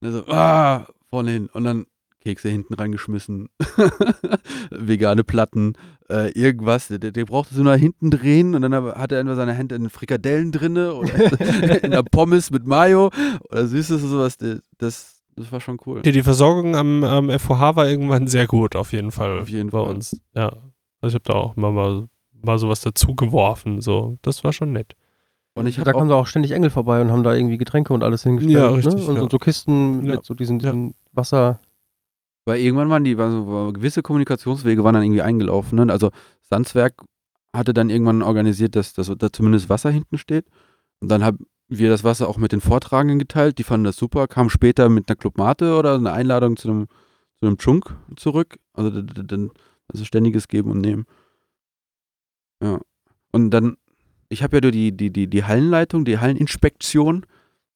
ne, 0.00 0.24
ah, 0.28 0.86
vorne 1.10 1.32
hin. 1.32 1.48
Und 1.52 1.64
dann 1.64 1.86
Kekse 2.24 2.48
hinten 2.48 2.74
reingeschmissen. 2.74 3.48
Vegane 4.70 5.24
Platten 5.24 5.74
äh, 6.10 6.30
irgendwas. 6.32 6.88
Der, 6.88 6.98
der 6.98 7.24
brauchte 7.24 7.54
so 7.54 7.62
nach 7.62 7.76
hinten 7.76 8.10
drehen 8.10 8.54
und 8.54 8.62
dann 8.62 8.72
aber- 8.74 8.94
hat 8.96 9.12
er 9.12 9.20
entweder 9.20 9.36
seine 9.36 9.52
Hände 9.54 9.74
in 9.74 9.88
Frikadellen 9.90 10.52
drinne 10.52 10.94
oder 10.94 11.12
in 11.84 11.90
der 11.90 12.02
Pommes 12.02 12.50
mit 12.50 12.66
Mayo 12.66 13.10
oder 13.50 13.66
Süßes 13.66 14.02
oder 14.02 14.10
sowas. 14.10 14.38
Das, 14.78 15.22
das 15.36 15.50
war 15.52 15.60
schon 15.60 15.78
cool. 15.86 16.02
die, 16.02 16.12
die 16.12 16.22
Versorgung 16.22 16.76
am, 16.76 17.02
am 17.04 17.30
FOH 17.30 17.76
war 17.76 17.88
irgendwann 17.88 18.26
sehr 18.28 18.46
gut, 18.46 18.76
auf 18.76 18.92
jeden 18.92 19.10
Fall. 19.10 19.40
Auf 19.40 19.48
jeden 19.48 19.70
bei 19.70 19.78
Fall. 19.82 19.88
uns. 19.94 20.20
Ja. 20.34 20.52
Also 21.00 21.08
ich 21.08 21.14
habe 21.14 21.24
da 21.24 21.34
auch 21.34 21.56
immer 21.56 21.70
mal, 21.72 22.06
mal 22.42 22.58
sowas 22.58 22.80
dazu 22.80 23.14
geworfen. 23.14 23.80
So. 23.80 24.16
Das 24.22 24.44
war 24.44 24.52
schon 24.52 24.72
nett. 24.72 24.94
Und 25.56 25.66
ich 25.68 25.76
da 25.76 25.92
kamen 25.92 26.10
auch, 26.10 26.14
da 26.16 26.20
auch 26.20 26.26
ständig 26.26 26.50
Engel 26.52 26.70
vorbei 26.70 27.00
und 27.00 27.12
haben 27.12 27.22
da 27.22 27.32
irgendwie 27.34 27.58
Getränke 27.58 27.92
und 27.94 28.02
alles 28.02 28.24
hingestellt. 28.24 28.56
Ja, 28.56 28.68
richtig, 28.70 28.94
Ne? 28.94 29.04
Und, 29.06 29.16
ja. 29.16 29.22
und 29.22 29.30
so 29.30 29.38
Kisten 29.38 30.04
Ja. 30.04 30.16
mit 30.16 30.24
so 30.24 30.34
diesen, 30.34 30.58
Ja. 30.60 30.70
diesen 30.72 30.94
Wasser. 31.12 31.60
Weil 32.44 32.60
irgendwann 32.60 32.90
waren 32.90 33.04
die, 33.04 33.16
war 33.18 33.30
so, 33.30 33.46
war, 33.46 33.72
gewisse 33.72 34.02
Kommunikationswege 34.02 34.84
waren 34.84 34.94
dann 34.94 35.02
irgendwie 35.02 35.22
eingelaufen. 35.22 35.76
Ne? 35.76 35.92
Also 35.92 36.10
Sandswerk 36.42 37.02
hatte 37.54 37.72
dann 37.72 37.90
irgendwann 37.90 38.22
organisiert, 38.22 38.76
dass, 38.76 38.92
dass 38.92 39.10
da 39.16 39.32
zumindest 39.32 39.68
Wasser 39.68 39.90
hinten 39.90 40.18
steht. 40.18 40.46
Und 41.00 41.08
dann 41.08 41.24
haben 41.24 41.46
wir 41.68 41.88
das 41.88 42.04
Wasser 42.04 42.28
auch 42.28 42.36
mit 42.36 42.52
den 42.52 42.60
Vortragenden 42.60 43.18
geteilt. 43.18 43.58
Die 43.58 43.64
fanden 43.64 43.84
das 43.84 43.96
super, 43.96 44.26
kamen 44.28 44.50
später 44.50 44.88
mit 44.88 45.08
einer 45.08 45.16
Clubmate 45.16 45.76
oder 45.76 45.94
einer 45.94 46.12
Einladung 46.12 46.56
zu 46.56 46.68
einem, 46.68 46.88
zu 47.40 47.46
einem 47.46 47.58
Chunk 47.58 47.96
zurück. 48.16 48.58
Also 48.74 48.90
dann 49.02 49.50
also 49.88 50.04
ständiges 50.04 50.48
Geben 50.48 50.70
und 50.70 50.80
Nehmen. 50.80 51.06
Ja. 52.62 52.80
Und 53.32 53.50
dann, 53.50 53.76
ich 54.28 54.42
habe 54.42 54.56
ja 54.56 54.70
die, 54.70 54.92
die, 54.92 55.10
die, 55.10 55.28
die 55.28 55.44
Hallenleitung, 55.44 56.04
die 56.04 56.18
Halleninspektion, 56.18 57.26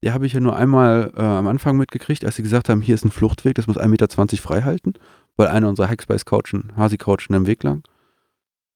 die 0.03 0.15
habe 0.15 0.27
ich 0.27 0.33
ja 0.33 0.41
nur 0.41 0.57
einmal 0.57 1.13
äh, 1.17 1.23
am 1.23 1.47
Anfang 1.47 1.77
mitgekriegt, 1.77 2.25
als 2.25 2.37
sie 2.37 2.43
gesagt 2.43 2.69
haben, 2.69 2.83
hier 2.83 2.95
ist 2.95 3.05
ein 3.05 3.11
Fluchtweg, 3.11 3.55
das 3.55 3.67
muss 3.67 3.77
1,20 3.77 3.89
Meter 3.89 4.37
frei 4.37 4.63
halten, 4.63 4.95
weil 5.37 5.49
einer 5.49 5.69
unserer 5.69 5.89
Hackspace-Couchen, 5.89 6.73
Hasi-Couchen 6.77 7.35
im 7.35 7.47
Weg 7.47 7.63
lang. 7.63 7.83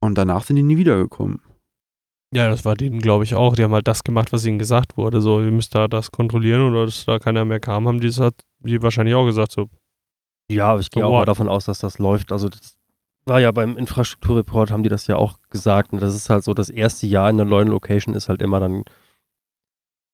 Und 0.01 0.19
danach 0.19 0.45
sind 0.45 0.57
die 0.57 0.63
nie 0.63 0.79
wiedergekommen. 0.79 1.41
Ja, 2.35 2.49
das 2.49 2.65
war 2.65 2.75
denen, 2.75 3.01
glaube 3.01 3.25
ich, 3.25 3.35
auch. 3.35 3.55
Die 3.55 3.63
haben 3.63 3.75
halt 3.75 3.87
das 3.87 4.05
gemacht, 4.05 4.33
was 4.33 4.47
ihnen 4.47 4.59
gesagt 4.59 4.97
wurde. 4.97 5.21
So, 5.21 5.41
ihr 5.43 5.51
müsst 5.51 5.75
da 5.75 5.87
das 5.87 6.11
kontrollieren 6.11 6.63
oder 6.63 6.87
dass 6.87 7.05
da 7.05 7.19
keiner 7.19 7.45
mehr 7.45 7.61
kam, 7.61 7.87
haben 7.87 8.01
die, 8.01 8.07
das 8.07 8.19
hat, 8.19 8.35
die 8.61 8.83
wahrscheinlich 8.83 9.15
auch 9.15 9.27
gesagt. 9.27 9.53
So, 9.53 9.69
Ja, 10.51 10.69
aber 10.69 10.81
ich 10.81 10.91
gehe 10.91 11.03
So 11.03 11.09
auch 11.09 11.13
mal 11.13 11.27
davon 11.27 11.49
aus, 11.49 11.67
dass 11.67 11.79
das 11.79 11.99
läuft. 11.99 12.33
Also 12.33 12.49
das 12.49 12.75
war 13.27 13.39
ja 13.39 13.53
beim 13.53 13.77
Infrastrukturreport, 13.77 14.71
haben 14.71 14.83
die 14.83 14.89
das 14.89 15.07
ja 15.07 15.17
auch 15.17 15.39
gesagt. 15.51 15.93
Und 15.93 16.01
das 16.01 16.15
ist 16.15 16.31
halt 16.31 16.43
so, 16.43 16.55
das 16.55 16.71
erste 16.71 17.07
Jahr 17.07 17.29
in 17.29 17.37
der 17.37 17.47
neuen 17.47 17.69
Location 17.69 18.15
ist 18.15 18.31
halt 18.31 18.41
immer 18.41 18.61
dann, 18.61 18.85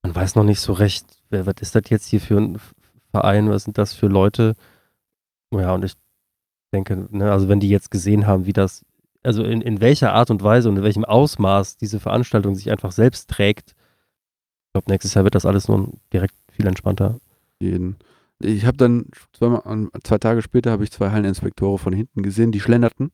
man 0.03 0.15
weiß 0.15 0.35
noch 0.35 0.45
nicht 0.45 0.61
so 0.61 0.73
recht, 0.73 1.07
wer, 1.31 1.47
was 1.47 1.57
ist 1.61 1.75
das 1.75 1.83
jetzt 1.89 2.07
hier 2.07 2.21
für 2.21 2.39
ein 2.39 2.59
Verein, 3.11 3.51
was 3.51 3.65
sind 3.65 3.79
das 3.79 3.93
für 3.93 4.07
Leute? 4.07 4.55
Ja, 5.53 5.75
und 5.75 5.85
ich 5.85 5.95
denke, 6.73 7.09
ne, 7.11 7.33
also 7.33 7.49
wenn 7.49 7.61
die 7.61 7.69
jetzt 7.69 7.91
gesehen 7.91 8.27
haben, 8.27 8.47
wie 8.47 8.53
das, 8.53 8.85
also 9.23 9.43
in, 9.45 9.63
in 9.63 9.81
welcher 9.81 10.13
Art 10.13 10.31
und 10.31 10.43
Weise 10.43 10.69
und 10.69 10.77
in 10.77 10.83
welchem 10.83 11.05
Ausmaß 11.05 11.77
diese 11.77 12.01
Veranstaltung 12.01 12.55
sich 12.55 12.71
einfach 12.71 12.93
selbst 12.93 13.31
trägt, 13.31 13.71
ich 13.71 14.73
glaube, 14.75 14.91
nächstes 14.91 15.15
Jahr 15.15 15.25
wird 15.25 15.35
das 15.35 15.47
alles 15.47 15.69
nur 15.69 15.93
direkt 16.13 16.35
viel 16.53 16.67
entspannter. 16.67 17.21
Jeden. 17.59 17.97
Ich 18.41 18.67
habe 18.67 18.77
dann 18.77 19.07
zweimal, 19.33 19.89
zwei 20.05 20.19
Tage 20.19 20.43
später 20.43 20.71
habe 20.71 20.85
ich 20.85 20.93
zwei 20.93 21.11
Halleninspektore 21.11 21.79
von 21.79 21.93
hinten 21.93 22.23
gesehen, 22.23 22.53
die 22.53 22.61
schlenderten. 22.61 23.11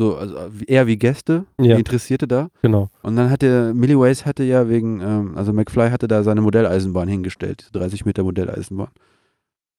So, 0.00 0.16
also 0.16 0.36
eher 0.66 0.86
wie 0.86 0.96
Gäste, 0.96 1.44
Ja. 1.60 1.74
wie 1.76 1.80
Interessierte 1.80 2.28
da. 2.28 2.50
Genau. 2.62 2.88
Und 3.02 3.16
dann 3.16 3.30
hatte 3.30 3.74
Milliways 3.74 4.24
hatte 4.26 4.44
ja 4.44 4.68
wegen, 4.68 5.00
ähm, 5.00 5.36
also 5.36 5.52
McFly 5.52 5.90
hatte 5.90 6.06
da 6.06 6.22
seine 6.22 6.40
Modelleisenbahn 6.40 7.08
hingestellt, 7.08 7.60
diese 7.62 7.72
30 7.72 8.04
Meter 8.04 8.22
Modelleisenbahn. 8.22 8.90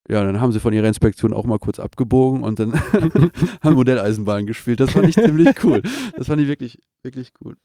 Ja, 0.09 0.23
dann 0.23 0.41
haben 0.41 0.51
sie 0.51 0.59
von 0.59 0.73
ihrer 0.73 0.87
Inspektion 0.87 1.33
auch 1.33 1.45
mal 1.45 1.59
kurz 1.59 1.79
abgebogen 1.79 2.43
und 2.43 2.59
dann 2.59 2.73
haben 3.61 3.75
Modelleisenbahn 3.75 4.45
gespielt. 4.45 4.79
Das 4.81 4.91
fand 4.91 5.07
ich 5.07 5.15
ziemlich 5.23 5.63
cool. 5.63 5.81
Das 6.17 6.27
fand 6.27 6.41
ich 6.41 6.47
wirklich, 6.49 6.79
wirklich 7.03 7.31
cool. 7.43 7.55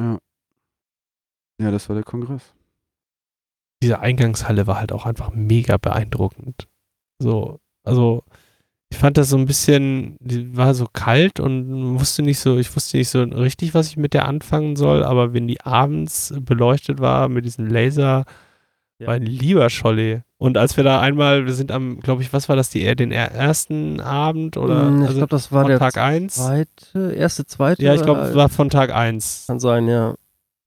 Ja. 0.00 0.18
Ja, 1.60 1.70
das 1.70 1.88
war 1.90 1.94
der 1.94 2.04
Kongress. 2.04 2.54
diese 3.82 3.98
Eingangshalle 4.00 4.66
war 4.66 4.78
halt 4.78 4.92
auch 4.92 5.04
einfach 5.04 5.32
mega 5.34 5.76
beeindruckend. 5.76 6.68
So, 7.18 7.60
also 7.84 8.24
ich 8.92 8.98
fand 8.98 9.16
das 9.16 9.30
so 9.30 9.36
ein 9.38 9.46
bisschen, 9.46 10.16
die 10.20 10.56
war 10.56 10.74
so 10.74 10.86
kalt 10.92 11.40
und 11.40 11.98
wusste 11.98 12.22
nicht 12.22 12.38
so, 12.38 12.58
ich 12.58 12.74
wusste 12.76 12.98
nicht 12.98 13.08
so 13.08 13.22
richtig, 13.22 13.72
was 13.74 13.88
ich 13.88 13.96
mit 13.96 14.12
der 14.14 14.26
anfangen 14.28 14.76
soll, 14.76 15.02
aber 15.02 15.32
wenn 15.32 15.48
die 15.48 15.60
abends 15.62 16.32
beleuchtet 16.40 17.00
war 17.00 17.28
mit 17.28 17.44
diesen 17.44 17.68
Laser 17.70 18.24
Ja. 18.98 19.06
Mein 19.08 19.22
lieber 19.22 19.68
Scholli. 19.68 20.20
Und 20.38 20.56
als 20.56 20.76
wir 20.76 20.84
da 20.84 21.00
einmal, 21.00 21.44
wir 21.46 21.54
sind 21.54 21.72
am, 21.72 21.98
glaube 22.00 22.22
ich, 22.22 22.32
was 22.32 22.48
war 22.48 22.54
das, 22.54 22.70
die, 22.70 22.94
den 22.94 23.10
er- 23.10 23.32
ersten 23.32 24.00
Abend 24.00 24.56
oder 24.56 24.86
Hm, 24.86 24.96
ich 25.02 25.08
also 25.08 25.14
glaube, 25.18 25.30
das 25.30 25.50
war 25.50 25.62
von 25.62 25.70
der 25.70 25.78
Tag 25.80 25.96
1? 25.96 26.34
zweite, 26.34 27.12
erste, 27.14 27.44
zweite. 27.46 27.82
Ja, 27.82 27.94
ich 27.94 28.02
glaube, 28.02 28.20
es 28.20 28.34
war 28.36 28.48
von 28.48 28.70
Tag 28.70 28.94
1. 28.94 29.44
Kann 29.48 29.58
sein, 29.58 29.88
ja. 29.88 30.14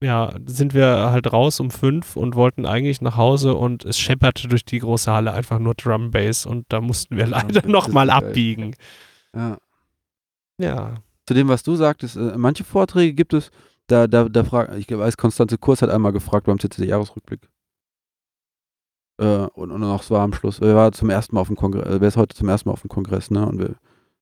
Ja, 0.02 0.34
sind 0.44 0.74
wir 0.74 1.10
halt 1.10 1.32
raus 1.32 1.58
um 1.58 1.70
fünf 1.70 2.16
und 2.16 2.34
wollten 2.34 2.66
eigentlich 2.66 3.00
nach 3.00 3.16
Hause 3.16 3.54
und 3.54 3.84
es 3.86 3.98
schepperte 3.98 4.46
durch 4.46 4.64
die 4.64 4.80
große 4.80 5.10
Halle 5.10 5.32
einfach 5.32 5.58
nur 5.58 5.74
Drum 5.74 6.10
Bass 6.10 6.44
und 6.44 6.66
da 6.68 6.82
mussten 6.82 7.16
wir 7.16 7.26
leider 7.26 7.64
ist 7.64 7.68
nochmal 7.68 8.10
abbiegen. 8.10 8.74
Ja. 9.34 9.56
Ja. 10.58 10.94
Zu 11.26 11.34
dem, 11.34 11.48
was 11.48 11.62
du 11.62 11.76
sagtest, 11.76 12.16
äh, 12.16 12.36
manche 12.36 12.64
Vorträge 12.64 13.14
gibt 13.14 13.32
es, 13.32 13.50
da, 13.86 14.06
da, 14.06 14.28
da 14.28 14.44
fragt, 14.44 14.74
ich 14.76 14.88
weiß, 14.90 15.16
Konstanze 15.16 15.56
Kurs 15.58 15.80
hat 15.80 15.90
einmal 15.90 16.12
gefragt 16.12 16.46
beim 16.46 16.58
CCD-Jahresrückblick. 16.58 17.48
Äh, 19.18 19.46
und, 19.54 19.70
und 19.70 19.82
auch 19.84 20.02
es 20.02 20.10
war 20.10 20.20
am 20.22 20.34
Schluss, 20.34 20.58
er 20.58 20.76
war 20.76 20.92
zum 20.92 21.08
ersten 21.08 21.34
Mal 21.34 21.40
auf 21.40 21.46
dem 21.46 21.56
Kongress, 21.56 21.86
äh, 21.86 22.00
wer 22.00 22.08
ist 22.08 22.18
heute 22.18 22.36
zum 22.36 22.48
ersten 22.48 22.68
Mal 22.68 22.74
auf 22.74 22.82
dem 22.82 22.90
Kongress, 22.90 23.30
ne? 23.30 23.46
Und 23.46 23.58
wir, 23.58 23.76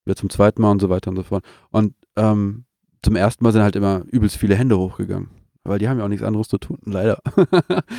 wir 0.05 0.15
zum 0.15 0.31
zweiten 0.31 0.63
Mal 0.63 0.71
und 0.71 0.81
so 0.81 0.89
weiter 0.89 1.11
und 1.11 1.17
so 1.17 1.25
fort. 1.25 1.45
Und 1.71 1.95
ähm, 2.17 2.65
zum 3.03 3.17
ersten 3.17 3.43
Mal 3.43 3.53
sind 3.53 3.63
halt 3.63 3.77
immer 3.77 4.03
übelst 4.07 4.37
viele 4.37 4.55
Hände 4.55 4.79
hochgegangen. 4.79 5.31
Weil 5.67 5.79
die 5.79 5.89
haben 5.89 5.99
ja 5.99 6.05
auch 6.05 6.09
nichts 6.09 6.23
anderes 6.25 6.49
zu 6.49 6.59
tun, 6.59 6.79
leider. 6.85 7.19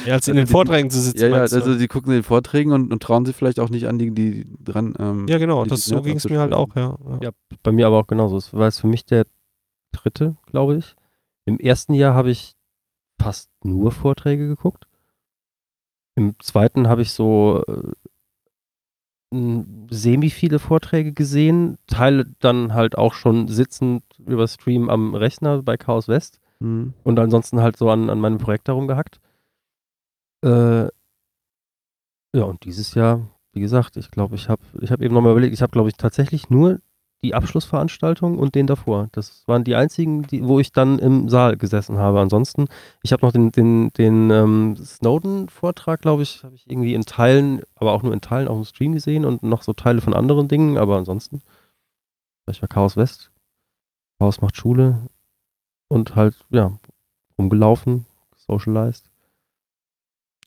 ja 0.05 0.13
als 0.13 0.27
in 0.27 0.35
den 0.35 0.45
Die- 0.45 0.51
Vorträgen 0.51 0.89
zu 0.91 0.99
sitzen. 1.01 1.19
ja, 1.21 1.27
ja, 1.29 1.37
also 1.41 1.77
die 1.77 1.87
gucken 1.87 2.11
den 2.11 2.21
Vorträgen 2.23 2.71
und, 2.71 2.91
und 2.93 3.01
trauen 3.01 3.25
sich 3.25 3.35
vielleicht 3.35 3.59
auch 3.59 3.69
nicht 3.69 3.87
an 3.87 3.97
die, 3.97 4.11
die 4.11 4.45
dran. 4.63 4.93
Ähm, 4.99 5.27
ja, 5.27 5.39
genau, 5.39 5.63
die- 5.63 5.71
das, 5.71 5.85
die 5.85 5.89
so 5.89 6.01
ging 6.03 6.17
es 6.17 6.29
mir 6.29 6.39
halt 6.39 6.53
auch, 6.53 6.75
ja. 6.75 6.95
ja. 7.21 7.31
Bei 7.63 7.71
mir 7.71 7.87
aber 7.87 7.97
auch 7.97 8.07
genauso. 8.07 8.37
Es 8.37 8.53
war 8.53 8.65
jetzt 8.65 8.81
für 8.81 8.87
mich 8.87 9.05
der 9.05 9.25
dritte, 9.91 10.35
glaube 10.45 10.77
ich. 10.77 10.95
Im 11.45 11.59
ersten 11.59 11.93
Jahr 11.95 12.13
habe 12.13 12.29
ich 12.29 12.53
fast 13.19 13.49
nur 13.63 13.91
Vorträge 13.91 14.47
geguckt. 14.47 14.85
Im 16.15 16.35
zweiten 16.39 16.87
habe 16.87 17.01
ich 17.01 17.11
so 17.13 17.63
äh, 17.67 17.91
semi 19.89 20.29
viele 20.29 20.59
Vorträge 20.59 21.13
gesehen, 21.13 21.77
Teile 21.87 22.25
dann 22.39 22.73
halt 22.73 22.97
auch 22.97 23.13
schon 23.13 23.47
sitzend 23.47 24.03
über 24.19 24.47
Stream 24.47 24.89
am 24.89 25.13
Rechner 25.15 25.61
bei 25.63 25.77
Chaos 25.77 26.07
West 26.07 26.39
Mhm. 26.59 26.93
und 27.03 27.19
ansonsten 27.19 27.61
halt 27.61 27.77
so 27.77 27.89
an, 27.89 28.09
an 28.09 28.19
meinem 28.19 28.37
Projekt 28.37 28.67
darum 28.67 28.87
gehackt. 28.87 29.19
Äh, 30.43 30.85
ja, 32.35 32.43
und 32.43 32.63
dieses 32.65 32.93
Jahr, 32.95 33.27
wie 33.53 33.61
gesagt, 33.61 33.97
ich 33.97 34.11
glaube, 34.11 34.35
ich 34.35 34.49
habe 34.49 34.61
ich 34.81 34.91
hab 34.91 35.01
eben 35.01 35.13
nochmal 35.13 35.31
überlegt, 35.31 35.53
ich 35.53 35.61
habe, 35.61 35.71
glaube 35.71 35.89
ich, 35.89 35.95
tatsächlich 35.95 36.49
nur 36.49 36.79
die 37.23 37.33
Abschlussveranstaltung 37.33 38.37
und 38.37 38.53
den 38.55 38.67
davor. 38.67 39.07
Das 39.11 39.43
waren 39.47 39.63
die 39.63 39.75
einzigen, 39.75 40.23
die, 40.23 40.45
wo 40.45 40.59
ich 40.59 40.71
dann 40.71 40.99
im 40.99 41.27
Saal 41.27 41.57
gesessen 41.57 41.97
habe. 41.97 42.19
Ansonsten, 42.19 42.67
ich 43.01 43.13
habe 43.13 43.25
noch 43.25 43.31
den, 43.31 43.51
den, 43.51 43.91
den 43.93 44.29
ähm, 44.29 44.75
Snowden-Vortrag, 44.77 46.01
glaube 46.01 46.23
ich, 46.23 46.43
habe 46.43 46.55
ich 46.55 46.69
irgendwie 46.69 46.93
in 46.93 47.03
Teilen, 47.03 47.61
aber 47.75 47.93
auch 47.93 48.03
nur 48.03 48.13
in 48.13 48.21
Teilen 48.21 48.47
auf 48.47 48.57
dem 48.57 48.65
Stream 48.65 48.93
gesehen 48.93 49.25
und 49.25 49.41
noch 49.41 49.63
so 49.63 49.73
Teile 49.73 50.01
von 50.01 50.13
anderen 50.13 50.47
Dingen, 50.47 50.77
aber 50.77 50.97
ansonsten, 50.97 51.41
ich 52.51 52.61
war 52.61 52.69
Chaos 52.69 52.95
West, 52.95 53.31
Chaos 54.19 54.41
macht 54.41 54.55
Schule 54.55 55.07
und 55.87 56.15
halt, 56.15 56.35
ja, 56.49 56.77
rumgelaufen, 57.37 58.05
socialized. 58.35 59.09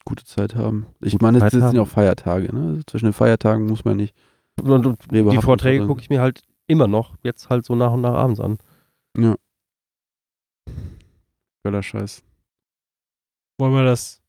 Gute 0.04 0.24
Zeit 0.24 0.54
haben. 0.54 0.86
Ich 1.00 1.12
Gute 1.12 1.24
meine, 1.24 1.38
es 1.38 1.42
Zeit 1.42 1.52
sind 1.52 1.62
haben. 1.62 1.76
ja 1.76 1.82
auch 1.82 1.88
Feiertage, 1.88 2.54
ne? 2.54 2.68
Also 2.68 2.82
zwischen 2.84 3.06
den 3.06 3.12
Feiertagen 3.12 3.66
muss 3.66 3.84
man 3.84 3.96
nicht. 3.98 4.14
Und, 4.60 4.86
und 4.86 4.98
die 5.12 5.40
Vorträge 5.42 5.86
gucke 5.86 6.00
ich 6.00 6.08
mir 6.10 6.20
halt 6.20 6.42
immer 6.66 6.86
noch, 6.88 7.16
jetzt 7.22 7.50
halt 7.50 7.64
so 7.64 7.74
nach 7.74 7.92
und 7.92 8.00
nach 8.00 8.14
abends 8.14 8.40
an. 8.40 8.58
Ja. 9.16 9.36
Geiler 11.62 11.82
Scheiß. 11.82 12.22
Wollen 13.58 13.74
wir 13.74 13.84
das 13.84 14.22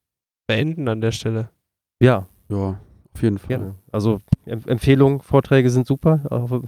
beenden 0.47 0.87
an 0.89 1.01
der 1.01 1.11
Stelle? 1.11 1.49
Ja, 2.01 2.27
Ja, 2.49 2.79
auf 3.13 3.21
jeden 3.23 3.37
Fall. 3.37 3.47
gerne. 3.47 3.75
Also 3.91 4.19
Em 4.45 4.61
Empfehlung, 4.67 5.21
Vorträge 5.21 5.69
sind 5.69 5.87
super. 5.87 6.21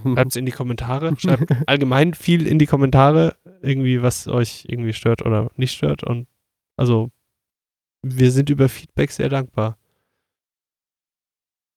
Schreibt 0.15 0.31
es 0.31 0.35
in 0.35 0.45
die 0.45 0.51
Kommentare. 0.51 1.13
Schreibt 1.17 1.51
allgemein 1.67 2.13
viel 2.13 2.47
in 2.47 2.59
die 2.59 2.65
Kommentare, 2.65 3.35
irgendwie, 3.61 4.01
was 4.01 4.27
euch 4.27 4.65
irgendwie 4.67 4.93
stört 4.93 5.25
oder 5.25 5.49
nicht 5.55 5.73
stört. 5.73 6.03
Und 6.03 6.27
also, 6.77 7.09
wir 8.03 8.31
sind 8.31 8.49
über 8.49 8.69
Feedback 8.69 9.11
sehr 9.11 9.29
dankbar. 9.29 9.77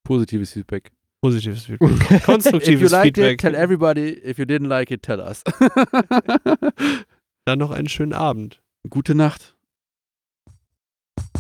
Positives 0.04 0.52
Feedback. 0.52 0.90
Positives 1.22 1.64
Feedback. 1.66 1.90
If 1.90 2.10
you 2.10 2.18
Konstruktives 2.20 2.90
liked 2.90 3.16
Feedback. 3.16 3.32
it, 3.34 3.40
tell 3.40 3.54
everybody. 3.54 4.10
If 4.24 4.38
you 4.38 4.44
didn't 4.44 4.68
like 4.68 4.90
it, 4.90 5.02
tell 5.02 5.20
us. 5.20 5.42
Dann 7.46 7.58
noch 7.58 7.70
einen 7.70 7.88
schönen 7.88 8.12
Abend. 8.12 8.60
Gute 8.90 9.14
Nacht. 9.14 9.54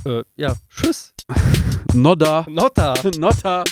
äh, 0.06 0.22
ja, 0.36 0.54
tschüss. 0.70 1.12
Noda. 1.94 2.44
Nota. 2.48 2.94
Nota. 3.18 3.64